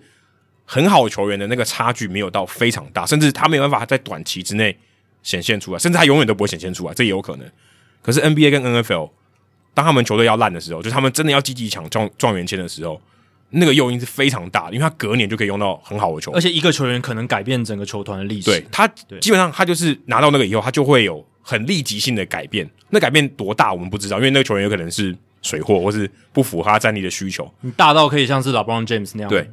[0.73, 4.75] 很好的球员的那个差距没有到非常大，甚至他没有办法在短期之内
[5.23, 7.47] 显现出来，甚至他永远都不会显现出来，这也有可能。
[8.01, 9.11] 可是 NBA 跟 NFL，
[9.75, 12.99] 当他们球队要烂的时候，就是他们真的要积极抢状状元签的时候，
[13.51, 18.47] 那个诱因是非常大的，因为他隔年就可以用到很好的球员，而且一个球员可能改变整个球团的历史。
[18.47, 18.89] 对，他
[19.21, 22.67] 基本上他就是拿到那个以后，他就会有很立即性的改变。
[22.89, 27.53] 那改变多大我们不知道，因为那个球员有可能是水货，或是不符合他战力的需求。
[27.61, 29.47] 你大到可以像是 LeBron James 那样，对，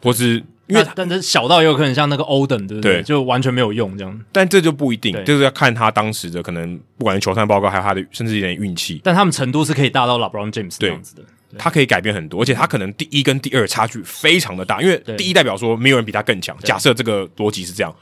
[0.00, 0.40] 或是。
[0.70, 2.94] 因为但是小到也有可能像那个 Oden 对不对？
[2.94, 4.20] 对，就完全没有用这样。
[4.32, 9.00] 但这就不一定，就是要看他当时的可能，不管是球探报告，还有他的甚至一点运气。
[9.02, 11.22] 但他们程度是可以大到 LeBron James 这样子的，
[11.58, 16.56] 他可以改变很多，而且他可能第一跟第二差距非常的大，因为第一代表说没有人比他更强。
[16.60, 17.94] 假设这个逻辑是这样，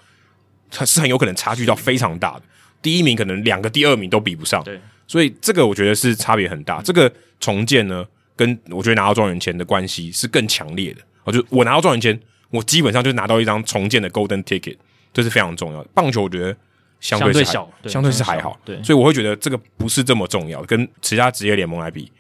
[0.71, 2.43] 他是很有可能差距到非常大的。
[2.83, 6.83] 第一名可能两个第二名都比不上，对，所以这个我觉得是差别很大。
[6.83, 8.05] 这个重建呢，
[8.37, 11.01] 跟我觉得拿到状元签的关系是更强烈的。
[11.25, 12.19] 我就我拿到状元签。
[12.51, 14.77] 我基本上就拿到一张重建的 Golden Ticket，
[15.13, 15.89] 这是非常重要的。
[15.95, 16.57] 棒球我觉得
[17.01, 20.63] 相对，相对小，相对是还好，对，所以我会觉得这个不是这么重要。
[20.63, 22.11] 跟其他职业联盟来比，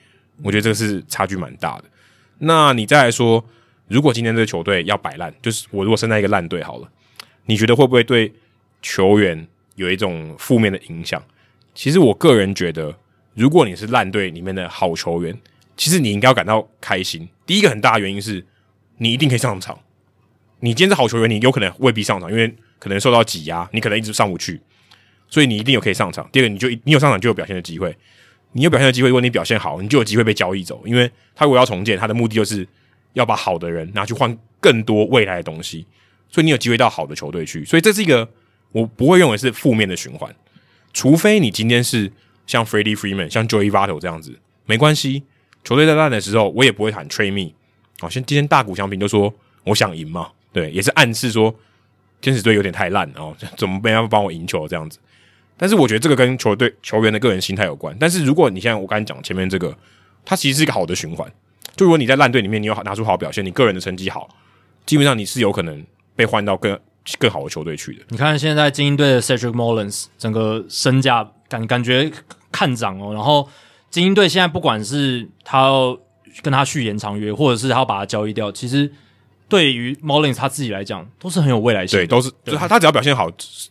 [0.42, 1.84] 我觉得这个是差距蛮大的。
[2.38, 3.44] 那你再来说，
[3.88, 6.88] 如果今天这个球队要摆烂，就是我如果生在一个烂队好了，
[7.46, 8.32] 你觉得会不会对
[8.82, 11.22] 球员有一种负面的影响？
[11.74, 12.94] 其实我个人觉得，
[13.34, 15.36] 如果你是烂队里面的好球员，
[15.76, 17.28] 其实你应该要感到开心。
[17.46, 18.44] 第一个很大的原因是
[18.98, 19.78] 你一定可以上场。
[20.60, 24.60] 你今天是好球员，你有可能未必上场，因为可能受到挤压，你可能一直上不去，
[25.28, 26.28] 所以你一定有可以上场。
[26.32, 27.96] 第二个，你就你有上场就有表现的机会，
[28.52, 32.66] 你有表现的机会，如果你表现好，你就有机会被交易走，因为他如果要重建，他的目的就是
[33.12, 35.86] 要把好的人拿去换更多未来的东西，
[36.28, 38.28] 所以你有机会到好的球队去，所以这是一个
[38.72, 40.34] 我不会认为是负面的循环，
[40.92, 42.10] 除非你今天是
[42.46, 45.22] 像 Freddie Freeman、像 Joey Votto 这样子，没关系，
[45.62, 47.52] 球队在烂的时候，我也不会喊 Trade me，
[48.00, 49.32] 好，像今天大谷翔平就说
[49.64, 50.32] 我想赢嘛。
[50.58, 51.54] 对，也是暗示说
[52.20, 54.98] 天使队有点太烂哦，怎么没办法帮我赢球这样子？
[55.56, 57.96] 但是我觉得这个跟球队球员的个人心态有关。
[58.00, 59.72] 但是如果你现在我刚才讲前面这个，
[60.24, 61.32] 它其实是一个好的循环。
[61.76, 64.28] 就如果你在烂队里面，你有拿出好表现，你个人的成绩好，
[64.84, 65.86] 基本上你是有可能
[66.16, 66.76] 被换到更
[67.20, 68.02] 更好的球队去的。
[68.08, 72.10] 你看现在精英队的 Cedric Mullins 整个身价感感觉
[72.50, 73.48] 看涨哦，然后
[73.90, 75.96] 精英队现在不管是他要
[76.42, 78.92] 跟他续延长约，或者是他要把他交易掉，其实。
[79.48, 82.04] 对于 Mullins 他自己来讲，都是很有未来性的。
[82.04, 83.30] 对，都是，就他他只要表现好，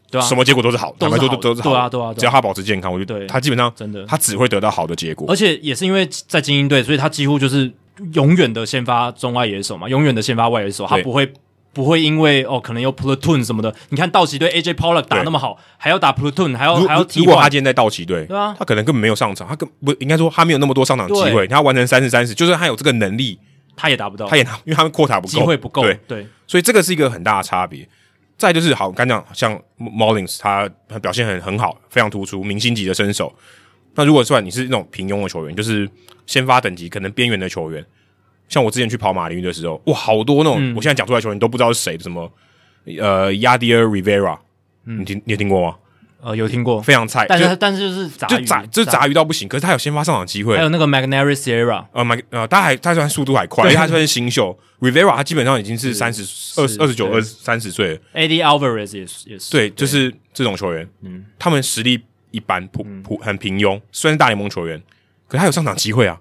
[0.09, 1.69] 对啊，什么结果都是好，坦白说都都是好。
[1.69, 5.27] 对啊，对啊，只要他保持健康，我觉得他基本上真的，他只会得到好的结果。
[5.29, 7.71] 而且也是因为在精英队，所以他几乎就是
[8.13, 11.31] 永远的先发中外野手嘛，永远的先发外野手，他不会
[11.73, 13.71] 不会因为哦可能有 Platoon 什么的。
[13.89, 17.19] 你看道奇队 AJ Pollock 打那么好，还要打 Platoon，还要还要提。
[17.19, 23.37] 如果他今天在道奇队，对啊，他可能根本没有上场，他根不应该说他没有那么多上场机会，他要完成三十三十，就是他有这个能力。
[23.77, 27.87] 他也达不到，他也拿，因为他们 quota 不够，机会不够，对对，所以这个是一个很大的差别。
[28.35, 30.69] 再就是，好，刚讲像 Mullins，他
[31.01, 33.33] 表现很很好，非常突出，明星级的身手。
[33.95, 35.89] 那如果算你是那种平庸的球员，就是
[36.27, 37.83] 先发等级可能边缘的球员，
[38.47, 42.31] 像我之前去跑马林鱼的时候，哇，好多那种，嗯、我现在讲出来球员都不知道是谁，什么
[42.99, 44.37] 呃 Yadier Rivera，
[44.83, 45.75] 你听你有听过吗？
[46.22, 50.64] 呃，有听过，非常菜，但是就但是就是杂鱼，就杂就是杂鱼到不行，可是他有先发上场机会还。
[50.64, 54.57] 有那个 Magneuris Sierra，呃，Mac 呃，他还他虽然速度还快，因为他算是新秀。
[54.80, 56.22] Rivera 他基本上已经是三十
[56.61, 57.99] 二二十九二三十岁了。
[58.14, 61.99] AD Alvarez 也是也是，对，就是这种球员，嗯，他们实力
[62.30, 64.80] 一般，普普很平庸，虽然是大联盟球员，
[65.27, 66.19] 可是他有上场机会啊。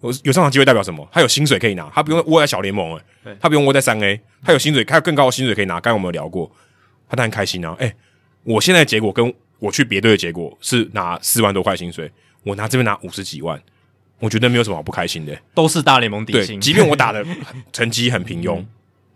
[0.00, 1.04] 有有上场机会代表什么？
[1.10, 5.80] 他有薪水可以拿，他不用窝在小联盟诶、欸，他不用窝在三 A，他有薪水，他有更高的薪水可以拿。
[5.80, 6.48] 刚才我们有聊过，
[7.08, 7.74] 他当然开心啊。
[7.80, 7.96] 诶、欸，
[8.48, 12.10] 我现在的结果跟我去别队的结果是拿四万多块薪水，
[12.44, 13.60] 我拿这边拿五十几万，
[14.20, 15.42] 我觉得没有什么好不开心的、欸。
[15.54, 17.22] 都是大联盟底，薪，即便我打的
[17.74, 18.64] 成绩很平庸，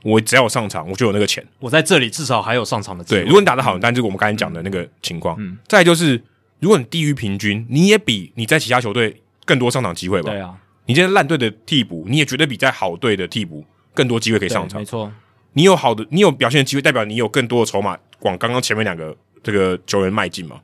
[0.02, 1.42] 我只要有上场，我就有那个钱。
[1.60, 3.22] 我在这里至少还有上场的机会。
[3.22, 5.34] 对，如果你打得好，但就是我们刚才讲的那个情况。
[5.40, 6.22] 嗯，再来就是，
[6.60, 10.30] 如果你低于平均，你也比你在其他球队更多上场机会吧？
[10.30, 10.54] 对啊。
[10.84, 13.64] 你现在烂队的替补，你也绝对比在好队的替补
[13.94, 14.78] 更多机会可以上场。
[14.78, 15.10] 没错，
[15.52, 20.60] 你有好的，你有表现的机会，代表你有更多的筹码往刚刚前面两个这个球员迈进嘛。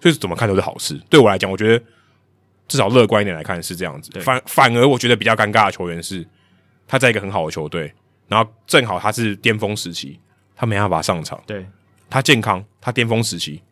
[0.00, 1.00] 所以怎么看都是好事。
[1.08, 1.84] 对我来讲，我觉得
[2.68, 4.10] 至少乐观一点来看是这样子。
[4.20, 6.26] 反反而我觉得比较尴尬的球员是，
[6.86, 7.92] 他在一个很好的球队，
[8.28, 10.20] 然后正好他是巅峰时期，
[10.54, 11.42] 他没办法上场。
[11.46, 11.66] 对，
[12.10, 13.62] 他健康，他巅峰时期，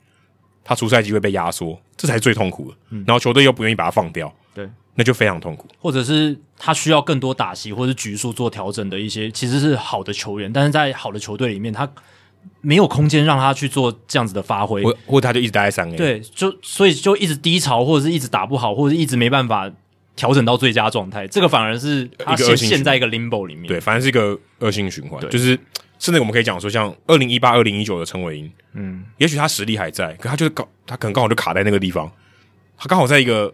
[0.64, 2.76] 他出赛机会被压缩，这才是最痛苦的。
[3.06, 4.34] 然后球队又不愿意把他放掉。
[4.54, 4.68] 对。
[4.96, 11.90] 那就非常痛苦，或者是他需要更多打席或者局数做调整的一些，其实是好的球员，但是在好的球队里面，他
[12.60, 19.68] 没有空间让他去做这样子的发挥，或或他就一直待在三 A，对，就所以就一直低潮，或者是一直打不好，或者是一直没办法
[20.14, 25.58] 调整到最佳状态，这个反而是他现陷在一个 limbo 里面，对，反正是一个恶性循环，就是
[25.98, 32.08] 甚至我们可以讲说，像二零一八、二零一九的陈伟英，嗯，也许他实力还在，可他就是刚，他可能刚好就卡在那个地方，
[32.78, 33.52] 他刚好在一个。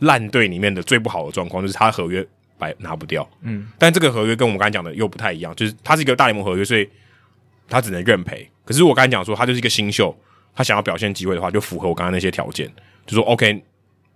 [0.00, 2.26] 烂队里面的最不好的状况就是他的合约
[2.58, 6.88] 白拿不掉，嗯，但这个合约跟我们刚才讲的又不太一样，就是他是一个大联盟合约，所以
[7.68, 8.48] 他只能认赔。
[8.64, 10.16] 可是我刚才讲说，他就是一个新秀，
[10.54, 12.70] 他想要表现机会的话，就符合我刚刚那些条件，
[13.06, 13.62] 就说 OK，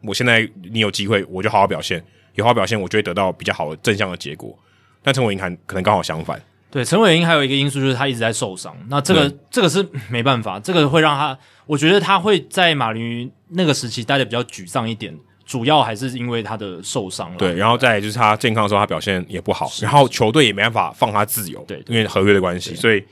[0.02, 2.02] 我现在你有机会，我就好好表现，
[2.34, 4.56] 有好好表现，我就会得到比较好的正向的结果。
[5.02, 6.40] 但陈伟霆还可能刚好相反，
[6.70, 11.36] 对，陈伟霆还有一个因素就是他一直在受伤，那这个、嗯、这个是没办法，这个会让他，
[11.66, 15.16] 我觉得他会在马林鱼那个时期待的比较沮丧一点。
[15.48, 23.02] 主要还是因为他的受伤了，对，然后再来就是他健康的时候，他表现也不好，然后球队也没办法放他自由，对，因为合约的关系，所以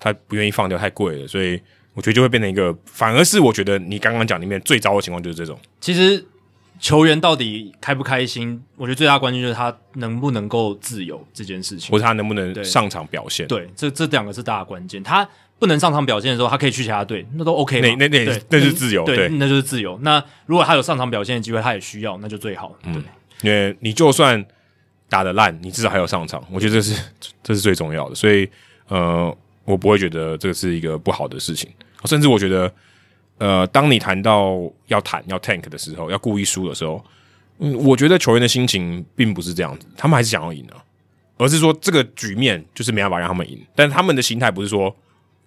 [0.00, 1.52] 他不愿意放掉，太贵了，所以
[1.94, 5.56] 我觉得就会变成一个，反而是我觉得你刚刚讲里面最糟的情况就是这种。
[5.80, 6.26] 其实
[6.80, 15.28] 球员到底开不开心，我觉得最大关键就是他能不能够自由这件事情，或者他能不能上场表现，对，对，这这两个是大的关键，他。
[15.58, 17.88] 不能上场表现的时候，他可以去其他队，那都 OK 那。
[17.96, 19.98] 那那那那是自由，对，对，那就是自由。
[20.02, 22.76] 那如果他有上场表现的机会，他也需要，那就最好。
[22.80, 23.04] 对，嗯，
[23.42, 24.44] 因为你就算
[25.08, 27.02] 打的烂，你至少还有上场，我觉得这是
[27.42, 28.14] 这是最重要的。
[28.14, 28.48] 所以，
[28.86, 31.68] 呃，我不会觉得这个是一个不好的事情。
[32.04, 32.72] 甚至我觉得，
[33.38, 37.04] 呃，当你谈到要谈要 tank 的时候，要故意输的时候，
[37.58, 40.74] 嗯，我觉得球员的心情并不是这样子，他们还是想要赢的，
[41.36, 43.60] 而是说这个局面就是没办法让他们赢。
[43.74, 44.94] 但是他们的心态不是说。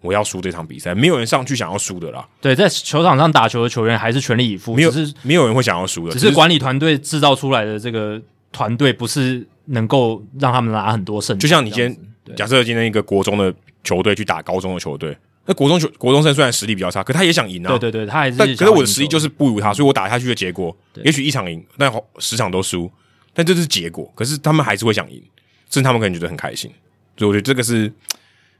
[0.01, 2.27] 我要输这场比赛，没有人上去想要输的啦。
[2.41, 6.13] 对，在球场上打球的球员还是全力以赴，没有，是没有人会想要输的。
[6.13, 8.19] 只是管理团队制造出来的这个
[8.51, 11.37] 团队不是能够让他们拿很多胜。
[11.37, 13.53] 就像你今天假设今天一个国中的
[13.83, 15.15] 球队去打高中的球队，
[15.45, 17.69] 那国中球国中生虽然实力比较差，可他也想赢啊。
[17.69, 18.37] 对对对，他还是。
[18.37, 22.91] 但可是我的实力就是不如他，所以我打下去的结果，也许一场赢，但十场都输，
[23.35, 24.11] 但这是结果。
[24.15, 25.21] 可是他们还是会想赢，
[25.69, 26.71] 甚至他们可能觉得很开心。
[27.15, 27.93] 所以我觉得这个是。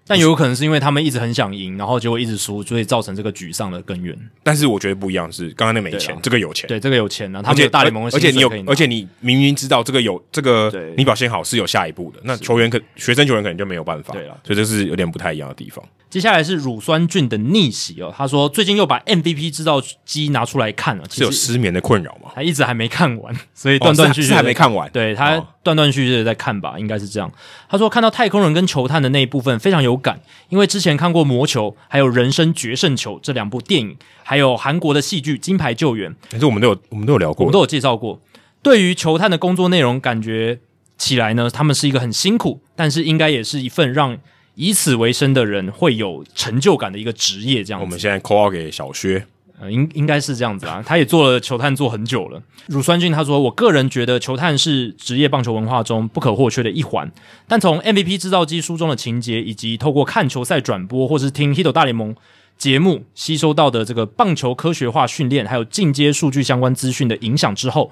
[0.07, 4.18] 但有可能是因为他们一直很想赢，然后结果一直输，所以造成这个沮丧的根源。
[4.44, 7.41] 但是我觉得不一样是，刚刚那没钱，这个有钱，对这个有钱呢。
[7.44, 12.19] 他们有大联盟的，而且你有，而且你明明知道这个有这个，你表现好是有下一步的。
[12.23, 15.84] 那球员可学生球员可能就没有办法，对了，所以这是有点不太一样的地方。
[16.11, 22.29] 接下来是乳酸菌的逆袭哦，他说最近又把 MVP 制造机拿出来看了，是有失眠的困扰吗？
[22.35, 24.91] 他一直还没看完，所以断断续续、哦、还没看完。
[24.91, 27.31] 对他断断续续的在看吧，应该是这样。
[27.69, 30.19] 他说看到太空人跟球探的那一部分非常有感，
[30.49, 38.21] 因为之前看过魔球，还有人生决胜球这两部电影，还有韩国的戏剧《金牌救援》，可是我们都有我们都有聊过，我们都有介绍过。
[38.61, 40.59] 对于球探的工作内容，感觉
[40.97, 44.17] 起来呢，他们是一个很辛苦，但是应该也是一份让。
[44.56, 47.84] 以此为生的人会有成就感的一个职业，这样子。
[47.84, 49.26] 我们现在 call 给小薛，
[49.60, 50.84] 呃，应应该是这样子啊。
[50.86, 52.41] 他也做了球探做很久了。
[52.68, 57.11] 乳酸菌他说：“我个人觉得球探是职业棒球文化中不可或缺的一环。
[57.48, 62.15] 但从 MVP 制造机书中的情节，以及透过看球赛转播或是听 Hito 大联盟
[62.57, 67.91] 节目吸收到的这个棒球科学化训练，还有进阶数据相关资讯的影响之后。”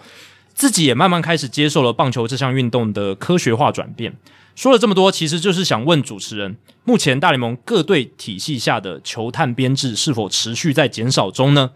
[0.55, 4.13] 自己也慢慢开始接受了棒球这项运动的科学化转变。
[4.59, 11.71] 说了这么多，其实就是想问主持人：目前大联盟各队体系下的球探编制是否持续在减少中呢？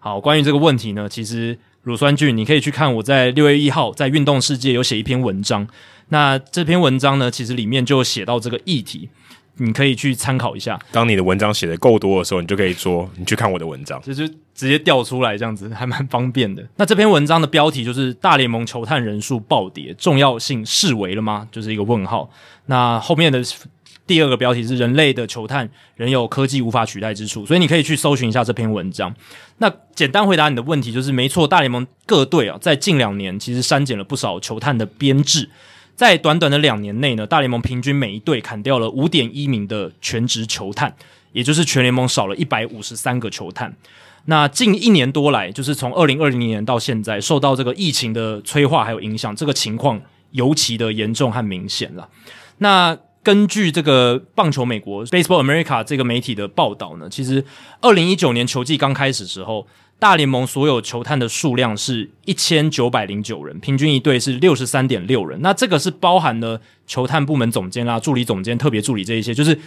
[0.00, 5.68] 好，关于这个问题呢，其实乳酸菌你可以去看我在六月一号在运动世界有写一篇文章。
[6.08, 9.08] 那这篇文章呢，其实里面就写到这个议题。
[9.56, 10.78] 你可以去参考一下。
[10.90, 16.66] 当你的文章写的够多的时候，你就可以说你去看我的文章，就是直接调出来，这样子还蛮方便的。
[16.76, 22.30] 那这篇文章的标题就是“大联盟球探人数暴跌，重要性视为了吗？”就是一个问号。
[22.66, 23.42] 那后面的
[24.06, 29.14] 第二个标题是“人类的球探仍有科技无法取代之处”，所以你可以去搜寻一下这篇文章。
[29.58, 35.48] 那简单回答你的问题就是，没错，大联盟各队啊，在近两年其实删减了不少球探的编制。
[35.96, 40.94] 在短短的两年内呢，大联盟平均每一队砍掉了五点一名的全职球探，
[41.32, 43.76] 也就是全联盟少了一百五十三个球探。
[44.24, 50.00] 那近一年多来，就是从二零二零年到现在，受到这个疫情的催化还有影响，这个情况
[50.32, 52.08] 尤其的严重和明显了。
[52.58, 57.44] 那根据这个棒球美国 Baseball America 这个媒体的报道呢，其实
[57.80, 59.66] 二零一九年球季刚开始时候。
[59.98, 65.40] 大联盟所有球探的数量是一千九百零九人，平均一队是六十三点六人。
[65.40, 69.58] 那这个是包含了球探部门总监啦、助理总监、特别助理这一些，就是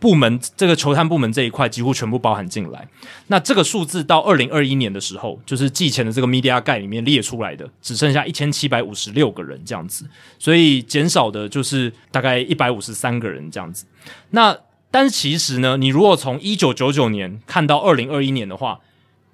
[0.00, 2.88] 部门这个球探部门这一块几乎全部包含进来。
[3.28, 10.04] 那这个数字到二零二一年的时候，就是季前的这个 Media 盖里面列出来的，只剩下一千七百五十六个人这样子，
[10.40, 13.84] 所以减少的就是大概一百五十三个人这样子。
[14.30, 14.58] 那
[14.90, 18.80] 但是其实呢，你如果从一九九九年看到二零二一年的话，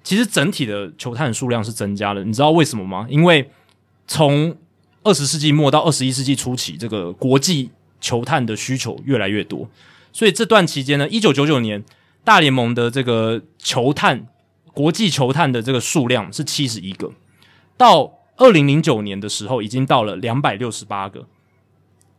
[0.03, 3.05] 其实整体的球探数量是增加了，你知道为什么吗？
[3.09, 3.49] 因为
[4.07, 4.57] 从
[5.03, 7.69] 二十世纪末到二十一世纪初期，这个国际
[7.99, 9.69] 球探的需求越来越多，
[10.11, 11.83] 所以这段期间呢，一九九九年
[12.23, 14.27] 大联盟的这个球探，
[14.73, 17.11] 国际球探的这个数量是七十一个，
[17.77, 21.27] 到二零零九年的时候已经到了两百六十八个，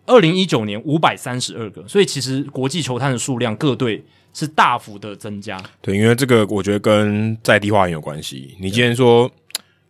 [0.07, 4.05] 二零一九年五百三十二个，所以其实国际球探的数量各队。
[4.35, 8.57] 是大幅的增加，对，因为这个我觉得跟在地化很有关系。
[8.59, 9.31] 你今天说，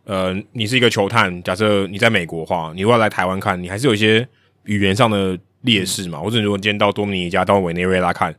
[0.04, 4.26] 呃，你是一个球探，假设你在美国的话，你如果要来台湾看，你还是有一些
[4.64, 6.18] 语言上的劣势嘛。
[6.18, 8.34] 嗯、或者如果你今天到多米尼加、到委内瑞拉看，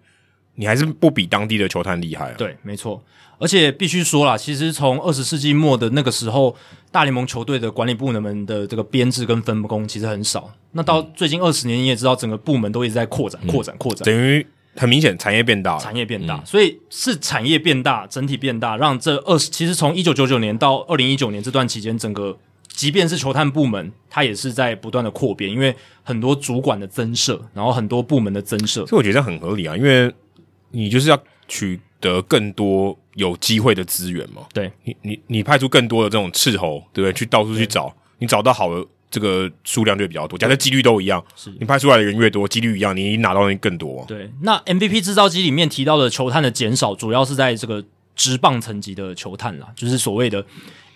[0.56, 2.36] 你还是不比当地的球探厉害啊。
[2.38, 3.02] 对，没错。
[3.40, 6.54] 而且必须说啦，其实从二十世纪末的那个时候，
[6.92, 10.54] 大联盟球队的管理部门的这个编制跟分工其实很少。
[10.74, 14.46] 那到最近二十年，你也知道，整个部门都一直在扩展、扩展、扩展，等于。
[14.76, 22.38] 很明显，产业变大了，产业变大，嗯、所以是产业变大，整体变大，让这二十其实从一九九九年到二零一九年这段期间，整个
[22.68, 30.14] 即便是球探部门，它也是在不断的扩编，因为很多主管的增设，然后很多部门的增设，所以我觉得这很合理啊，因为
[30.72, 34.72] 你就是要取得更多有机会的资源嘛，对。
[34.84, 37.14] 你，你你派出更多的这种斥候，对不对？
[37.14, 38.86] 去到处去找，你找到好的。
[39.14, 44.04] 这个数量就会比较多，假设几率都一样，是你派出来的人越多，几率一样，你拿到的更多。
[44.08, 47.86] 对，那 MVP 制造机里面提到的球探的减少，主要是在这个
[48.16, 50.44] 直棒层级的球探啦，就是所谓的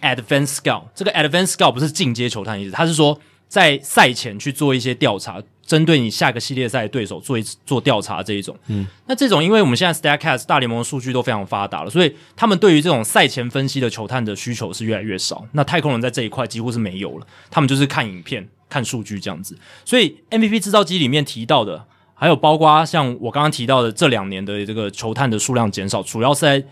[0.01, 0.85] Advanced Scout。
[0.95, 5.39] 这个 Advanced Scout 不是进阶球探意思，他是说在赛前去做一些调查。
[5.67, 15.45] 针对你下个系列赛的对手做一做调查这一种，嗯，那这种因为我们现在 Statcast 大联盟的数据都非常发达了，所以他们对于这种赛前分析的球探的需求是越来越少。
[15.51, 19.57] 那太空人在这一块几乎是没有了，他们就是看影片、看数据这样子。
[19.83, 26.63] 所以 MVP 制造机里面提到的，还有包括像我刚刚提到的这两年的这个球探的数量减少，主要是在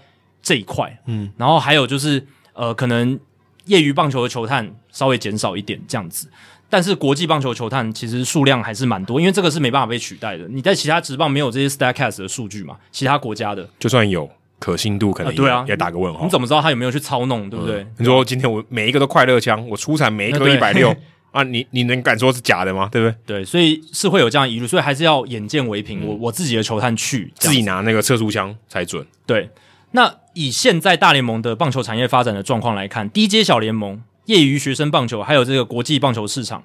[0.42, 3.20] 这一块，嗯，然后还有就是呃，可能
[3.66, 6.30] 业余棒球的球探稍微减少一点这样子。
[6.70, 10.48] 但是国际棒球球探其实数量还是蛮多，因为这个是没办法被取代的。
[10.48, 12.76] 你在其他职棒没有这些 Statcast 的数据嘛？
[12.92, 14.30] 其他国家的就算有
[14.60, 16.24] 可信度，可能对啊，也打个问号。
[16.24, 17.50] 你怎么知道他有没有去操弄？
[17.50, 17.82] 对不对？
[17.82, 20.94] 嗯、你说今天我每一个都快乐枪，我出产每一颗一百六
[21.32, 22.90] 啊，你你能敢说是假的吗？
[22.92, 23.38] 对不对？
[23.42, 26.02] 对，所以是会有这样疑虑，所以还是要眼见为凭。
[26.02, 29.06] 嗯、我我自己的球探去自己拿那个测速枪才准。
[29.26, 29.50] 对，
[29.92, 34.02] 那以现在大联盟的棒球产业发展的状况来看，低阶小联盟。
[34.26, 36.64] 业余学生棒球，还有这个国际棒球市场，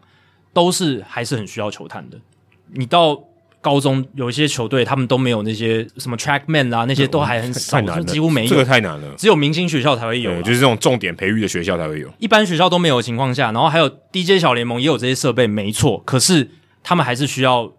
[0.52, 2.18] 都是还是很需要球探的。
[2.72, 3.18] 你到
[3.60, 8.48] 高中有一些球队，他们都没有那些什么 trackman 啊，那些都还很少，几乎没有。
[8.48, 12.10] 这个太难了，只有明星学校才会有，就是这种重点培育的学校才会有。
[12.18, 16.02] 一般学校都没有的情况下，然后还有 DJ 小联盟也有这些设备，没错。
[16.06, 16.50] 可是
[16.82, 17.70] 他们还是需要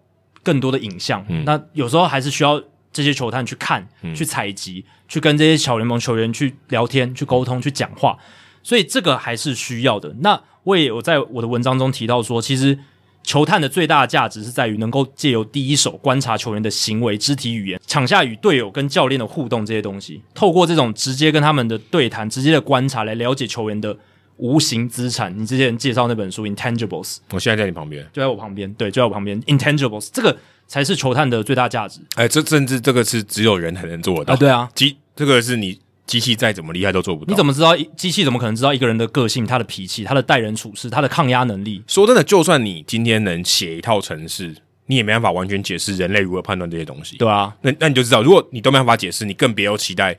[0.44, 8.16] 更多的影像，嗯、那有时候还是需要这些球探去看、嗯、去采集、去跟这些小联盟球员去聊天、去沟通、去讲话。
[8.62, 10.14] 所以这个还是需要的。
[10.20, 12.78] 那我也有在我的文章中提到说，其实
[13.22, 23.96] 球探的最大的价值是在于能够借由第一手观察球员的行为、肢体语言、场下与队友跟教练的互动这些东西，透过这种直接跟他们的对谈、直接的观察来了解球员的
[24.38, 25.36] 无形资产。
[25.38, 30.36] 你之前介绍那本书《Intangibles》，我现在在你旁边，就在我旁边，对，就在我旁边，《Intangibles》这个
[30.66, 32.00] 才是球探的最大价值。
[32.16, 34.34] 哎，这甚至这个是只有人才能做得到。
[34.34, 37.30] 啊，对啊，即这个是你机器再怎么厉害都做不到。
[37.30, 41.82] 你怎么知道机器怎么可能知道一个人的个性、他的脾气、他的待人处事、他的抗压能力？
[41.86, 44.54] 说真的，就算你今天能写一套程式，
[44.86, 47.16] 你也没办法完全解释人类如何判断这些东西。
[47.16, 50.18] 对啊，那那你就知道，如果你都没办法解释，你更别有期待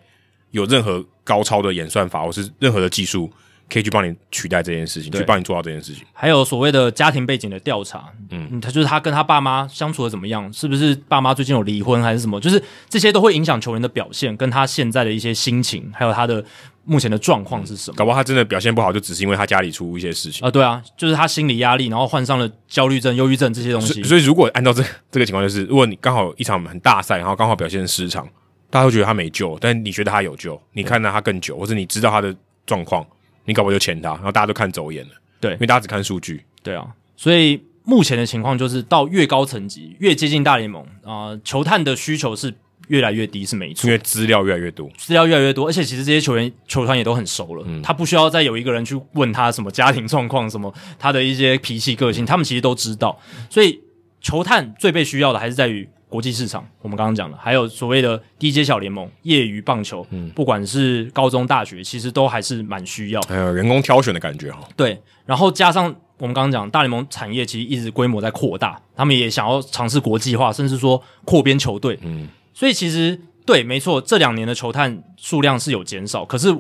[0.52, 3.32] 有任何高超的演算法或是任何的技术
[3.70, 6.04] 可以去帮你取代这件事情，去帮你做到这件事情。
[6.14, 12.40] 还有所谓的家庭背景的调查，嗯，他就是他跟他爸妈相处的怎么样，是不是爸妈最近有离婚还是什么？
[12.40, 16.44] 就是这些都会影响球员的表现，跟他现在的一些心情，还有他的
[16.86, 17.96] 目前的状况是什么？
[17.96, 20.52] 搞不好他真的表现不好，就只是因为他家里出一些事情啊。
[20.52, 23.94] 对啊，就是他心理压力，然后患上了焦虑症、忧郁症这些东西。
[23.94, 28.28] 所以，所以如果按照这这个情况，就是如果你刚好一场很大赛，然后刚好表现失常，
[28.70, 32.36] 大家会觉得他没救，但你觉得他有救，你看到他更久，或者你知道他的
[32.66, 33.06] 状况。
[33.46, 35.12] 你搞不好就签他，然后大家都看走眼了。
[35.40, 36.44] 对，因为大家只看数据。
[36.62, 42.54] 对啊，所以目前的情况就是，到越高层级，越接近大联盟啊、呃，球探的需求是
[42.88, 43.88] 越来越低，是没错。
[43.88, 53.20] 因为资料越来越多，资料越来越多，而且其实这些球员球团也都很熟了，嗯、他不需要再有一个人去问他什么家庭状况，什么他的一些脾气个性，他们其实都知道。
[53.50, 53.82] 所以
[54.22, 55.88] 球探最被需要的还是在于。
[56.14, 63.22] 国际市场，我们刚刚讲的，还有所谓的低阶小联盟、业余棒球，嗯，不管是高中、大学，其实都还是蛮需要。
[63.24, 64.60] 还有人工挑选的感觉哈。
[64.76, 65.86] 对，然后加上
[66.20, 71.98] 我们刚刚讲，大联盟产业其实一直规模在扩大，他们也想要尝试国际化，甚至说扩编球队。
[72.04, 76.56] 嗯，所以其实对，没错，这两年的球探数量是有减少，可是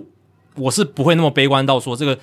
[0.55, 2.17] 我是不会那么悲观到说这个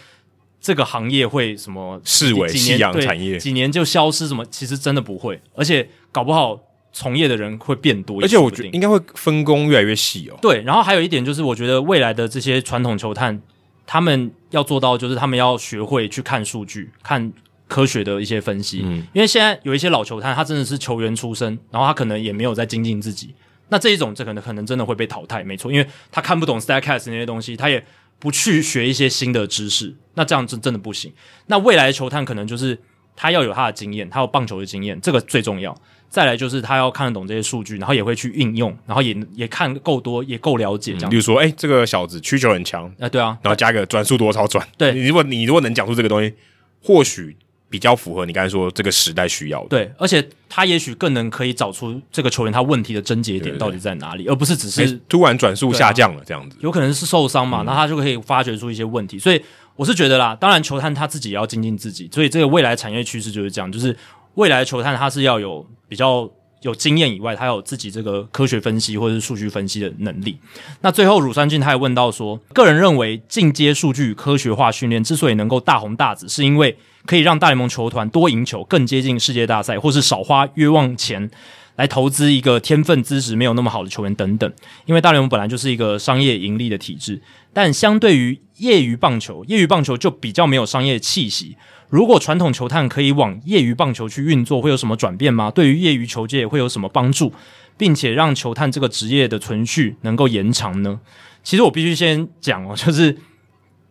[0.61, 4.45] 这个行业会什么视为夕阳产业，几年就消失什么？
[4.47, 6.59] 其实真的不会，而且搞不好。
[6.93, 10.39] 从业的人会变多，而且我觉得应该会分工越来越细哦。
[10.43, 13.41] 对，然后还有一点就是，我觉得未来的这些传统球探，
[13.87, 17.33] 他们要做到就是他们要学会去看数据、看
[17.69, 18.83] 科学的一些分析。
[18.85, 23.35] 嗯，因为现在有一些老球探，他真的是球员出身，然后他可能也没有在精进自己。
[23.69, 27.85] 那这一种，这可能可能真的会被淘汰，没错，因为他看不懂 Statcast 那些东西，他也
[28.19, 31.13] 不去学一些新的知识，那这样真真的不行。
[31.47, 32.77] 那未来的球探可能就是
[33.15, 35.73] 他要有他的经验，他有棒球的经验，这个最重要。
[36.11, 41.09] 再来就是他要看得懂这些数据，然后也会去应用，然后也也看够多，也够了解这样。
[41.09, 46.35] 嗯、比如说，哎、欸，这个小子需求很强，哎、呃，对啊，然后加个转速多少转，对，你如果你如果能讲出这个东西，
[46.83, 47.37] 或许
[47.69, 49.69] 比较符合你刚才说这个时代需要的。
[49.69, 59.17] 对，而且他也许更能可以找出这个球员他问题的症结点到底在哪里，而不是只是、欸、突然转速下降了这样子，有可能是受伤嘛，那、嗯、他就可以发掘出一些问题。
[59.17, 59.41] 所以
[59.77, 63.97] 我是觉得啦，当然球探他自己也要精进自己，所以这个未来产业趋势就是这样，就是
[64.41, 66.31] 未来的球探他是要有比较。
[66.63, 70.39] 有经验以外，他有自己这个科学分析或者是数据分析的能力。
[70.83, 76.77] 那最后乳酸菌他也问到说，个人认为进阶数据科学化训练之所以能够大红大紫，是因为
[77.07, 81.31] 可以让大联盟球团多赢球，更接近世界大赛，或是少花冤枉钱
[81.77, 84.53] 来投资一个天分资质没有那么好的球员等等。
[84.85, 87.23] 因为大联盟本来就是一个商业盈利的体制，
[87.55, 91.57] 但相对于业余棒球，业余棒球就比较没有商业气息。
[91.89, 95.51] 如果传统球探可以往业余棒球去运作，会有什么转变吗？
[95.51, 97.33] 对于业余球界会有什么帮助，
[97.77, 101.01] 并且让球探这个职业的存续能够延长呢？
[101.43, 103.17] 其实我必须先讲哦，就是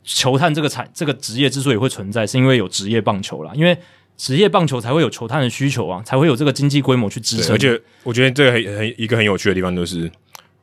[0.03, 3.77] 球探这个产这个职业之所以会存在，是因为有职业棒球啦，因为
[4.15, 7.55] 职业棒球才会有球探的需求啊，才会有这个经济规模去支撑。
[7.55, 10.09] 而且我觉得这个很很一个很有趣的地方就是，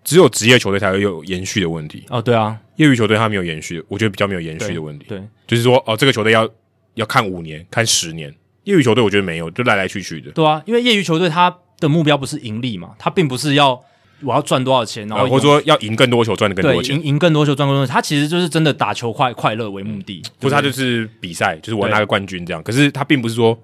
[0.06, 2.22] 只有职业球队才会有延续的问题哦。
[2.22, 5.04] 对啊，业余球队它没有延续，我觉得比较没有延续的问题。
[5.06, 6.48] 对，对就是说哦，这个球队要。
[6.96, 8.34] 要看五年，看十年。
[8.64, 10.30] 业余球队我觉得没有，就来来去去的。
[10.30, 13.78] 对啊，因为业余球队他的目标不是盈利嘛，他并不是要
[14.22, 17.92] 我要赚多少钱，然后、呃、或者说要赢更多球，赚的更多钱，赢赢更多球，赚更多钱。
[17.92, 22.62] 他其实就是真的打球快快乐为目的，不是他就是比赛，就是我拿个冠军这样。
[22.62, 23.58] 可是他并不是说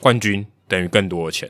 [0.00, 1.46] 冠军等于更多的钱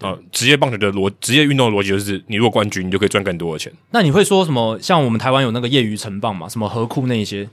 [0.00, 0.16] 啊。
[0.32, 3.72] 职业棒球的逻，职业运动的逻辑就是，你如果冠军，你就可以赚更多的钱。
[3.90, 4.78] 那你会说什么？
[4.80, 7.48] 像我们台湾有那个业余城棒嘛，什么河库那一些。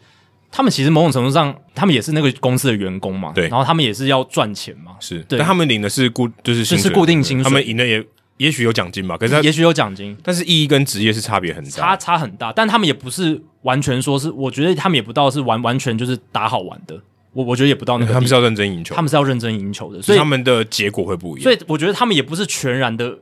[0.49, 8.01] 他们其实某种程度上，他们也是那个公司的员工嘛，对，然后他们也是要赚钱嘛，是，对，但他们领的是固，就是就，是固定薪水，他们赢的也
[8.37, 16.97] 也许有奖金吧，可是他也许有奖金，但是意义跟职业是差别很大，差差很大，但他们也不是完全说是，我觉得他们也不到是完完全就是打好玩的，
[17.37, 23.19] 我我觉得也不到那个，他们是要认真赢球，他们是要认真赢球的，所以他们的结果会不一样，所以我觉得他们也不是全然的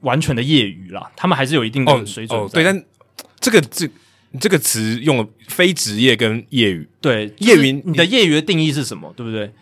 [0.00, 2.84] 完全的业余啦，他们还是有一定的水准，哦，哦，对，但
[3.38, 3.88] 这个这。
[4.34, 9.12] 你这个词用了非职业跟业余，对，业余你的业余的定义是什么？
[9.14, 9.52] 对不对？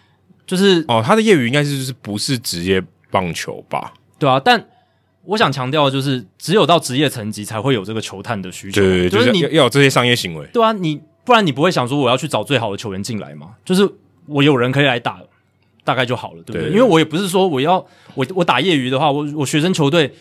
[0.47, 3.93] 就是哦，他的业余应该是就是不是职业棒球吧？
[4.17, 4.65] 对啊，但
[5.25, 11.01] 我想强调的就是，只有到职业层级才会有这个球探的需求，对，就是你要，要有这些商业行为，对啊，你。
[11.31, 13.51] 不然你不会想说我要去找最好的球员进来嘛？
[13.65, 13.89] 就是
[14.27, 15.21] 我有人可以来打，
[15.85, 16.63] 大概就好了，对不对？
[16.63, 17.77] 对，因为我也不是说我要
[18.17, 20.13] 我我打业余的话，我我学生球队，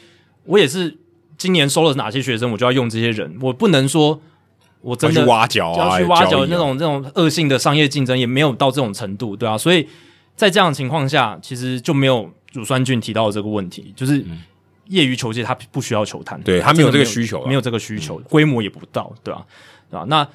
[0.43, 0.95] 我也是
[1.35, 4.21] 今年收了哪些学生，我就要用这些人，我不能说
[4.81, 9.57] 我真的挖角啊，要去挖角那种那种恶性的商业竞争，也没有到这种程度，对啊。
[9.57, 9.87] 所以
[10.35, 14.23] 在这样的情况下，其实就没有乳酸菌提到的这个问题，就是
[14.85, 19.43] 业余球界他不需要球探，对他没有这个需求，没有这个需求，规模也不到，对吧？
[19.89, 20.05] 对吧？
[20.07, 20.27] 那。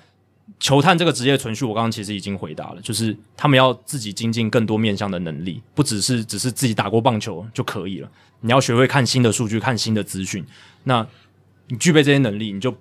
[0.61, 8.09] 球探这个职业存续，我刚刚其实已经回答了，就是他们要自己精进更多面向的能力，不只是只是自己打过棒球就可以了。
[8.41, 10.45] 你要学会看新的数据，看新的资讯。
[10.85, 11.07] 那
[11.69, 12.75] 你具备这些能力，你就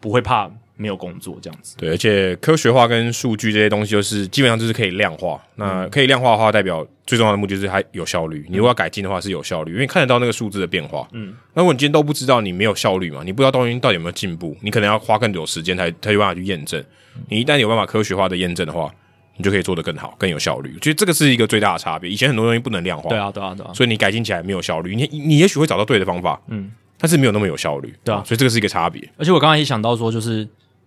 [0.00, 1.76] 不会怕没有工作这样子。
[1.76, 5.40] 对，而且科学化跟数据这些东西，就是基本上就是可以量化。
[5.56, 8.46] 那可以量化的话，代表最重要的目的就是它有效率。
[8.48, 11.08] 你如果要改进的话，是有效率，因为看得到那个数字的变化。
[11.12, 13.22] 嗯，那如果你今天都不知道，你没有效率嘛？
[13.24, 16.82] 你不知道东西到底有没有进步，你可能要花更久时间才才有办法去验证。
[17.28, 18.92] 你一旦有办法科学化的验证的话，
[19.38, 20.72] 你就可以做得更好、更有效率。
[20.74, 22.10] 我觉得这个是一个最大的差别。
[22.10, 24.94] 以前很多东西不能量化，对啊，对啊，对啊，所以你改进起来没有效率。
[24.94, 28.22] 你你也许会找到对的方法，嗯，但是没有那么有效率，对啊。
[28.26, 29.06] 所以这个是一个差别。
[29.16, 30.46] 而且我刚才也想到说，就是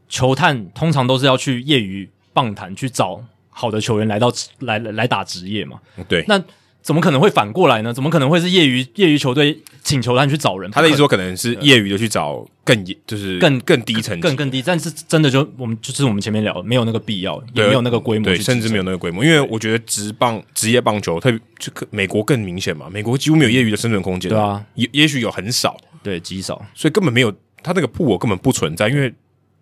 [0.09, 6.25] 球探通常都是要去业余棒坛去找好的球员来到来来打职业嘛，对。
[6.27, 6.41] 那
[6.81, 7.93] 怎么可能会反过来呢？
[7.93, 10.71] 怎么可能会是业余业余球队请球探去找人？
[10.71, 19.23] 他的意思说，可能是业余的去找更就是更更低层、更更低，但是真的就我们就是我们前面聊的，没有那个必要，也没有那个规模，对，甚至没有那个规模。
[19.23, 27.31] 因为我觉得职棒职业棒球，特别就美国更明显嘛，美国几乎没有业余的生存空间，对啊，也也许有很少，对，极少，所以根本没有
[27.61, 29.13] 他那个 pool 根本不存在，因为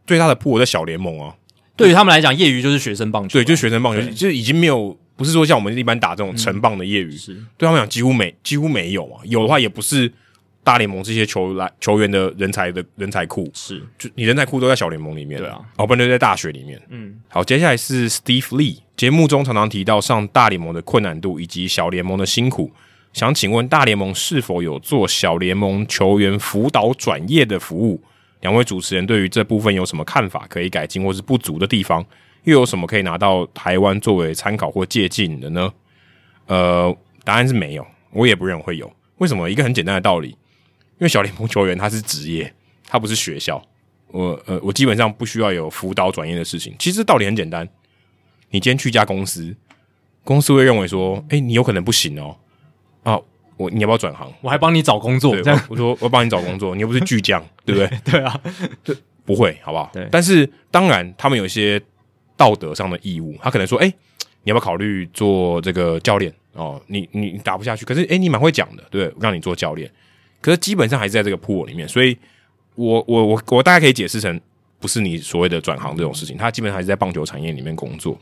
[0.07, 1.35] 最大的 pool 在小联盟啊。
[1.75, 4.97] 对于他们来讲，业余就是学生棒球，对，就是学生棒球，就是已经没有。
[5.15, 7.33] 不是说像我们一般打这种成棒的业余，嗯、是。
[7.57, 10.13] 对他们讲几乎没几乎没有啊，有的话也不是
[10.63, 13.81] 大联盟这些球来球员的人才的人才库，是。
[13.97, 22.71] 就你人才库都在小联盟里面，对啊，哦，不然就在大学里面，嗯，好，接下来是 Steve Lee，节目中常常提到上大联盟的困难度以及小联盟的辛苦，
[23.11, 28.03] 想请问大联盟是否有做小联盟球员辅导转业的服务？
[28.47, 30.47] 两位主持人对于这部分有什么看法？
[30.47, 32.03] 可以改进或是不足的地方？
[32.45, 35.73] 又有什么可以拿到台湾作为参考或借鉴的呢？
[36.45, 36.95] 呃，
[37.25, 38.89] 答案是没有，我也不认为会有。
[39.17, 39.49] 为什么？
[39.49, 42.53] 一个很简单的道理，因为小联盟球员他是职业，
[42.87, 43.61] 他不是学校。
[44.11, 46.73] 我呃，我基本上不需要有辅导转业的事情。
[46.79, 47.67] 其实道理很简单，
[48.51, 49.53] 你今天去一家公司，
[50.23, 52.37] 公司会认为说，哎、你有可能不行哦。
[53.03, 53.19] 啊，
[53.57, 54.31] 我你要不要转行？
[54.41, 57.99] 我还帮你找工作，这样我，我说我帮你找工作，你又不是巨匠， 对不对？
[58.05, 58.41] 对啊，
[58.83, 59.89] 对，不会，好不好？
[59.93, 60.07] 对。
[60.09, 61.81] 但是当然，他们有一些。
[62.39, 63.95] 道德上的义务，他可能说：“哎、欸，
[64.43, 66.31] 你要不要考虑做这个教练？
[66.53, 69.89] 哦，你你你打不下去，可是哎、欸，你蛮会讲的，对，让你做教练。
[70.39, 72.15] 可是基本上还是在这个 pool 里面，所以
[72.75, 74.39] 我我我我大概可以解释成，
[74.79, 78.15] 不是你所谓的转行这种事情，他基本上还是在棒球产业里面工作。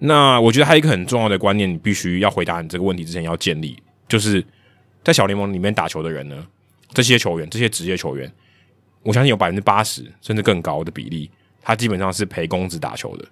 [0.00, 4.44] 那我觉得还有一个很重要的观念，你必须要回答你这个问题之前要建立，就是
[5.06, 6.44] 在小联盟里面打球的人呢，
[6.92, 8.28] 这些球员，这些职业球员，
[9.04, 11.30] 我相信有百分之八十甚至更高的比例。”
[11.62, 13.24] 他基本上是陪公子打球的。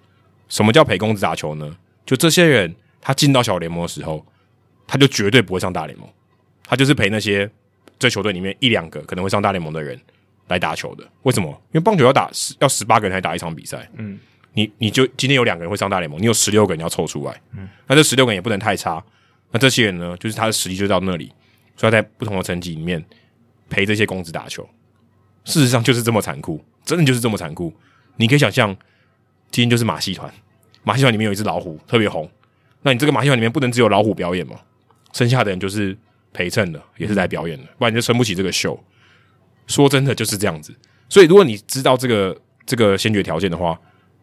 [0.47, 1.75] 什么叫陪公子打球呢？
[2.05, 4.25] 就这些人，他进到小联盟的时候，
[4.87, 6.07] 他就绝对不会上大联盟。
[6.63, 7.51] 他就是陪那些
[7.99, 9.99] 这球队里面一两个可能会上大联盟的人
[10.47, 11.05] 来打球的。
[11.23, 11.49] 为什么？
[11.73, 13.85] 因为棒球要打十要十八个人才打一场比赛。
[13.97, 14.17] 嗯，
[14.53, 17.41] 你你就今天有两个人会上大联盟，你有十六个人要凑出来。
[17.51, 19.03] 嗯，那这十六个人也不能太差。
[19.51, 21.31] 那这些人呢，就是他的实力就到那里，
[21.75, 23.03] 所以在不同的层级里面
[23.69, 24.67] 陪这些公子打球。
[25.43, 27.73] 事实上就是这么残酷，真的就是这么残酷。
[28.17, 28.75] 你可以想象，
[29.51, 30.33] 今天就是马戏团，
[30.83, 32.29] 马戏团里面有一只老虎特别红，
[32.81, 34.55] 那你这个马戏团里面不能只有老虎表演嘛？
[35.13, 35.95] 剩下的人就是
[36.33, 38.77] 陪衬的，也是来表演的，不然你就撑不起这个秀。
[39.67, 40.75] 说真的就是这样子。
[41.07, 42.35] 所以如果你知道这个
[42.65, 43.79] 这个先决条件的话，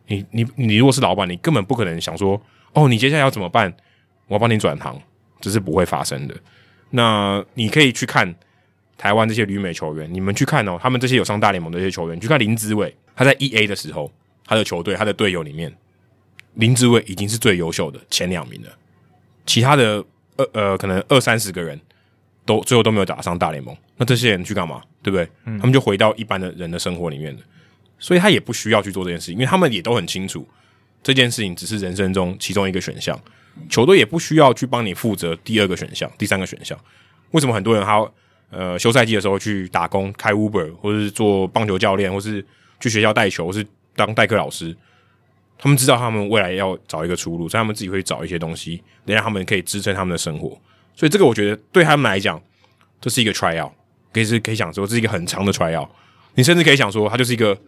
[0.06, 2.40] 你你你如果是老板，你根本不可能想说，
[2.72, 3.72] 哦，你接下来要怎么办？
[4.26, 5.00] 我帮你转行，
[5.40, 6.34] 这是不会发生的。
[6.94, 8.34] 那你可以去看
[8.96, 12.94] 台湾这些旅美球员，你们去看哦，他们这些有上大联盟的这些球员，你去看林子伟。
[13.16, 14.10] 他在 E A 的时候，
[14.46, 15.74] 他的球队、他的队友里面，
[16.54, 18.68] 林志伟已经是最优秀的前两名了。
[19.44, 20.04] 其他的
[20.36, 21.78] 二呃，可能二三十个人
[22.46, 23.76] 都最后都没有打上大联盟。
[23.96, 24.82] 那这些人去干嘛？
[25.02, 25.28] 对不对？
[25.44, 27.40] 嗯、他们就回到一般的人的生活里面了。
[27.98, 30.46] 所以他也不需要去做这件事情，因为他们也都很清楚，
[31.02, 33.18] 这件事情只是人生中其中一个选项。
[33.68, 36.78] 球队也不需要去帮你负责第二个选项、第三个选项。
[37.30, 38.06] 为什么很多人他
[38.50, 42.44] 呃休赛季的时候去打工、开 Uber，或者是做棒球教练，或是
[42.80, 43.66] 去学校带球是
[43.96, 44.76] 当代课老师，
[45.58, 50.48] 他们知道他们未来要找一个出路，所以他们自己会找一些东西，能让他们可以支撑他们的生活。
[50.94, 52.42] 所以这个我觉得对他们来讲，
[53.00, 53.70] 这是一个 tryout，
[54.12, 55.88] 可以是可以想说这是一个很长的 tryout。
[56.34, 57.58] 你甚至可以想说，它就是一个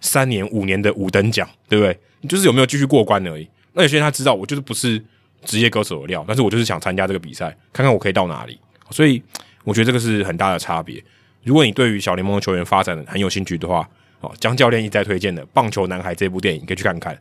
[0.00, 1.98] 三年五年的五等奖，对不对？
[2.20, 3.48] 你就是有没有继续过关而已。
[3.72, 5.04] 那有些人他知道我就是不是
[5.44, 8.58] 职业歌手的料，但是我就是想参加这个比赛，看看我可以到哪里。
[8.90, 9.22] 所以
[9.64, 11.02] 我觉得这个是很大的差别。
[11.44, 13.88] 如果你对于小联盟的球员发展很有兴趣的话，
[14.20, 17.16] 哦，江教练一再推荐的《棒球男孩》这部电影可以去看看，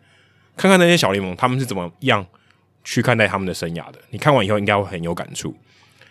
[0.55, 2.25] 看看那些小联盟他们是怎么样
[2.83, 3.99] 去看待他们的生涯的。
[4.09, 5.55] 你看完以后应该会很有感触。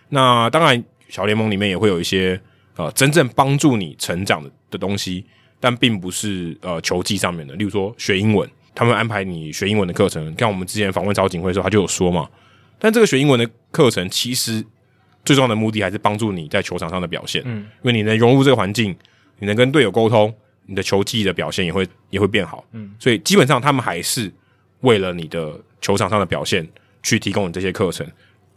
[0.08, 2.40] 那当然，小联盟里面也会有一些
[2.76, 5.24] 呃真正帮助你成长的的东西，
[5.58, 7.54] 但并不是呃球技上面的。
[7.56, 10.32] 例如说学英文，他们安排你学英文的课程。
[10.39, 12.28] 像我们之前访问曹景辉的时候，他就有说嘛。
[12.78, 14.65] 但这个学英文的课程其实
[15.24, 17.43] 最重要的目的还是帮助你在球场上的表现。
[17.44, 18.94] 嗯，因为你能融入这个环境，
[19.40, 20.32] 你能跟队友沟通。
[20.69, 24.28] 你的球技的表现也会也会变好，嗯，所以基本上他们还是
[24.81, 26.66] 为了你的球场上的表现
[27.05, 28.05] 去提供你这些课程，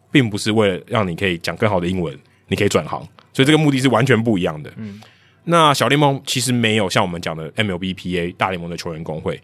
[0.10, 2.18] 并不是为了让你可以讲更好的英文，
[2.48, 3.00] 你可以转行，
[3.32, 4.74] 所以这个目的是完全不一样的。
[4.78, 5.00] 嗯，
[5.44, 9.40] 那小联盟其实没有像我们讲的 MLBPA 大联盟的球员工会，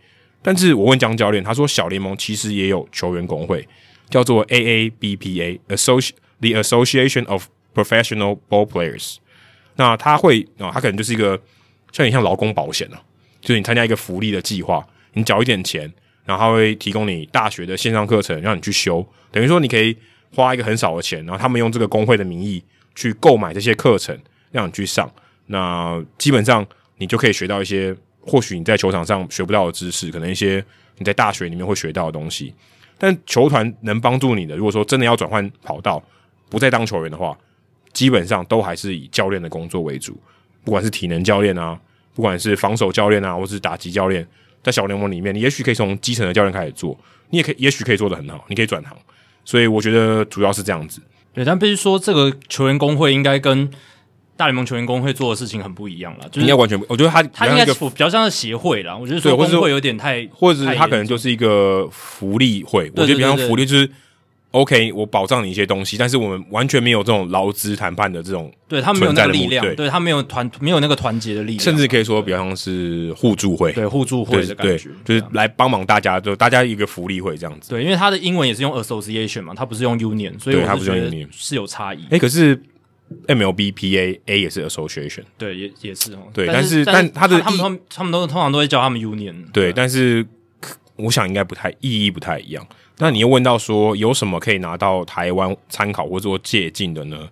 [0.46, 3.68] 但是我问江教练，他说小联盟其实也有球员工会，
[4.10, 9.16] 叫做 AABPA，Associ the Association of Professional Ball Players，
[9.78, 11.42] 那他会啊、他可能就是一个。
[11.92, 13.02] 像你像劳工保险啊，
[13.40, 15.90] 就是你参加一个福利的计划，你缴一点钱，
[16.26, 19.96] 然后他会提供你大学的线上课程让你去修，等于说你可以
[20.34, 22.62] 花一个很少的钱，然后他们用这个工会的名义
[22.96, 24.20] 去购买这些课程
[24.52, 25.10] 让你去上，
[25.46, 26.68] 那基本上
[26.98, 27.96] 你就可以学到一些
[28.26, 30.64] 或许你在球场上学不到的知识，可能一些
[30.98, 32.54] 你在大学里面会学到的东西。
[32.98, 36.02] 但球团能帮助你的，如果说真的要转换跑道，
[36.50, 37.38] 不再当球员的话，
[37.94, 40.18] 基本上都还是以教练的工作为主。
[40.64, 41.80] 不管是体能教练啊，
[42.16, 44.26] 不管是防守教练啊，或是打击教练，
[44.64, 46.98] 在小联盟里面，你也许可以从基层的教练开始做，
[47.30, 48.98] 你也可以，也许可以做得很好，你可以转行。
[49.44, 51.02] 所以我觉得主要是这样子。
[51.34, 53.70] 对，但必须说，这个球员工会应该跟
[54.38, 56.28] 大联盟球员工会做的事情很不一样了。
[56.30, 58.95] 就是、应该完全不，我觉得他他应该比较像是协会啦。
[58.95, 62.91] 我觉得说工会有点太，或者是他可能就是一个福利会。
[62.95, 63.90] 我觉得比较福利就是。
[64.52, 77.72] OK，我保障你一些东西，但是我们完全没有这种劳资谈判的这种，对他没有那个力量，对他没有团，没有那个团结的力量，甚至可以说比较像是互助会，对互助会的感觉，就是来帮忙大家，就大家一个福利会这样子。
[77.72, 82.06] 对，因为他的英文也是用 association 嘛，他不是用 union，所以他不是用 union 是有差异。
[82.12, 82.57] 哎，可是
[83.27, 86.27] MLBPA A 也是 association，对，也也是哦。
[86.34, 90.26] 对，但是但他的他们他们都通常都会叫他们 union，对，但是
[90.95, 92.68] 我想应该不太意义不太一样。
[92.98, 97.30] 那你又问到说有什么可以拿到台湾参考或者说借鉴的呢？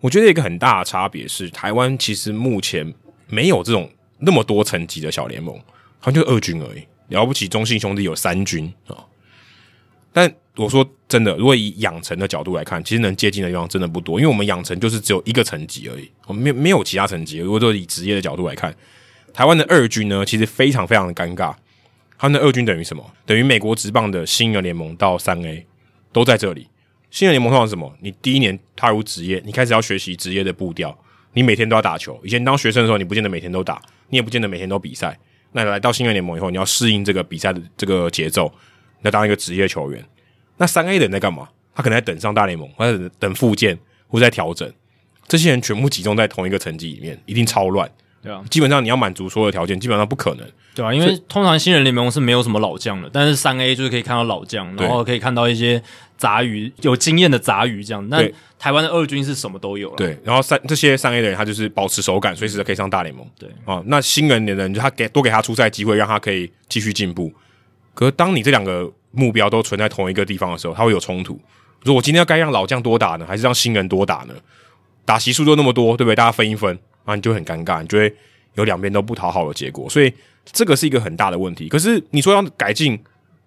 [0.00, 2.92] 我觉得一个很大的差别是，台湾其实目前
[3.28, 5.56] 没有这种那么多层级的小联盟，
[5.98, 6.82] 好像就二军而已。
[7.08, 9.06] 了不起，中信兄弟有三军啊。
[10.12, 17.38] 但我说真的，如果以养成的角度来看，其实能接近的地方真的不多，因为我们养成就是只有一个层级而已，我们没没有其他层级。
[17.38, 18.72] 如果说以职业的角度来看，
[19.32, 21.52] 台湾的二军呢，其实非常非常的尴尬。
[22.16, 23.04] 他们的二军等于什么？
[23.26, 25.66] 等于美国职棒的新人联盟到三 A
[26.12, 26.68] 都在这里。
[27.10, 27.92] 新人联盟通常是什么？
[28.00, 30.96] 你第一年踏入职业，你开始要学习职业的步调，
[31.32, 32.18] 你每天都要打球。
[32.22, 35.18] 以前当学生的时候，你不见得每天都打，你也不见得每天都比赛。
[35.50, 38.52] 那来到新人联盟以后，你要适应这个比赛的这个节奏，
[39.02, 40.04] 要当一个职业球员。
[40.56, 41.48] 那三 A 的人在干嘛？
[41.74, 43.76] 他可能在等上大联盟，或者等复健，
[44.06, 44.70] 或者在调整。
[45.26, 47.90] 这些人全部集中在同一个层级里面，一定超乱。
[48.22, 50.46] 对啊，基本上你要满足所有的条件，基本上不可能。
[50.74, 55.82] 对啊，因为通常新人联盟是没有什么老将的，但是三 A 就是可以看到老将，然后可以看到一些
[56.16, 58.08] 杂鱼，有经验的杂鱼这样。
[58.08, 58.22] 那
[58.58, 59.96] 台湾的二军是什么都有了。
[59.96, 63.26] 对，然后三这些三 A 的人，他就是保持手感，随时都可以上大联盟。
[63.38, 67.32] 对啊，那新人的人就他给多给他出赛机会，让他可以继续进步。
[67.92, 71.40] 可是当你这两个目标都存在同一个地方的时候，它会有冲突。
[71.82, 74.34] 如果我今天要该让老将多打呢，还是让新人多打呢？
[75.04, 76.14] 打席数就那么多，对不对？
[76.14, 78.14] 大家分一分啊，你就很尴尬，你就会。
[78.56, 80.14] 有两边都不讨好的结果，所以
[80.44, 81.68] 这个是一个很大的问题。
[81.68, 82.96] 可是你说要改进，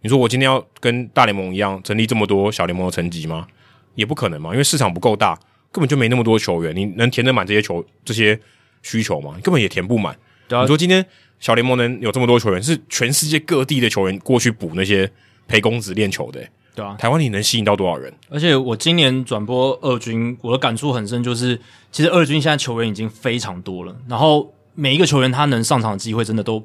[0.02, 3.48] 你说我今天要跟大联盟一样成立这么多小联盟的层级吗？
[3.96, 5.34] 也不可能嘛，因为市场不够大，
[5.72, 8.38] 根本就没那么多球员，你能填得满这些球这些
[8.84, 9.40] 需求吗？
[9.42, 10.14] 根本也填不满。
[10.50, 11.06] 啊，你说今天
[11.40, 15.10] 小联盟能有这么多球员，是全世界各地的球员过去补那些
[15.48, 16.96] 陪公子练球的，对啊。
[17.00, 18.14] 台湾你能吸引到多少人？
[18.30, 21.60] 而且我今年转播二军，我的感触很深，就是
[21.92, 24.54] 其实二军现在球员已经非常多了，然后。
[24.80, 26.64] 每一个球员他能上场的机会真的都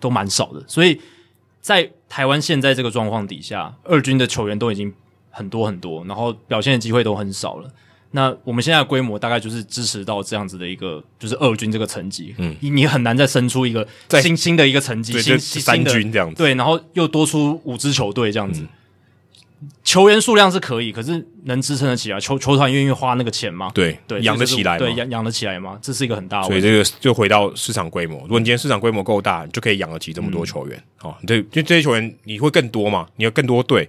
[0.00, 1.00] 都蛮少的，所以
[1.60, 4.92] 在台湾现在这个状况底下，二军的球员都已经
[5.30, 7.70] 很多很多，然后表现的机会都很少了。
[8.12, 13.86] 那我们现在的规模大概就是支持到这样子的一个，就是二军这个层级，嗯，你很难再生出一个
[14.22, 18.66] 新新的一个层级，新新三军这样子，对，然后又多出五支球队这样子，
[19.82, 22.20] 球员数量是可以，可是能支撑得起来？
[22.20, 23.70] 球球团愿意花那个钱吗？
[23.74, 24.78] 对对，养得起来吗？
[24.78, 25.78] 对，养养得起来吗？
[25.80, 26.60] 这是一个很大的问题。
[26.60, 28.20] 所以这个就回到市场规模。
[28.22, 30.82] 如果你今天市场规模够大，你就可以养得起这么多球员。
[31.02, 33.06] 哦，就这些球员你会更多嘛？
[33.16, 33.88] 你有更多队，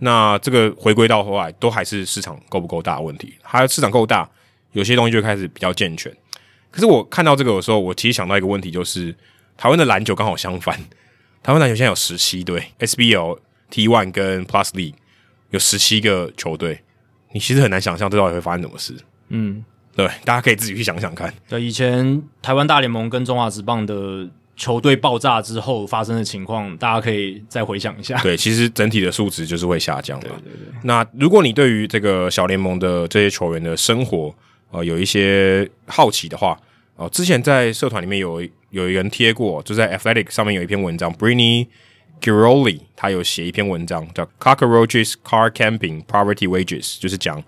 [0.00, 3.34] 那这个回归到后来都还是市场够不够大的问题。
[3.42, 4.28] 还有市场够大，
[4.72, 6.12] 有些东西就开始比较健全。
[6.70, 9.14] 可是我看到这个的时候，我其实想到一个问题，就是
[9.56, 10.76] 台湾的篮球刚好相反。
[11.42, 13.38] 台湾篮球现在有十七队，SBL
[13.70, 14.94] T One 跟 Plus League。
[15.50, 16.80] 有十七个球队，
[17.32, 18.94] 你其实很难想象这到底会发生什么事。
[19.30, 19.64] 嗯，
[19.96, 21.34] 对，大家可以自己去想想看。
[21.48, 24.28] 对，以前台湾大联盟跟中华职棒的
[24.60, 28.20] 球队爆炸之后发生的情况，大家可以再回想一下。
[28.20, 30.28] 对，其实整体的数值就是会下降的。
[30.28, 30.78] 对对对。
[30.82, 34.34] 那如果你对于这个小联盟的这些球员的生活，
[34.70, 36.52] 呃，有一些好奇的话，
[36.96, 41.68] 哦、呃，之前在社团里面有有一个人贴过，就在 Athletic 上面有一篇文章，Britney
[42.20, 47.42] Giroli 他有写一篇文章叫《Cockroaches Car Camping Poverty Wages》，就是讲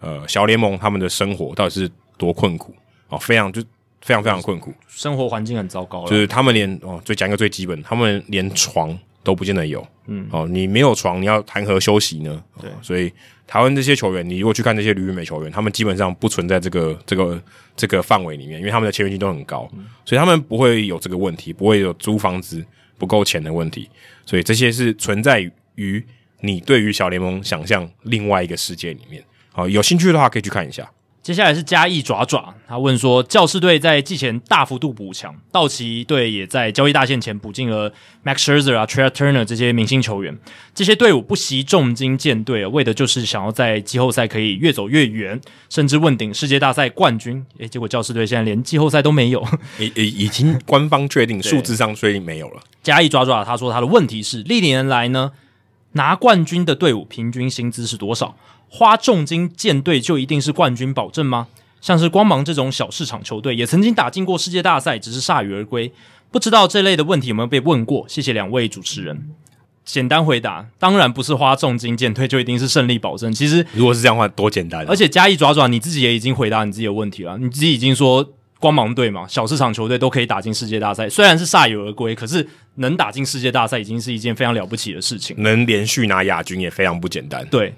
[0.00, 2.74] 呃小联盟他们的生活到底是多困苦
[3.08, 3.62] 哦，非常就
[4.00, 12.42] 非常非常困苦，生活环境很糟糕，就是他们连哦，最讲一个最基本，他们连床都不见得有，嗯哦，你没有床，你要谈何休息呢？
[12.60, 13.12] 对，所以
[13.46, 17.42] 台湾这些球员，你如果去看这些旅美球员，他们基本上不存在这个这个
[17.76, 22.64] 这个范围里面，因为他们的签约金都很高，嗯，所以他们不会有这个问题，不会有租房子
[22.96, 23.88] 不够钱的问题。
[24.24, 25.40] 所以这些是存在
[25.74, 26.04] 于
[26.40, 29.22] 你对于小联盟想象另外一个世界里面。
[29.52, 30.88] 好，有兴趣的话可以去看一下。
[31.28, 37.92] 接下来是嘉义爪爪，他问说，教士队在季前大幅度补强，道奇队也在交易大限前补进了
[38.24, 40.38] Max Scherzer 啊、Trey Turner 这些明星球员。
[40.74, 45.38] 这些队伍不惜重金建队，为的就是想要在季后赛可以越走越远，
[45.68, 47.44] 甚至问鼎世界大赛冠军。
[47.58, 49.46] 诶，结果教士队现在连季后赛都没有，
[49.78, 52.62] 已已已经官方确定，数字上确定没有了。
[52.82, 55.32] 嘉义爪爪他说他的问题是历年来呢，
[55.92, 58.34] 拿冠军的队伍平均薪资是多少？
[58.68, 61.48] 花重金建队就一定是冠军保证吗？
[61.80, 65.92] 像是光芒这种小市场球队也曾经打进过世界大赛，只是铩羽而归。
[66.30, 68.04] 不知道这类的问题有没有被问过？
[68.08, 69.30] 谢谢两位主持人。
[69.84, 73.32] 简单回答，当然不是花重金建队就一定是胜利保证。
[73.32, 74.86] 其实如果是这样的话，多简单啊。
[74.88, 78.34] 而且加一爪爪你自己也已经回答你自己的问题了，你自己已经说。
[78.60, 85.36] 光芒队嘛，小市场球队都可以打进世界大赛，虽然是铩羽而归，可是能打进世界大赛已经是一件非常了不起的事情。
[85.38, 87.46] 能连续拿亚军也非常不简单。
[87.52, 87.72] 对，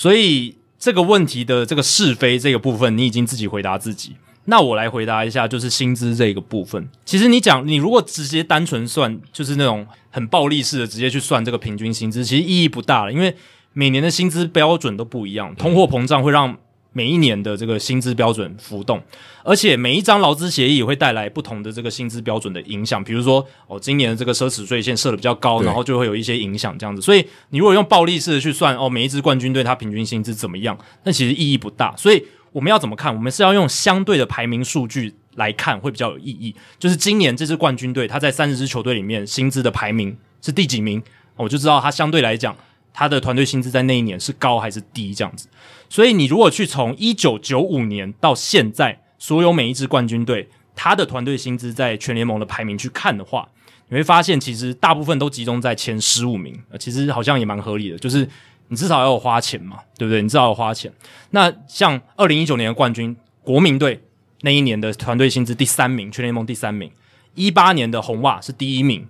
[0.00, 4.16] 所以这个问题的这个是非这个部分，你已经自己回答自己。
[4.46, 6.88] 那我来回答一下，就是薪资这个部分。
[7.04, 13.36] 其实你讲，你如果直接单纯算，就是那种很暴力式的直接去算这个平均薪资，其实意义不大了，因为
[13.74, 16.56] 每年的薪资标准都不一样，通货膨胀会让。
[16.92, 19.00] 每一年的这个薪资标准浮动，
[19.44, 23.02] 而且每一张劳资协议也会带来不同的这个薪资标准的影响。
[23.02, 27.00] 比如说，哦，今年的这个奢侈税线设的比较高，然后就会有一些影响这样子。
[27.00, 31.94] 所以，你如果用暴力式的去算，哦，每一支冠军队它平均薪资怎么样，那其实意义不大。
[31.96, 33.14] 所以，我们要怎么看？
[33.14, 36.54] 我们是要用相对的排名数据来看，会比较有意义。
[36.80, 41.00] 就是今年这支冠军队，它在三十支球队里面薪资的排名是第几名，
[41.36, 42.56] 我就知道它相对来讲。
[42.92, 45.14] 他的团队薪资在那一年是高还是低？
[45.14, 45.48] 这样子，
[45.88, 53.48] 所以你如果去从一九九五年到现在，所有每一支冠军队他的团队薪资在全联盟的排名去看的话，
[53.88, 58.28] 你会发现其实大部分都集中在前十五名，其实好像也蛮合理的，就是
[58.68, 60.22] 你至少要有花钱嘛，对不对？
[60.22, 60.92] 你至少要花钱。
[61.30, 64.02] 那像二零一九年的冠军国民队
[64.42, 66.88] 那一年的团队薪资第三名，全联盟第三名；
[67.34, 69.06] 一八年的红袜是第一名。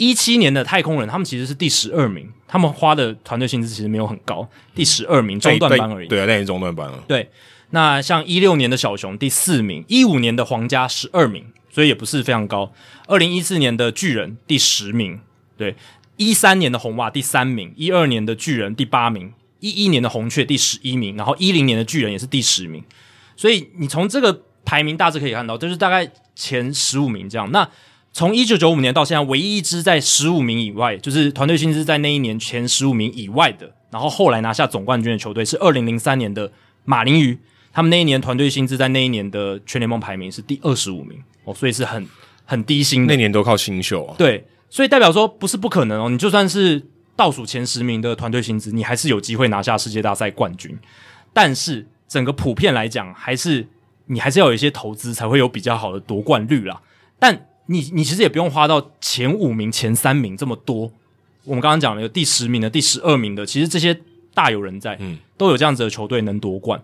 [0.00, 6.08] 一七年的太空人，他们其实是第十二名，他们花的团队薪资其实没有很高，第十二名中段班而已。
[6.08, 7.04] 对，啊，那是中段班了。
[7.06, 7.28] 对，
[7.72, 12.72] 那像一六年的小熊第四名，一五年的皇家十二名，所以也不是非常高。
[13.08, 15.20] 二零一四年的巨人第十名，
[15.58, 15.76] 对，
[16.16, 22.82] 一三年的红袜第三名，一二年的巨人第八名，一一年的红雀第十一名，然后一零年的巨人也是第十名。
[23.36, 27.50] 所以你从这个排名大致可以看到，就是大概前十五名这样。
[27.52, 27.68] 那
[28.12, 36.50] 从一九九五年到现在，唯一一支在十五名以外，就是团队薪资在那一年前十五名以外的，然后后来拿下总冠军的球队是二零零三年的
[36.84, 37.38] 马林鱼，
[37.72, 42.06] 他们那一年团队薪资在那一年的全联盟排名是第二十五名哦，所以是很
[42.44, 43.14] 很低薪的。
[43.14, 44.14] 那年都靠新秀啊。
[44.18, 46.82] 对，所以代表说不是不可能哦，你就算是
[47.14, 50.76] 倒数前十名的团队薪资，你还是有机会拿下世界大赛冠军。
[51.32, 53.68] 但是整个普遍来讲，还是
[54.06, 56.82] 你还是要有一些投资才会有比较好的夺冠率啦。
[57.20, 60.90] 但你你其实也不用花到前五名、前三名这么多。
[61.44, 63.96] 我们刚刚讲了有第十名的、第十二名的，其实这些
[64.34, 66.82] 大有人在，嗯，都有这样子的球队能夺冠。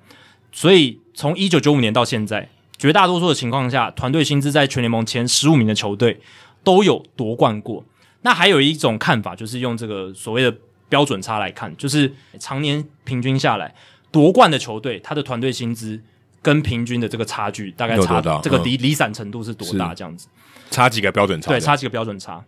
[0.53, 2.49] 所以从一九九五年到现在，
[2.79, 6.21] 绝大多数的情况下，团队薪资在全联盟前十五名的球队
[6.63, 7.85] 都有夺冠过。
[8.23, 10.57] 那还有一种看法，就是用这个所谓的
[10.89, 13.75] 标准差来看，就是常年平均下来
[14.13, 16.01] 夺冠的球队，他的团队薪资
[16.41, 19.93] 跟平均的这个差距大概差这个离离散程度是多大？
[19.93, 20.29] 这样子
[20.71, 21.51] 差几个标准差？
[21.51, 22.45] 对，差几个标准差。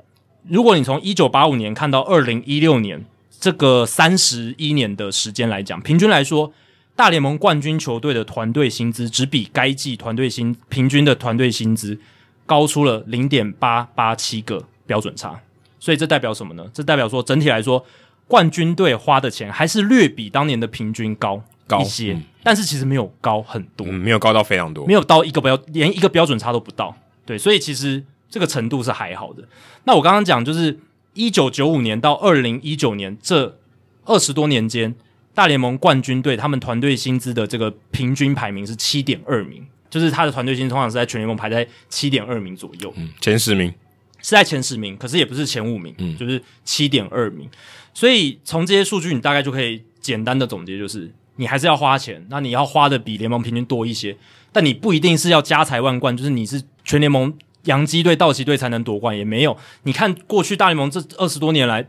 [0.48, 3.04] 如果你从一九八五年看到二零一六年
[3.40, 6.52] 这个三十一年的时间来讲，平均来说，
[6.96, 11.98] 大联盟冠军球队的团队薪资只比该季团队薪平均的团队薪资
[12.46, 15.40] 高出了零点八八七个标准差。
[15.78, 16.66] 所以这代表什么呢？
[16.72, 17.84] 这代表说整体来说，
[18.26, 26.96] 冠军队花的钱还是略比当年的平均高高一些，嗯、但是其实没有高很多，嗯，没有高到非常多，没有到一个标连一个标准差都不到。
[27.28, 28.02] 对，所以其实。
[28.30, 29.42] 这个程度是还好的。
[29.84, 30.78] 那我刚刚讲就是
[31.14, 33.58] 一九九五年到二零一九年这
[34.04, 34.94] 二十多年间，
[35.32, 42.92] 大联盟冠军队他们团队薪资的这个平均排名是七点二名，就是他的团队薪资通常是在全联盟排在七点二名左右。
[42.98, 43.72] 嗯，前十名
[44.18, 47.48] 是在前十名，可是也不是前五名，嗯，就是七点二名。
[47.94, 54.14] 所以从这些数据，你大概就可以简单的总结，就是你还是要花钱，那你要花的比联盟平均多一些，
[54.52, 57.32] 但你不一定是要家财万贯，就是你是全联盟。
[57.64, 59.54] 洋基队、道奇队才能夺冠，也没有。
[59.82, 61.86] 你看过去大联盟这二十多年来，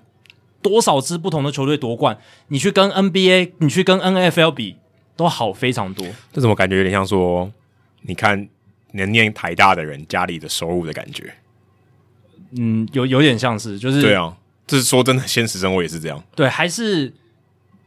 [0.62, 2.18] 多少支不同的球队夺冠，
[2.50, 4.76] 你去跟 NBA，你去跟 NFL 比，
[5.16, 6.06] 都好非常多。
[6.34, 7.50] 这怎么感觉有点像说，
[8.02, 8.50] 你看
[8.92, 11.34] 能念台大的人家里的收入的感觉？
[12.58, 14.36] 嗯，有有点像是，就是对啊，
[14.68, 16.22] 这是说真的，现实生活也是这样。
[16.36, 17.14] 对，还是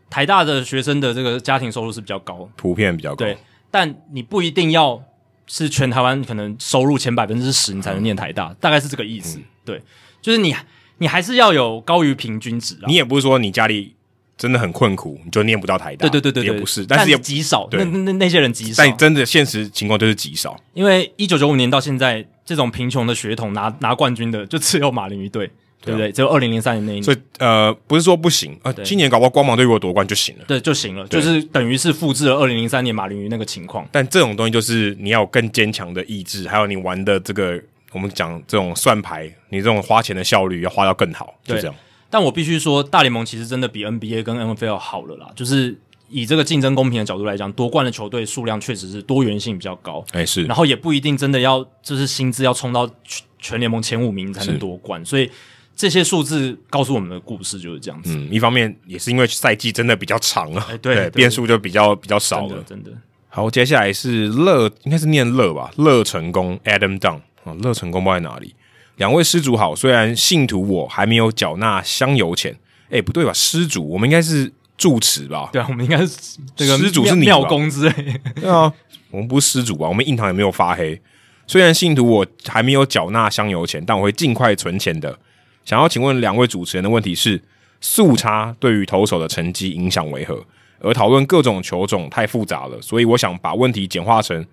[0.09, 3.17] 台大的学生的这个家庭收入是比较高，普遍比较高。
[3.17, 3.37] 对，
[3.71, 5.03] 但你不一定要。
[5.55, 9.37] 是全台湾可能收入前百分之十，你才能念台大，嗯、大概是这个意思。
[9.37, 9.83] 嗯、对，
[10.23, 10.57] 就是你，
[10.97, 12.87] 你还是要有高于平均值啊。
[12.87, 13.95] 你也不是说你家里
[14.39, 16.09] 真的很困苦，你就念不到台大。
[16.09, 17.69] 对对对对，也不是，但是也极少。
[17.69, 18.83] 对那那那些人极少。
[18.83, 20.59] 但真的现实情况就是极少。
[20.73, 25.51] 因为一九九五年到现在，这种贫穷的血统拿拿冠军的，就只有马林鱼队。
[25.83, 26.13] 对不对？
[26.13, 28.73] 只有二零零三年那一年，所以呃，不是说不行啊。
[28.85, 33.87] 今年搞不好光芒队如果夺冠就行了，对，就行了，就是等于是复制了二零零三年马林鱼那个情况。
[33.91, 37.61] 但这种东西就是你要有更坚强的意志，还有你玩的这个，
[37.91, 41.75] 我们讲这种算牌，你这种花钱的效率要花到更好，就这样。
[42.09, 45.31] 但我必须说，大联盟其实真的比 NBA 跟 NFL 好了啦。
[45.35, 45.77] 就是
[46.09, 50.05] 以这个竞争公平的角度来讲，夺冠的球队数量确实是多元性比较高。
[50.13, 50.45] 哎，是。
[50.45, 52.89] 然后也不一定真的要就是薪资要冲到
[53.41, 55.29] 全联盟前五名才能夺冠，所以。
[55.83, 58.15] 这些数字告诉我们的故事就是这样子。
[58.17, 62.85] 嗯，一方面也是因为赛季真的比较长啊，欸、对，对，变数就比较比较少了，真的。
[62.85, 62.93] 真的
[63.29, 65.73] 好，接下来是乐，应该是念乐吧？
[65.79, 68.55] 乐成功，Adam Down 啊，乐成功不知道在哪里？
[68.99, 72.53] 两位施主好，虽然信徒我还没有缴纳香油钱，
[72.85, 73.33] 哎、欸，不对吧？
[73.33, 75.51] 施主，我们应该是住持吧？
[75.53, 78.21] 对啊，我们应该是这个施主是庙公之类。
[78.37, 78.73] 对啊，
[79.11, 79.89] 我们不是施主吧？
[79.89, 81.01] 我们印堂也没有发黑。
[81.49, 85.19] 虽然信徒我还没有缴纳香油钱，但我会尽快存钱的。
[85.65, 87.41] 想要请问两位主持人的问题是：
[87.81, 90.45] 速差对于投手的成绩影响为何？
[90.81, 94.45] 而讨论各种球种太复杂了，所以我想把问题简化成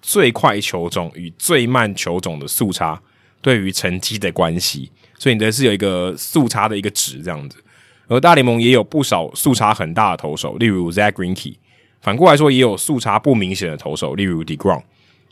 [0.00, 3.00] 最快球种与最慢球种的速差
[3.40, 4.90] 对于成绩的关系。
[5.18, 7.58] 所以你的是有一个速差的一个值这样子。
[8.06, 11.56] 而大联盟也有不少速差很大的投手，例如 Zack Greinke。
[12.00, 14.82] 反过来说，也有速差不明显的投手，例如 deGrom。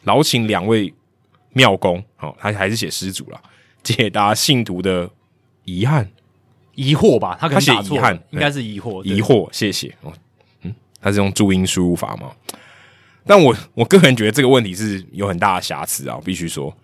[0.03, 0.93] 劳请两位
[1.53, 3.41] 妙公，哦，他还是写施主啦，
[3.85, 5.09] 解答信徒的。
[5.65, 6.11] 遗憾、
[6.75, 9.49] 疑惑吧，他可能写遗憾，应该是疑惑，疑惑。
[9.53, 10.13] 谢谢哦，
[10.63, 12.33] 嗯，他是用注音输入法吗？
[13.27, 16.75] 但我我个人觉得这个问题是有很大的瑕疵啊，必须说，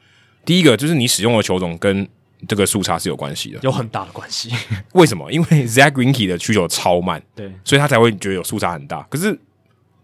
[0.44, 2.06] 第一个就是你使用的球种跟
[2.46, 4.52] 这个速差是有关系的，有很大的关系。
[4.92, 5.32] 为什么？
[5.32, 9.02] 因为 Zack Greinke 的曲球超慢，对，所以他才会觉得有速差很大。
[9.10, 9.36] 可是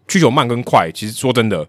[0.09, 1.69] 曲球慢跟快，其实说真的，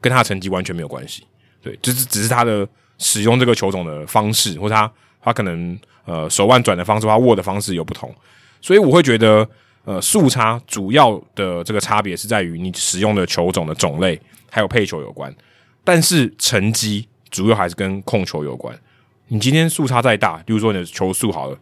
[0.00, 1.24] 跟他的成绩完全没有关系。
[1.62, 2.68] 对，就是只是他的
[2.98, 4.92] 使用这个球种的方式，或者他
[5.22, 5.76] 他可能。
[6.04, 8.12] 呃，手腕转的方式，它握的方式有不同，
[8.60, 9.48] 所以我会觉得，
[9.84, 14.20] 呃，速差主要的这个差别是在于你使用的球种的种类，
[14.50, 15.34] 还有配球有关。
[15.84, 18.76] 但是成绩主要还是跟控球有关。
[19.28, 21.58] 你今天速差再大，比如说你的球速好了，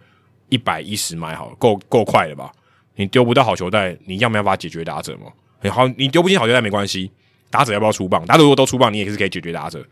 [0.48, 2.50] 一百一十迈好了，够够快了吧？
[2.96, 5.32] 你丢不到好球带，你要没办法解决打者吗？
[5.62, 7.10] 欸、好，你丢不进好球带没关系，
[7.50, 8.24] 打者要不要出棒？
[8.26, 9.82] 打者如果都出棒，你也是可以解决打者，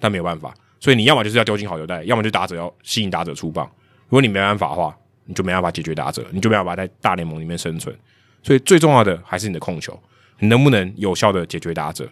[0.00, 0.54] 但没有办法。
[0.80, 3.70] 所以你要么就是要丢进好球带，要么就打者要吸引打者出棒。
[4.08, 7.94] 如果你没办法的话，你就没办法解决打者，你就没办法在大联盟里面生存。
[8.42, 10.00] 所以最重要的还是你的控球，
[10.38, 12.08] 你能不能有效的解决打者？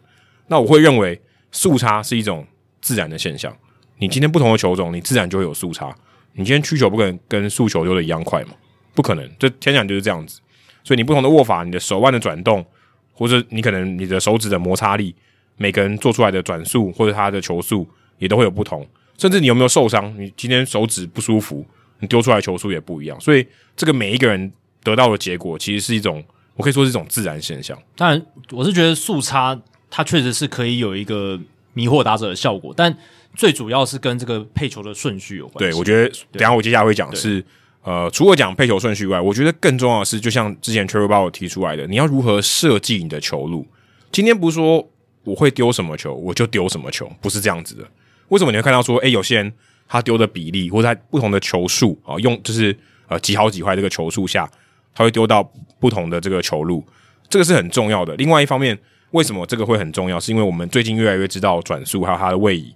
[0.49, 1.21] 那我会认为
[1.53, 2.45] 速差是一种
[2.81, 3.57] 自然的现象。
[3.99, 5.95] 你今天不同的球种，你自然就会有速差。
[6.33, 8.55] 你今天曲球不可能跟速球丢的一样快嘛？
[8.93, 10.41] 不可能，这天然就是这样子。
[10.83, 12.67] 所以你不同的握法，你的手腕的转动，
[13.13, 15.15] 或者你可能你的手指的摩擦力，
[15.57, 17.89] 每个人做出来的转速或者他的球速
[18.19, 18.85] 也都会有不同。
[19.17, 20.13] 甚至你有没有受伤？
[20.19, 21.65] 你今天手指不舒服？
[22.05, 24.53] 你丢出来球速也不一样，所以这个每一个人
[24.83, 26.23] 得到的结果，其实是一种
[26.55, 27.77] 我可以说是一种自然现象。
[27.97, 29.59] 当然，我是觉得速差
[29.91, 31.41] 它确实是可以有一个
[31.73, 32.97] 迷惑打者的效果，但
[33.35, 35.71] 最主要是跟这个配球的顺序有关系。
[35.71, 37.45] 对，我觉得等一下我接下来会讲是
[37.83, 43.67] 呃，除了讲配球顺序外，我觉得更重要的是，就像之前 Trevor Bauer 提出来的，你要如何设计你的球路。
[44.13, 44.89] 今天不是说
[45.25, 47.85] 我会丢什么球，我就丢什么球，不是这样子的。
[48.29, 49.53] 为什么你会看到说，诶，有些人
[49.87, 54.51] 他丢的比例，或者在不同的球数啊，用就是呃几好几坏这个球数下，
[54.95, 55.43] 他会丢到
[55.79, 56.85] 不同的这个球路，
[57.29, 58.17] 这个是很重要的。
[58.17, 58.77] 另外一方面，
[59.11, 60.19] 为什么这个会很重要？
[60.19, 62.75] 是因为我们最近越来越知道转速还有它的位移。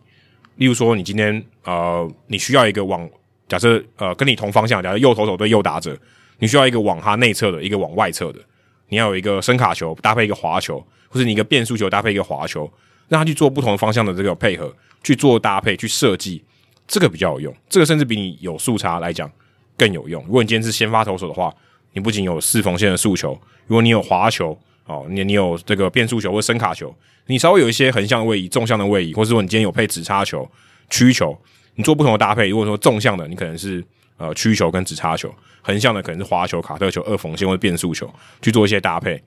[0.56, 3.08] 例如说，你今天呃，你需要一个往
[3.48, 5.96] 假设呃跟你同方向，假设右投手对右打者，
[6.38, 8.40] 你需要一个往他内侧的，一个往外侧的，
[8.88, 12.70] 你要有一个声卡球搭配一个滑球，或者你一个变速球搭配一个滑球，
[13.08, 14.74] 让他去做不同方向的这个配合。
[15.04, 16.42] 去做搭配，去设计，
[16.88, 17.54] 这个比较有用。
[17.68, 19.30] 这个甚至比你有速差来讲
[19.76, 20.24] 更有用。
[20.24, 21.54] 如果你今天是先发投手的话，
[21.92, 26.92] 你不仅有四缝线的速球，如果你有滑球哦，你你有这个变速球或伸卡球，
[27.26, 30.48] 你稍微有一些横向的位移、纵向的位移，或者说你今天有配直插球、
[30.90, 31.38] 曲球，
[31.74, 32.48] 你做不同的搭配。
[32.48, 33.84] 如果说纵向的，你可能是
[34.16, 35.28] 呃曲球跟直插球；
[35.62, 38.10] 横向的可能是滑球、卡特球、二缝线或者变速球，
[38.40, 39.22] 去做一些搭配，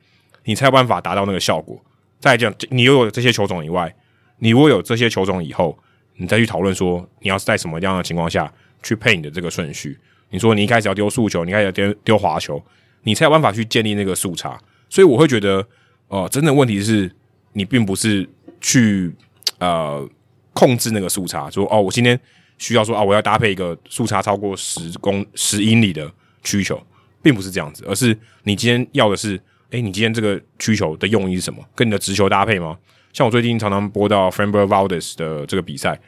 [0.45, 1.79] 你才有办法达到那个效果。
[2.19, 3.93] 再讲，你又有这些球种以外。
[4.39, 5.77] 你如果有这些球种以后，
[6.21, 8.51] 你再去讨论说你要是在什么样的情况下
[8.83, 9.97] 去配你的这个顺序。
[10.29, 12.63] 你说你一开始要丢速球，你开始要丢丢滑球，
[13.01, 14.55] 你才有办法去建立那个速差。
[14.87, 15.65] 所以我会觉得，
[16.09, 17.11] 呃，真的问题是
[17.53, 18.29] 你并不是
[18.61, 19.11] 去
[19.57, 20.07] 呃
[20.53, 22.17] 控制那个速差，说哦，我今天
[22.59, 26.09] 需要说啊，我要搭配一个速差超过十公十英里的
[26.43, 26.81] 曲球，
[27.23, 29.41] 并不是这样子，而是你今天要的是，
[29.71, 31.65] 诶，你今天这个曲球的用意是什么？
[31.73, 32.77] 跟你的直球搭配吗？
[33.11, 35.99] 像我最近常常播到 Framber Valdes 的这个比赛，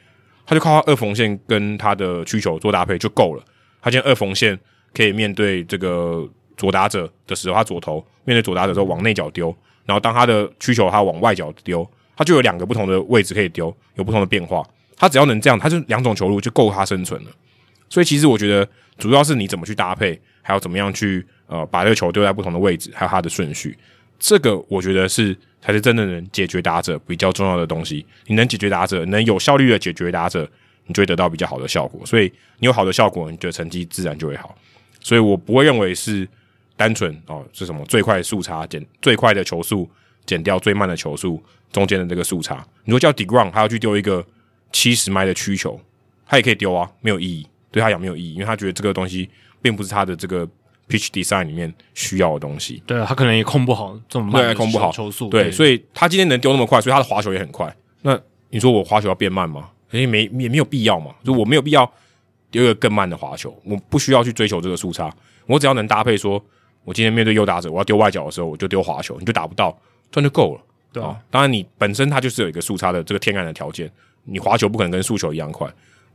[0.46, 3.44] 他就靠他二缝线跟他的曲球做搭配就够了。
[3.82, 4.58] 他今天二缝线
[4.94, 9.54] 可以面对这个左打者的时候，他左投面对左打者的时候往内角丢，
[9.84, 14.62] 然后当他的曲球他往外角丢，他就有两个不同的位置可以丢，有不同的变化。
[14.96, 17.30] 他只要能这样，他就两种球路就够他生存了。
[17.90, 18.66] 所以其实我觉得
[18.96, 23.76] 主要是你怎么去搭配，还有怎么样去呃把这个球丢在不同的位置，还有它的顺序。
[24.18, 28.04] 这个我觉得是才是真的能解决打者比较重要的东西。
[28.26, 30.46] 你能解决打者，能有效率的解决打者，
[30.84, 32.04] 你就会得到比较好的效果。
[32.04, 34.54] 所以你有好的效果，你的成绩自然就会好。
[35.00, 36.28] 所以我不会认为是
[36.76, 39.88] 单纯哦是什么最快的速差减最快的球速
[40.26, 41.42] 减掉最慢的球速
[41.72, 42.62] 中间的这个速差。
[42.84, 44.22] 你说叫 deGrom 他要去丢一个
[44.70, 45.80] 七十迈的曲球，
[46.26, 49.30] 他也可以丢啊，没有意义，对他讲没有意义，因为他觉得这个东西
[49.62, 50.46] 并不是他的这个。
[50.88, 57.74] Pitch Design 里面需要的东西，对啊，他可能也控不好这么慢的球，球速，对，所以他今天能丢那么快，所以他的滑球也很快。
[58.02, 58.18] 那
[58.50, 59.70] 你说我滑球要变慢吗？
[59.90, 61.14] 肯定没也没有必要嘛。
[61.24, 61.90] 就我没有必要
[62.50, 65.10] 丢一个更慢的滑球，我不需要去追求这个速差，
[65.46, 66.42] 我只要能搭配说，
[66.84, 69.74] 我今天面对右打者，我要丢外角的时候，我就丢滑球，你就打不到，
[70.10, 70.60] 这样就够了，
[70.92, 71.18] 对啊。
[71.30, 73.90] 当然，你本身它就是有一个速差的这个天然的条件，
[74.24, 75.66] 你滑球不可能跟速球一样快，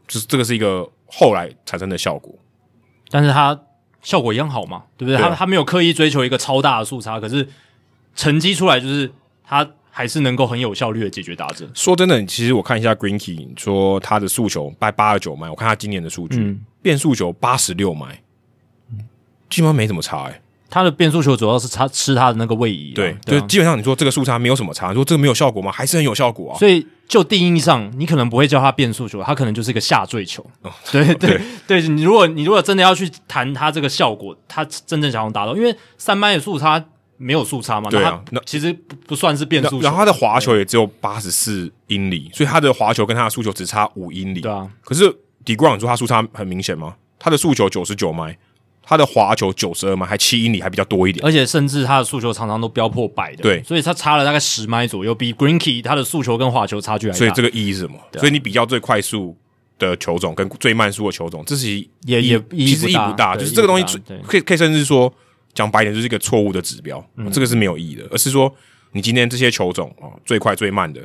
[0.07, 2.31] 就是这个是一个后来产生的效果，
[3.09, 3.59] 但是它。
[4.01, 5.17] 效果一样好嘛，对不对？
[5.17, 7.47] 他他没有刻意追求一个超大的速差，可是
[8.15, 9.11] 成绩出来就是
[9.43, 11.69] 他还是能够很有效率的解决打者。
[11.73, 18.21] 说真的，其实我看一下 Greenkey 说他的速球八八十九迈，我看他今年的数据，嗯、变速球八十六迈，
[19.49, 20.41] 基本上没怎么差哎、欸。
[20.69, 25.71] 他的变速球主要是他吃他的那个位移，对，对啊、就基本上你说这个速差没有什么差，说这个没有效果吗？
[25.71, 26.59] 还是很有效果啊。
[26.59, 30.45] 所以就定义上，你可能不会叫他变速球，他可能就是一个下坠球。
[30.61, 31.41] 哦、 对对对，
[31.81, 36.83] 对，你如果你如果真的要去谈他这个效果，他真正想要达到，因为三麦的速差
[37.17, 39.81] 没有速差嘛，对啊，那其实不不算是变速球。
[39.81, 44.41] 然后他的滑球也只有八十四英里，所以他的滑球跟他的速球只差五英里。
[44.41, 45.11] 对啊，可是
[45.43, 46.95] deGrom 你说他速差很明显吗？
[47.17, 48.37] 他的速球九十九迈。
[48.89, 51.23] 他的滑球九十二迈，还七英里，还比较多一点。
[51.23, 53.43] 而且甚至他的速球常常都飙破百的。
[53.43, 57.17] 对，所以他差了大概十迈左右，比 Greenkey 他的速球跟滑球差距还大。
[57.19, 57.99] 所以这个意义是什么？
[57.99, 59.37] 啊、所以你比较最快速
[59.77, 63.37] 的球种跟最慢速的球种，这是也也其实意义不大。
[63.37, 65.13] 就是这个东西可以可以甚至说
[65.53, 67.07] 讲白一点，就是一个错误的指标。
[67.17, 68.51] 嗯、这个是没有意义的，而是说
[68.93, 70.99] 你今天这些球种啊，最快最慢的，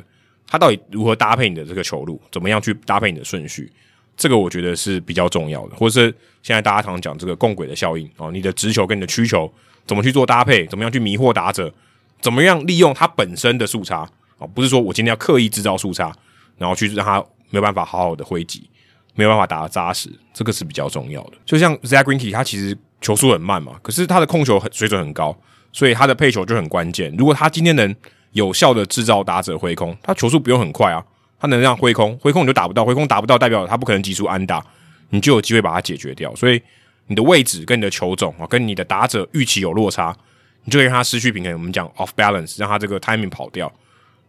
[0.47, 3.71] 它到底如何搭配你的这个球路，怎么样去搭配你的顺序？
[4.17, 9.51] 这个我觉得是比较重要的，或者是现在大家常常讲这个共轨的效应哦，你的直球跟你的曲球
[9.85, 11.73] 怎么去做搭配，怎么样去迷惑打者，
[12.21, 16.11] 怎么样利用它本身的速差哦，不是说我今天要刻意制造速差，
[16.57, 17.19] 然后去让它
[17.49, 18.69] 没有办法好好的挥击，
[19.15, 21.33] 没有办法打得扎实，这个是比较重要的。
[21.45, 25.37] 就像 Zack Greinke，他其实球速很慢嘛，可是他的控球很水准很高，
[25.73, 27.13] 所以他的配球就很关键。
[27.17, 27.95] 如果他今天能
[28.31, 31.03] 有效的制造打者挥空，他球速不用很快啊。
[31.39, 34.63] 他能让挥空，挥空你就打不到，挥空打不到代表他不可能击出安打，
[35.09, 36.33] 你就有机会把它解决掉。
[36.35, 36.61] 所以
[37.07, 40.15] 你的位置跟你的球种啊，跟你的打者预期有落差，
[40.63, 41.53] 你就会让他失去平衡。
[41.53, 43.71] 我们讲 off balance，让他这个 timing 跑掉，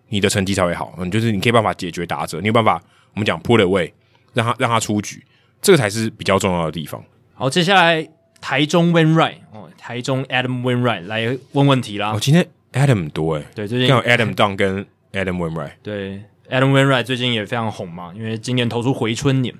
[0.09, 0.95] 你的成绩才会好。
[0.99, 2.83] 嗯，就是你可以办法解决打者，你有办法
[3.15, 3.91] 我们讲 pull away，
[4.35, 5.25] 让他让他出局，
[5.63, 7.03] 这个才是比较重要的地方。
[7.35, 8.07] 好，接下来
[8.41, 12.13] 台中 Wainwright 哦，台中 Adam Wainwright 来问问题啦。
[12.13, 19.55] 哦，今天 Adam 很多诶，对，最近有 Adam Down 跟 Adam Wainwright，对 Adam Wainwright 最近也非常红嘛，因为今年投出回春年。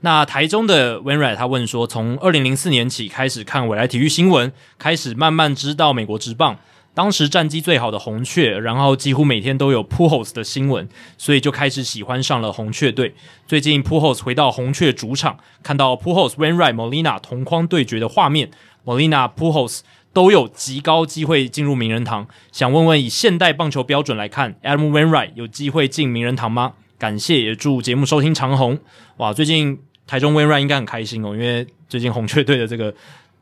[0.00, 6.58] 那台中的 Wainwright 他问说，从二零零四年起开始看未来体育新闻，开始慢慢知道美国职棒，
[6.92, 13.14] 当时战绩最好的红雀，然后几乎每天都有 Pujols 的新闻，所以就开始喜欢上了红雀队。
[13.46, 18.50] 最近 Pujols 回到红雀主场，看到 Pujols Wainwright Molina 同框对决的画面
[18.84, 19.80] ，Molina Pujols
[20.16, 22.26] 都有极高机会进入名人堂。
[22.50, 26.72] 想问问，以现代棒球标准来看，Adam Wainwright 有机会进名人堂吗？
[26.98, 28.78] 感谢，也祝节目收听长虹。
[29.18, 32.94] 哇，最近台中 Wainwright 应该很开心哦，因为最近红雀队的这个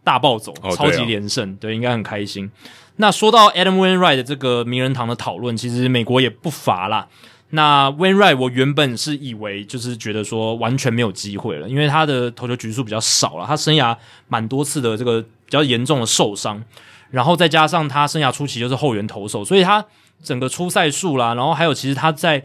[0.03, 2.51] 大暴走，哦、超级连胜，对，应该很开心。
[2.97, 7.07] 那说到 Adam Wainwright 的这个名人堂的讨论，其实美国也不乏啦。
[7.51, 13.97] 那 Wainwright 我原本是以为就是觉得说完全没有机会了，因为他的投球局数比较少了，他生涯
[14.27, 16.63] 蛮多次的这个比较严重的受伤，
[17.11, 19.83] 然后再加上他生涯初期就是后援投手，所以他
[20.23, 22.45] 整个出赛数啦，然后还有其实他在。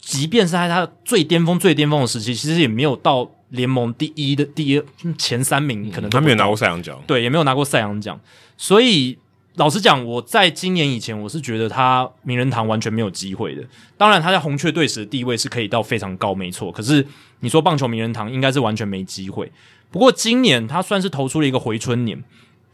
[0.00, 4.80] 即便是在他最巅峰、最巅峰的时期，其实也没有到联盟第一的第一
[5.18, 8.18] 前三名，可能他没有拿过赛扬奖，对，也没有拿过赛扬奖。
[8.56, 9.18] 所以
[9.56, 13.62] 老实讲，我在今年以前，我是觉得他名人堂完全没有机会的。
[13.98, 16.70] 当然，他在红雀队时的地位是可以到非常高，没错。
[16.70, 17.04] 可是
[17.40, 19.50] 你说棒球名人堂，应该是完全没机会。
[19.90, 22.22] 不过今年他算是投出了一个回春年，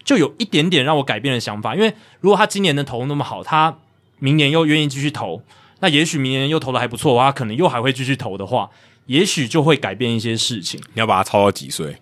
[0.05, 1.75] 就有一点点让我改变了想法。
[1.75, 3.79] 因为如果他今年能投那么好，他
[4.19, 5.43] 明年又愿意继续投。
[5.81, 8.71] 那也许明年又投的还不错的话，可能又还会继续投的话，
[9.07, 10.81] 也许就会改变一些事情。
[10.95, 11.97] 你要把他超到几岁？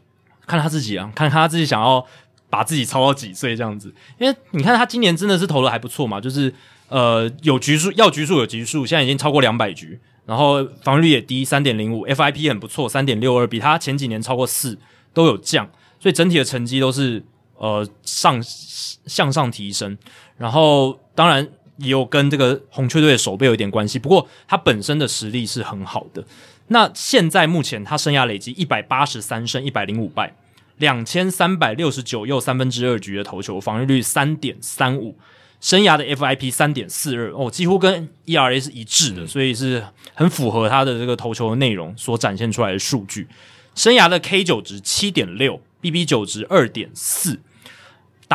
[0.46, 2.04] 看他自己啊，看看他自己想要
[2.50, 3.92] 把自己超到几岁这样子。
[4.18, 6.52] 因为你看他今年真的是投的还不错嘛，就是
[6.88, 14.78] 呃有局数要局数有局数，现在已经超过两百局，然后防御率也低三点零五，FIP 很不错三点六二，比他前几年超过四
[15.12, 17.24] 都有降，所以整体的成绩都是
[17.62, 19.96] 呃上向上提升。
[20.36, 21.48] 然后当然。
[21.78, 26.22] 也有跟这个红雀队的守备有一点关系，不过他本身的实力是很好的。
[26.68, 30.36] 那现在目前他生涯累积一百八十三胜一百零五败，
[30.76, 35.16] 两千三百六十九又三分之二局的投球，防御率三点三五，
[35.60, 39.82] 生涯的 FIP 三点四二哦，几乎跟 ERA 是一致的，所以是
[40.14, 43.26] 很符合他的这个投球的内容所展现出来的数据。
[43.74, 47.40] 生涯的 K 九值七点六，BB 九值二点四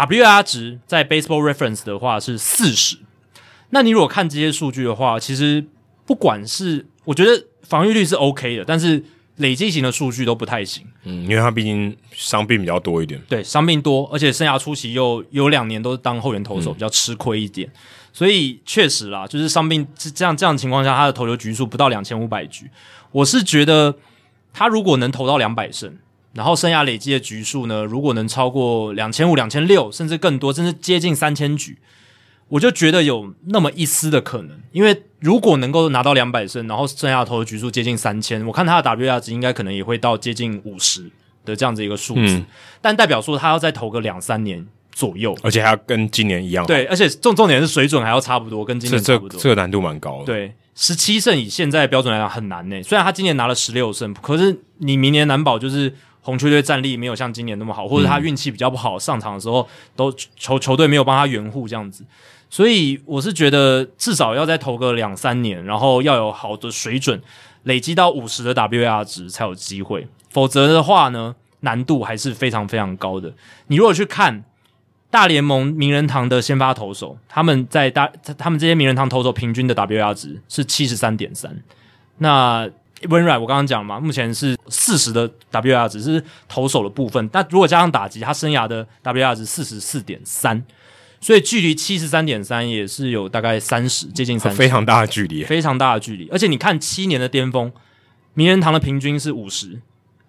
[0.06, 2.98] ，WAR 值在 Baseball Reference 的话是四十。
[3.70, 5.66] 那你如果看这些数据的话，其实
[6.06, 9.04] 不管是我觉得防御率是 OK 的，但是
[9.38, 10.86] 累积型的数据都不太行。
[11.04, 13.22] 嗯，因为他毕竟伤病比较多一点。
[13.28, 17.68] 对，伤病多，而且生涯初期又有两年都是当后援投手，比较吃亏一点。
[17.68, 17.78] 嗯、
[18.14, 22.70] 所以确实啦，就是伤病这样这样的情况下，他的投球局数不到两千五百局。
[23.12, 23.96] 我是觉得
[24.54, 25.98] 他如果能投到两百胜，
[26.38, 31.80] 然后生涯累积的局数呢，如果能超过两千五、两千六，甚至更多，甚至接近三千局。
[32.50, 41.10] 我就觉得有那么一丝的可能，因为如果能够拿到两百胜，然后剩下投的局数接近三千，我看他的 WAR 值应该可能也会到接近五十
[41.44, 42.46] 的这样子一个数字，嗯、
[42.80, 52.82] 但代表说他要再投个两三年左右，而且还要跟今年一样，对，而且重重点是水准还要差不多，跟今年差不多，这个难度蛮高的，对，十七胜以现在的标准来讲很难呢。
[52.84, 55.94] 虽然他今年拿了十六胜，可是你明年难保就是
[56.28, 59.66] 红雀队战力没有像今年那么好，或者他运气比较不好，上场的时候
[59.96, 62.04] 都球球队没有帮他援护这样子。
[62.50, 67.22] 所以我是觉得至少要再投个两三年，然后要有好的水准，
[67.64, 70.06] 累积到五十的 WAR 值才有机会。
[70.30, 73.34] 否则的话呢，难度还是非常非常高的。
[73.68, 74.44] 你如果去看
[75.10, 81.58] 大联盟名人堂的先发投手，他们在大他们这些名人堂投手平均的 WAR 值是七十三点三。
[82.18, 82.70] 那
[83.02, 90.64] Wainwright 我刚刚讲嘛，目前是四十的 WAR 值是投手的部分，但如果加上打击，他生涯的 WAR 值四十四点三。
[91.20, 96.30] 所以距离七十三点三也是有大概三十，接近三十，非常大的距离，非常大的距离。
[96.30, 97.72] 而且你看七年的巅峰，
[98.36, 99.82] 名人堂的平均是五十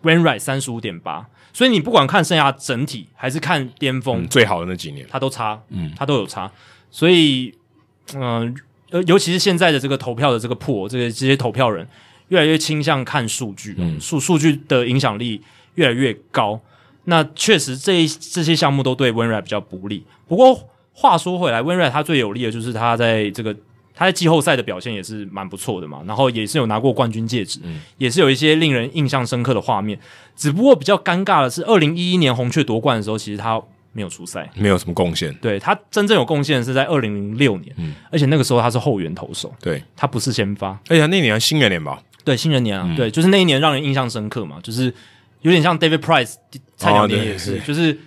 [0.03, 1.27] ，Wainwright 三十五点八。
[1.53, 6.51] 所以你不管看生涯整体，还是看巅峰，嗯，最好的那几年，他都差，嗯，他都有差。
[6.91, 7.53] 所以，
[8.15, 8.57] 嗯，
[8.91, 11.87] 呃，尤其是现在的这个投票的这个 pool，这个这些投票人
[12.29, 15.41] 越来越倾向看数据，嗯，数数据的影响力
[15.75, 16.61] 越来越高。
[17.05, 20.05] 那确实这一这些项目都对 Wainwright 比较不利。
[20.27, 20.69] 不过。
[21.01, 23.55] 话说回来，Wainwright 他最有利的就是他在这个
[23.95, 29.97] 他在季后赛的表现也是蛮不错的嘛，然后也是有拿过冠军戒指，嗯、也是有一些令人印象深刻的画面。
[30.35, 35.33] 只不过比较尴尬的是，二零一一年红雀夺冠的时候，其实他没有出赛，没有什么贡献。
[35.35, 40.77] 对，他真正有贡献是在二零零六年，嗯，而且那个时候他是后援投手，对，他不是先发。
[40.89, 42.03] 而且那年新人年吧？
[42.25, 44.93] 对，新人年啊，嗯、对，就是那一年让人印象深刻嘛，就是
[45.43, 46.35] 有点像 David Price
[46.77, 47.99] 菜鸟年也是，哦、就是。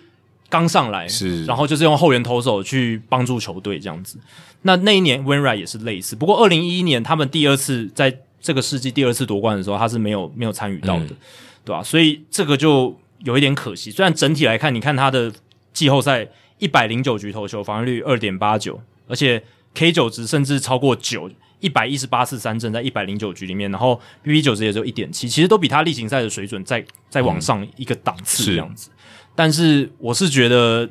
[0.51, 4.19] 刚上来是，然后就是用后援投手去帮助球队这样子。
[4.63, 11.17] 那那一年 Wainwright 也是类似，不过二零一一年他们第二次在这个世纪第二次夺冠的时候，他是没有没有参与到的，嗯、
[11.63, 11.81] 对吧、啊？
[11.81, 13.91] 所以这个就有一点可惜。
[13.91, 15.31] 虽然整体来看，你看他的
[15.71, 16.27] 季后赛
[16.59, 19.41] 一百零九局投球，防御率二点八九，而且
[19.73, 21.31] K 九值甚至超过九，
[21.61, 28.89] 一百一十八次三振在一百零九局里面，然后 BB 九值也只有一点七，其实都比他例行赛的水准再再往上一个档次这样子。
[28.89, 28.97] 嗯
[29.33, 30.87] 但是我是觉得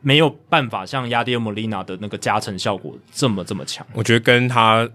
[0.00, 3.86] 没有办法像亚迪尔莫利纳的那个加成效果这么这么强。
[3.92, 4.86] 我觉得跟他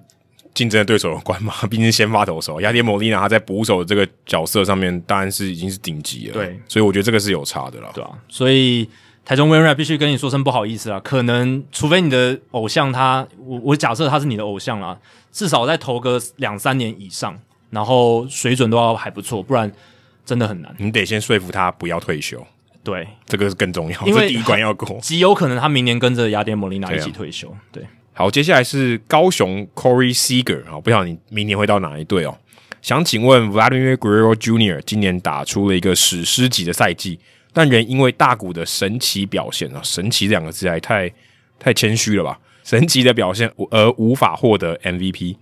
[0.53, 6.33] 竞争的对手有关嘛，毕竟先发投手，亚迪尔莫利纳他在捕手的这个角色上面当然是已经是顶级了。
[6.33, 7.89] 对，所以我觉得这个是有差的啦。
[7.93, 8.87] 对啊，所以
[9.23, 14.97] 台中 Wainwright 必须跟你说声不好意思啊，可能除非你的偶像他，我我假设他是你的偶像啦，
[15.31, 19.71] 至少再投个两三年以上，然后水准都要还不错，不然
[20.25, 20.75] 真的很难。
[20.77, 22.45] 你得先说服他不要退休。
[22.83, 27.47] 对，这个是更重要，因为第一关要过，极有可能他明年跟着雅典莫利纳一起退休。
[27.71, 32.35] 对，啊、对，好，接下来是高雄 Corey Seager 啊，不晓得你明年会到哪一队哦？
[32.81, 34.81] 想请问 Vladimir Guerrero Jr.
[34.83, 37.19] 今年打出了一个史诗级的赛季，
[37.53, 41.11] 但人因为大谷的神奇表现啊，神奇这两个字还太
[41.59, 42.39] 太谦虚了吧？
[42.63, 45.35] 神奇的表现而无法获得 MVP，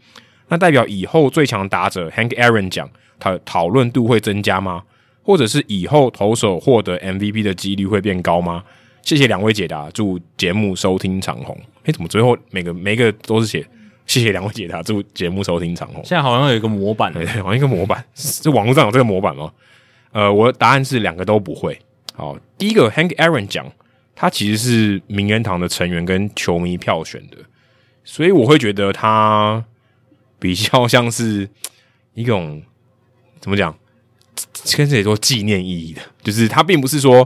[0.48, 2.90] 那代表以后最强打者 Hank Aaron 奖，
[3.20, 4.84] 他讨论度会增加吗？
[5.22, 8.64] 或者是以后投手获得 MVP 的几率会变高吗？
[9.04, 11.56] 谢谢两位解答，祝节目收听长虹。
[11.84, 13.66] 诶，怎么最后每个每个都是写
[14.08, 16.04] 谢谢两位解答，祝节目收听长虹。
[16.04, 19.52] 现在好像有一个模板，对， 好像一个模板，是网络上有这个模板吗？
[20.12, 21.78] 呃，我的答案是两个都不会。
[22.20, 23.66] 好，第一个 Hank Aaron 奖，
[24.14, 27.38] 他其实是名人堂的成员跟球迷票选的，
[28.04, 29.64] 所以我会觉得他
[30.38, 31.50] 比较像是
[32.14, 32.62] 一种
[33.40, 33.74] 怎么讲？
[34.76, 37.26] 跟这里说纪念意义的，就是他并不是说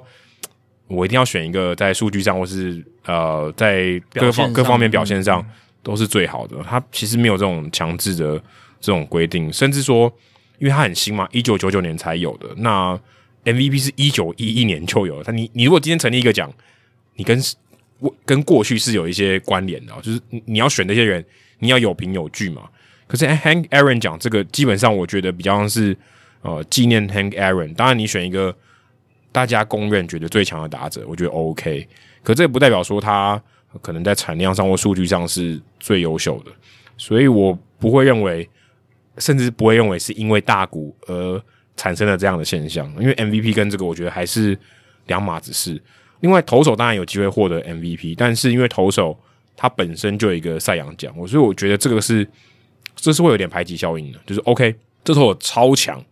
[0.85, 5.43] 我一定要选一个在数据上或是呃在各方各方面表现上
[5.81, 6.57] 都是最好的。
[6.61, 8.37] 他其实没有这种强制的
[8.79, 10.05] 这种规定，甚至说，
[10.59, 12.47] 因为他很新嘛，一九九九年才有的。
[12.57, 12.99] 那
[13.45, 15.23] MVP 是一九一一年就有了。
[15.23, 16.51] 他你你如果今天成立一个奖，
[17.15, 17.41] 你跟
[18.25, 21.23] 跟过去是有一些关联的，就是你要选这些人，
[21.59, 22.69] 你要有凭有据嘛。
[23.07, 25.97] 可是 Hank Aaron 讲这个，基本上我觉得比较像是。
[26.45, 28.53] 呃，纪念 Hank Aaron，当然你选一个
[29.31, 31.87] 大家公认觉得最强的打者，我觉得 OK。
[32.21, 33.41] 可这不代表说他
[33.81, 36.51] 可能在产量上或数据上是最优秀的，
[36.97, 38.49] 所以我不会认为，
[39.19, 41.41] 甚至不会认为是因为大谷而
[41.75, 42.91] 产生了这样的现象。
[42.99, 44.57] 因为 MVP 跟这个我觉得还是
[45.07, 45.81] 两码子事。
[46.21, 49.17] 另外，投手当然有机会获得 MVP，但是因为投手
[49.57, 52.25] 他本身就有一个赛扬奖，我所以我觉得这个是
[52.95, 54.19] 这是会有点排挤效应的。
[54.25, 56.03] 就是 OK，这投手超强。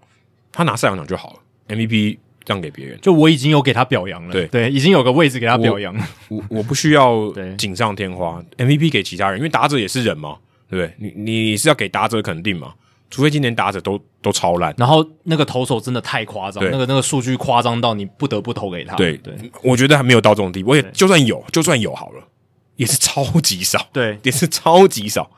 [0.51, 1.39] 他拿赛扬奖就好了
[1.73, 2.99] ，MVP 让给别人。
[3.01, 6.05] 就我已经有给他表扬了，对对，已经有个位置给他表扬了。
[6.27, 10.37] 我我不需要 锦上添花，MVP 给其他人，因为打者也是人嘛，
[10.69, 10.93] 对不对？
[10.97, 12.73] 你你是要给打者肯定嘛？
[13.11, 18.95] 除非今年打者都都超烂，然后那个投手真的太夸张，那个那个数据夸张到你不得不投给他。
[18.95, 22.23] 对对，我觉得还没有到这种地步，而且就算有，就算有好了，
[22.77, 25.29] 也是超级少，对，也是超级少。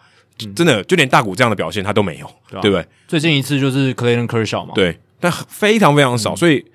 [0.56, 2.26] 真的，就连大谷这样的表现他都没有，
[2.62, 2.86] 对不对？
[3.08, 4.98] 最近一次就是 Clayton Kershaw 嘛，对。
[5.20, 6.66] 但非常非常少，所以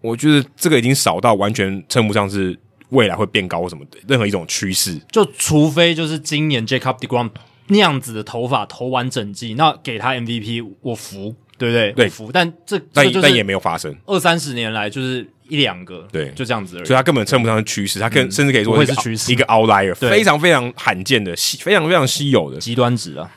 [0.00, 2.58] 我觉得这个已经少到完全称不上是
[2.88, 5.00] 未来会变高什么的任何一种趋势。
[5.12, 7.30] 就除非就是今年 Jacob deGrom
[7.72, 11.92] 那样子的头发投完整季，那给他 MVP 我服，对不对？
[11.92, 12.30] 对，服。
[12.32, 16.84] 但这但但也没有发生，二三十年来就是一两个，对，就这样子而已。
[16.84, 23.30] 所以他根本称不上是趋势，他更甚至可以说会是趋势，一个 outlier，非常非常罕见的稀，非常非常稀有的极端值啊。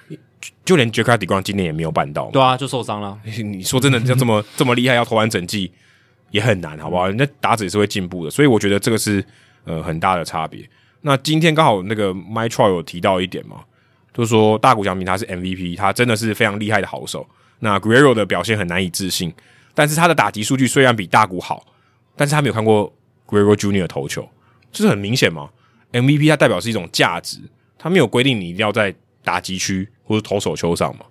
[0.63, 3.17] 就连 Jacob deGrom 今年也没有办到，对啊，就受伤了。
[3.23, 5.71] 你说真的，像这么 这么厉害，要投完整季
[6.31, 7.07] 也很难，好不好？
[7.07, 9.23] 人家打者也是会进步的，所以我觉得这个是
[9.63, 10.67] 呃很大的差别。
[11.01, 13.57] 那今天刚好那个 Mike Trout 有提到一点嘛，
[14.15, 17.27] 就是说大谷翔平他是 MVP，他真的是非常厉害的好手。
[17.59, 19.33] 那 Guerrero 的表现很难以置信，
[19.73, 21.65] 但是他的打击数据虽然比大谷好，
[22.15, 22.91] 但是他没有看过
[23.27, 24.29] Guerrero Junior 投球，
[24.71, 25.49] 这是很明显嘛。
[25.91, 27.39] MVP 它代表是一种价值，
[27.77, 31.05] 他没有规定你一定要在打击区或者投手丘上嘛？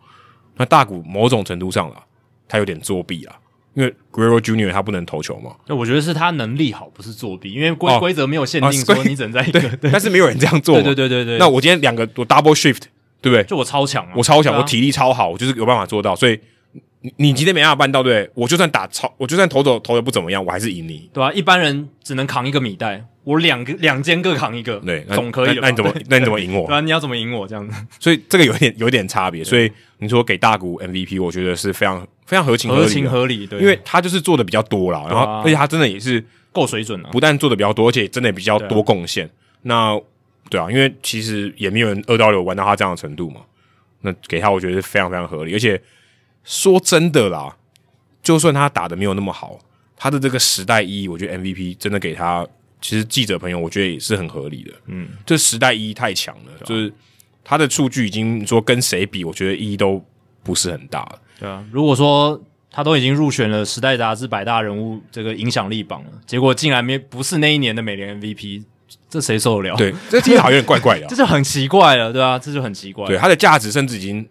[0.57, 2.05] 那大谷某种程度上啦，
[2.47, 3.35] 他有点作弊啊，
[3.73, 5.57] 因为 Guerrero Junior 他不能投球嘛。
[5.67, 10.75] 那我觉得是他能力好，不是作弊，因为规规则没有限定说你只能在一个，对，但是没有人这样做。
[10.83, 11.39] 对对对对对。
[11.39, 12.83] 那我今天两个我 double shift
[13.25, 13.43] 对不对？
[13.45, 16.15] 就我超强啊，我超强，啊、我体力超好，我就是有办法做到。
[16.15, 16.39] 所以
[17.01, 18.31] 你你今天没办法办到，对不对？
[18.35, 21.33] 我就算打超，我就算投走投的不怎么样，我还是赢你，对吧、啊？
[21.33, 25.63] 一般人只能扛一个米袋，我两个两肩各扛一个，对，总可以了。
[25.63, 26.67] 那你怎么 那你怎么赢我？
[26.67, 27.75] 对啊，你要怎么赢我这样子？
[27.99, 29.43] 所以这个有点有点差别。
[29.43, 36.23] 所以你说给大谷 MVP，我觉得是非常非常合情合理，合情合理，对，因为他就是做的比较多了，然后、啊、而且他真的也是
[36.53, 39.29] 够水准了，不但做的比较多，而且真的也比较多贡献。
[39.63, 39.99] 那
[40.51, 43.41] 对啊，因为其实也没有人二刀流玩到他这样的程度嘛。
[44.03, 45.55] 那给他，我觉得是非常非常合理。
[45.55, 45.81] 而且
[46.45, 47.57] 说真的啦，
[48.23, 49.59] 就算他打的没有那么好，
[49.97, 52.47] 他的这个时代一，我觉得 MVP 真的给他，
[52.83, 54.73] 其实记者朋友我觉得也是很合理的。
[54.89, 56.93] 嗯，这时代一太强了，啊、就是
[57.43, 60.05] 他的数据已经说跟谁比，我觉得意义都
[60.43, 61.11] 不是很大。
[61.41, 62.39] 对啊，如果说
[62.71, 68.65] 他都已经入选了《时代》杂志百大人物这个影响力榜了，结果竟然没不是那一年的美联 MVP。
[69.15, 69.77] 这谁受得了？
[69.77, 72.39] 对，这听起来好像有点怪怪的、啊， 这就很奇怪了，对吧、啊？
[72.39, 73.07] 这就很奇怪。
[73.07, 74.27] 对，它的价值甚至已经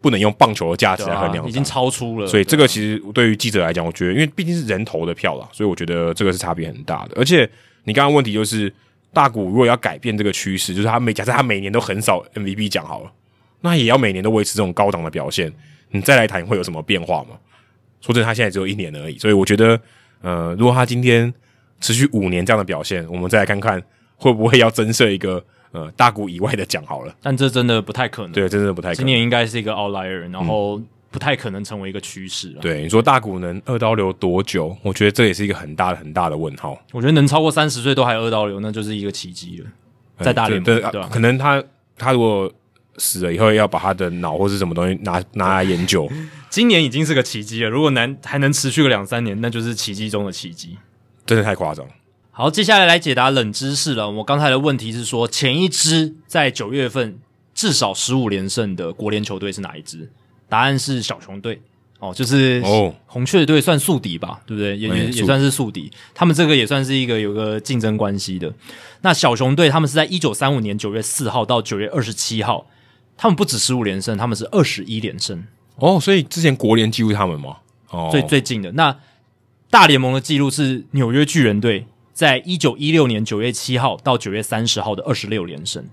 [0.00, 2.26] 不能用棒球的价值来衡量、啊，已经超出了。
[2.26, 7.12] 所以这个其实对于记者来讲，我觉得，因为毕竟是人投的票啦，所以我觉得这个是差别很大的。
[7.14, 7.48] 而且
[7.84, 8.72] 你刚刚问题就是，
[9.12, 13.12] 大股如果要改变这个趋势，就是他每假设他每年都很少 MVP 奖好了，
[13.60, 15.52] 那也要每年都维持这种高档的表现，
[15.90, 17.36] 你再来谈会有什么变化吗？
[18.00, 19.80] 说真的，他现在只有一年而已，所以我觉得，
[20.20, 21.32] 呃，如果他今天
[21.80, 23.82] 持续五年这样的表现，我们再来看看。
[24.16, 27.14] 会不会要增设一个呃大股以外的奖好了？
[27.22, 28.32] 但这真的不太可能。
[28.32, 28.96] 对，真的不太可能。
[28.96, 30.80] 今年应该是一个 outlier，然后
[31.10, 32.60] 不太可能成为一个趋势了。
[32.60, 34.76] 对，你说大股能二刀流多久？
[34.82, 36.76] 我觉得这也是一个很大的很大的问号。
[36.92, 39.66] 我觉得能超过三十岁都还二刀流，那就是一个奇迹了。
[40.20, 41.08] 在大联盟，对，对吧？
[41.12, 41.62] 可能他
[41.98, 42.50] 他如果
[42.96, 46.10] 死了以后，要把他的脑或是什么东西拿拿来研究。
[46.48, 47.68] 今年已经是个奇迹了。
[47.68, 50.78] 如果能还能持续个两三年，那就是奇迹中的奇迹。
[51.26, 51.86] 真的太夸张。
[52.38, 54.10] 好，接下来来解答冷知识了。
[54.10, 57.18] 我刚才的问题是说，前一支在九月份
[57.54, 60.10] 至少十五连胜的国联球队是哪一支？
[60.46, 61.62] 答案是小熊队。
[61.98, 64.76] 哦，就是哦，红雀队算宿敌吧，对不对？
[64.76, 65.90] 也也也算是宿敌。
[66.12, 68.52] 他们这个也算是一个有个竞争关系的。
[69.00, 72.66] 那小熊队他们是在一九三五年九月四号到九月二十七号，
[73.16, 75.42] 他们不止十五连胜，他们是二十一连胜。
[75.76, 77.56] 哦，所以之前国联记录他们吗？
[77.88, 78.94] 哦，最最近的那
[79.70, 81.86] 大联盟的记录是纽约巨人队。
[82.16, 85.84] 在一九一六年九月七号到九月三十号的二十六连胜，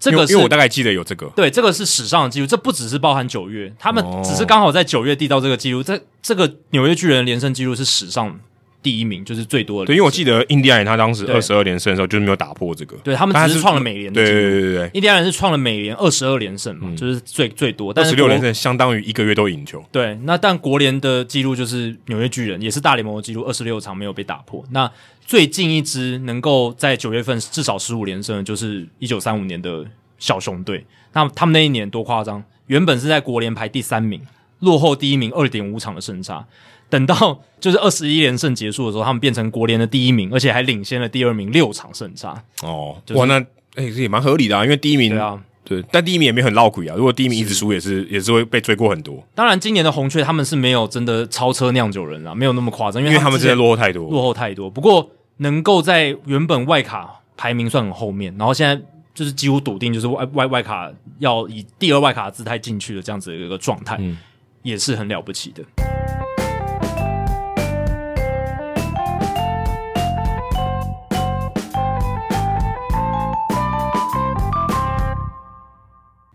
[0.00, 8.40] 这个是因为我大概记得有这个，对，这个是史上的记录，这不只是包含九月，他们只是刚好在九月缔造这个记录，这这个纽约巨人连胜记录是史上。
[8.82, 14.74] 第一名就是最多的，对，因为我记得印第安人他当时二十二连胜的时候，就是没有打破这个，对他们只是创了美联的记录，对对对。
[14.74, 24.64] 对，印第安人是创了美联二十二连胜嘛，就是最最多，但是二十六连胜相当于一个月都赢球，对，那但国联的记录就是纽约巨人，也是大联盟的记录，二十六场没有被打破。
[24.70, 24.90] 那
[25.24, 29.86] 最近一支能够在九月份至少十五连胜的，就是一九三五年的
[30.18, 30.84] 小熊队。
[31.12, 34.20] 那他们那一年多夸张，原本是在国联排第三名，
[34.58, 36.44] 落后第一名二点五场的胜差。
[36.92, 42.44] 等到 就是二十一连胜结束的时候，他们变成国联的第一名，而且还领先了第二名六场胜差。
[42.62, 43.40] 哦，就是、哇，那
[43.76, 46.94] 哎、欸，这也蛮合理的啊，因为第一名对啊，对，但第一名也没很闹鬼啊。
[46.94, 49.26] 如果第一名一直输，也是，是也是会被追过很多。
[49.34, 54.68] 当然，今年的红雀他们是没有真的超车酿酒人啊，没有那么夸张，因为他们真的落后太多，落后太多。
[54.68, 58.78] 不过能够在原本外卡排名算很后面，然后现在
[59.14, 60.90] 就是几乎笃定就是外外外卡
[61.20, 64.18] 要以第二外卡的姿态进去的这样子的一个状态，嗯，
[64.62, 65.62] 也是很了不起的。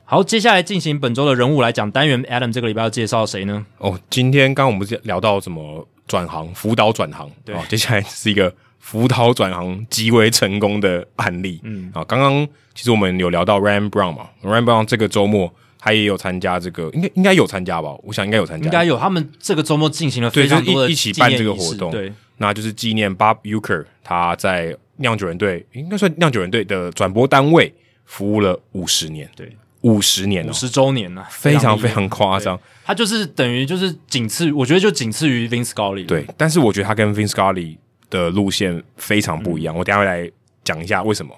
[0.10, 2.24] 好，接下来进行本周的人物来讲单元。
[2.24, 3.66] Adam 这个礼拜要介绍谁呢？
[3.78, 11.60] 哦，今天刚刚我们是聊到什么转行，辅导转行，对、哦，接下来是一个辅导转行极为成功的案例。
[11.64, 17.94] 嗯，啊、哦，刚刚其实我们有聊到 Ryan Brown 嘛，Ryan Brown 这个周末他也有参加这个，应该应该有参加吧？
[18.04, 18.98] 我想应该有参加，应该有。
[18.98, 27.74] 他们这个周末进行了非常多的、就是、一,一起办这个活动，对，那就是纪念 Bob Uecker 他在酿酒人队，应该算酿酒人队的转播单位
[28.06, 29.52] 服务了五十年，对。
[29.88, 32.60] 五十年了，五十周年了，非常非常夸张。
[32.84, 36.06] 他就是等于就是仅次，我觉得就仅次于 Vince Scully。
[36.06, 37.78] 对，但是我觉得他跟 Vince Scully
[38.10, 39.74] 的路线非常不一样。
[39.74, 40.30] 嗯、我等下会来
[40.64, 41.34] 讲一下为什么。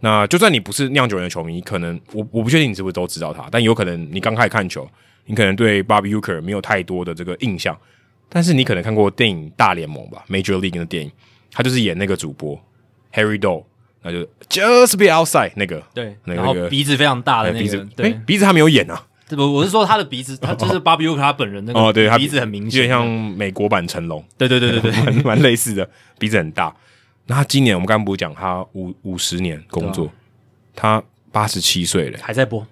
[0.00, 4.86] 那就算你不是酿酒人的球迷，可能我我不确定你是不是都知道他，但有可能你刚开始看球，
[5.24, 7.74] 你可能对 Bob Uecker 没有太多的这个印象，
[8.28, 11.10] 但是你可能看过电影《大联盟》吧，Major League 的电影，
[11.50, 12.58] 他就是演那个主播
[13.14, 13.64] Harry Doyle。
[14.04, 14.18] 那就
[14.48, 19.42] Just be outside 那个，对，那个、然后鼻子非常大的那个，鼻子，对，鼻子他没有演啊，对不？
[19.52, 26.74] 我是说他的鼻子，他 就是 Bob Uecker 他本人那个，哦，对，他鼻子很明显，有点像美国版成龙，对对对对对， 蛮蛮类似的，鼻子很大。
[27.26, 30.12] 那他今年我们刚刚不是讲他五五十年工作，啊、
[30.76, 31.02] 他
[31.32, 32.64] 八十七岁了，还在播，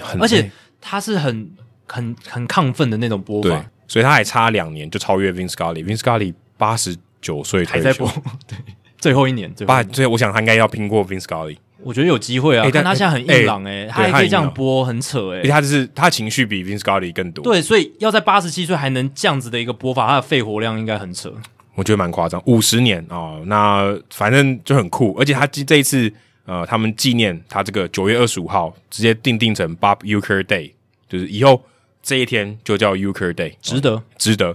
[0.00, 1.52] 很而且他是很
[1.86, 5.84] 很很亢奋的那种播法，所以他还差两年就超越 Vince Scully。
[5.84, 8.10] Vince Scully 八十九岁还在播，
[8.48, 8.58] 对，
[9.00, 11.56] 最后一年，八，所以我想他应该要拼过 Vince Scully。
[11.82, 15.48] 我觉得有机会啊，但他现在很硬朗诶，他还可以这样播，很扯诶。
[15.48, 21.32] 他就是他情绪比 Vince Scully 更多，对，所以要在八十七岁还能这样子的一个播法，他的肺活量应该很扯。
[21.76, 26.12] 我觉得蛮夸张，五十年哦，那反正就很酷，而且他这这一次
[26.44, 30.72] 呃，他们纪念他这个九月二十五号，直接定定成 Bob Uecker Day，
[31.08, 31.62] 就是以后
[32.02, 34.48] 这一天就叫 Uecker Day，值得，哦，值得。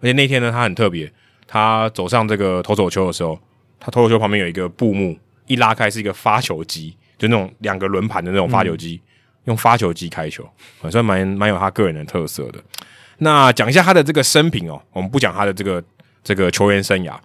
[0.00, 1.12] 而且那天呢，他很特别，
[1.46, 3.38] 他走上这个投手球的时候，
[3.80, 5.18] 他投手丘旁边有一个布幕。
[5.46, 9.00] 一拉开是一个发球机，就那种两个轮盘的那种发球机，
[9.46, 10.48] 用发球机开球，
[10.80, 12.60] 还算蛮蛮有他个人的特色的。
[13.18, 15.82] 那讲一下他的这个生平哦，我们不讲他的这个
[16.22, 17.18] 这个球员生涯。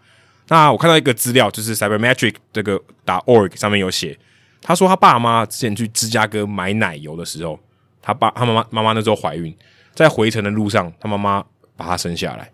[0.47, 4.17] 那我看到一个资料，就是 Cybermetric 这个打 org 上面有写，
[4.59, 7.59] 他说他爸妈之前去芝加哥买奶油的时候，
[8.01, 9.55] 他爸他妈妈妈妈那时候怀孕，
[9.93, 11.45] 在回程的路上，他妈妈
[11.77, 12.49] 把他生下来，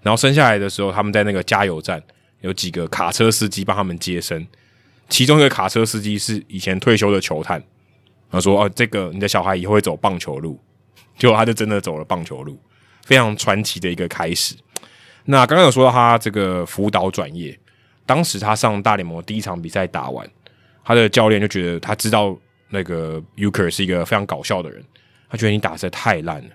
[0.00, 2.02] 然后生下来的时候，他们在那个加油站
[2.40, 4.46] 有几个卡车司机帮他们接生。
[5.08, 7.62] 其中一个卡车司机是以前退休的球探，
[8.30, 10.58] 他说：“哦，这个你的小孩以后会走棒球路。”
[11.18, 12.58] 结果他就真的走了棒球路，
[13.04, 14.54] 非常传奇的一个开始。
[15.24, 17.58] 那刚刚有说到他这个辅导转业，
[18.06, 20.26] 当时他上大联盟第一场比赛打完，
[20.82, 22.34] 他的教练就觉得他知道
[22.70, 24.82] 那个 Uker 是一个非常搞笑的人，
[25.28, 26.48] 他觉得你打的太烂了。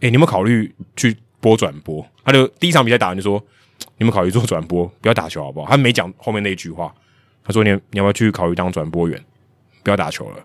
[0.00, 2.06] 诶，你有没有考虑去播转播？
[2.24, 3.44] 他就第一场比赛打完就说
[3.98, 4.86] ：“你们考虑做转播？
[5.00, 6.94] 不要打球好不好？”他没讲后面那一句话。
[7.44, 9.22] 他说你：“你要不要去考虑当转播员？
[9.82, 10.44] 不要打球了。”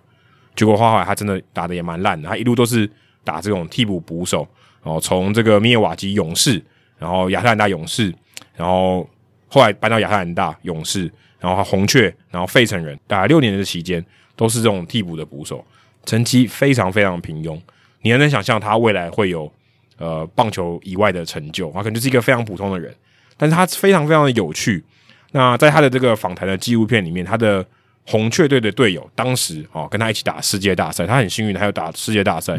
[0.55, 2.89] 结果后来他真的打得也蛮烂的，他一路都是
[3.23, 4.47] 打这种替补捕手，
[4.83, 6.61] 然后从这个密尔瓦基勇士，
[6.99, 8.13] 然后亚特兰大勇士，
[8.55, 9.09] 然后
[9.47, 14.05] 后来搬到亚特兰大勇士，然后红雀，然后费城人，打了六年的期间
[14.35, 15.65] 都是这种替补的捕手，
[16.05, 17.59] 成绩非常非常平庸。
[18.01, 19.51] 你还能想象他未来会有
[19.97, 21.71] 呃棒球以外的成就？
[21.71, 22.93] 他可能就是一个非常普通的人，
[23.41, 24.83] 但是他非常非常的有趣。
[25.31, 27.65] 那在他的这个访谈的纪录片里面，他的
[28.05, 32.55] 红雀队的队友当时哦跟他一起打世界大赛，他很幸运，他有打世界大赛。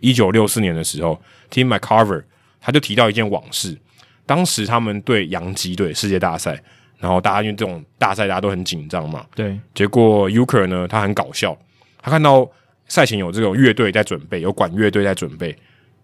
[0.00, 1.20] 一九六四年的时候
[1.50, 2.22] ，Tim McCarver
[2.62, 3.76] 他就提到一件往事，
[4.24, 6.58] 当时他们对洋基队世界大赛，
[6.98, 11.54] 然后大家因为这种大赛大家都很紧张嘛，对，结果 Uecker 呢他很搞笑，
[12.00, 12.48] 他看到
[12.88, 15.54] 赛前有这种乐队在准备，有管乐队在准备，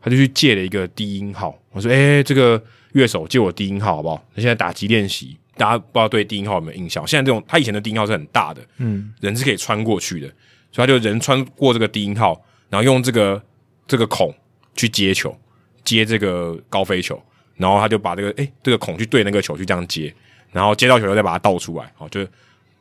[0.03, 4.17] 他就去借了一个低音号，我说：“诶、欸，这个乐手借我低音号好不好？
[4.35, 7.05] 他现在打击练习。”大家不知道对低音号有没有印象？
[7.05, 10.29] 现在这种他以前的低音号是很大的，嗯，人是可以穿过去的，
[10.71, 13.43] 所以他就人穿过这个低音号，然后用这个
[13.85, 14.33] 这个孔
[14.77, 15.37] 去接球，
[15.83, 17.21] 接这个高飞球，
[17.57, 20.15] 然后他就把这个诶、欸、这个孔去对那个球去这样接，
[20.53, 22.25] 然后接到球后再把它倒出来，哦，就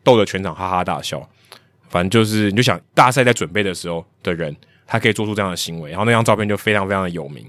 [0.03, 1.27] 逗得全场哈哈大笑。
[1.90, 4.56] 反正就是你就想大赛在准备的时候的人，
[4.86, 7.44] 他可以做出这样的行为，然后那张照片就非常非常的有名。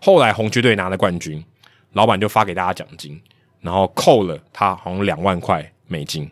[0.00, 1.44] 后来红雀队拿了冠军，
[1.92, 3.20] 老板就发给大家奖金。
[3.62, 6.26] 然后扣了他好像两万块美金，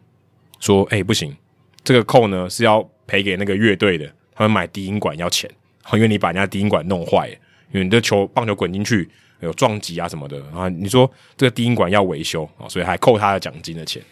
[0.60, 1.36] 说：“哎、不行，
[1.84, 5.50] 这个扣呢是要赔给那个乐队的，他们买低音管要钱，
[5.92, 7.34] 因为你把人家低音管弄坏了，
[7.70, 9.06] 因为你的球棒球滚进去
[9.40, 14.02] 有撞击啊什么的，然后你说这个低音管要维修啊，所以还扣他的奖金的钱。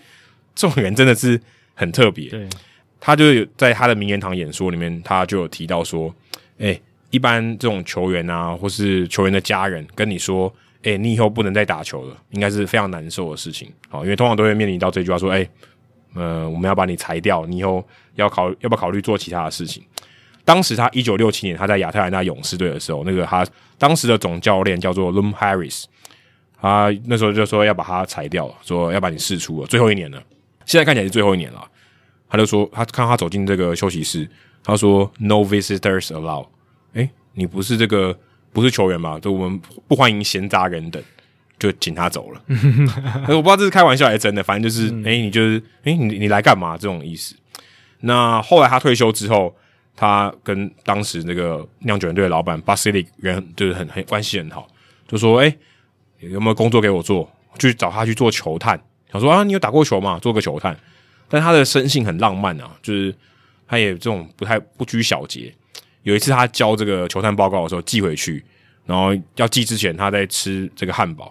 [0.54, 1.40] 这种人真的是
[1.72, 2.28] 很特别。
[2.28, 2.46] 对，
[3.00, 6.14] 他就有在他的名人堂演说里面，他就有提到说：，
[6.58, 10.54] 哎、一般这种球员啊，或是球员的家人跟你说。”
[10.86, 13.68] 哎、你以后不能再打球了，应该是非常难受的事情。
[13.88, 15.44] 好，因为通常都会面临到这句话，说：“哎、
[16.14, 17.84] 呃，我们要把你裁掉，你以后
[18.14, 19.82] 要考要不要考虑做其他的事情？”
[20.46, 23.44] 当时他一九六七年他在亚特兰大勇士队的时候，那个他
[23.78, 25.86] 当时的总教练叫做 Lum Harris，
[26.60, 30.22] 他那时候就说要把他裁掉，说要把你释出了，最后一年了。
[30.66, 31.68] 现在看起来是最后一年了，
[32.28, 34.28] 他就说他看他走进这个休息室，
[34.62, 36.46] 他说：“No visitors allowed。”
[36.94, 38.16] 哎，你不是这个。
[38.56, 39.20] 不是球员嘛？
[39.20, 41.02] 就我们不欢迎闲杂人等，
[41.58, 42.40] 就请他走了。
[43.28, 46.76] 我不知道这是开玩笑还是真的，反正就是，哎、欸，你就是，哎、欸，你你来干嘛？
[46.78, 47.36] 这种意思。
[48.00, 49.54] 那后来他退休之后，
[49.94, 54.66] 他跟当时那个酿酒人队的老板 Basilic 人就是很很关系很好，
[55.06, 55.54] 就说，哎、
[56.20, 57.30] 欸，有没有工作给我做？
[57.58, 58.78] 去找他去做球探。
[59.12, 60.18] 想说啊，你有打过球嘛？
[60.18, 60.74] 做个球探。
[61.28, 63.14] 但他的生性很浪漫啊，就是
[63.66, 65.54] 他也这种不太不拘小节。
[66.06, 68.42] 有一次，他交这个球探报告的时候寄回去，
[68.84, 71.24] 然后要寄之前，他在吃这个汉堡，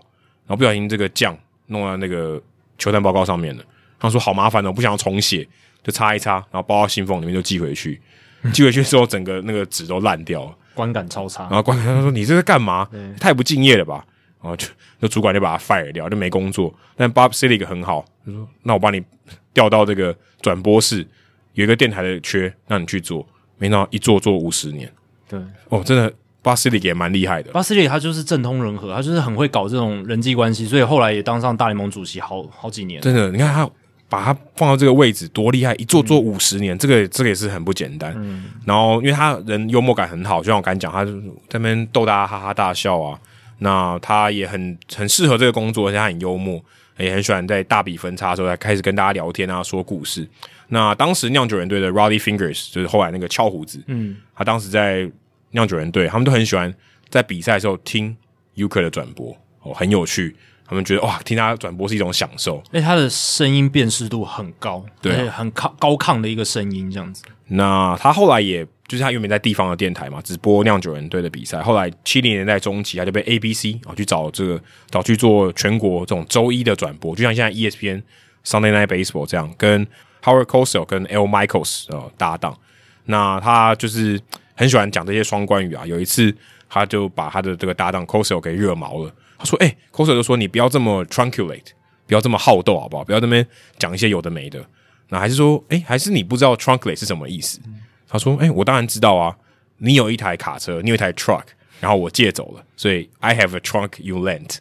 [0.45, 1.35] 然后不小心这个酱
[1.67, 2.41] 弄到那个
[2.77, 3.63] 球探报告上面了。
[3.97, 5.47] 他说：“好麻烦哦，不想要重写，
[5.81, 8.01] 就擦一擦，然后包到信封里面就寄回去。
[8.53, 11.43] 寄回去之后，整个那个纸都烂掉了，观感超差。
[11.43, 12.85] 然后观感他说：‘你这是干嘛？
[13.17, 14.05] 太不敬业了吧？’
[14.43, 14.67] 然后就
[14.99, 16.71] 那主管就把他 fire 掉，就没工作。
[16.97, 19.01] 但 Bob Selig 很好，他说：‘那我帮你
[19.53, 21.07] 调到这个转播室，
[21.53, 23.25] 有一个电台的缺，让你去做。’
[23.57, 24.91] 没想到一做做五十年，
[25.29, 26.11] 对，哦，真的。
[26.45, 33.01] 巴斯利也蛮厉害的，巴斯利他就是政通人和，他就是很会搞这种人际关系，所以后来也当上大联盟主席好好几年。
[33.01, 33.67] 真的，你看他
[34.07, 38.13] 把他放到这个位置多厉害，一做做五十年，嗯、这个这个也是很不简单。
[38.15, 41.11] 嗯，然后因为他人幽默感很好，就像我刚才讲，他在
[41.53, 43.19] 那边逗大家哈哈大笑啊。
[43.57, 46.63] 那他也很很适合这个工作，而且他很幽默，
[46.97, 50.27] 也很喜欢在大比分差的时候才开始跟大家聊天啊，说故事。
[50.67, 55.09] 那当时酿酒人队的 Rollie Fingers 就是后来那个翘胡子，嗯，他当时在。
[55.51, 56.73] 酿酒人队，他们都很喜欢
[57.07, 58.13] 在比赛的时候听
[58.57, 60.35] Uecker 的转播，哦，很有趣。
[60.67, 62.61] 他们觉得哇，听他转播是一种享受。
[62.73, 67.23] 哎，他的声音辨识度很高，对，很高高亢的一个声音，这样子。
[67.47, 71.61] 那他后来也就是他原本在地方的电台嘛，只播酿酒人队的比赛。
[71.61, 78.01] 后来七零年代中期，他就被 ABC 啊去找这个找去做全国这种周一的转播，就像现在 ESPN
[78.43, 79.85] Sunday Night Baseball 这样，跟
[80.23, 82.57] Howard Cosell 跟 L Michaels 呃搭档。
[83.05, 84.21] 那他就是。
[84.57, 85.85] 很喜欢讲这些双关语啊！
[85.85, 86.33] 有一次，
[86.69, 89.13] 他就把他的这个搭档 Cosell 给惹毛了。
[89.37, 91.73] 他说：“哎、欸、Cosell 就说你不要这么 trunculate，
[92.07, 93.03] 不要这么好斗，好不好？
[93.03, 93.45] 不要这边
[93.77, 94.65] 讲一些有的没的。
[95.09, 97.59] 那还是说，哎、还是你不知道 trunculate 是什么意思？”
[98.07, 99.35] 他说：“哎、欸，我当然知道啊！
[99.77, 101.43] 你有一台卡车，你有一台 truck，
[101.79, 104.57] 然后我借走了，所以 I have a trunk you lent。”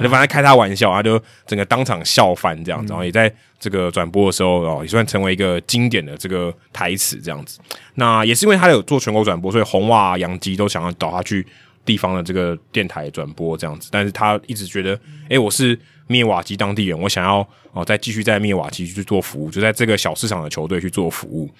[0.00, 7.58] 就反正开他玩笑，他就整个当场笑翻这样子，然后也在这个转播的时候哦，也算成为一个经典的这个台词这样子。
[7.94, 11.44] 那也是因为他有做全国转播，所以红袜、洋基都想要找他去
[11.84, 13.88] 地方的这个电台转播这样子。
[13.90, 14.96] 但是他一直觉得，
[15.28, 15.76] 诶，我是
[16.06, 21.50] 灭瓦基当地人，我想要哦再继续在灭瓦基去做服务，就在这个小市场的球队去做服务。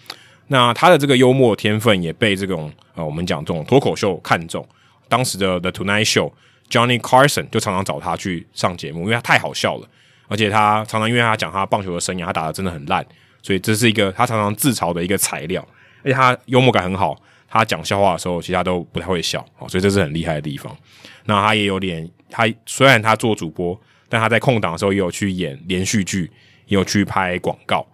[0.48, 4.66] 那他的这个幽默天分也被这种呃我们讲这种脱口秀看中，
[5.08, 6.32] 当时的 The Tonight Show。
[6.70, 9.88] Johnny Carson 就常常找他去上节目，因为他太好笑了，
[10.26, 13.02] 而且他常常因为他讲他棒球的生涯，他打得真的很烂，
[13.40, 15.66] 所以这是一个他常常自嘲的一个材料。
[16.02, 17.16] 而且他幽默感很好，
[17.48, 20.76] 他讲笑话的时候，其他都不太会笑，所以这是很厉害的地方。
[21.24, 26.30] 那他也有点，他虽然他做主播，但他在空档的时候也有去演连续剧，
[26.66, 27.86] 也有去拍广告。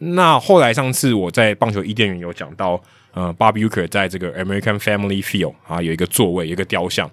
[0.00, 2.80] 那后来上次我在棒球伊甸园有讲到，
[3.12, 7.10] 呃，Bob Uecker 在这个 American Family Field 啊有一个座位，有一个雕像。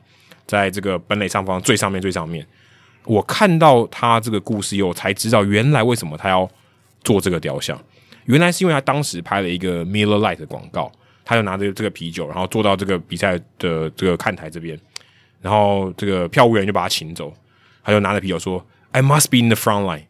[0.48, 2.46] 在这个本垒上方最上面最上面，
[3.06, 6.48] 我看到他这个故事以后，才知道原来为什么他要
[7.04, 7.76] 做这个雕像。
[8.26, 10.92] 原来是因为他当时拍了一个 Miller Light 的广告，
[11.24, 14.80] 他就拿着这个啤酒，然后坐到这个比赛的这个看台这边，
[15.42, 17.34] 然后这个票务员就把他请走，
[17.84, 20.04] 他就拿着啤酒说：“I must be in the front line,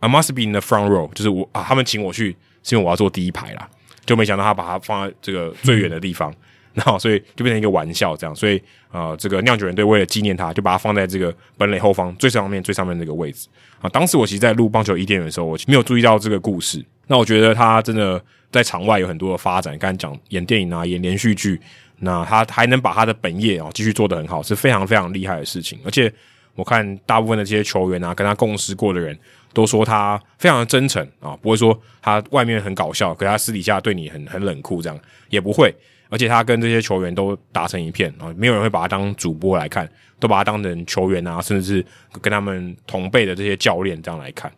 [0.00, 3.68] I must be in the front row。”就是我啊，他们请我去是因为我要坐第一排啦，
[4.04, 6.30] 就没想到他把他放在这个最远的地方。
[6.30, 6.36] 嗯
[6.76, 13.48] 然后，所以就变成一个玩笑这样，所以呃，这个酿酒人队为了纪念他，就把他放在这个本垒后方最上面、最上面那个位置
[13.80, 13.88] 啊。
[13.88, 16.84] 当时我其实，在录棒球伊甸园的时候，我没有注意到这个故事。
[17.06, 21.58] 那我觉得他真的在场外有很多的发展，刚才讲演电影啊，演连续剧，
[22.00, 25.78] 那他还能把他的本业啊继续做得很好，是非常非常厉害的事情。
[25.82, 26.12] 而且
[26.54, 29.18] 我看大部分的这些球员啊，跟他共事过的人
[29.56, 35.74] 都说他非常的真诚啊，不会说他外面很搞笑，可他私底下对你很很冷酷，这样也不会。
[36.10, 41.86] 而且他跟这些球员都打成一片啊，没有人会把他当主播来看，都把他当成球员啊，甚至是
[42.20, 44.52] 跟他们同辈的这些教练这样来看。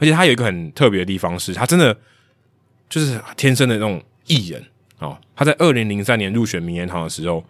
[0.00, 1.96] 而且他有一个很特别的地方是，他真的
[2.88, 4.60] 就是天生的那种艺人
[4.98, 5.16] 啊。
[5.36, 7.44] 他在二零零三年入选名人堂的时候，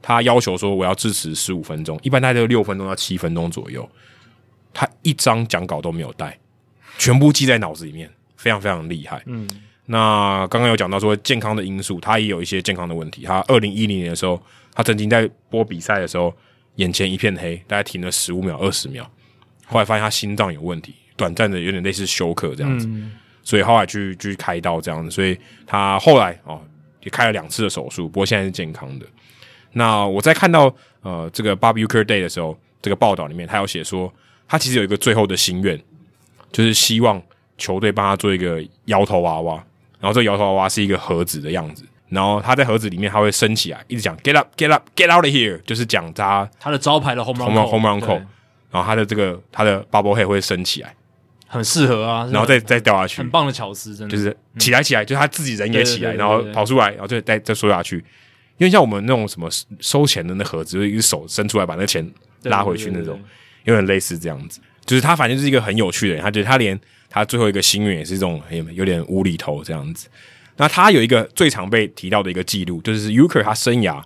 [0.00, 3.86] 他要求说我要致辞十五分钟，一般大概六分钟到七分钟左右。
[4.78, 6.38] 他一张讲稿都没有带，
[6.98, 9.22] 全部记在脑子里面，非常非常厉害。
[9.26, 9.48] 嗯。
[9.88, 13.22] 那刚刚有讲到说健康的因素，他也有一些健康的问题。
[13.22, 14.42] 他二零一零年的时候，
[14.74, 16.34] 他曾经在播比赛的时候，
[16.74, 19.08] 眼前一片黑，大概停了十五秒、二十秒，
[19.66, 23.12] 后来发现他心脏有问题，短暂的有点类似休克这样子，嗯、
[23.44, 26.60] 所以后来去去开刀这样子，所以他后来哦
[27.04, 29.06] 也开了两次的手术，不过现在是健康的。
[29.72, 34.12] 那我在看到呃这个 Bob Uecker Day 的时候，这个报道里面他有写说，
[34.48, 35.80] 他其实有一个最后的心愿，
[36.52, 37.22] 就是希望
[37.58, 39.54] 球队帮他做一个摇头娃娃。
[39.98, 48.22] 然后这个摇头娃娃是一个盒子的样子，然后他在盒子里面，他会升起来，一直讲 “get up, get up, get out of here”，就是讲他他的招牌的 home run home run call，
[48.70, 50.94] 然后他的这个他的 bubble head 会升起来，
[51.48, 54.14] 很适合啊，然后再再掉下去，很棒的巧思，真的。
[54.14, 57.96] 就是起来起来，就是他自己人也起来，然后跑出来，然后就再再说下去，
[58.58, 59.48] 因为像我们那种什么
[59.80, 62.08] 收钱的那盒子，就一只手伸出来把那钱
[62.42, 63.18] 拉回去那种，
[63.64, 66.78] 有点类似这样子，就是他反正是一个很有趣的人，他觉得他连。
[67.08, 68.42] 他最后一个心愿也是这种
[68.74, 70.08] 有点无厘头这样子。
[70.56, 74.02] 那他有一个最常被提到的一个记录，就是 Uker 他生涯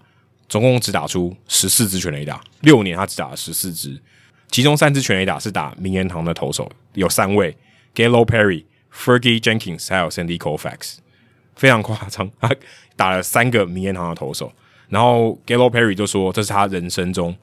[0.48, 4.00] 总共只打出十四支全垒打，六年他只打了十四支，
[4.48, 7.56] 其中三支全垒打是打名人堂的投手，有三位
[7.96, 10.98] Galo Perry、Fergie Jenkins 还有 Sandy Koufax，
[11.56, 12.54] 非常夸张， 他
[12.94, 14.52] 打了三个名人堂的投手。
[14.88, 17.34] 然后 Gallo Perry 就说这是他人生中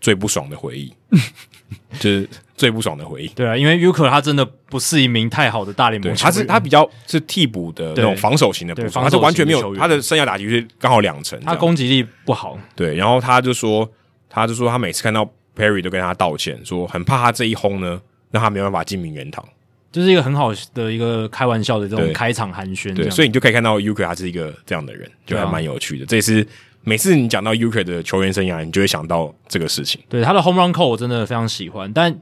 [0.00, 0.92] 最不爽的回忆，
[2.00, 3.28] 就是最不爽的回忆。
[3.28, 12.58] 对啊，因为 Uker 他真的不是一名太好的大联盟球员，他是他比较是替补的那种防守型的捕手，他是完全没有他的生涯打击是刚好两成，他攻击力不好。
[12.74, 13.88] 对，然后他就说，
[14.28, 19.44] 他就说他每次看到 Perry 都跟他道歉，说很怕他这一轰呢让他没办法进名人堂。
[19.92, 26.04] 就是一个很好的一个开玩笑的这种开场寒暄，对，所以你就可以看到 Uker 他是一个这样的人，就还蛮有趣的。
[26.04, 26.46] 啊、这也是
[26.82, 29.98] 每次你讲到 Uker 的球员生涯，你就会想到这个事情。
[30.06, 32.14] 对他的 Home Run Call 我真的非常喜欢，但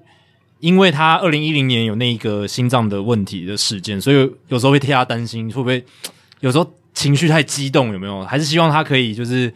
[0.64, 4.16] 因为他二零一零年有那一个心脏的问题的事件，所以
[4.48, 5.84] 有时候会替他担心，会不会
[6.40, 8.24] 有时候情绪太激动，有没有？
[8.24, 9.52] 还是希望他可以就是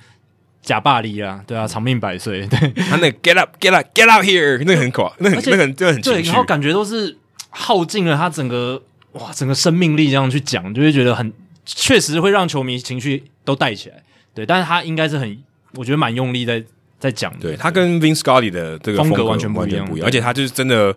[0.60, 2.46] 假霸力啊，对啊，长命百岁。
[2.48, 7.16] 对他那个 Get up, Get up, Get out here，那个很垮，那很那个真的很对，然后感觉都是。
[7.50, 8.80] 耗尽了他整个
[9.12, 11.32] 哇，整个生命力这样去讲，就会觉得很
[11.64, 14.02] 确实会让球迷情绪都带起来。
[14.34, 16.62] 对，但是他应该是很，我觉得蛮用力在
[16.98, 17.38] 在讲的。
[17.40, 20.06] 对，他跟 Vin Scully 的这个风格完全不一样，不一样。
[20.06, 20.94] 而且他就是真的，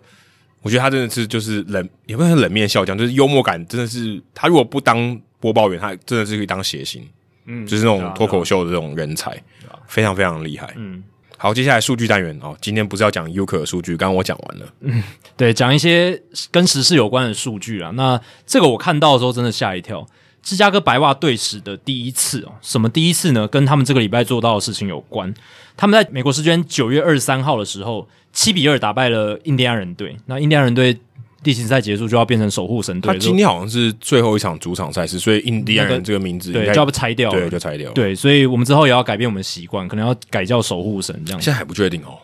[0.62, 4.20] 我觉得他真的是就是冷，也不是冷面笑匠，就是幽默感真的是。
[4.34, 7.06] 他如果不当播报员，他真的是可以当谐星，
[7.46, 9.42] 嗯，就是那种脱口秀的这种人才，
[9.86, 11.02] 非常非常厉害，嗯。
[11.38, 12.56] 好，接下来数据单元哦。
[12.60, 14.66] 今天不是要讲 Uker 的数据，刚刚我讲完了。
[14.82, 15.02] 嗯，
[15.36, 16.22] 对，讲一些
[16.52, 17.90] 跟时事有关的数据啊。
[17.96, 20.06] 那这个我看到的时候真的吓一跳。
[20.40, 23.48] 芝加哥白袜队史的第一次哦，什么第一次呢？
[23.48, 25.34] 跟他们这个礼拜做到的事情有关。
[25.76, 30.16] 他们在美国时间九月二十三号的时候，七比二打败了印第安人队。
[30.26, 30.98] 那印第安人队。
[31.44, 33.12] 例行赛结束就要变成守护神队。
[33.12, 37.90] 他今天好像是最后一场主场赛事，所以印第安人这个名字、那个、对就要被拆掉，对，就拆掉。
[37.90, 41.42] 对，所以我们之后也要改变我们的习惯，可能要改叫守护神这样。
[41.42, 42.14] 现在还不确定哦，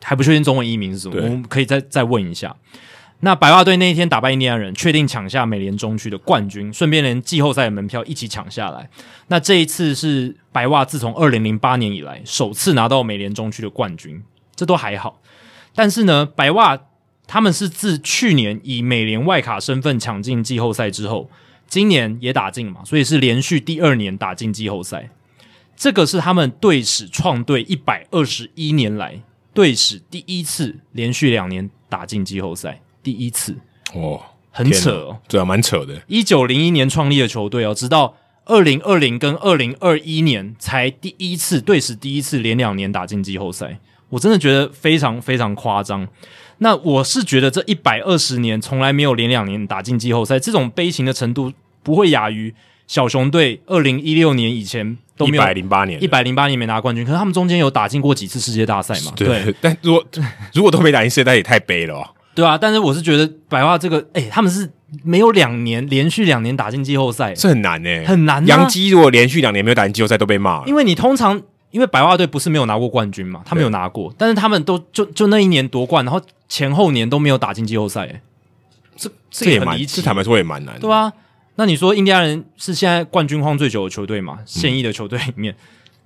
[0.00, 2.54] 还不确定中文译名是什么，我们可以再再问一下。
[3.20, 8.88] 那白袜队那一天打败印第安人，确定抢下美联中区的冠军，顺便连季后赛的门票一起抢下来。
[9.28, 14.22] 那这一次是白袜自从二零零八年以来首次拿到美联中区的冠军，
[14.56, 15.20] 这都还好。
[15.74, 16.80] 但是呢，白袜。
[17.32, 21.30] 他们是自去年以美联外卡身份抢进季后赛之后，
[21.68, 25.10] 今年也打进嘛，所以是连续第二年打进季后赛。
[25.76, 29.22] 这个是他们队史创队一百二十一年来
[29.54, 33.56] 队史第一次连续两年打进季后赛，第一次
[33.94, 34.20] 哦，
[34.50, 36.00] 很扯哦，对啊，蛮扯的。
[36.06, 38.14] 一九零一年创立的球队哦，直到
[38.46, 46.08] 二零二零跟二零二一年才第一次队史第一次连两年打进季后赛，我真的觉得非常非常夸张。
[46.58, 52.54] 那我是觉得这一百二十年从来没有连两年打进季后赛，这种悲情的程度不会亚于
[52.86, 59.12] 小熊队二零一六年以前都没有一百零八年一百零八年没拿冠军，可是他们中间有打进过几次世界大赛嘛？
[59.16, 60.04] 对，对但如果
[60.52, 62.58] 如果都没打进世界大赛也太悲了，对啊。
[62.58, 64.68] 但是我是觉得白袜这个，哎、欸，他们是
[65.04, 68.46] 没有两年连续两年打进季后赛，是很难诶、欸，很难、啊。
[68.46, 71.40] 洋基如果连续两年没有打进季后赛都被骂，因为你通常。
[71.72, 78.20] 因为白袜队不是没有拿过冠军嘛，他没有拿过，但是他们都就就那一年夺冠，然后前后年都没有打进季后赛，哎，
[78.96, 81.12] 这这也蛮离奇，坦白说也蛮难，对啊，
[81.54, 84.40] 那你说印第安人是现在冠军荒最久的球队嘛？
[84.44, 85.56] 现役的球队里面，嗯、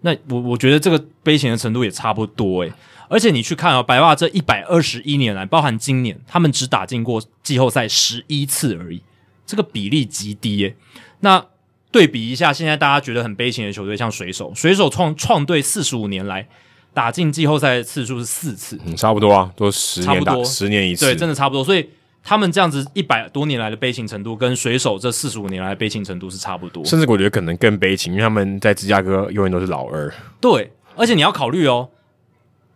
[0.03, 2.71] 那我我觉得这个悲情的程度也差不多，诶。
[3.09, 9.03] 而且你去看啊、哦，白袜这一百二十一年来，包含今年，他们只打进过季后赛十一次而已，
[9.47, 10.77] 这个比例极低，耶。
[11.21, 11.47] 那。
[11.95, 16.45] 对比一下，现在大家觉得很悲情的球队，像水手，水手创创队四十五年来
[16.93, 21.63] 打进季后赛的次数是四次，嗯，差不多啊，都十年打十年一次，对，真的差不多。
[21.63, 21.89] 所以
[22.25, 30.13] 他们这样子一百多年来的悲情程度，跟水手这四十五年来的悲情程度是差不多，甚至我觉得可能更悲情，因为他们在芝加哥永远都是老二。
[30.41, 31.89] 对，而且你要考虑哦，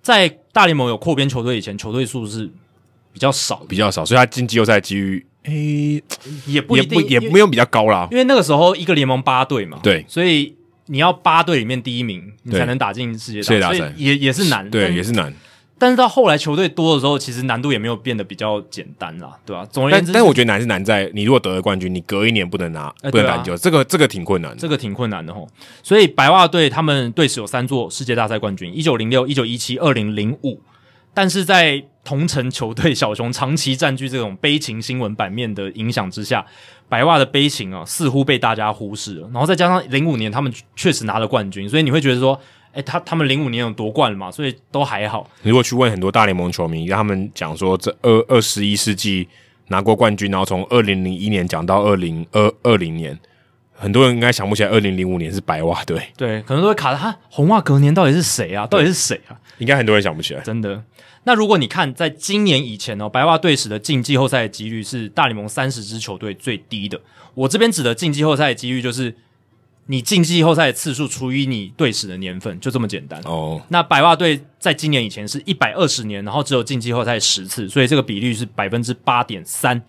[0.03, 2.51] 在大联盟有扩编球队以前，球队数是
[3.13, 5.25] 比较少，比较少，所以他进季后赛的机遇。
[5.45, 6.03] 诶，
[6.47, 10.55] 也不也不，也没有比较高啦，因为那个时候一个联盟八队嘛，对，所以
[10.87, 15.33] 你要八队里面第一名，你才能打进世界大赛，也也是难，对，也是难。
[15.79, 19.67] 但是到后来球队多的时候，其实难度也没有变得比较简单啦，对吧？
[19.71, 25.49] 总而言之，但是我觉得难是难在你如果得了冠军，你隔一年不能拿，不能打就这个这个挺困难，这个挺困难的吼。
[25.83, 30.61] 所以白袜队他们队史有三座世界大赛冠军：一九零六、一九一七、二零零五。
[31.15, 36.47] 但是在同城球队小熊长期占据这种悲情新闻版面的影响之下，
[36.89, 39.29] 白袜的悲情啊似乎被大家忽视了。
[39.33, 42.41] 然后再加上零五年他们确实拿了冠军，所以你会觉得说，
[42.79, 44.31] 诶，他他们零五年有夺冠了嘛？
[44.31, 45.29] 所以都还好。
[45.43, 49.27] 如果去问很多大联盟球迷，让他们讲说这二二十一世纪
[49.67, 53.19] 拿过冠军，然后从二零零一年讲到二零二二零年，
[53.73, 56.01] 很多人应该想不起来二零零五年是白袜队。
[56.17, 58.65] 对，可能都会卡在哈红袜隔年到底是谁啊？
[58.69, 59.35] 到底是谁啊？
[59.59, 60.85] 应该很多人想不起来，真的。
[61.25, 67.01] 那如果你看，在今年以前哦，白袜队史的进季后赛的几率是大联盟三十支球队最低的。
[67.35, 69.15] 我这边指的进季后赛的几率，就是
[69.91, 73.19] 你进季后赛的次数除以你队史的年份，就这么简单。
[73.25, 79.81] 哦，那白袜队在今年以前是一百二十年，然后只有进季后赛十次，所以这个比率是百分之八点三，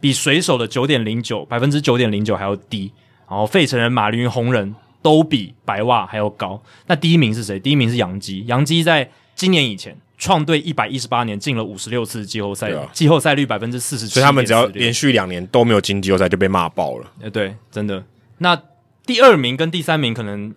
[0.00, 2.92] 比水手的九点零九百分之九点零九还要低。
[3.28, 6.60] 然后费城人、马林鱼、红人都比白袜还要高。
[6.88, 7.58] 那第一名是谁？
[7.60, 8.44] 第一名是洋基。
[8.46, 17.12] 洋基在今年以前创队一百一十八年进了五十六次季后赛，啊、季后赛率百分之四十七，所以他们只要连续两年都没有进季后赛就被骂爆了。
[17.22, 18.04] 哎，对，真的。
[18.38, 18.60] 那
[19.06, 20.52] 第二名跟第三名可能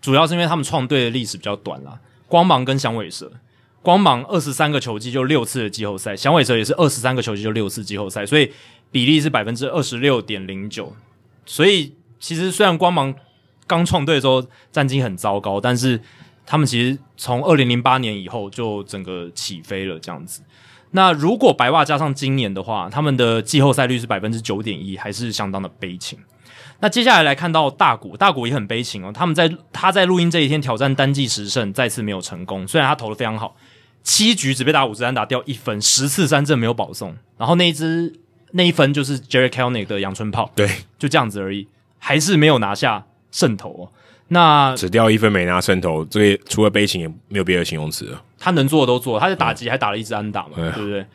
[0.00, 2.00] 主要是因为他们创队的历史比较短啦。
[2.26, 3.30] 光芒跟响尾蛇，
[3.80, 8.50] 光芒二十三个球季就六次的季后赛，响尾蛇也是二十三个球季就六次季后赛，所以
[8.90, 10.94] 比例是百分之二十六点零九。
[11.46, 13.14] 所以其实虽然光芒
[13.66, 16.00] 刚创队的时候战绩很糟糕，但是
[16.44, 20.42] 他们其实从二零零八年以后就整个起飞了这样子。
[20.92, 26.18] 那如果白袜加上今年的话，他们的季后赛率是百分之九点一，还是相当的悲情。
[26.82, 29.12] 那接下来来看到大谷，大谷也很悲情哦。
[29.14, 32.66] 他们在他在录音这一天挑战单季十胜，再次没有成功。
[32.66, 33.54] 虽然他投的非常好，
[34.02, 37.16] 七局只被打五支安打掉一分，十次三振没有保送。
[37.38, 38.12] 然后那一支
[38.50, 43.88] 那一分就是 Jarred Kelenic 的阳春炮，对，就这样子而已，还是没有拿下胜投哦。
[44.26, 48.20] 那只掉一分没拿胜投，这个除了悲情也没有别的形容词了。
[48.40, 51.06] 他能做的都做，他在打击还打了一支安打嘛，嗯、对不对？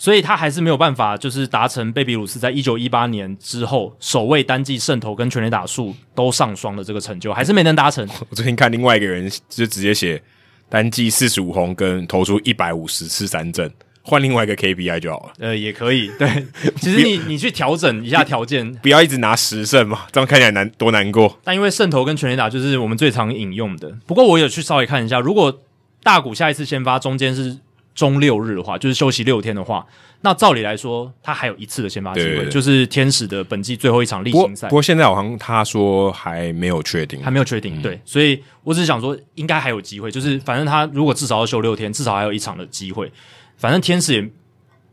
[0.00, 8.08] 所以他还是没有办法，就是达成贝比鲁斯在一九一八年之后首位单季胜投跟全垒打数都上双的这个成就，还是没能达成。
[8.30, 10.22] 我最近看另外一个人就直接写
[10.70, 13.70] 单季四十五轰跟投出一百五十次三振，
[14.00, 15.32] 换另外一个 KPI 就好了。
[15.38, 16.10] 呃，也可以。
[16.18, 16.46] 对，
[16.80, 21.38] 其实你你去调整一下条件，不要一直拿十胜嘛，这样看起来难多难过。
[21.44, 23.94] 但因为胜投跟全垒打就是我们最常引用的。
[24.06, 25.60] 不过我有去稍微看一下，如果
[26.02, 27.58] 大谷下一次先发中间是
[28.00, 29.86] 中六日的话，就是休息六天的话。
[30.22, 34.68] 那照理来说，他还有一次的先发机会，对对对，就是天使的本季最后一场例行赛。
[34.68, 37.78] 不过现在好像他说还没有确定，还没有确定。
[37.78, 40.10] 嗯、对，所以我只是想说，应该还有机会。
[40.10, 43.12] 就是反正他如果至少要休六天，至少还有一场的机会。
[43.58, 44.30] 反正天使也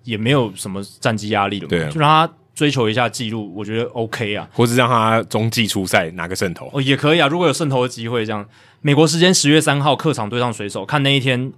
[0.03, 4.45] 也没有什么战绩压力了，对、啊，就让他追求一下记录，我觉得 OK 啊。
[4.51, 7.27] 或是让他中继出赛拿个胜投哦，也可以啊。
[7.29, 8.45] 如果有胜投的机会，这样
[8.81, 11.51] 美国时间十月三号客场对上水手，看那一天。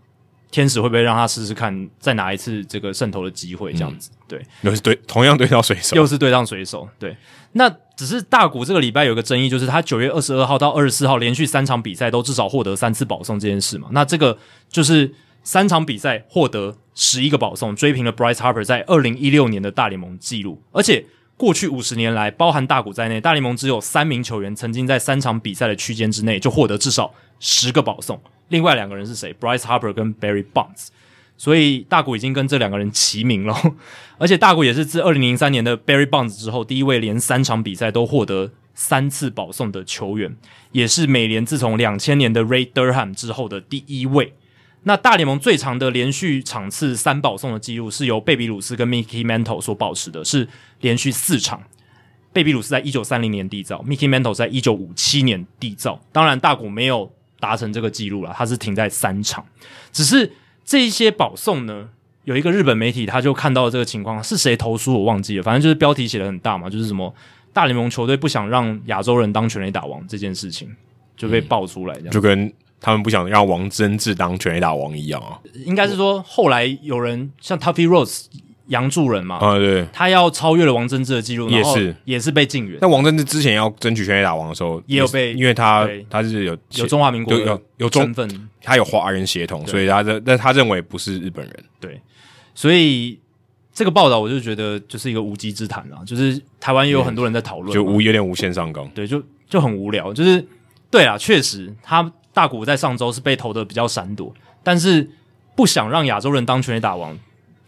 [0.52, 3.72] 天使会不会让他试试看，再拿一次这个胜投的机会？
[3.74, 7.16] 这样子，嗯、对，又是对，同样对到水手，又是对上水手，对。
[7.52, 13.90] 那只是大谷这个礼拜有个争议，就是他九月二十二号到二十四号连续三场比赛都至少获得三次保送这件事嘛。
[13.92, 14.38] 那这个
[14.70, 15.12] 就是
[15.44, 20.62] 三场比赛获得十一个保送，追平了 Bryce Harper 在二零一六年的大联盟纪录。
[20.72, 21.04] 而且
[21.38, 28.22] 过去五十年来，包含大谷在内，大联盟只有三名球员曾经在三场比赛的区间之内就获得至少十个保送。
[28.50, 30.88] 另外两个人是谁？Bryce Harper 跟 Barry Bonds，
[31.38, 33.56] 所以大谷已经跟这两个人齐名了。
[34.20, 40.36] 而且大谷也是自二零零三年的 Barry Bonds 之后，第一位连三场比赛都获得三次保送的球员，
[40.72, 44.34] 也是美联自从两千年的 Ray Durham 之后的第一位。
[44.84, 50.48] 那大联盟最长的连续场次三保送的记录是由贝比鲁斯跟 Mickey Mantle 所保持的，是
[50.82, 51.62] 连续四场。
[52.32, 56.02] 贝比鲁斯在一九三零年缔造，Mickey Mantle 在一九五七年缔造。
[56.12, 57.12] 当然，大谷没有。
[57.40, 59.46] 达成这个记录了，他是停在三场，
[59.92, 60.32] 只是
[60.66, 61.90] 这一些保送呢，
[62.26, 67.14] 有一个日本媒体他就看到了这个情况，是谁投诉我忘记了，反正就是标题写的很大嘛，就是什么
[67.54, 70.70] 大联盟球队不想让亚洲人当全垒打王这件事情
[71.18, 78.26] 就被爆出来这样，嗯，就跟他们不想让王贞治当全垒打王一样啊，应该是说后来有人像 Tuffy Rose。
[78.70, 81.96] 杨助人嘛，啊对，他要超越了王贞治的记录，也是。
[82.06, 82.78] 也是被禁援。
[82.82, 91.64] 那王贞治之前要争取全垒打王的时候，也有被，因为他他是有有中华民国有有身份，他有华人血统，所以他认但他认为不是日本人。
[91.80, 92.00] 对，
[92.54, 93.20] 所以
[93.74, 100.14] 这个报道我就觉得就是一个无稽之谈啊，就是台湾也有很多人在讨论，就无有点无限上纲，对，就就很无聊。
[100.14, 100.46] 就是
[100.92, 104.32] 对啊，确实他大谷在上周是被投的比较闪躲，
[104.62, 105.10] 但是
[105.56, 107.18] 不想让亚洲人当全垒打王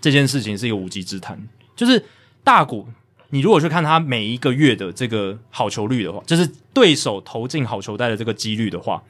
[0.02, 1.40] 这件事情是一个无稽之谈。
[1.76, 2.04] 就是
[2.44, 2.86] 大谷，
[3.30, 9.02] 你如果去看他每一个月的这个好球率的话，就是对手投进好球带的这个几率的话，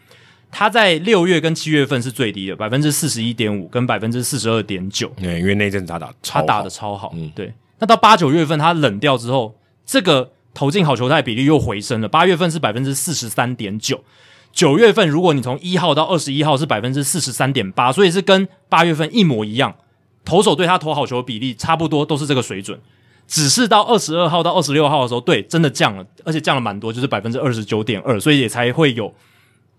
[0.52, 5.12] 他在六月跟七月份是最低的，百分之四十一点五跟百分之四十二点九。
[5.18, 7.54] 对，因为那阵他打他打的超好，嗯，对。
[7.80, 9.56] 那到八九月份他冷掉之后，
[9.86, 14.04] 这个投进好球带比例又回升了，八月份是百分之四十三点九，
[14.52, 19.76] 九月份如果你从一号到二十一号是百分之四十三点八，所以是跟八月份一模一样。
[20.24, 22.80] 投手对他投好球的比例差不多都是这个水准，
[23.28, 29.14] 只是到二十二号到二十六号的时候，对，真的降了，而且降了蛮多，就是百分之二十九点二，所以也才会有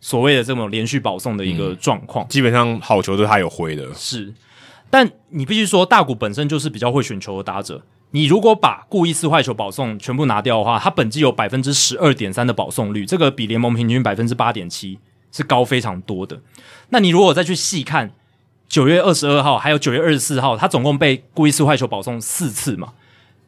[0.00, 2.26] 所谓的这种连续保送的一个状况。
[2.28, 4.32] 基本上好球都他有挥的，是。
[4.90, 14.98] 但你必须说，大谷本身就是比较会选球的打者，你如果把故意四坏球保送全部拿掉的话，他本季有百分之十二点三的保送率，这个比联盟平均百分之八点七
[15.30, 16.38] 是高非常多的。
[16.90, 18.12] 那你如果再去细看
[18.72, 22.94] 九月二十二号还有九月二十四号，他总共被故意四坏球保送四次嘛？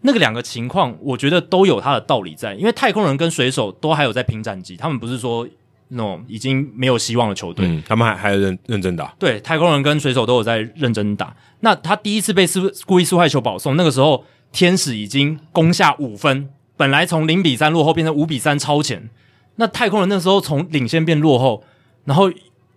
[0.03, 5.49] 那个两个情况，我觉得都有他的道理在，因为太空人跟水手都还有在拼战绩，他们不是说
[5.89, 9.15] 那种已经没有希望的球队，嗯，他们还还认认真打。
[9.19, 11.35] 对，太空人跟水手都有在认真打。
[11.61, 14.25] 那他第一次被四故意四坏球保送，那个时候。
[14.53, 19.11] 天使已经攻下五分，本来从零比三落后变成五比三超前。
[19.57, 21.65] 那太空人那时候从领先变落后，
[22.05, 22.31] 然后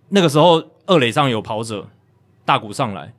[0.08, 1.88] 那个时候二垒上有跑者
[2.48, 3.12] 大谷上来，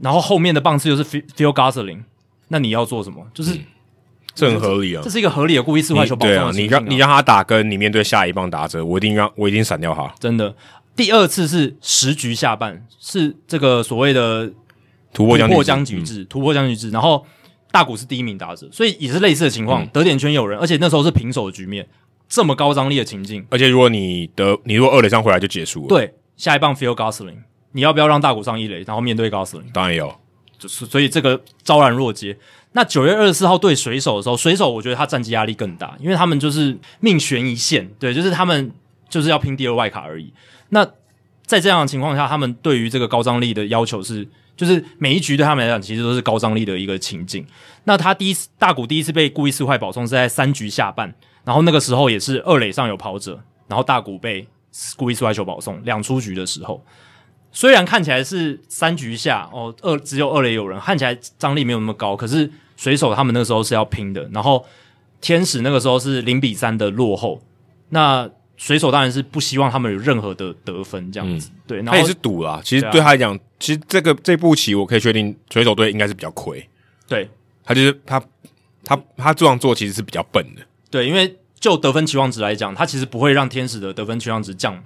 [0.00, 2.02] 然后后面的棒次又是 Phil Gosselin，
[2.48, 3.24] 那你要做什么？
[3.32, 3.64] 就是、嗯、
[4.34, 6.50] 这很合理啊，这是一个合理的故意四坏球保送的、啊。
[6.52, 10.12] 你让你让他打，跟你面对下一棒打者，我一定让我一定闪掉他。
[10.18, 10.56] 真的，
[10.96, 14.50] 第二次是十局下半，是这个所谓的
[15.12, 17.24] 突破僵局制，突破僵局制，然后。
[17.72, 21.86] 大谷是第一名打者，所以也是类似的情况，嗯、得点圈有人，而且那时候是平手的局面，
[22.28, 27.36] 这么高张力的情境，而且如果你得你如果二垒上回来就结束了，对，下一棒 Phil Gosselin，
[27.72, 29.70] 你要不要让大谷上一垒，然后面对 Gosselin？
[29.72, 30.14] 当然有，
[30.58, 32.36] 就是所以这个昭然若揭。
[32.72, 38.72] 那九月二十四号对水手的时候，水手我觉得他战绩压力更大，因为他们就是命悬一线，对，就是他们
[39.08, 40.32] 就是要拼第二外卡而已。
[40.68, 40.86] 那
[41.44, 44.28] 在这样的情况下，他们对于这个高张力的要求是。
[44.56, 47.46] 就是每一局对他们来讲，其实都是高张力的一个情境。
[47.84, 54.46] 那他第一次大谷第一次被故意撕坏保送是在三局下半，然后那个时候也是二垒上有跑者，然后大谷被
[54.98, 56.84] 故意撕坏球保送两出局的时候，
[57.52, 64.64] 虽然看起来是三局下哦，二只有二垒有人，看起来张力没有那么高，可是水手他们那个时候是要拼的，然后
[65.20, 67.42] 天使那个时候是零比三的落后，
[67.90, 68.30] 那。
[68.60, 72.60] 水手当然是不希望他们有任何的得分这样子，嗯、对，然后他也是赌啦。
[72.62, 76.62] 其实对他来讲，啊、其实这个这步棋我可以确定，水手队应该是比较亏。
[77.08, 77.26] 对，
[77.64, 78.22] 他就是他
[78.84, 80.60] 他他这样做其实是比较笨的。
[80.90, 84.78] 对，因为就得分期望值来讲，他其实不会让天使的得分期望值降，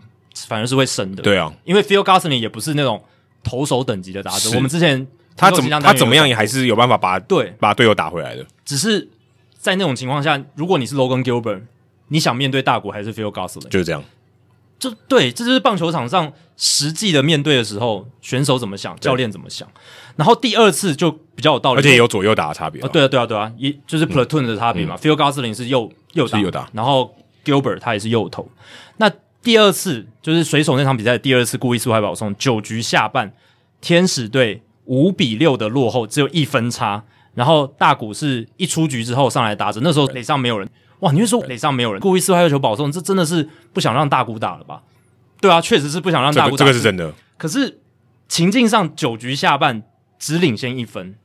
[0.47, 1.23] 反而是会升的。
[1.23, 3.03] 对啊，因为 Phil Gosselin 也不是那种
[3.43, 4.51] 投手等级的打者。
[4.57, 5.07] 我们之前
[5.37, 8.45] 他怎么他怎么样也还是有办法把对把队友打回来的。
[8.65, 9.09] 只是
[9.59, 11.63] 在那种情况下，如果你是 Logan Gilbert，
[12.09, 13.69] 你想面对大谷还是 Phil Gosselin？
[13.69, 14.03] 就是这样。
[14.79, 19.67] 就对，这就是棒球场上实际的面对的时候，选手怎么想，教练怎么想。
[20.17, 22.83] 然后第二次就比较有道理，而且也有左右打的差别。
[22.83, 24.97] 哦，对啊，对啊，对啊，一就是 platoon 的差别嘛。
[24.97, 27.15] Phil Gosselin 是右右打，右打，然后
[27.45, 28.47] Gilbert 他也是右投。
[28.99, 29.11] 那
[29.45, 33.33] 第二次就是水手那场比赛第二次故意四坏保送，九局下半，
[33.81, 37.05] 天使队五比六的落后，只有一分差。
[37.35, 40.69] 然后大谷是一出局之后上来打着，那时候垒上没有人。
[41.01, 41.13] 哇！
[41.13, 44.81] 你就说垒上没有人，故意四坏球保送，这真的是不想让大谷打了吧？
[45.41, 46.65] 对啊，确实是不想让大谷打。
[46.65, 47.13] 这个，是真的。
[47.37, 47.81] 可是
[48.29, 49.83] 情境上，九局下半
[50.19, 51.17] 只领先一分，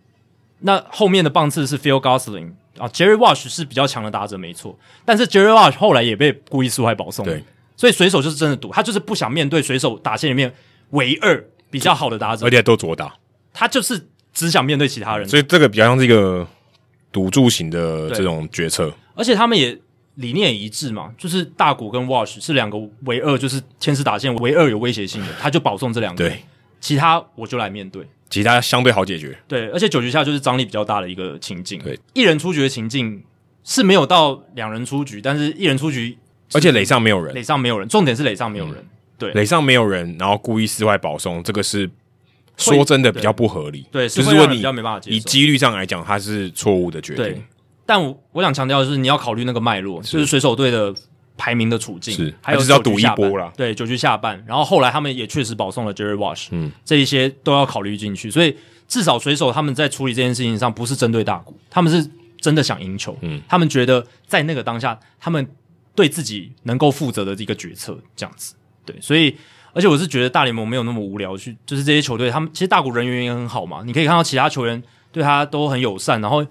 [0.62, 4.78] 那后面的棒次是 Phil Gosling 啊，Jerry Wash 是比较强的打者，没错。
[5.06, 7.26] 但是 Jerry Wash 后来也被故意四坏保送，
[7.80, 10.54] 所以水手就是真的赌，他就是不想面对水手打线里面
[10.90, 11.42] 唯二
[11.72, 13.16] 比较好的打者，而且都左打，
[13.54, 15.26] 他就是只想面对其他人。
[15.30, 16.46] 所以这个比较像是一个
[17.10, 18.94] 赌注型的这种决策。
[19.16, 19.80] 而且他们也
[20.16, 26.44] 理念也一致嘛，就是大谷跟 Walsh 是两个唯二，就是天使打线唯二有威胁性的，他就保送这两个，对，
[26.82, 33.24] 其他我就来面对，其他相对好解决，对，而且九局下就是张力比较大的一个情境，对，一人出局的情境
[33.64, 36.18] 是没有到两人出局，但是一人出局，
[36.54, 41.90] 而且垒上没有人，垒上没有人，重点是垒上没有人，嗯、对，垒上没有人，然后故意室外保送，这个是
[42.58, 47.24] 说真的比较不合理，对，就是说你比较没办法接受，以几率上来讲，它是错误的决定。
[47.24, 47.42] 对
[47.86, 50.94] 但我我想强调的是，你要考虑那个脉络，就是水手队的
[51.36, 53.52] 排名的处境，是还有就是要赌一波了。
[53.58, 58.30] 对，九局下半，然后后来他们也确实保送了 Jerry Walsh，嗯，这一些都要考虑进去。
[58.30, 58.56] 所以
[58.88, 62.08] 至少水手他们在处理这件事情上不是针对大谷，他们是
[62.40, 65.48] 真的想赢球，嗯，他们觉得在那个当下，他们
[66.00, 68.56] 对自己能够负责的一个决策这样子。
[68.86, 69.36] 对，所以
[69.74, 76.46] 而且我是觉得大联盟没有那么无聊去，就是这些球队他们其实大谷人缘也很好嘛，你可以看到其他球员对他都很友善，然后。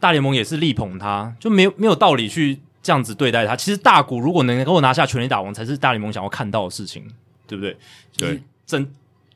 [0.00, 3.56] 大联盟也是力捧他，就没有没有道理去这样子对待他。
[3.56, 7.02] 其实大谷如果能够拿下全垒打王，才是大联盟想要看到的事情，
[7.48, 7.76] 对不对？
[8.16, 8.88] 对，怎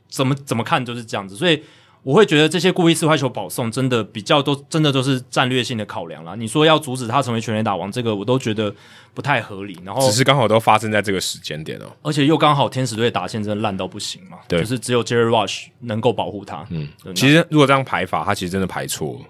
[0.09, 1.35] 怎么怎么看就是这样子。
[1.35, 1.61] 所以
[2.03, 6.35] 我会觉得这些故意四坏球保送，真的比较都真的都是战略性的考量啦。
[6.35, 8.75] 你说要阻止他成为全垒打王，这个我都觉得
[9.15, 9.79] 不太合理。
[9.85, 16.67] 然后只是刚好都发生在这个时间点哦，而且又刚好天使队打线真的烂到不行嘛，对，就是只有 Jerry Rush 能够保护他。
[16.71, 19.27] 嗯，其实如果这样排法，他其实真的排错了。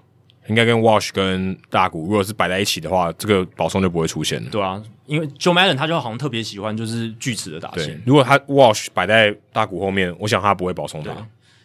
[0.49, 4.51] 应该跟 Walsh 跟大谷，如果是摆在一起的话，这个保送就不会出现了。
[4.51, 8.03] 对啊，因为 Joe Madden 他就好像特别喜欢就是锯齿的打线。
[8.05, 11.13] 如果他 Walsh 摆在大谷后面，我想他不会保送他。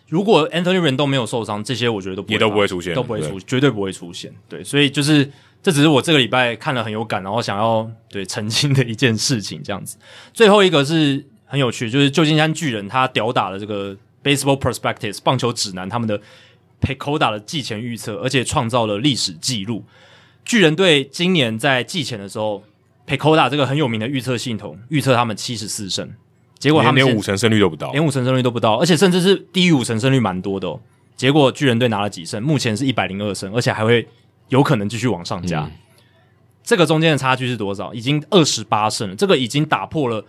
[0.08, 4.34] 如果 Anthony Rendon 没有受伤，这些我觉得都不会也都不会出现，都不会出，绝对不会出现。
[4.48, 5.30] 对，所以就是
[5.62, 9.98] 这只是我这个礼拜看了很有感，然后想要对澄清的一件事情，这样子。
[10.34, 16.22] 最后一个是很有趣，就是旧金山巨人他屌打了这个 Baseball Prospectus 棒球指南他们的
[16.82, 19.84] Pecoda 的季前预测，而且创造了历史记录。
[20.46, 22.64] 巨人队今年在季前的时候
[23.06, 26.10] ，Pecoda 这个很有名的预测系统预测他们七十四胜。
[26.60, 30.80] 结果他们连五成胜率都不到，连五成胜率都不到，而且甚至是低于五成胜率蛮多的哦。
[31.16, 32.42] 结果巨人队拿了几胜？
[32.42, 34.08] 目前是一百零二胜，而且还会
[34.50, 35.62] 有可能继续往上加。
[35.62, 35.72] 嗯、
[36.64, 37.94] 这个中间的差距是多少？
[37.94, 40.26] 已经二十八胜了，这个已经打破了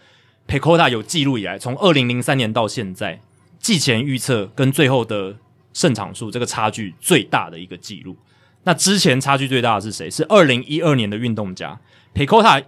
[0.47, 3.20] PECOTA 有记录以来，从二零零三年到现在
[3.58, 5.36] 季前预测跟最后的
[5.73, 8.16] 胜场数这个差距最大的一个记录。
[8.65, 10.10] 那之前差距最大的是谁？
[10.10, 11.81] 是二零一二年的运动家
[12.15, 12.65] PECOTA。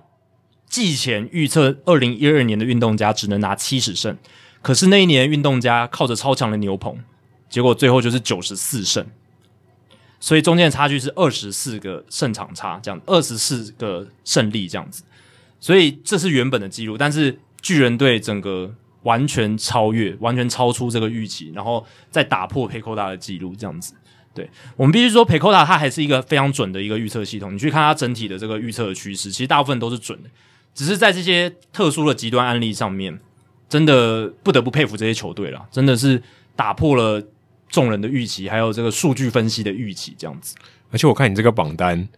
[0.70, 4.16] 季前预测，二零一二年的运动家只能拿七十胜，
[4.62, 6.96] 可是那一年运动家靠着超强的牛棚，
[7.50, 9.04] 结果最后就是九十四胜，
[10.20, 15.02] 所以中间的差距是二十四个胜场差，这样二十四个胜利这样子，
[15.58, 23.94] 所以这是原本的记录，但是巨人队整个完全超越，完全超出这个预期，然后再打破 PECOTA 的记录这样子。
[24.32, 30.30] 对，我们必须说 PECOTA 它还是一个非常准的一个预测系统，你去看它整体的这个预测的趋势，其实大部分都是准的。
[30.74, 33.18] 只是在这些特殊的极端案例上面，
[33.68, 36.22] 真的不得不佩服这些球队了，真的是
[36.56, 37.22] 打破了
[37.68, 40.54] 众人的预期，还有这个数据分析的预期，这样子。
[40.90, 42.08] 而且我看你这个榜单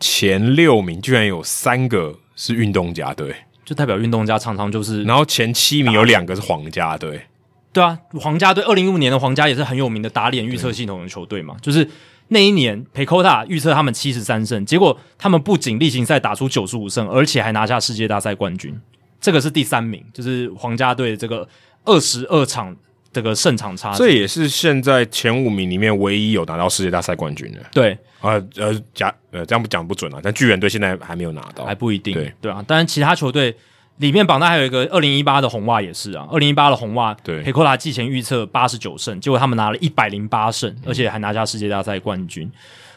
[0.00, 5.04] 前六名居然有三个是运动家队，就代表运动家常常就是。
[5.04, 7.26] 然后前七名有两个是皇家队，
[7.72, 11.88] 对啊，皇家队二零一五年的皇家也是很有名的打脸预测系统的球队嘛，就是。
[12.28, 18.78] 那一年，PECOTA 预测他们七十三胜，结果他们不仅例行赛打出九十五胜，而且还拿下世界大赛冠军。
[19.20, 21.48] 这个是第三名，就是皇家队这个
[21.84, 22.76] 二十二场
[23.12, 23.92] 这个胜场差。
[23.94, 27.58] 这也是现在前五名里面唯一有拿到世界大赛冠军的。
[27.72, 32.14] 对，啊呃假呃这样不讲不准啊，但巨人队现在还没有拿到，还不一定。
[32.14, 33.56] 对对啊，当然其他球队。
[33.98, 42.46] 里面榜单还有一个二零一八的红袜也是啊，二零一八的红袜，对，PECOTA 季前预测八十九胜，结果他们拿了一百零八胜，而且还拿下世界大赛冠军。
[42.46, 42.52] 嗯、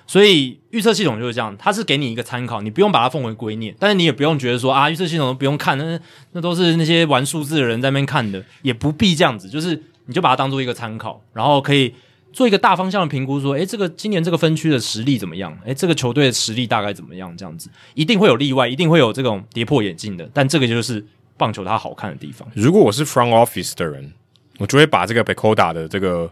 [0.06, 6.00] 所以预测系统就是这样，它是给你一个参考，你不用把它奉为圭臬，但是你也不用觉得说啊，预测系统都不用看，那
[6.34, 11.94] 那都是那些玩数字的人在那边看的，也不必这样子，就是你就把它当做一个参考，然后可以。
[12.34, 15.58] 做一个大方向的评估，说，诶，这个今年这个分区的实力怎么样？
[15.66, 17.36] 诶，这个球队的实力大概怎么样？
[17.36, 21.06] 这样子一定会有例外，一定会有这种跌破眼镜的，但这个就是
[21.38, 22.48] 棒球它好看的地方。
[22.54, 24.14] 如果我是 front office 的人，
[24.58, 26.32] 我就会把这个 p e c o d a 的这个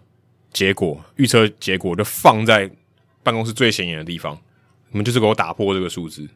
[0.54, 2.70] 结果预测结果就放在
[3.24, 4.38] 办公室最显眼的地方，
[4.92, 6.28] 你们就是给我打破这个数字，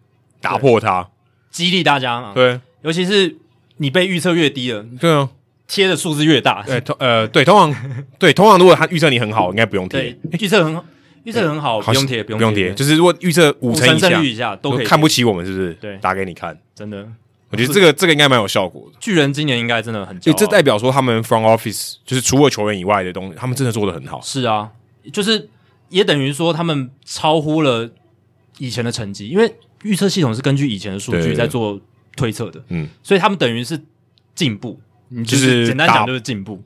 [0.42, 1.10] 打破它，
[1.50, 2.34] 激励大家嘛。
[2.34, 3.38] 对，尤其是
[3.78, 5.30] 你被预测越低了，对啊。
[5.68, 10.16] 贴的数字越大，对，通呃，对，通常对，通常如果他预测你很好，应该不用贴。
[10.32, 10.86] 预测很好，
[11.24, 12.74] 预测很好，不用贴，不用贴。
[12.74, 15.74] 就是如果预测五成胜率以下，都看不起我们，是不是？
[15.76, 17.08] 对，打给你看，真的。
[17.50, 18.98] 我觉得这个 这个应该蛮有效果的。
[19.00, 24.20] 巨人今年应该真的很，就这代表说他们 front office 就是除了球员以外的东西，他们真的做的很好。
[24.22, 24.70] 是啊，
[25.12, 25.50] 就是
[25.90, 27.90] 也等于说他们超乎了
[28.58, 31.80] 以前的成绩，因为预测系统是根据以前的数据在做
[32.16, 33.80] 推测的，嗯，所以他们等于是
[34.36, 34.80] 进步。
[35.26, 36.62] 就是简单讲，就是进步，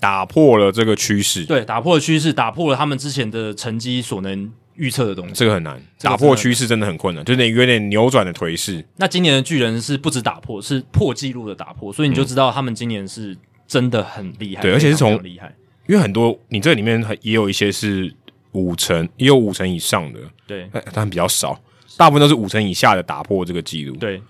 [0.00, 1.44] 打破了这个趋势。
[1.44, 5.34] 对，打破了趋势，打破了他们之前的成绩所能预测的东西。
[5.34, 8.84] 这个很难，打破趋势真的很困难，就是有点扭转的颓势。
[8.96, 14.62] 那今年的巨人是不止打破，是破纪录的打破，所以你就知道他们今年是真的很厉害。
[14.62, 15.54] 对，而且是从厉害，
[15.86, 18.12] 因为很多你这里面也有一些是
[18.52, 21.58] 五成，也有五成以上的，对，但比较少，
[21.96, 23.94] 大部分都是五成以下的打破这个记录。
[23.96, 24.20] 对，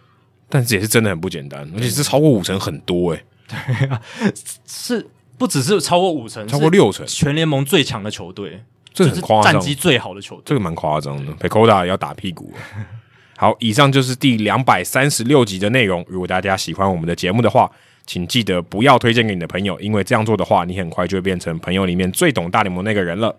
[0.48, 3.24] 但是也是真的很不简单，而且是超过五成很多诶、欸。
[3.78, 4.02] 对啊，
[4.66, 5.06] 是
[5.38, 8.62] 不只是超过五成，超过六成，全联盟最强的球队，
[8.94, 11.32] 这很夸张，战绩最好的球队，这个蛮夸张的。
[11.34, 12.52] PECOTA 要打屁股。
[13.36, 16.04] 好，以上就是第两百三十六集的内容。
[16.08, 17.68] 如果大家喜欢我们的节目的话，
[18.06, 23.34] 请记得不要推荐给你的朋友，因为这样做的话，你很快就会变成朋友里面最懂大联盟那个人了。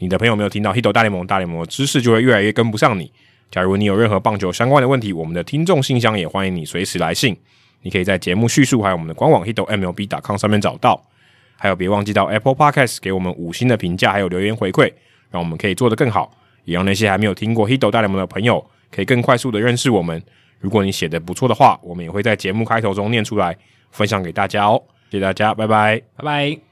[0.00, 3.10] 你的朋友没有听到 Hito 大联盟，大联盟的知识就会越来越跟不上你。
[3.50, 7.34] 假如你有任何棒球相关的问题，我们的听众信箱也欢迎你随时来信。
[7.82, 11.02] 你可以在节目叙述还有我们的官网 hitomlb.com 上面找到，
[11.56, 14.92] 还有别忘记到 Apple Podcast 给我们五星的评价，还有留言回馈，
[15.30, 16.30] 让我们可以做得更好，
[16.64, 20.22] 也让那些还没有听过 Hito 大联盟的朋友可以更快速的认识我们。
[20.60, 23.56] 如果你写的不错的话，我们也会在节目开头中念出来，
[23.92, 24.82] 分享给大家哦。
[25.10, 26.67] 谢谢大家，拜拜，拜拜。